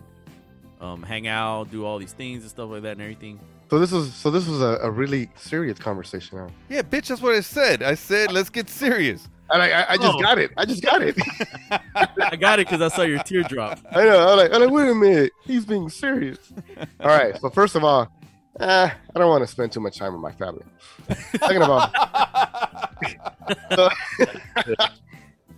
um, 0.80 1.02
hang 1.02 1.26
out, 1.28 1.70
do 1.70 1.84
all 1.84 1.98
these 1.98 2.12
things 2.14 2.42
and 2.42 2.50
stuff 2.50 2.70
like 2.70 2.82
that 2.82 2.92
and 2.92 3.02
everything. 3.02 3.38
So 3.70 3.78
this 3.78 3.92
is 3.92 4.14
so 4.14 4.30
this 4.30 4.46
was 4.48 4.62
a, 4.62 4.78
a 4.82 4.90
really 4.90 5.30
serious 5.36 5.78
conversation 5.78 6.38
now. 6.38 6.48
yeah 6.68 6.82
bitch 6.82 7.06
that's 7.08 7.20
what 7.22 7.34
i 7.34 7.40
said 7.40 7.82
i 7.84 7.94
said 7.94 8.32
let's 8.32 8.50
get 8.50 8.68
serious 8.68 9.28
And 9.52 9.62
I, 9.62 9.70
I, 9.82 9.92
I 9.92 9.96
just 9.96 10.14
Oh. 10.16 10.20
got 10.20 10.38
it. 10.38 10.50
I 10.56 10.64
just 10.64 10.80
got 10.82 11.02
it. 11.02 11.16
I 12.32 12.36
got 12.36 12.60
it 12.60 12.68
because 12.68 12.80
I 12.80 12.88
saw 12.96 13.02
your 13.02 13.20
teardrop. 13.24 13.80
I 13.92 14.04
know. 14.04 14.28
I'm 14.28 14.36
like, 14.38 14.52
I'm 14.54 14.60
like, 14.62 14.70
wait 14.70 14.88
a 14.88 14.94
minute. 14.94 15.32
He's 15.44 15.64
being 15.64 15.88
serious. 15.90 16.38
All 17.00 17.08
right. 17.08 17.36
So 17.40 17.50
first 17.50 17.74
of 17.74 17.82
all, 17.82 18.06
eh, 18.60 18.90
I 19.14 19.18
don't 19.18 19.28
want 19.28 19.42
to 19.42 19.48
spend 19.48 19.72
too 19.72 19.80
much 19.80 19.98
time 19.98 20.12
with 20.12 20.22
my 20.22 20.30
family. 20.30 20.62
Talking 21.40 21.62
about 21.62 21.90
So- 23.74 23.88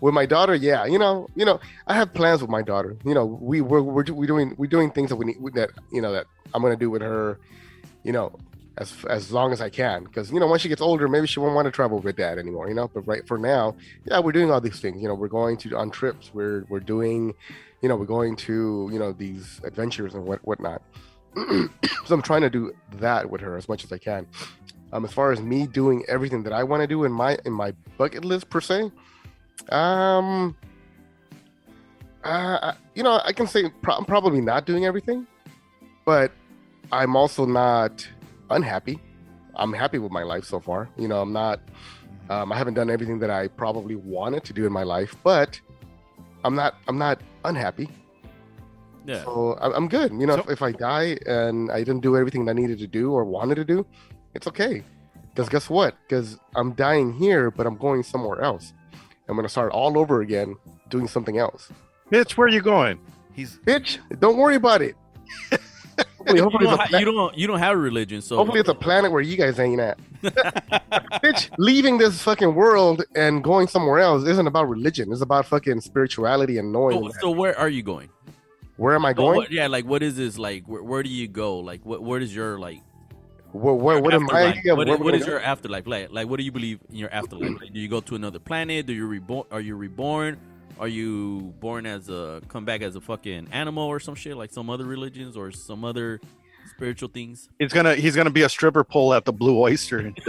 with 0.02 0.12
my 0.12 0.26
daughter, 0.26 0.54
yeah. 0.54 0.84
You 0.84 0.98
know, 0.98 1.28
you 1.36 1.44
know, 1.44 1.60
I 1.86 1.94
have 1.94 2.12
plans 2.12 2.42
with 2.42 2.50
my 2.50 2.60
daughter. 2.60 2.96
You 3.04 3.14
know, 3.14 3.24
we 3.24 3.60
we're 3.60 3.80
we're, 3.80 4.02
do- 4.02 4.14
we 4.14 4.26
doing 4.26 4.54
we're 4.58 4.66
doing 4.66 4.90
things 4.90 5.10
that 5.10 5.16
we 5.16 5.26
need 5.26 5.36
that 5.54 5.70
you 5.92 6.02
know 6.02 6.12
that 6.12 6.26
I'm 6.52 6.60
gonna 6.60 6.76
do 6.76 6.90
with 6.90 7.02
her. 7.02 7.38
You 8.02 8.10
know, 8.12 8.36
as 8.78 8.92
as 9.08 9.30
long 9.30 9.52
as 9.52 9.60
I 9.60 9.70
can, 9.70 10.02
because 10.02 10.32
you 10.32 10.40
know, 10.40 10.48
once 10.48 10.60
she 10.60 10.68
gets 10.68 10.82
older, 10.82 11.06
maybe 11.06 11.28
she 11.28 11.38
won't 11.38 11.54
want 11.54 11.66
to 11.66 11.70
travel 11.70 12.00
with 12.00 12.16
dad 12.16 12.36
anymore. 12.36 12.68
You 12.68 12.74
know, 12.74 12.88
but 12.92 13.06
right 13.06 13.26
for 13.28 13.38
now, 13.38 13.76
yeah, 14.04 14.18
we're 14.18 14.32
doing 14.32 14.50
all 14.50 14.60
these 14.60 14.80
things. 14.80 15.00
You 15.00 15.06
know, 15.06 15.14
we're 15.14 15.28
going 15.28 15.56
to 15.58 15.76
on 15.76 15.92
trips. 15.92 16.32
We're 16.34 16.64
we're 16.68 16.80
doing, 16.80 17.32
you 17.80 17.88
know, 17.88 17.94
we're 17.94 18.04
going 18.06 18.34
to 18.36 18.90
you 18.92 18.98
know 18.98 19.12
these 19.12 19.60
adventures 19.62 20.14
and 20.14 20.24
what 20.24 20.40
whatnot. 20.44 20.82
so 21.36 21.68
I'm 22.10 22.22
trying 22.22 22.42
to 22.42 22.50
do 22.50 22.72
that 22.96 23.30
with 23.30 23.40
her 23.40 23.56
as 23.56 23.68
much 23.68 23.84
as 23.84 23.92
I 23.92 23.98
can. 23.98 24.26
Um, 24.92 25.04
as 25.04 25.12
far 25.12 25.30
as 25.30 25.40
me 25.40 25.66
doing 25.66 26.04
everything 26.08 26.42
that 26.42 26.52
I 26.52 26.64
want 26.64 26.82
to 26.82 26.88
do 26.88 27.04
in 27.04 27.12
my 27.12 27.38
in 27.44 27.52
my 27.52 27.72
bucket 27.98 28.24
list 28.24 28.50
per 28.50 28.60
se, 28.60 28.90
um, 29.70 30.56
uh, 32.24 32.72
you 32.94 33.02
know, 33.02 33.20
I 33.24 33.32
can 33.32 33.46
say 33.46 33.68
pro- 33.82 33.96
I'm 33.96 34.04
probably 34.04 34.40
not 34.40 34.66
doing 34.66 34.84
everything, 34.84 35.26
but 36.04 36.32
I'm 36.90 37.16
also 37.16 37.44
not 37.44 38.06
unhappy. 38.50 38.98
I'm 39.56 39.72
happy 39.72 39.98
with 39.98 40.12
my 40.12 40.22
life 40.22 40.44
so 40.44 40.60
far. 40.60 40.88
You 40.96 41.08
know, 41.08 41.20
I'm 41.20 41.32
not. 41.32 41.60
Um, 42.30 42.52
I 42.52 42.56
haven't 42.56 42.74
done 42.74 42.88
everything 42.90 43.18
that 43.18 43.30
I 43.30 43.48
probably 43.48 43.96
wanted 43.96 44.44
to 44.44 44.52
do 44.52 44.64
in 44.66 44.72
my 44.72 44.84
life, 44.84 45.14
but 45.22 45.60
I'm 46.44 46.54
not. 46.54 46.76
I'm 46.88 46.98
not 46.98 47.20
unhappy. 47.44 47.88
Yeah. 49.04 49.24
So 49.24 49.54
I- 49.60 49.72
I'm 49.74 49.88
good. 49.88 50.12
You 50.12 50.26
know, 50.26 50.34
if, 50.34 50.48
if 50.50 50.62
I 50.62 50.70
die 50.72 51.18
and 51.26 51.70
I 51.72 51.78
didn't 51.78 52.00
do 52.00 52.16
everything 52.16 52.44
that 52.44 52.52
I 52.52 52.54
needed 52.54 52.78
to 52.78 52.86
do 52.86 53.12
or 53.12 53.24
wanted 53.24 53.56
to 53.56 53.64
do, 53.64 53.84
it's 54.34 54.46
okay. 54.46 54.82
Because 55.30 55.48
guess 55.48 55.68
what? 55.68 55.96
Because 56.06 56.38
I'm 56.54 56.72
dying 56.74 57.12
here, 57.12 57.50
but 57.50 57.66
I'm 57.66 57.76
going 57.76 58.02
somewhere 58.04 58.40
else. 58.42 58.72
I'm 59.32 59.36
gonna 59.38 59.48
start 59.48 59.72
all 59.72 59.96
over 59.98 60.20
again, 60.20 60.56
doing 60.90 61.08
something 61.08 61.38
else. 61.38 61.70
Bitch, 62.10 62.32
where 62.36 62.46
are 62.46 62.50
you 62.50 62.60
going? 62.60 63.00
He's 63.32 63.56
bitch. 63.66 63.96
Don't 64.20 64.36
worry 64.36 64.56
about 64.56 64.82
it. 64.82 64.94
hopefully, 65.50 66.36
You 66.36 66.36
don't, 66.42 66.78
ha- 66.78 66.86
pla- 66.86 66.98
you 66.98 67.04
don't 67.06 67.38
you 67.38 67.46
don't 67.46 67.58
have 67.58 67.72
a 67.74 67.78
religion, 67.78 68.20
so 68.20 68.36
hopefully 68.36 68.60
it's 68.60 68.68
a 68.68 68.74
planet 68.74 69.10
where 69.10 69.22
you 69.22 69.36
guys 69.38 69.58
ain't 69.58 69.80
at. 69.80 69.98
bitch, 70.22 71.50
leaving 71.58 71.96
this 71.96 72.20
fucking 72.22 72.54
world 72.54 73.02
and 73.16 73.42
going 73.42 73.66
somewhere 73.66 73.98
else 74.00 74.26
isn't 74.28 74.46
about 74.46 74.68
religion. 74.68 75.10
It's 75.12 75.22
about 75.22 75.46
fucking 75.46 75.80
spirituality 75.80 76.58
and 76.58 76.70
knowing. 76.72 77.10
So, 77.12 77.18
so 77.20 77.30
where 77.30 77.58
are 77.58 77.68
you 77.70 77.82
going? 77.82 78.10
where 78.76 78.94
am 78.94 79.04
I 79.06 79.12
So 79.12 79.16
going? 79.16 79.36
what- 79.36 79.50
yeah, 79.50 79.66
like 79.66 79.86
what 79.86 80.02
is 80.02 80.16
this 80.16 80.38
like? 80.38 80.64
Where, 80.66 80.82
where 80.82 81.02
do 81.02 81.08
you 81.08 81.26
go? 81.28 81.58
Like 81.58 81.84
what? 81.86 82.02
What 82.02 82.20
is 82.22 82.34
your 82.34 82.58
like? 82.58 82.82
What, 83.52 83.78
what, 83.78 84.02
what 84.02 84.14
am 84.14 84.30
I 84.30 84.54
of 84.66 84.78
What 84.78 84.86
where 84.86 84.86
is, 84.86 84.88
we're 84.88 85.04
what 85.04 85.10
gonna 85.10 85.16
is 85.18 85.26
your 85.26 85.40
afterlife 85.40 85.86
like? 85.86 86.10
Like 86.10 86.26
what 86.26 86.38
do 86.38 86.42
you 86.42 86.52
believe 86.52 86.80
in 86.90 86.96
your 86.96 87.12
afterlife? 87.12 87.60
Like, 87.60 87.72
do 87.72 87.80
you 87.80 87.88
go 87.88 88.00
to 88.00 88.14
another 88.14 88.38
planet? 88.38 88.86
Do 88.86 88.94
you 88.94 89.06
reborn? 89.06 89.46
Are 89.50 89.60
you 89.60 89.76
reborn? 89.76 90.38
Are 90.78 90.88
you 90.88 91.54
born 91.60 91.84
as 91.84 92.08
a 92.08 92.40
come 92.48 92.64
back 92.64 92.80
as 92.80 92.96
a 92.96 93.00
fucking 93.00 93.48
animal 93.52 93.84
or 93.84 94.00
some 94.00 94.14
shit 94.14 94.36
like 94.36 94.52
some 94.52 94.70
other 94.70 94.84
religions 94.84 95.36
or 95.36 95.52
some 95.52 95.84
other 95.84 96.20
spiritual 96.70 97.10
things? 97.10 97.50
He's 97.58 97.74
gonna 97.74 97.94
he's 97.94 98.16
gonna 98.16 98.30
be 98.30 98.42
a 98.42 98.48
stripper 98.48 98.84
pole 98.84 99.12
at 99.12 99.26
the 99.26 99.32
Blue 99.32 99.58
Oyster. 99.60 100.12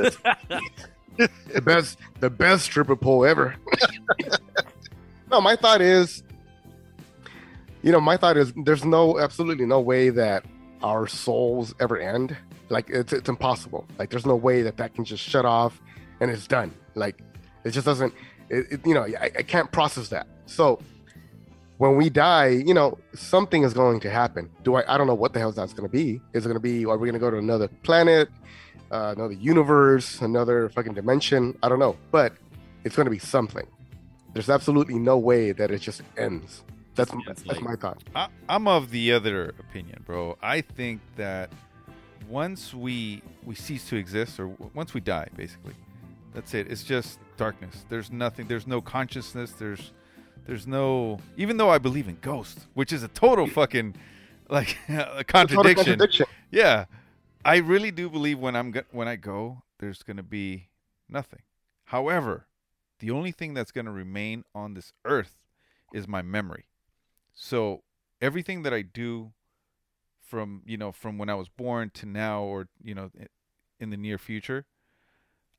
the 1.18 1.62
best 1.64 2.00
the 2.20 2.30
best 2.30 2.66
stripper 2.66 2.98
pole 2.98 3.26
ever. 3.26 3.56
no, 5.32 5.40
my 5.40 5.56
thought 5.56 5.82
is, 5.82 6.24
you 7.84 7.94
know, 7.94 8.02
my 8.02 8.18
thought 8.18 8.36
is 8.36 8.52
there's 8.66 8.84
no 8.84 9.18
absolutely 9.18 9.66
no 9.66 9.80
way 9.80 10.10
that 10.10 10.44
our 10.82 11.08
souls 11.08 11.74
ever 11.80 11.98
end. 11.98 12.36
Like 12.74 12.90
it's 12.90 13.14
it's 13.14 13.30
impossible. 13.30 13.86
Like 13.98 14.10
there's 14.10 14.26
no 14.26 14.36
way 14.36 14.62
that 14.64 14.78
that 14.78 14.94
can 14.94 15.06
just 15.06 15.24
shut 15.24 15.46
off 15.46 15.82
and 16.20 16.30
it's 16.30 16.48
done. 16.48 16.74
Like 16.96 17.22
it 17.64 17.72
just 17.72 17.86
doesn't. 17.86 18.14
It, 18.50 18.66
it, 18.72 18.86
you 18.86 18.94
know, 18.94 19.04
I, 19.04 19.32
I 19.40 19.44
can't 19.44 19.72
process 19.72 20.10
that. 20.10 20.28
So 20.46 20.80
when 21.78 21.96
we 21.96 22.10
die, 22.10 22.48
you 22.48 22.74
know, 22.74 22.98
something 23.14 23.64
is 23.64 23.74
going 23.74 24.00
to 24.02 24.10
happen. 24.10 24.50
Do 24.64 24.76
I? 24.76 24.84
I 24.94 24.98
don't 24.98 25.08
know 25.08 25.16
what 25.24 25.34
the 25.34 25.40
hell 25.40 25.52
that's 25.52 25.74
going 25.74 25.90
to 25.90 25.92
be. 25.92 26.20
Is 26.34 26.46
it 26.46 26.50
going 26.50 26.56
to 26.56 26.60
be? 26.60 26.86
Are 26.86 26.98
we 26.98 27.08
going 27.08 27.14
to 27.14 27.26
go 27.26 27.32
to 27.32 27.38
another 27.38 27.70
planet? 27.84 28.30
uh, 28.94 29.14
another 29.18 29.34
universe, 29.34 30.22
another 30.22 30.70
fucking 30.70 30.94
dimension. 30.94 31.58
I 31.64 31.70
don't 31.70 31.80
know, 31.80 31.98
but 32.12 32.34
it's 32.84 32.96
going 32.96 33.06
to 33.06 33.12
be 33.12 33.20
something. 33.20 33.68
There's 34.34 34.50
absolutely 34.50 35.00
no 35.00 35.18
way 35.18 35.52
that 35.52 35.72
it 35.72 35.80
just 35.80 36.02
ends. 36.18 36.64
That's 36.96 37.12
that's 37.26 37.62
my 37.62 37.76
thought. 37.76 38.04
I, 38.16 38.28
I'm 38.48 38.68
of 38.68 38.92
the 38.92 39.14
other 39.14 39.56
opinion, 39.60 40.04
bro. 40.06 40.38
I 40.44 40.62
think 40.62 41.02
that 41.16 41.50
once 42.34 42.74
we 42.74 43.22
we 43.46 43.54
cease 43.54 43.88
to 43.90 43.96
exist, 43.96 44.40
or 44.40 44.48
w- 44.48 44.72
once 44.74 44.94
we 44.96 45.00
die, 45.00 45.28
basically, 45.38 45.76
that's 46.34 46.54
it. 46.56 46.66
It's 46.72 46.84
just 46.84 47.20
darkness. 47.38 47.86
There's 47.90 48.12
nothing. 48.12 48.48
There's 48.48 48.66
no 48.66 48.82
consciousness. 48.82 49.52
There's 49.52 49.92
there's 50.48 50.66
no. 50.66 51.20
Even 51.38 51.58
though 51.58 51.70
I 51.70 51.78
believe 51.78 52.08
in 52.08 52.18
ghosts, 52.22 52.66
which 52.74 52.92
is 52.92 53.04
a 53.04 53.08
total 53.10 53.46
fucking 53.46 53.96
like 54.50 54.78
a 54.90 55.24
contradiction. 55.24 55.86
contradiction. 55.86 56.26
Yeah, 56.52 56.86
I 57.46 57.58
really 57.58 57.92
do 57.92 58.10
believe 58.10 58.40
when 58.40 58.56
I'm 58.56 58.72
go- 58.72 58.90
when 58.92 59.08
I 59.08 59.16
go, 59.16 59.62
there's 59.80 60.02
gonna 60.02 60.24
be 60.24 60.70
nothing. 61.08 61.44
However, 61.86 62.48
the 62.98 63.12
only 63.12 63.32
thing 63.32 63.54
that's 63.54 63.72
gonna 63.72 63.92
remain 63.92 64.44
on 64.56 64.74
this 64.74 64.92
earth 65.06 65.36
is 65.94 66.08
my 66.08 66.24
memory. 66.24 66.66
So 67.36 67.84
everything 68.20 68.64
that 68.64 68.74
I 68.74 68.82
do 68.82 69.34
from 70.34 70.64
you 70.66 70.78
know 70.78 70.92
from 70.92 71.20
when 71.20 71.30
I 71.30 71.36
was 71.36 71.48
born 71.48 71.92
to 71.94 72.08
now, 72.08 72.42
or 72.42 72.68
you 72.84 72.96
know, 72.96 73.12
in 73.80 73.92
the 73.92 73.98
near 73.98 74.18
future. 74.18 74.66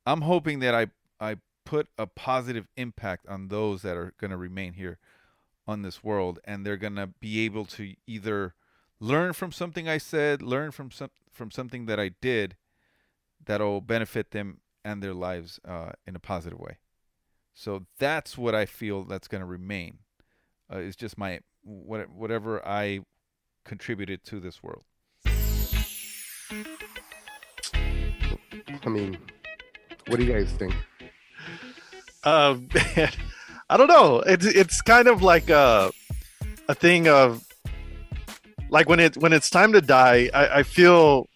I'm 0.04 0.22
hoping 0.22 0.58
that 0.58 0.74
I 0.74 0.88
I 1.20 1.36
put 1.64 1.86
a 1.96 2.08
positive 2.08 2.66
impact 2.76 3.28
on 3.28 3.46
those 3.48 3.82
that 3.82 3.96
are 3.96 4.14
going 4.18 4.32
to 4.32 4.36
remain 4.36 4.72
here 4.72 4.98
on 5.64 5.82
this 5.82 6.02
world, 6.02 6.40
and 6.44 6.66
they're 6.66 6.76
going 6.76 6.96
to 6.96 7.06
be 7.06 7.44
able 7.44 7.66
to 7.66 7.94
either 8.08 8.54
learn 8.98 9.32
from 9.32 9.52
something 9.52 9.88
I 9.88 9.98
said, 9.98 10.42
learn 10.42 10.72
from 10.72 10.90
some 10.90 11.10
from 11.30 11.52
something 11.52 11.86
that 11.86 12.00
I 12.00 12.10
did, 12.20 12.56
that'll 13.44 13.80
benefit 13.80 14.32
them 14.32 14.58
and 14.84 15.04
their 15.04 15.14
lives 15.14 15.60
uh, 15.64 15.92
in 16.04 16.16
a 16.16 16.20
positive 16.20 16.58
way. 16.58 16.78
So 17.54 17.86
that's 18.00 18.36
what 18.36 18.56
I 18.56 18.66
feel 18.66 19.04
that's 19.04 19.28
going 19.28 19.40
to 19.40 19.46
remain. 19.46 19.98
Uh, 20.68 20.78
it's 20.78 20.96
just 20.96 21.16
my 21.16 21.42
what 21.62 22.10
whatever 22.10 22.66
I 22.66 23.02
contributed 23.64 24.24
to 24.24 24.40
this 24.40 24.62
world. 24.62 24.84
I 28.86 28.88
mean, 28.88 29.16
what 30.08 30.18
do 30.18 30.24
you 30.24 30.32
guys 30.32 30.52
think? 30.52 30.74
Uh, 32.22 32.56
I 33.70 33.76
don't 33.76 33.88
know. 33.88 34.20
It's 34.20 34.46
it's 34.46 34.82
kind 34.82 35.08
of 35.08 35.22
like 35.22 35.48
a 35.50 35.90
a 36.68 36.74
thing 36.74 37.08
of 37.08 37.42
like 38.68 38.88
when 38.88 39.00
it 39.00 39.16
when 39.16 39.32
it's 39.32 39.50
time 39.50 39.72
to 39.72 39.80
die. 39.80 40.30
I, 40.34 40.58
I 40.58 40.62
feel 40.62 41.28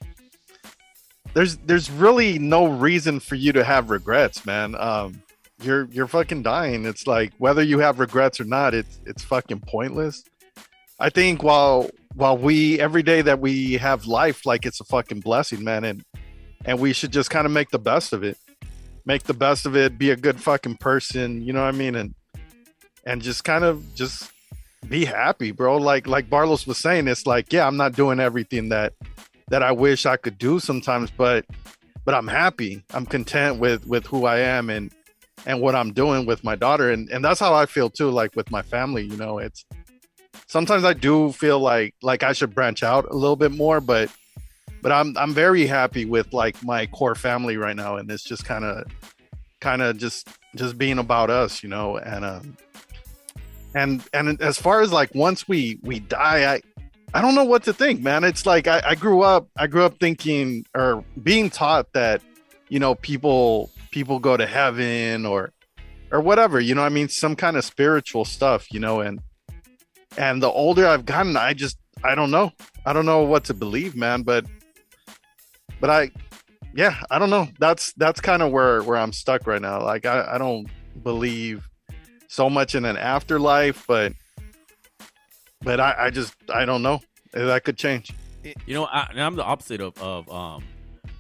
there's 1.34 1.56
there's 1.58 1.90
really 1.90 2.38
no 2.38 2.66
reason 2.66 3.20
for 3.20 3.34
you 3.34 3.52
to 3.52 3.64
have 3.64 3.90
regrets, 3.90 4.44
man. 4.44 4.74
Um, 4.74 5.22
you're 5.62 5.86
you're 5.86 6.06
fucking 6.06 6.42
dying. 6.42 6.84
It's 6.84 7.06
like 7.06 7.32
whether 7.38 7.62
you 7.62 7.78
have 7.78 7.98
regrets 7.98 8.40
or 8.40 8.44
not, 8.44 8.74
it's 8.74 9.00
it's 9.06 9.22
fucking 9.24 9.60
pointless. 9.60 10.24
I 10.98 11.10
think 11.10 11.42
while 11.42 11.90
while 12.14 12.36
we 12.36 12.80
every 12.80 13.02
day 13.02 13.22
that 13.22 13.40
we 13.40 13.74
have 13.74 14.06
life, 14.06 14.44
like 14.44 14.66
it's 14.66 14.80
a 14.80 14.84
fucking 14.84 15.20
blessing, 15.20 15.64
man, 15.64 15.84
and 15.84 16.04
and 16.64 16.80
we 16.80 16.92
should 16.92 17.12
just 17.12 17.30
kind 17.30 17.46
of 17.46 17.52
make 17.52 17.70
the 17.70 17.78
best 17.78 18.12
of 18.12 18.22
it 18.24 18.36
make 19.08 19.22
the 19.22 19.34
best 19.34 19.64
of 19.64 19.74
it, 19.74 19.98
be 19.98 20.10
a 20.10 20.16
good 20.16 20.38
fucking 20.38 20.76
person, 20.76 21.40
you 21.40 21.52
know 21.52 21.62
what 21.62 21.74
I 21.74 21.76
mean? 21.76 21.96
And 21.96 22.14
and 23.06 23.22
just 23.22 23.42
kind 23.42 23.64
of 23.64 23.82
just 23.94 24.30
be 24.86 25.06
happy, 25.06 25.50
bro. 25.50 25.78
Like 25.78 26.06
like 26.06 26.28
Barlos 26.28 26.66
was 26.66 26.76
saying, 26.76 27.08
it's 27.08 27.26
like, 27.26 27.52
yeah, 27.52 27.66
I'm 27.66 27.78
not 27.78 27.94
doing 27.94 28.20
everything 28.20 28.68
that 28.68 28.92
that 29.48 29.62
I 29.62 29.72
wish 29.72 30.04
I 30.04 30.18
could 30.18 30.36
do 30.36 30.60
sometimes, 30.60 31.10
but 31.10 31.46
but 32.04 32.14
I'm 32.14 32.28
happy. 32.28 32.84
I'm 32.92 33.06
content 33.06 33.58
with 33.58 33.86
with 33.86 34.06
who 34.06 34.26
I 34.26 34.40
am 34.40 34.68
and 34.68 34.92
and 35.46 35.62
what 35.62 35.74
I'm 35.74 35.94
doing 35.94 36.26
with 36.26 36.44
my 36.44 36.54
daughter. 36.54 36.90
And 36.90 37.08
and 37.08 37.24
that's 37.24 37.40
how 37.40 37.54
I 37.54 37.64
feel 37.64 37.88
too, 37.88 38.10
like 38.10 38.36
with 38.36 38.50
my 38.50 38.60
family, 38.60 39.04
you 39.04 39.16
know, 39.16 39.38
it's 39.38 39.64
sometimes 40.48 40.84
I 40.84 40.94
do 40.94 41.30
feel 41.30 41.60
like 41.60 41.94
like 42.02 42.24
I 42.24 42.32
should 42.32 42.54
branch 42.54 42.82
out 42.82 43.06
a 43.08 43.14
little 43.14 43.36
bit 43.36 43.52
more, 43.52 43.80
but 43.80 44.10
but 44.82 44.90
I'm 44.90 45.16
I'm 45.16 45.32
very 45.32 45.66
happy 45.66 46.04
with 46.04 46.32
like 46.32 46.62
my 46.64 46.86
core 46.86 47.14
family 47.14 47.56
right 47.56 47.76
now, 47.76 47.96
and 47.96 48.10
it's 48.10 48.24
just 48.24 48.44
kind 48.44 48.64
of 48.64 48.84
kind 49.60 49.82
of 49.82 49.96
just 49.96 50.28
just 50.56 50.76
being 50.76 50.98
about 50.98 51.30
us, 51.30 51.62
you 51.62 51.68
know, 51.68 51.96
and 51.96 52.24
um 52.24 52.56
and 53.74 54.02
and 54.12 54.40
as 54.42 54.58
far 54.58 54.80
as 54.80 54.92
like 54.92 55.14
once 55.14 55.46
we 55.46 55.78
we 55.82 56.00
die, 56.00 56.54
I 56.54 56.62
I 57.14 57.22
don't 57.22 57.34
know 57.34 57.44
what 57.44 57.62
to 57.64 57.72
think, 57.72 58.02
man. 58.02 58.24
It's 58.24 58.44
like 58.44 58.66
I, 58.66 58.82
I 58.84 58.94
grew 58.94 59.22
up 59.22 59.48
I 59.56 59.66
grew 59.66 59.84
up 59.84 59.98
thinking 60.00 60.64
or 60.74 61.04
being 61.22 61.50
taught 61.50 61.92
that 61.92 62.22
you 62.68 62.78
know 62.78 62.94
people 62.94 63.70
people 63.90 64.18
go 64.18 64.36
to 64.36 64.46
heaven 64.46 65.26
or 65.26 65.52
or 66.10 66.20
whatever, 66.20 66.58
you 66.58 66.74
know. 66.74 66.82
I 66.82 66.88
mean, 66.88 67.08
some 67.08 67.36
kind 67.36 67.56
of 67.56 67.64
spiritual 67.64 68.24
stuff, 68.24 68.72
you 68.72 68.80
know, 68.80 69.00
and 69.00 69.20
and 70.18 70.42
the 70.42 70.50
older 70.50 70.86
I've 70.86 71.06
gotten, 71.06 71.36
I 71.36 71.54
just 71.54 71.78
I 72.04 72.14
don't 72.14 72.30
know. 72.30 72.52
I 72.84 72.92
don't 72.92 73.06
know 73.06 73.22
what 73.22 73.44
to 73.44 73.54
believe, 73.54 73.96
man. 73.96 74.22
But 74.22 74.44
but 75.80 75.88
I 75.88 76.10
yeah, 76.74 76.96
I 77.10 77.18
don't 77.18 77.30
know. 77.30 77.48
That's 77.58 77.92
that's 77.94 78.20
kind 78.20 78.42
of 78.42 78.50
where 78.52 78.82
where 78.82 78.98
I'm 78.98 79.12
stuck 79.12 79.46
right 79.46 79.62
now. 79.62 79.82
Like 79.82 80.04
I, 80.04 80.34
I 80.34 80.38
don't 80.38 80.66
believe 81.02 81.68
so 82.26 82.50
much 82.50 82.74
in 82.74 82.84
an 82.84 82.96
afterlife, 82.96 83.86
but 83.86 84.12
but 85.62 85.80
I, 85.80 85.94
I 85.98 86.10
just 86.10 86.34
I 86.52 86.64
don't 86.64 86.82
know. 86.82 87.00
That 87.32 87.64
could 87.64 87.78
change. 87.78 88.12
You 88.66 88.74
know, 88.74 88.84
I, 88.84 89.08
i'm 89.16 89.36
the 89.36 89.44
opposite 89.44 89.80
of 89.80 90.00
of 90.02 90.30
um, 90.30 90.64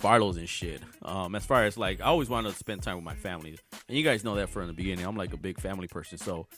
Barlow's 0.00 0.38
and 0.38 0.48
shit. 0.48 0.82
Um, 1.02 1.34
as 1.34 1.44
far 1.44 1.64
as 1.64 1.76
like, 1.76 2.00
I 2.00 2.04
always 2.04 2.28
wanted 2.28 2.50
to 2.52 2.56
spend 2.56 2.82
time 2.82 2.96
with 2.96 3.04
my 3.04 3.14
family, 3.14 3.58
and 3.88 3.96
you 3.96 4.02
guys 4.02 4.24
know 4.24 4.34
that 4.36 4.48
from 4.48 4.66
the 4.66 4.72
beginning. 4.72 5.04
I'm 5.04 5.16
like 5.16 5.32
a 5.32 5.36
big 5.36 5.60
family 5.60 5.86
person, 5.86 6.18
so. 6.18 6.48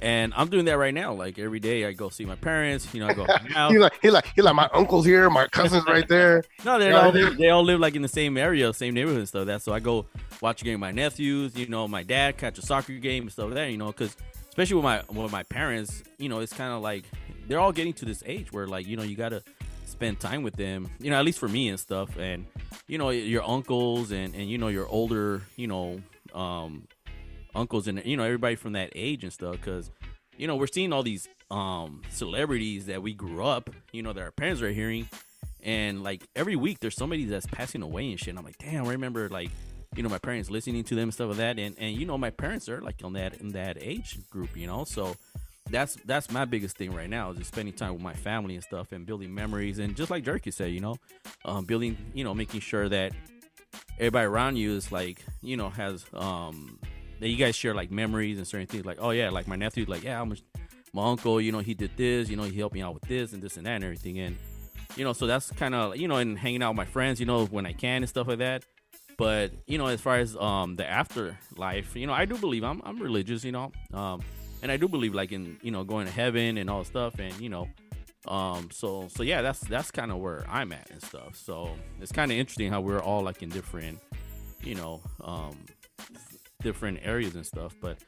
And 0.00 0.32
I'm 0.36 0.48
doing 0.48 0.64
that 0.64 0.78
right 0.78 0.92
now. 0.92 1.12
Like 1.12 1.38
every 1.38 1.60
day, 1.60 1.84
I 1.84 1.92
go 1.92 2.08
see 2.08 2.24
my 2.24 2.34
parents. 2.34 2.92
You 2.92 3.00
know, 3.00 3.08
I 3.08 3.14
go 3.14 3.26
out. 3.54 3.70
He 3.72 3.78
like 3.78 3.92
he 4.02 4.10
like 4.10 4.26
he 4.34 4.42
like 4.42 4.54
my 4.54 4.68
uncle's 4.72 5.04
here, 5.04 5.30
my 5.30 5.46
cousin's 5.46 5.86
right 5.86 6.06
there. 6.08 6.42
No, 6.64 6.78
they 6.78 6.92
all 6.92 7.10
live, 7.10 7.36
they 7.36 7.50
all 7.50 7.64
live 7.64 7.80
like 7.80 7.94
in 7.94 8.02
the 8.02 8.08
same 8.08 8.36
area, 8.36 8.72
same 8.72 8.94
neighborhood 8.94 9.20
and 9.20 9.28
stuff. 9.28 9.46
That 9.46 9.62
so 9.62 9.72
I 9.72 9.80
go 9.80 10.06
watch 10.40 10.62
a 10.62 10.64
game 10.64 10.74
with 10.74 10.80
my 10.80 10.90
nephews. 10.92 11.56
You 11.56 11.66
know, 11.66 11.86
my 11.86 12.02
dad 12.02 12.36
catch 12.36 12.58
a 12.58 12.62
soccer 12.62 12.94
game 12.94 13.24
and 13.24 13.32
stuff 13.32 13.46
like 13.46 13.54
that. 13.54 13.70
You 13.70 13.78
know, 13.78 13.86
because 13.86 14.16
especially 14.48 14.76
with 14.76 14.84
my 14.84 15.02
with 15.08 15.32
my 15.32 15.44
parents, 15.44 16.02
you 16.18 16.28
know, 16.28 16.40
it's 16.40 16.52
kind 16.52 16.72
of 16.72 16.82
like 16.82 17.04
they're 17.48 17.60
all 17.60 17.72
getting 17.72 17.92
to 17.94 18.04
this 18.04 18.22
age 18.26 18.52
where 18.52 18.66
like 18.66 18.86
you 18.86 18.96
know 18.96 19.02
you 19.02 19.16
gotta 19.16 19.42
spend 19.86 20.18
time 20.20 20.42
with 20.42 20.54
them. 20.54 20.90
You 21.00 21.10
know, 21.10 21.18
at 21.18 21.24
least 21.24 21.38
for 21.38 21.48
me 21.48 21.68
and 21.68 21.78
stuff. 21.78 22.16
And 22.16 22.46
you 22.88 22.98
know, 22.98 23.10
your 23.10 23.48
uncles 23.48 24.10
and 24.10 24.34
and 24.34 24.48
you 24.50 24.58
know 24.58 24.68
your 24.68 24.88
older 24.88 25.42
you 25.56 25.66
know 25.68 26.00
um 26.34 26.86
uncles 27.54 27.86
and 27.88 28.02
you 28.04 28.16
know 28.16 28.24
everybody 28.24 28.56
from 28.56 28.72
that 28.72 28.90
age 28.94 29.24
and 29.24 29.32
stuff 29.32 29.52
because 29.52 29.90
you 30.36 30.46
know 30.46 30.56
we're 30.56 30.66
seeing 30.66 30.92
all 30.92 31.02
these 31.02 31.28
um 31.50 32.02
celebrities 32.10 32.86
that 32.86 33.02
we 33.02 33.12
grew 33.12 33.44
up 33.44 33.70
you 33.92 34.02
know 34.02 34.12
that 34.12 34.22
our 34.22 34.30
parents 34.32 34.62
are 34.62 34.72
hearing. 34.72 35.08
And 35.64 36.02
like 36.02 36.26
every 36.34 36.56
week 36.56 36.80
there's 36.80 36.96
somebody 36.96 37.24
that's 37.24 37.46
passing 37.46 37.82
away 37.82 38.10
and 38.10 38.18
shit. 38.18 38.30
And 38.30 38.38
i'm 38.38 38.44
like 38.44 38.58
damn 38.58 38.84
i 38.84 38.90
remember 38.90 39.28
like 39.28 39.50
you 39.94 40.02
know 40.02 40.08
my 40.08 40.18
parents 40.18 40.50
listening 40.50 40.82
to 40.84 40.94
them 40.94 41.04
and 41.04 41.14
stuff 41.14 41.28
like 41.28 41.36
that. 41.38 41.58
And 41.58 41.76
and 41.78 41.96
you 41.96 42.06
know 42.06 42.18
my 42.18 42.30
parents 42.30 42.68
are 42.68 42.80
like 42.80 42.96
on 43.04 43.12
that 43.12 43.40
in 43.40 43.48
that 43.50 43.76
age 43.80 44.18
group 44.30 44.56
you 44.56 44.66
know? 44.66 44.84
So 44.84 45.14
that's 45.70 45.96
that's 46.04 46.30
my 46.30 46.44
biggest 46.44 46.76
thing 46.76 46.92
right 46.92 47.08
now 47.08 47.30
is 47.30 47.38
just 47.38 47.52
spending 47.52 47.74
time 47.74 47.92
with 47.92 48.02
my 48.02 48.14
family 48.14 48.54
and 48.54 48.64
stuff 48.64 48.92
and 48.92 49.06
building 49.06 49.32
memories. 49.32 49.78
And 49.78 49.94
just 49.94 50.10
like 50.10 50.24
jerky 50.24 50.50
said 50.50 50.72
you 50.72 50.80
know 50.80 50.96
um 51.44 51.64
building 51.64 51.96
you 52.14 52.24
know 52.24 52.34
making 52.34 52.60
sure 52.60 52.88
that 52.88 53.12
everybody 53.98 54.26
around 54.26 54.56
you 54.56 54.72
is 54.72 54.90
like 54.90 55.24
you 55.42 55.56
know 55.56 55.68
has 55.68 56.04
um 56.14 56.78
that 57.22 57.28
you 57.28 57.36
guys 57.36 57.54
share 57.54 57.72
like 57.72 57.92
memories 57.92 58.36
and 58.36 58.46
certain 58.46 58.66
things 58.66 58.84
like 58.84 58.98
oh 59.00 59.10
yeah 59.10 59.30
like 59.30 59.46
my 59.46 59.54
nephew 59.54 59.84
like 59.86 60.02
yeah 60.02 60.20
I'm 60.20 60.36
my 60.92 61.08
uncle 61.08 61.40
you 61.40 61.52
know 61.52 61.60
he 61.60 61.72
did 61.72 61.92
this 61.96 62.28
you 62.28 62.36
know 62.36 62.42
he 62.42 62.58
helped 62.58 62.74
me 62.74 62.82
out 62.82 62.94
with 62.94 63.04
this 63.04 63.32
and 63.32 63.40
this 63.40 63.56
and 63.56 63.64
that 63.64 63.76
and 63.76 63.84
everything 63.84 64.18
and 64.18 64.36
you 64.96 65.04
know 65.04 65.12
so 65.12 65.28
that's 65.28 65.52
kind 65.52 65.72
of 65.72 65.96
you 65.96 66.08
know 66.08 66.16
and 66.16 66.36
hanging 66.36 66.64
out 66.64 66.70
with 66.70 66.78
my 66.78 66.84
friends 66.84 67.20
you 67.20 67.26
know 67.26 67.46
when 67.46 67.64
I 67.64 67.74
can 67.74 68.02
and 68.02 68.08
stuff 68.08 68.26
like 68.26 68.38
that 68.38 68.64
but 69.16 69.52
you 69.68 69.78
know 69.78 69.86
as 69.86 70.00
far 70.00 70.18
as 70.18 70.36
um 70.36 70.74
the 70.74 70.84
afterlife 70.84 71.94
you 71.94 72.08
know 72.08 72.12
I 72.12 72.24
do 72.24 72.36
believe 72.36 72.64
I'm 72.64 72.82
I'm 72.84 72.98
religious 73.00 73.44
you 73.44 73.52
know 73.52 73.70
um 73.94 74.20
and 74.60 74.72
I 74.72 74.76
do 74.76 74.88
believe 74.88 75.14
like 75.14 75.30
in 75.30 75.58
you 75.62 75.70
know 75.70 75.84
going 75.84 76.06
to 76.06 76.12
heaven 76.12 76.58
and 76.58 76.68
all 76.68 76.82
stuff 76.82 77.20
and 77.20 77.32
you 77.40 77.48
know 77.48 77.68
um 78.26 78.68
so 78.72 79.06
so 79.08 79.22
yeah 79.22 79.42
that's 79.42 79.60
that's 79.60 79.90
kind 79.90 80.12
of 80.12 80.18
where 80.18 80.44
i'm 80.48 80.70
at 80.72 80.88
and 80.92 81.02
stuff 81.02 81.34
so 81.34 81.74
it's 82.00 82.12
kind 82.12 82.30
of 82.30 82.38
interesting 82.38 82.70
how 82.70 82.80
we're 82.80 83.02
all 83.02 83.20
like 83.20 83.42
in 83.42 83.48
different 83.48 83.98
you 84.62 84.76
know 84.76 85.00
um 85.24 85.56
different 86.62 86.98
areas 87.02 87.34
and 87.34 87.44
stuff 87.46 87.74
but 87.80 87.98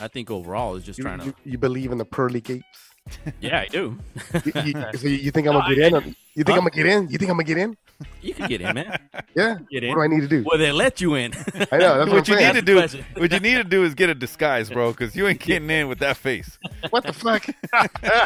i 0.00 0.08
think 0.08 0.30
overall 0.30 0.76
it's 0.76 0.86
just 0.86 0.98
You, 0.98 1.04
trying 1.04 1.18
to 1.20 1.26
you, 1.26 1.34
you 1.44 1.58
believe 1.58 1.92
in 1.92 1.98
the 1.98 2.04
pearly 2.04 2.40
gates? 2.40 2.64
yeah 3.40 3.60
i 3.60 3.66
do 3.66 3.98
You, 4.44 4.52
you- 4.64 4.72
so 4.96 5.08
you, 5.08 5.30
think 5.30 5.48
I'm 5.48 5.54
gonna 5.54 5.74
get 5.74 5.92
in? 5.92 6.14
You 6.34 6.44
think 6.44 6.56
I'm 6.58 6.64
gonna 6.64 6.70
get 6.70 6.86
in? 6.86 7.08
You 7.08 7.18
think 7.18 7.30
I'm 7.30 7.36
gonna 7.36 7.44
get 7.44 7.58
in? 7.58 7.76
you 8.20 8.34
can 8.34 8.48
get 8.48 8.60
in 8.60 8.74
man 8.74 8.98
Yeah. 9.36 9.58
get 9.70 9.84
in 9.84 9.90
What 9.90 9.96
do 9.96 10.02
I 10.02 10.06
need 10.06 10.20
to 10.22 10.28
do? 10.28 10.44
well 10.46 10.58
they 10.58 10.72
let 10.72 11.00
you 11.00 11.14
in 11.14 11.32
I 11.70 11.78
know. 11.78 11.98
That's 11.98 12.10
what, 12.10 12.10
what 12.10 12.28
you 12.28 12.36
need 12.36 12.52
to 12.54 12.62
do, 12.62 12.76
what 13.16 13.32
you 13.32 13.40
need 13.40 13.54
to 13.54 13.64
do 13.64 13.84
is 13.84 13.94
get 13.94 14.08
a 14.10 14.14
disguise, 14.14 14.70
bro, 14.70 14.92
because 14.92 15.14
you 15.16 15.26
ain't 15.26 15.40
getting 15.40 15.68
in 15.70 15.88
with 15.88 15.98
that 15.98 16.16
face. 16.16 16.58
What 16.90 17.04
the 17.04 17.12
fuck? 17.12 17.46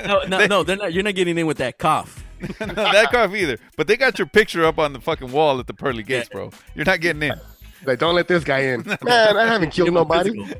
no 0.06 0.22
no 0.28 0.46
no 0.46 0.62
they're 0.62 0.76
not, 0.76 0.92
you're 0.92 1.02
not 1.02 1.14
getting 1.14 1.36
in 1.38 1.46
with 1.46 1.58
that 1.58 1.78
cough 1.78 2.22
no, 2.60 2.66
that 2.74 3.10
cough 3.10 3.34
either. 3.34 3.58
But 3.76 3.86
they 3.86 3.96
got 3.96 4.18
your 4.18 4.26
picture 4.26 4.64
up 4.64 4.78
on 4.78 4.92
the 4.92 5.00
fucking 5.00 5.32
wall 5.32 5.58
at 5.60 5.66
the 5.66 5.74
pearly 5.74 6.02
gates, 6.02 6.28
bro. 6.28 6.50
You're 6.74 6.84
not 6.84 7.00
getting 7.00 7.22
in. 7.22 7.40
Like, 7.84 7.98
don't 7.98 8.14
let 8.14 8.28
this 8.28 8.44
guy 8.44 8.60
in. 8.60 8.82
Man, 9.02 9.36
I 9.36 9.46
haven't 9.46 9.70
killed 9.70 9.92
nobody. 9.92 10.30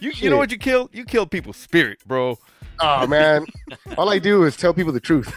You, 0.00 0.10
you 0.14 0.30
know 0.30 0.36
what 0.36 0.50
you 0.50 0.58
killed? 0.58 0.90
You 0.92 1.04
killed 1.04 1.30
people's 1.30 1.56
spirit, 1.56 2.00
bro. 2.06 2.38
Oh 2.80 3.06
man, 3.06 3.46
all 3.98 4.08
I 4.08 4.18
do 4.18 4.44
is 4.44 4.56
tell 4.56 4.72
people 4.72 4.92
the 4.92 5.00
truth. 5.00 5.30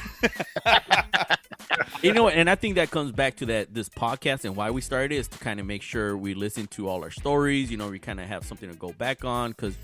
you 2.02 2.14
know, 2.14 2.30
and 2.30 2.50
I 2.50 2.56
think 2.56 2.76
that 2.76 2.90
comes 2.90 3.12
back 3.12 3.36
to 3.38 3.46
that 3.48 3.74
this 3.74 3.90
podcast 3.90 4.46
and 4.46 4.56
why 4.56 4.72
we 4.72 4.82
started 4.82 5.16
is 5.16 5.28
to 5.30 5.38
kind 5.38 5.60
of 5.60 5.66
make 5.66 5.82
sure 5.82 6.16
we 6.16 6.34
listen 6.34 6.68
to 6.68 6.88
all 6.88 7.04
our 7.04 7.12
stories. 7.12 7.70
You 7.70 7.78
know, 7.78 7.90
we 7.90 8.00
kind 8.00 8.20
of 8.20 8.28
have 8.28 8.46
something 8.46 8.70
to 8.70 8.76
go 8.76 8.94
back 8.94 9.26
on 9.26 9.52
because, 9.52 9.76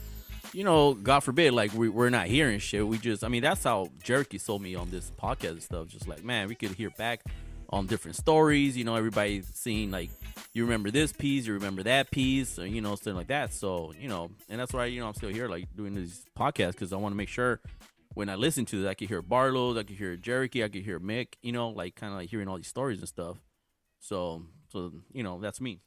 you 0.53 0.63
know, 0.63 0.93
God 0.93 1.19
forbid, 1.19 1.53
like 1.53 1.73
we, 1.73 1.89
we're 1.89 2.09
not 2.09 2.27
hearing 2.27 2.59
shit. 2.59 2.87
We 2.87 2.97
just, 2.97 3.23
I 3.23 3.27
mean, 3.27 3.43
that's 3.43 3.63
how 3.63 3.89
Jerky 4.03 4.37
sold 4.37 4.61
me 4.61 4.75
on 4.75 4.89
this 4.89 5.11
podcast 5.21 5.49
and 5.51 5.63
stuff. 5.63 5.87
Just 5.87 6.07
like, 6.07 6.23
man, 6.23 6.47
we 6.47 6.55
could 6.55 6.71
hear 6.71 6.89
back 6.91 7.21
on 7.69 7.85
different 7.85 8.15
stories. 8.15 8.75
You 8.75 8.83
know, 8.83 8.95
everybody 8.95 9.41
seeing 9.41 9.91
like 9.91 10.09
you 10.53 10.63
remember 10.63 10.91
this 10.91 11.11
piece, 11.11 11.45
you 11.45 11.53
remember 11.53 11.83
that 11.83 12.11
piece, 12.11 12.59
or 12.59 12.65
you 12.65 12.81
know, 12.81 12.95
something 12.95 13.15
like 13.15 13.27
that. 13.27 13.53
So 13.53 13.93
you 13.97 14.07
know, 14.07 14.31
and 14.49 14.59
that's 14.59 14.73
why 14.73 14.85
you 14.85 14.99
know 14.99 15.07
I'm 15.07 15.13
still 15.13 15.29
here, 15.29 15.47
like 15.47 15.67
doing 15.75 15.95
these 15.95 16.25
podcasts 16.37 16.71
because 16.71 16.93
I 16.93 16.97
want 16.97 17.13
to 17.13 17.17
make 17.17 17.29
sure 17.29 17.59
when 18.13 18.29
I 18.29 18.35
listen 18.35 18.65
to 18.65 18.81
this, 18.81 18.89
I 18.89 18.93
could 18.95 19.07
hear 19.07 19.21
Barlow's, 19.21 19.77
I 19.77 19.83
could 19.83 19.95
hear 19.95 20.15
Jericho, 20.15 20.65
I 20.65 20.69
could 20.69 20.83
hear 20.83 20.99
Mick. 20.99 21.35
You 21.41 21.51
know, 21.51 21.69
like 21.69 21.95
kind 21.95 22.11
of 22.11 22.19
like 22.19 22.29
hearing 22.29 22.47
all 22.47 22.57
these 22.57 22.67
stories 22.67 22.99
and 22.99 23.07
stuff. 23.07 23.37
So, 23.99 24.45
so 24.69 24.91
you 25.13 25.23
know, 25.23 25.39
that's 25.39 25.61
me. 25.61 25.79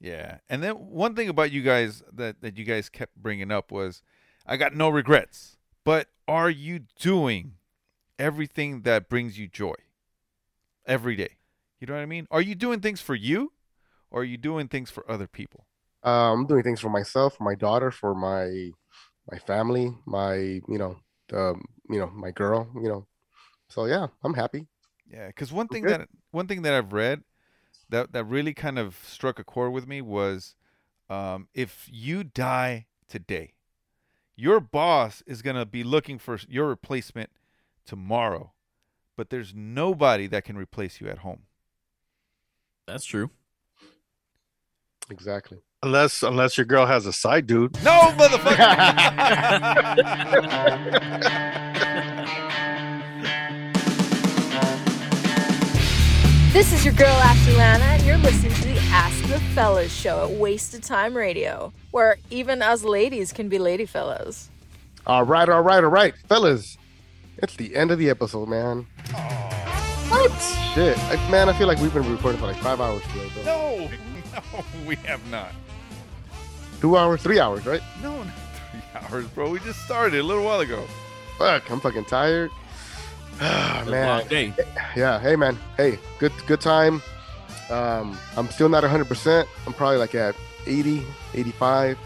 Yeah. 0.00 0.38
And 0.48 0.62
then 0.62 0.74
one 0.74 1.14
thing 1.14 1.28
about 1.28 1.52
you 1.52 1.62
guys 1.62 2.02
that, 2.14 2.40
that 2.40 2.56
you 2.56 2.64
guys 2.64 2.88
kept 2.88 3.16
bringing 3.16 3.50
up 3.50 3.70
was 3.70 4.02
I 4.46 4.56
got 4.56 4.74
no 4.74 4.88
regrets. 4.88 5.58
But 5.84 6.08
are 6.26 6.48
you 6.48 6.80
doing 6.98 7.54
everything 8.18 8.82
that 8.82 9.08
brings 9.08 9.38
you 9.38 9.46
joy 9.46 9.74
every 10.86 11.16
day? 11.16 11.36
You 11.80 11.86
know 11.86 11.94
what 11.94 12.00
I 12.00 12.06
mean? 12.06 12.26
Are 12.30 12.42
you 12.42 12.54
doing 12.54 12.80
things 12.80 13.00
for 13.00 13.14
you 13.14 13.52
or 14.10 14.22
are 14.22 14.24
you 14.24 14.36
doing 14.36 14.68
things 14.68 14.90
for 14.90 15.08
other 15.10 15.26
people? 15.26 15.66
Uh, 16.04 16.32
I'm 16.32 16.46
doing 16.46 16.62
things 16.62 16.80
for 16.80 16.88
myself, 16.90 17.36
for 17.36 17.44
my 17.44 17.54
daughter, 17.54 17.90
for 17.90 18.14
my 18.14 18.70
my 19.30 19.38
family, 19.38 19.94
my 20.06 20.34
you 20.34 20.78
know, 20.78 20.96
um, 21.32 21.64
you 21.88 21.98
know, 21.98 22.10
my 22.10 22.30
girl, 22.30 22.68
you 22.74 22.88
know. 22.88 23.06
So 23.68 23.86
yeah, 23.86 24.08
I'm 24.24 24.34
happy. 24.34 24.66
Yeah, 25.10 25.28
because 25.28 25.52
one 25.52 25.68
thing 25.68 25.84
that 25.84 26.08
one 26.30 26.46
thing 26.46 26.62
that 26.62 26.74
I've 26.74 26.92
read 26.92 27.22
that 27.88 28.12
that 28.12 28.24
really 28.24 28.54
kind 28.54 28.78
of 28.78 28.96
struck 29.06 29.38
a 29.38 29.44
chord 29.44 29.72
with 29.72 29.86
me 29.86 30.00
was 30.00 30.54
um, 31.08 31.48
if 31.54 31.88
you 31.90 32.24
die 32.24 32.86
today, 33.08 33.54
your 34.36 34.60
boss 34.60 35.22
is 35.26 35.42
gonna 35.42 35.66
be 35.66 35.84
looking 35.84 36.18
for 36.18 36.38
your 36.48 36.68
replacement 36.68 37.30
tomorrow, 37.84 38.52
but 39.20 39.28
there's 39.28 39.52
nobody 39.54 40.26
that 40.26 40.46
can 40.46 40.56
replace 40.56 40.98
you 40.98 41.06
at 41.06 41.18
home. 41.18 41.40
That's 42.86 43.04
true. 43.04 43.28
Exactly. 45.10 45.58
Unless 45.82 46.22
unless 46.22 46.56
your 46.56 46.64
girl 46.64 46.86
has 46.86 47.04
a 47.04 47.12
side 47.12 47.46
dude. 47.46 47.74
No, 47.84 48.14
motherfucker. 48.16 48.54
This 56.52 56.72
is 56.72 56.84
your 56.84 56.94
girl 56.94 57.06
Ashley 57.06 57.54
Lana, 57.54 57.84
and 57.84 58.02
you're 58.02 58.16
listening 58.16 58.52
to 58.54 58.68
the 58.68 58.78
Ask 58.90 59.22
the 59.28 59.38
Fellas 59.54 59.92
show 59.92 60.24
at 60.24 60.30
Wasted 60.30 60.82
Time 60.82 61.16
Radio, 61.16 61.72
where 61.90 62.18
even 62.30 62.60
us 62.60 62.84
ladies 62.84 63.32
can 63.32 63.48
be 63.48 63.58
lady 63.58 63.86
fellas. 63.86 64.50
All 65.06 65.24
right, 65.24 65.48
all 65.48 65.62
right, 65.62 65.84
all 65.84 65.90
right, 65.90 66.14
fellas. 66.26 66.76
It's 67.42 67.56
the 67.56 67.74
end 67.76 67.90
of 67.90 67.98
the 67.98 68.10
episode, 68.10 68.48
man. 68.48 68.86
What? 70.08 70.32
Shit, 70.74 70.98
I, 71.04 71.30
man. 71.30 71.48
I 71.48 71.52
feel 71.52 71.66
like 71.68 71.78
we've 71.78 71.92
been 71.94 72.10
recording 72.10 72.40
for 72.40 72.46
like 72.46 72.56
five 72.56 72.80
hours 72.80 73.02
today, 73.12 73.30
bro. 73.34 73.44
no, 73.44 73.90
no, 74.34 74.64
we 74.86 74.96
have 74.96 75.26
not. 75.30 75.52
Two 76.80 76.96
hours, 76.96 77.22
three 77.22 77.38
hours, 77.40 77.64
right? 77.66 77.82
No, 78.02 78.22
not 78.22 78.34
three 78.70 78.80
hours, 78.94 79.26
bro. 79.28 79.50
We 79.50 79.58
just 79.60 79.84
started 79.84 80.18
a 80.18 80.22
little 80.22 80.44
while 80.44 80.60
ago. 80.60 80.84
Fuck, 81.38 81.70
I'm 81.70 81.80
fucking 81.80 82.04
tired. 82.06 82.50
Ah, 83.42 83.84
man. 83.88 84.18
long 84.18 84.28
day. 84.28 84.52
Yeah, 84.94 85.18
hey 85.18 85.34
man. 85.34 85.56
Hey, 85.78 85.98
good 86.18 86.32
good 86.46 86.60
time. 86.60 87.00
Um, 87.70 88.18
I'm 88.36 88.48
still 88.50 88.68
not 88.68 88.84
100%. 88.84 89.46
I'm 89.66 89.72
probably 89.72 89.96
like 89.96 90.14
at 90.14 90.34
80, 90.66 91.02
85. 91.32 91.96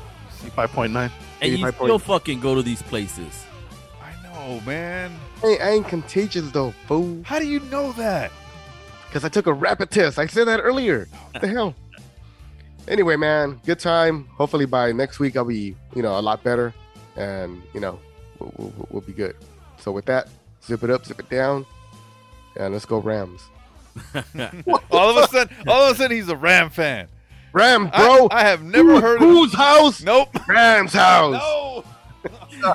5.9. 0.57 1.11
And 1.41 1.51
you 1.51 1.59
still 1.59 1.73
point- 1.73 2.03
fucking 2.03 2.41
go 2.41 2.55
to 2.55 2.63
these 2.63 2.83
places. 2.83 3.44
Oh 4.47 4.61
man, 4.67 5.11
Hey, 5.41 5.59
I 5.59 5.71
ain't 5.71 5.89
contagious 5.89 6.51
though, 6.51 6.73
fool. 6.87 7.23
how 7.25 7.39
do 7.39 7.47
you 7.47 7.61
know 7.61 7.93
that? 7.93 8.31
Because 9.07 9.25
I 9.25 9.29
took 9.31 9.47
a 9.47 9.53
rapid 9.53 9.91
test. 9.91 10.19
I 10.19 10.27
said 10.27 10.47
that 10.49 10.61
earlier. 10.61 11.09
What 11.31 11.41
the 11.41 11.49
hell? 11.49 11.75
Anyway, 12.87 13.17
man, 13.17 13.59
good 13.65 13.79
time. 13.79 14.27
Hopefully 14.37 14.67
by 14.67 14.93
next 14.93 15.19
week 15.19 15.37
I'll 15.37 15.45
be, 15.47 15.75
you 15.95 16.03
know, 16.03 16.19
a 16.19 16.21
lot 16.21 16.43
better, 16.43 16.75
and 17.17 17.63
you 17.73 17.81
know, 17.81 17.99
we'll, 18.39 18.53
we'll, 18.59 18.73
we'll 18.91 19.01
be 19.03 19.13
good. 19.15 19.35
So 19.79 19.93
with 19.93 20.05
that, 20.07 20.29
zip 20.63 20.83
it 20.85 20.91
up, 20.91 21.07
zip 21.07 21.21
it 21.21 21.31
down, 21.31 21.65
and 22.61 22.75
let's 22.75 22.85
go 22.85 22.99
Rams. 22.99 23.43
all 24.91 25.11
of 25.11 25.25
a 25.25 25.29
sudden, 25.29 25.57
all 25.67 25.85
of 25.89 25.95
a 25.95 25.97
sudden, 25.97 26.17
he's 26.17 26.29
a 26.29 26.37
Ram 26.37 26.69
fan. 26.69 27.09
Ram, 27.55 27.89
bro. 27.89 28.29
I, 28.31 28.43
have 28.43 28.63
never 28.63 28.95
Who- 28.97 29.01
heard 29.01 29.19
whose 29.21 29.55
of 29.55 29.59
house? 29.61 30.03
Nope. 30.03 30.29
Rams 30.49 30.93
house. 30.93 31.41
No. 32.61 32.75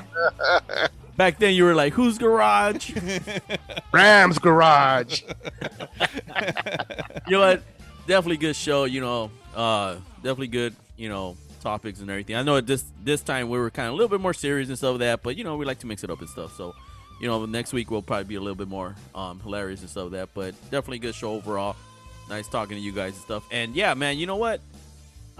Back 1.20 1.38
then, 1.38 1.52
you 1.52 1.64
were 1.64 1.74
like, 1.74 1.92
"Whose 1.92 2.16
garage?" 2.16 2.96
Rams 3.92 4.38
garage. 4.38 5.20
you 5.20 5.28
know 7.28 7.40
what? 7.40 7.62
Definitely 8.06 8.38
good 8.38 8.56
show. 8.56 8.84
You 8.84 9.02
know, 9.02 9.30
uh, 9.54 9.96
definitely 10.22 10.46
good. 10.46 10.74
You 10.96 11.10
know, 11.10 11.36
topics 11.60 12.00
and 12.00 12.08
everything. 12.08 12.36
I 12.36 12.42
know 12.42 12.56
at 12.56 12.66
this 12.66 12.86
this 13.04 13.20
time 13.20 13.50
we 13.50 13.58
were 13.58 13.68
kind 13.68 13.88
of 13.88 13.92
a 13.92 13.96
little 13.96 14.08
bit 14.08 14.22
more 14.22 14.32
serious 14.32 14.70
and 14.70 14.78
stuff 14.78 14.94
of 14.94 15.00
that, 15.00 15.22
but 15.22 15.36
you 15.36 15.44
know, 15.44 15.58
we 15.58 15.66
like 15.66 15.80
to 15.80 15.86
mix 15.86 16.02
it 16.02 16.08
up 16.08 16.20
and 16.20 16.28
stuff. 16.30 16.56
So, 16.56 16.74
you 17.20 17.28
know, 17.28 17.44
next 17.44 17.74
week 17.74 17.90
we'll 17.90 18.00
probably 18.00 18.24
be 18.24 18.36
a 18.36 18.40
little 18.40 18.56
bit 18.56 18.68
more 18.68 18.96
um, 19.14 19.40
hilarious 19.40 19.82
and 19.82 19.90
stuff 19.90 20.06
of 20.06 20.12
that. 20.12 20.30
But 20.32 20.54
definitely 20.70 21.00
good 21.00 21.14
show 21.14 21.32
overall. 21.32 21.76
Nice 22.30 22.48
talking 22.48 22.78
to 22.78 22.82
you 22.82 22.92
guys 22.92 23.12
and 23.12 23.20
stuff. 23.20 23.44
And 23.50 23.76
yeah, 23.76 23.92
man, 23.92 24.16
you 24.16 24.26
know 24.26 24.36
what? 24.36 24.62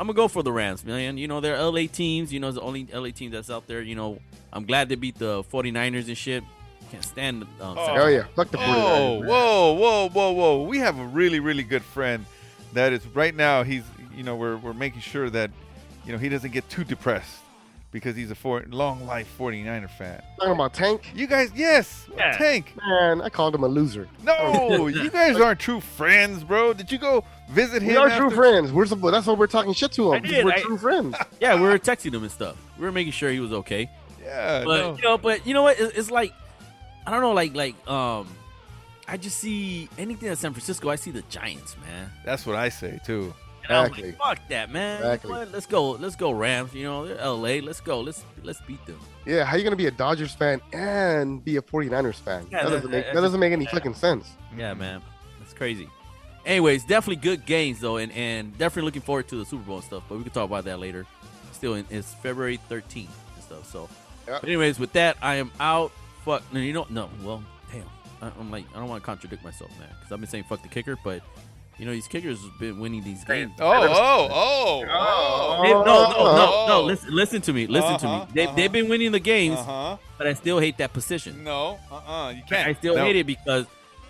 I'm 0.01 0.07
gonna 0.07 0.17
go 0.17 0.29
for 0.29 0.43
the 0.43 0.51
Rams, 0.51 0.83
man. 0.83 1.19
You 1.19 1.29
know, 1.29 1.41
they're 1.41 1.63
LA 1.63 1.83
teams. 1.87 2.33
You 2.33 2.41
know, 2.41 2.49
it's 2.49 2.57
the 2.57 2.63
only 2.63 2.89
LA 2.91 3.11
team 3.11 3.31
that's 3.31 3.51
out 3.51 3.67
there. 3.67 3.83
You 3.83 3.95
know, 3.95 4.19
I'm 4.51 4.65
glad 4.65 4.89
they 4.89 4.95
beat 4.95 5.19
the 5.19 5.45
49ers 5.45 6.09
and 6.09 6.17
shit. 6.17 6.43
Can't 6.91 7.05
stand. 7.05 7.43
Um, 7.61 7.77
Oh. 7.79 7.95
Hell 7.95 8.11
yeah. 8.11 8.25
Fuck 8.35 8.51
the 8.51 8.57
49ers. 8.57 8.65
Oh, 8.67 9.21
whoa, 9.21 9.73
whoa, 9.75 10.09
whoa, 10.09 10.31
whoa! 10.33 10.63
We 10.63 10.79
have 10.79 10.99
a 10.99 11.05
really, 11.05 11.39
really 11.39 11.63
good 11.63 11.83
friend. 11.83 12.25
That 12.73 12.95
is 12.95 13.07
right 13.09 13.35
now. 13.35 13.63
He's, 13.63 13.83
you 14.17 14.23
know, 14.23 14.37
we're 14.37 14.57
we're 14.57 14.73
making 14.73 15.03
sure 15.03 15.29
that, 15.29 15.51
you 16.07 16.13
know, 16.13 16.19
he 16.19 16.31
doesn't 16.31 16.53
get 16.53 16.67
too 16.71 16.83
depressed 16.85 17.40
because 17.93 18.17
he's 18.17 18.31
a 18.31 18.35
four, 18.35 18.65
long 18.69 19.07
life 19.07 19.33
49er 19.39 19.91
fan. 19.91 20.23
Talking 20.39 20.53
about 20.53 20.75
Tank? 20.75 21.13
You 21.15 21.27
guys, 21.27 21.51
yes, 21.55 22.09
Tank. 22.17 22.75
Man, 22.77 23.21
I 23.21 23.29
called 23.29 23.55
him 23.55 23.65
a 23.65 23.69
loser. 23.69 24.09
No, 24.23 24.87
you 24.89 25.11
guys 25.11 25.37
aren't 25.41 25.61
true 25.61 25.81
friends, 25.81 26.45
bro. 26.45 26.73
Did 26.73 26.91
you 26.93 26.99
go 26.99 27.25
visit 27.51 27.83
him? 27.83 27.89
We 27.89 27.97
are 27.97 28.11
true 28.11 28.31
friends. 28.31 28.73
We're 28.73 28.87
supposed, 28.87 29.15
that's 29.15 29.27
what 29.27 29.39
we're 29.39 29.47
talking 29.47 29.73
shit 29.73 29.93
to 29.93 30.13
him. 30.13 30.25
I 30.25 30.27
did, 30.27 30.45
We're 30.45 30.53
I- 30.53 30.61
true 30.61 30.79
friends. 30.79 31.17
yeah, 31.41 31.57
we 31.57 31.63
were 31.63 31.79
texting 31.79 32.15
him 32.15 32.23
and 32.23 32.33
stuff. 32.33 32.57
We 32.79 32.85
were 32.85 32.93
making 32.93 33.13
sure 33.13 33.31
he 33.31 33.41
was 33.41 33.53
okay. 33.53 33.91
Yeah, 34.23 34.65
but 34.65 34.81
no. 34.81 34.97
you 34.97 35.03
know, 35.03 35.19
but 35.19 35.47
you 35.47 35.55
know 35.55 35.63
what? 35.63 35.81
It's, 35.81 35.97
it's 35.97 36.11
like 36.11 36.33
I 37.07 37.11
don't 37.11 37.23
know, 37.23 37.33
like 37.33 37.55
like 37.55 37.89
um, 37.89 38.29
I 39.09 39.17
just 39.17 39.39
see 39.39 39.89
anything 39.99 40.29
at 40.29 40.39
San 40.39 40.53
Francisco. 40.53 40.89
I 40.91 40.97
see 40.97 41.11
the 41.11 41.23
Giants, 41.23 41.77
man. 41.85 42.11
That's 42.25 42.47
what 42.47 42.55
I 42.55 42.69
say 42.69 43.01
too. 43.05 43.35
Exactly. 43.71 44.05
like, 44.11 44.19
fuck 44.19 44.49
that, 44.49 44.71
man. 44.71 44.99
Exactly. 44.99 45.31
what? 45.31 45.53
Let's 45.53 45.67
go, 45.67 45.91
let's 45.93 46.17
go 46.17 46.31
Rams. 46.31 46.75
You 46.75 46.85
know, 46.85 47.07
they're 47.07 47.19
L.A. 47.19 47.61
Let's 47.61 47.81
go. 47.81 48.01
Let's 48.01 48.25
let's 48.43 48.61
beat 48.63 48.85
them. 48.87 48.99
Yeah, 49.27 49.45
how 49.45 49.57
you 49.57 49.65
gonna 49.65 49.77
be 49.77 49.87
a 49.87 49.91
Dodgers 49.91 50.35
fan 50.35 50.61
and 50.73 51.45
be 51.45 51.57
a 51.57 51.63
49ers 51.63 52.17
fan? 52.17 52.47
Yeah, 52.51 52.65
that, 52.65 52.71
doesn't 52.71 52.91
make, 52.91 53.05
that 53.07 53.15
that 53.15 53.21
doesn't 53.21 53.41
make 53.41 53.53
any 53.53 53.65
yeah. 53.65 53.71
fucking 53.71 53.95
sense. 53.95 54.33
Yeah, 54.57 54.75
man, 54.75 55.03
that's 55.39 55.53
crazy. 55.53 55.89
Anyways, 56.47 56.85
definitely 56.85 57.23
good 57.23 57.45
games 57.45 57.81
though, 57.81 57.99
and 57.99 58.11
and 58.13 58.57
definitely 58.57 58.87
looking 58.87 59.03
forward 59.03 59.29
to 59.29 59.37
the 59.37 59.45
Super 59.45 59.63
Bowl 59.63 59.77
and 59.77 59.85
stuff. 59.85 60.05
But 60.09 60.19
we 60.19 60.25
can 60.25 60.33
talk 60.33 60.45
about 60.45 60.65
that 60.65 60.79
later. 60.79 61.07
Still, 61.53 61.75
in, 61.75 61.87
it's 61.91 62.15
February 62.15 62.59
13th 62.71 62.97
and 62.97 63.45
stuff. 63.45 63.71
So, 63.71 63.89
Yep. 64.27 64.45
anyways, 64.45 64.79
with 64.79 64.93
that, 64.95 65.17
I 65.21 65.37
am 65.37 65.51
out. 65.61 65.93
Fuck, 66.25 66.43
no, 66.53 66.61
you 66.61 66.73
know, 66.73 66.87
no. 66.89 67.11
Well, 67.23 67.43
damn, 67.71 67.85
I'm 68.23 68.51
like, 68.51 68.65
I 68.75 68.79
don't 68.79 68.89
want 68.89 69.03
to 69.03 69.07
contradict 69.07 69.45
myself, 69.45 69.71
man, 69.79 69.89
because 69.99 70.13
I've 70.13 70.21
been 70.21 70.29
saying 70.29 70.45
fuck 70.45 70.63
the 70.63 70.69
kicker, 70.69 70.97
but 71.05 71.23
you 71.81 71.87
know, 71.87 71.93
these 71.93 72.07
kickers 72.07 72.41
have 72.43 72.59
been 72.59 72.79
winning 72.79 73.03
these 73.03 73.25
games. 73.25 73.53
Oh, 73.59 73.65
oh, 73.73 74.29
oh, 74.31 74.85
oh. 74.89 75.63
They- 75.63 75.71
no, 75.71 75.83
no, 75.83 76.13
no, 76.13 76.67
no. 76.69 76.83
Listen, 76.83 77.15
listen 77.15 77.41
to 77.43 77.53
me. 77.55 77.67
Listen 77.67 77.99
to 77.99 78.07
Uh-huh, 78.07 78.25
me. 78.27 78.31
They, 78.35 78.45
uh-huh. 78.45 78.55
They've 78.57 78.71
been 78.73 78.89
winning 78.91 79.13
the 79.13 79.19
games, 79.21 79.59
Uh-huh. 79.59 79.97
but 80.19 80.27
I 80.27 80.35
still 80.35 80.59
hate 80.59 80.77
that 80.79 80.93
position. 80.93 81.43
No, 81.43 81.79
uh-uh, 81.91 82.31
you 82.37 82.43
can't. 82.49 82.69
I 82.69 82.75
still 82.75 82.97
No. 82.97 83.05
hate 83.05 83.17
it 83.17 83.27
because 83.27 83.65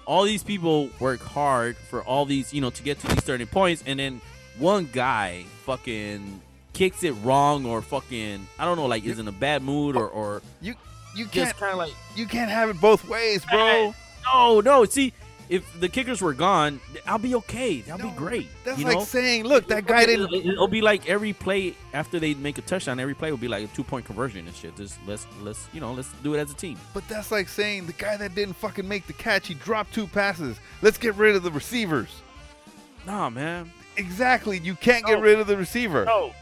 all 0.05 0.25
these 0.25 0.43
people 0.43 0.91
work 0.99 1.21
hard 1.23 1.77
for 1.77 2.03
all 2.03 2.25
these, 2.27 2.53
you 2.53 2.61
know, 2.61 2.71
to 2.71 2.83
get 2.83 2.99
to 3.01 3.07
these 3.07 3.23
certain 3.25 3.47
points, 3.47 3.85
and 3.87 4.01
then 4.01 4.21
one 4.59 4.89
guy 4.93 5.45
fucking 5.65 6.41
kicks 6.73 7.05
it 7.05 7.13
wrong 7.23 7.65
or 7.67 7.83
fucking 7.83 8.47
I 8.59 8.65
don't 8.65 8.77
know, 8.77 8.87
like 8.87 9.05
is 9.05 9.19
in 9.21 9.29
a 9.29 9.33
bad 9.33 9.63
mood 9.63 9.97
or 9.97 10.09
or 10.09 10.43
You 10.61 10.75
you 11.15 11.25
just 11.27 11.35
can't 11.35 11.57
kind 11.59 11.73
of 11.73 11.79
like 11.79 11.93
you 12.17 12.27
can't 12.27 12.51
have 12.51 12.69
it 12.71 12.81
both 12.81 13.07
ways, 13.09 13.45
bro. 13.51 13.95
no, 14.35 14.61
no. 14.61 14.85
See, 14.85 15.13
if 15.51 15.79
the 15.81 15.89
kickers 15.89 16.23
were 16.23 16.33
gone, 16.33 16.81
I'll 17.07 17.19
be 17.19 17.35
okay. 17.35 17.81
That'll 17.83 18.09
be 18.09 18.17
great. 18.17 18.49
That's 18.65 18.79
you 18.79 18.87
like 18.87 18.99
know? 18.99 19.05
saying, 19.05 19.45
look, 19.45 19.67
that 19.69 19.85
guy 19.85 20.07
didn't. 20.07 20.33
It- 20.33 20.47
It'll 20.47 20.69
be 20.69 20.81
like 20.81 21.07
every 21.09 21.33
play 21.35 21.75
after 21.93 22.19
they 22.19 22.33
make 22.35 22.57
a 22.57 22.63
touchdown. 22.63 22.99
Every 23.01 23.15
play 23.15 23.31
will 23.31 23.37
be 23.39 23.49
like 23.49 23.65
a 23.65 23.67
two 23.69 23.85
point 23.85 24.07
conversion 24.07 24.47
and 24.47 24.57
shit. 24.57 24.75
Just 24.77 24.99
let's 25.07 25.27
let's 25.43 25.67
you 25.75 25.81
know 25.81 25.93
let's 25.93 26.11
do 26.23 26.33
it 26.35 26.39
as 26.39 26.51
a 26.51 26.55
team. 26.55 26.79
But 26.95 27.07
that's 27.09 27.31
like 27.31 27.49
saying 27.49 27.87
the 27.87 27.93
guy 27.93 28.17
that 28.17 28.35
didn't 28.35 28.55
fucking 28.55 28.89
make 28.89 29.07
the 29.07 29.13
catch, 29.13 29.49
he 29.49 29.55
dropped 29.55 29.93
two 29.93 30.07
passes. 30.07 30.57
Let's 30.81 30.97
get 30.97 31.15
rid 31.17 31.37
of 31.37 31.43
the 31.43 31.51
receivers. 31.51 32.09
Nah, 33.07 33.29
man. 33.29 33.71
Exactly. 33.97 34.59
You 34.59 34.75
can't 34.77 35.05
get 35.05 35.21
rid 35.21 35.39
of 35.41 35.47
the 35.47 35.57
receiver. 35.57 36.05
No. 36.05 36.33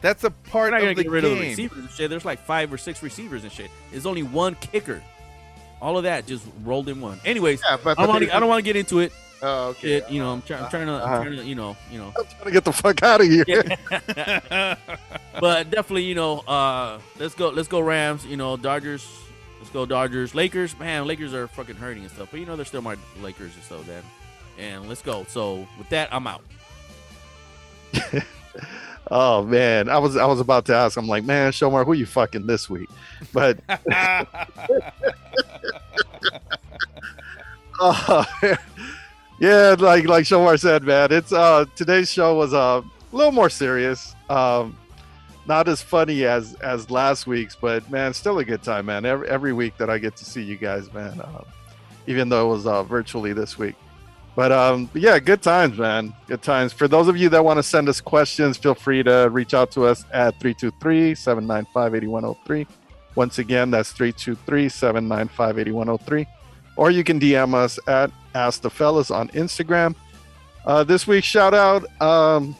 That's 0.00 0.22
a 0.22 0.28
We're 0.28 0.50
part 0.50 0.70
not 0.70 0.76
of 0.76 0.82
gonna 0.84 0.94
the 0.94 1.02
get 1.02 1.10
rid 1.10 1.24
game. 1.24 1.32
of 1.32 1.38
the 1.40 1.48
receivers 1.48 1.78
and 1.78 1.90
shit. 1.90 2.08
There's 2.10 2.24
like 2.24 2.38
five 2.40 2.72
or 2.72 2.78
six 2.78 3.02
receivers 3.02 3.42
and 3.42 3.50
shit. 3.52 3.68
There's 3.90 4.06
only 4.06 4.22
one 4.22 4.54
kicker. 4.60 5.02
All 5.80 5.96
of 5.96 6.04
that 6.04 6.26
just 6.26 6.44
rolled 6.64 6.88
in 6.88 7.00
one. 7.00 7.20
Anyways, 7.24 7.60
Yeah, 7.68 7.76
but 7.82 7.98
I, 7.98 8.06
wanna, 8.06 8.20
thing- 8.26 8.30
I 8.34 8.40
don't 8.40 8.48
want 8.48 8.58
to 8.58 8.62
get 8.64 8.76
into 8.76 8.98
it. 9.00 9.12
Oh, 9.40 9.68
okay. 9.68 10.00
Shit, 10.00 10.10
you 10.10 10.20
know, 10.20 10.32
I'm, 10.32 10.42
try, 10.42 10.58
I'm 10.58 10.68
trying 10.68 10.86
to, 10.88 10.94
I'm 10.94 11.02
Uh-huh. 11.02 11.22
trying 11.24 11.36
to, 11.36 11.44
you 11.44 11.54
know, 11.54 11.76
you 11.92 11.98
know. 11.98 12.12
Trying 12.16 12.44
to 12.46 12.50
get 12.50 12.64
the 12.64 12.72
fuck 12.72 13.00
out 13.04 13.20
of 13.20 13.28
here. 13.28 13.44
but 15.40 15.70
definitely, 15.70 16.02
you 16.04 16.16
know, 16.16 16.40
uh, 16.40 16.98
let's 17.20 17.36
go, 17.36 17.50
let's 17.50 17.68
go 17.68 17.78
Rams. 17.80 18.26
You 18.26 18.36
know, 18.36 18.56
Dodgers 18.56 19.06
Let's 19.60 19.70
go 19.70 19.86
Dodgers. 19.86 20.34
Lakers, 20.34 20.78
man, 20.78 21.06
Lakers 21.06 21.34
are 21.34 21.46
fucking 21.48 21.76
hurting 21.76 22.02
and 22.04 22.10
stuff, 22.12 22.28
but 22.30 22.38
you 22.40 22.46
know 22.46 22.54
they're 22.56 22.64
still 22.64 22.80
my 22.82 22.96
Lakers 23.20 23.56
or 23.56 23.60
so 23.62 23.82
then. 23.82 24.02
And 24.58 24.88
let's 24.88 25.02
go. 25.02 25.24
So 25.28 25.66
with 25.78 25.88
that, 25.90 26.12
I'm 26.12 26.26
out. 26.26 26.42
Oh 29.10 29.42
man, 29.42 29.88
I 29.88 29.96
was 29.96 30.18
I 30.18 30.26
was 30.26 30.38
about 30.38 30.66
to 30.66 30.74
ask. 30.74 30.98
I'm 30.98 31.06
like, 31.06 31.24
man, 31.24 31.50
Shomar, 31.52 31.86
who 31.86 31.94
you 31.94 32.04
fucking 32.04 32.46
this 32.46 32.68
week? 32.68 32.90
But 33.32 33.58
uh, 37.80 38.24
yeah, 39.38 39.76
like 39.78 40.06
like 40.06 40.24
Shomar 40.24 40.58
said, 40.58 40.84
man, 40.84 41.12
it's 41.12 41.32
uh 41.32 41.64
today's 41.76 42.10
show 42.10 42.36
was 42.36 42.54
uh, 42.54 42.82
a 43.12 43.16
little 43.16 43.32
more 43.32 43.50
serious. 43.50 44.14
Um, 44.28 44.76
not 45.46 45.68
as 45.68 45.80
funny 45.80 46.24
as 46.24 46.54
as 46.54 46.90
last 46.90 47.26
week's, 47.26 47.56
but 47.56 47.90
man, 47.90 48.12
still 48.12 48.38
a 48.38 48.44
good 48.44 48.62
time, 48.62 48.86
man. 48.86 49.04
Every 49.04 49.28
every 49.28 49.52
week 49.52 49.76
that 49.78 49.90
I 49.90 49.98
get 49.98 50.16
to 50.16 50.24
see 50.24 50.42
you 50.42 50.56
guys, 50.56 50.92
man. 50.92 51.20
Um, 51.20 51.44
even 52.06 52.28
though 52.28 52.46
it 52.46 52.54
was 52.54 52.66
uh, 52.66 52.82
virtually 52.82 53.32
this 53.32 53.58
week. 53.58 53.74
But 54.34 54.52
um, 54.52 54.88
yeah, 54.94 55.18
good 55.18 55.42
times, 55.42 55.78
man. 55.78 56.14
Good 56.26 56.42
times. 56.42 56.72
For 56.72 56.86
those 56.86 57.08
of 57.08 57.16
you 57.16 57.28
that 57.30 57.44
want 57.44 57.58
to 57.58 57.62
send 57.62 57.88
us 57.88 58.00
questions, 58.00 58.56
feel 58.56 58.74
free 58.74 59.02
to 59.02 59.28
reach 59.32 59.52
out 59.52 59.72
to 59.72 59.84
us 59.84 60.04
at 60.12 60.38
323 60.38 61.14
795 61.14 61.94
8103. 61.96 62.66
Once 63.16 63.38
again, 63.40 63.70
that's 63.72 63.90
323 63.90 64.68
795 64.68 65.58
8103. 65.58 66.26
Or 66.78 66.92
you 66.92 67.02
can 67.02 67.18
DM 67.18 67.54
us 67.54 67.78
at 67.88 68.12
Ask 68.34 68.62
the 68.62 68.70
Fellas 68.70 69.10
on 69.10 69.28
Instagram. 69.30 69.96
Uh, 70.64 70.84
this 70.84 71.08
week's 71.08 71.26
shout 71.26 71.52
out 71.52 71.84
um, 72.00 72.54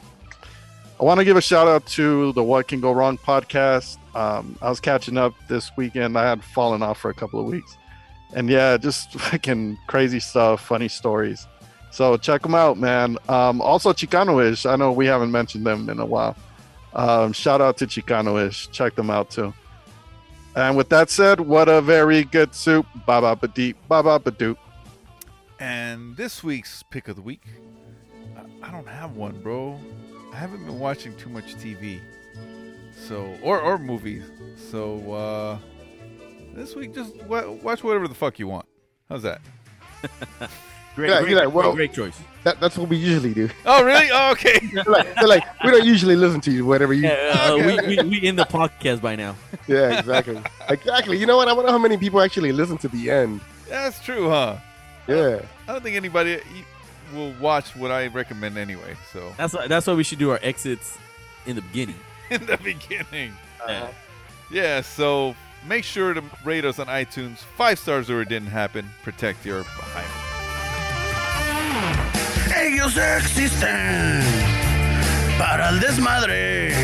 I 1.00 1.04
want 1.04 1.18
to 1.18 1.24
give 1.24 1.36
a 1.36 1.40
shout 1.40 1.68
out 1.68 1.86
to 1.86 2.32
the 2.32 2.42
What 2.42 2.66
Can 2.66 2.80
Go 2.80 2.90
Wrong 2.90 3.16
podcast. 3.16 3.98
Um, 4.16 4.58
I 4.60 4.68
was 4.68 4.80
catching 4.80 5.16
up 5.16 5.32
this 5.46 5.70
weekend. 5.76 6.18
I 6.18 6.28
had 6.28 6.42
fallen 6.42 6.82
off 6.82 6.98
for 6.98 7.08
a 7.08 7.14
couple 7.14 7.38
of 7.38 7.46
weeks. 7.46 7.76
And 8.34 8.50
yeah, 8.50 8.76
just 8.76 9.12
fucking 9.20 9.78
crazy 9.86 10.18
stuff, 10.18 10.66
funny 10.66 10.88
stories. 10.88 11.46
So 11.92 12.16
check 12.16 12.42
them 12.42 12.56
out, 12.56 12.76
man. 12.76 13.18
Um, 13.28 13.60
also, 13.60 13.92
Chicanoish. 13.92 14.68
I 14.68 14.74
know 14.74 14.90
we 14.90 15.06
haven't 15.06 15.30
mentioned 15.30 15.64
them 15.64 15.88
in 15.88 16.00
a 16.00 16.06
while. 16.06 16.36
Um, 16.94 17.32
shout 17.32 17.60
out 17.60 17.76
to 17.76 17.86
Chicanoish. 17.86 18.68
Check 18.72 18.96
them 18.96 19.10
out 19.10 19.30
too. 19.30 19.54
And 20.56 20.76
with 20.76 20.88
that 20.88 21.10
said, 21.10 21.40
what 21.40 21.68
a 21.68 21.80
very 21.80 22.24
good 22.24 22.54
soup. 22.54 22.86
Baba 23.06 23.36
ba 23.36 23.46
ba 23.46 23.54
deep, 23.54 23.76
baba 23.88 24.18
ba 24.18 24.30
ba 24.30 24.36
doop. 24.36 24.56
And 25.60 26.16
this 26.16 26.42
week's 26.42 26.82
pick 26.84 27.08
of 27.08 27.16
the 27.16 27.22
week, 27.22 27.42
I- 28.36 28.68
I 28.68 28.70
don't 28.70 28.88
have 28.88 29.16
one, 29.16 29.40
bro. 29.40 29.78
I 30.32 30.36
haven't 30.36 30.64
been 30.66 30.78
watching 30.78 31.16
too 31.16 31.28
much 31.30 31.54
TV, 31.56 32.00
so 32.96 33.36
or 33.42 33.60
or 33.60 33.78
movies. 33.78 34.24
So 34.70 35.12
uh 35.12 35.58
this 36.54 36.74
week, 36.74 36.94
just 36.94 37.16
wa- 37.24 37.50
watch 37.62 37.82
whatever 37.84 38.08
the 38.08 38.14
fuck 38.14 38.38
you 38.38 38.46
want. 38.48 38.66
How's 39.08 39.22
that? 39.22 39.40
Great, 40.98 41.10
Yeah, 41.10 41.20
great, 41.20 41.30
you're 41.30 41.44
like, 41.44 41.54
well- 41.54 41.72
great 41.74 41.92
choice. 41.92 42.18
That, 42.42 42.58
that's 42.58 42.76
what 42.76 42.88
we 42.88 42.96
usually 42.96 43.32
do. 43.32 43.48
Oh, 43.64 43.84
really? 43.84 44.08
Oh, 44.12 44.32
okay. 44.32 44.58
they're, 44.74 44.82
like, 44.84 45.14
they're 45.14 45.28
like, 45.28 45.44
we 45.62 45.70
don't 45.70 45.84
usually 45.86 46.16
listen 46.16 46.40
to 46.40 46.50
you, 46.50 46.66
whatever 46.66 46.92
you. 46.92 47.08
Uh, 47.38 47.56
we, 47.56 47.96
we, 47.96 48.02
we 48.02 48.18
in 48.18 48.34
the 48.34 48.42
podcast 48.44 49.00
by 49.00 49.14
now. 49.14 49.36
yeah, 49.68 49.96
exactly. 50.00 50.42
exactly. 50.68 51.16
You 51.16 51.26
know 51.26 51.36
what? 51.36 51.46
I 51.46 51.52
wonder 51.52 51.70
how 51.70 51.78
many 51.78 51.96
people 51.96 52.20
actually 52.20 52.50
listen 52.50 52.78
to 52.78 52.88
the 52.88 53.10
end. 53.12 53.40
That's 53.68 54.02
true, 54.02 54.28
huh? 54.28 54.56
Yeah. 55.06 55.42
I 55.68 55.72
don't 55.72 55.84
think 55.84 55.94
anybody 55.94 56.40
will 57.14 57.32
watch 57.40 57.76
what 57.76 57.92
I 57.92 58.08
recommend 58.08 58.58
anyway. 58.58 58.96
So 59.12 59.32
That's 59.36 59.54
why, 59.54 59.68
that's 59.68 59.86
why 59.86 59.94
we 59.94 60.02
should 60.02 60.18
do 60.18 60.30
our 60.30 60.40
exits 60.42 60.98
in 61.46 61.54
the 61.54 61.62
beginning. 61.62 62.00
in 62.30 62.44
the 62.44 62.56
beginning. 62.56 63.34
Yeah. 63.68 63.88
Yeah, 64.50 64.80
so 64.80 65.36
make 65.68 65.84
sure 65.84 66.12
to 66.14 66.24
rate 66.44 66.64
us 66.64 66.80
on 66.80 66.86
iTunes. 66.88 67.38
Five 67.56 67.78
stars 67.78 68.10
or 68.10 68.20
it 68.22 68.28
didn't 68.28 68.48
happen. 68.48 68.90
Protect 69.04 69.46
your 69.46 69.62
behind. 69.62 70.27
Ellos 72.70 72.98
existen 72.98 74.20
para 75.38 75.70
el 75.70 75.80
desmadre. 75.80 76.74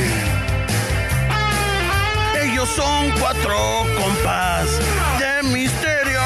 Ellos 2.42 2.70
son 2.70 3.10
cuatro 3.20 3.84
compas 4.00 4.66
de 5.18 5.42
misterio. 5.50 6.22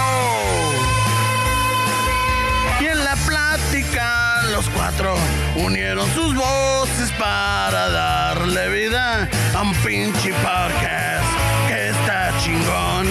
Y 2.80 2.86
en 2.86 3.04
la 3.04 3.16
plática 3.26 4.42
los 4.52 4.68
cuatro 4.70 5.16
unieron 5.56 6.08
sus 6.14 6.36
voces 6.36 7.10
para 7.18 7.88
darle 7.88 8.68
vida 8.68 9.28
a 9.56 9.62
un 9.62 9.74
pinche 9.82 10.32
podcast 10.34 11.26
que 11.66 11.88
está 11.88 12.32
chingón. 12.44 13.08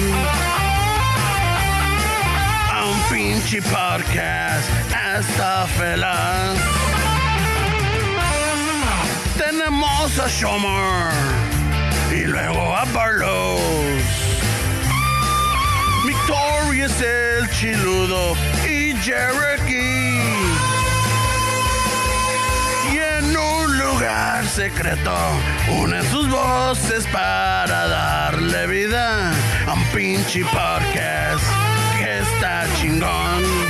A 2.72 2.86
un 2.86 2.99
pinche 3.10 3.61
podcast 3.64 4.86
hasta 5.15 5.67
felas. 5.67 6.57
Tenemos 9.38 10.19
a 10.19 10.27
Shomer 10.27 11.11
y 12.11 12.25
luego 12.25 12.75
a 12.75 12.85
Barlos. 12.85 13.61
Victoria 16.05 16.85
es 16.85 17.01
el 17.01 17.49
chiludo 17.51 18.35
y 18.67 18.99
Cherokee. 19.01 20.21
Y 22.91 22.97
en 22.97 23.38
un 23.38 23.77
lugar 23.77 24.45
secreto 24.45 25.15
unen 25.79 26.03
sus 26.11 26.29
voces 26.29 27.05
para 27.07 27.88
darle 27.88 28.67
vida 28.67 29.31
a 29.67 29.73
un 29.73 29.84
pinche 29.88 30.43
podcast 30.45 31.43
que 31.97 32.19
está 32.19 32.65
chingón. 32.79 33.66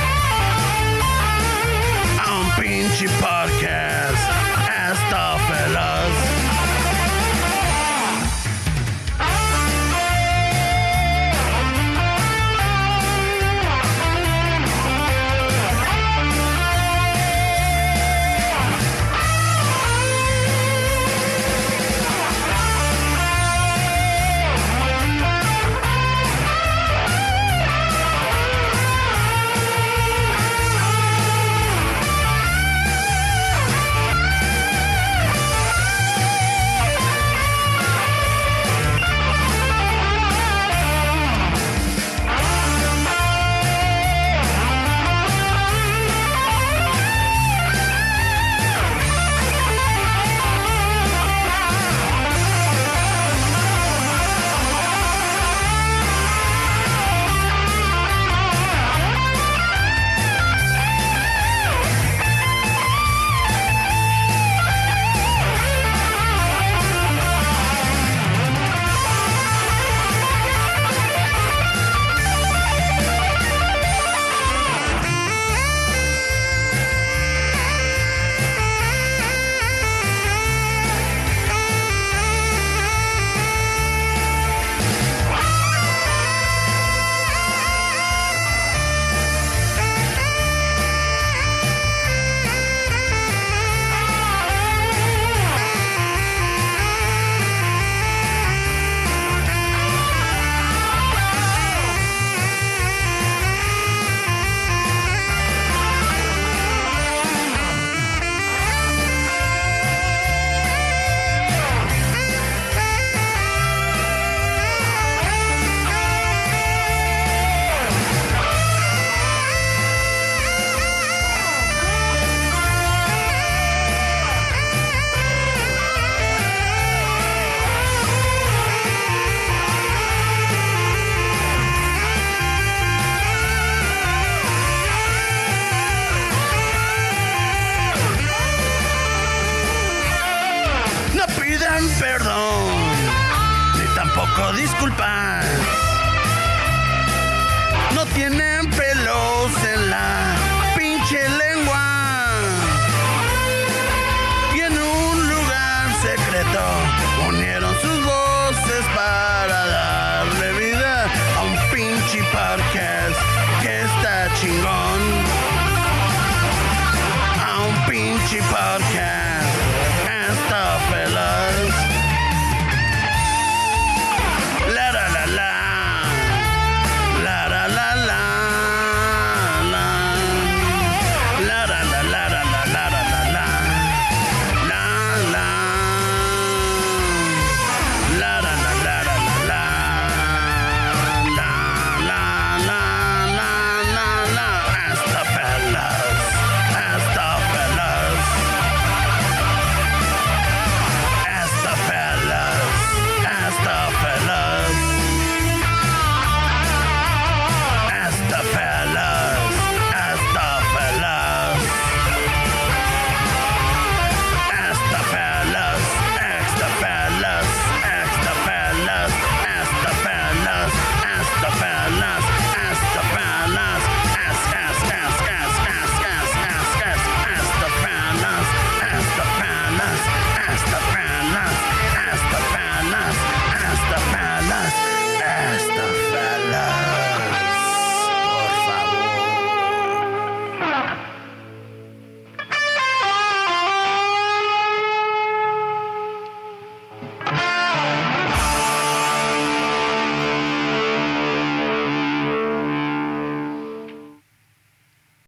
Pinche 2.78 3.08
podcast 3.08 4.22
hasta 4.68 5.36
felas. 5.48 6.27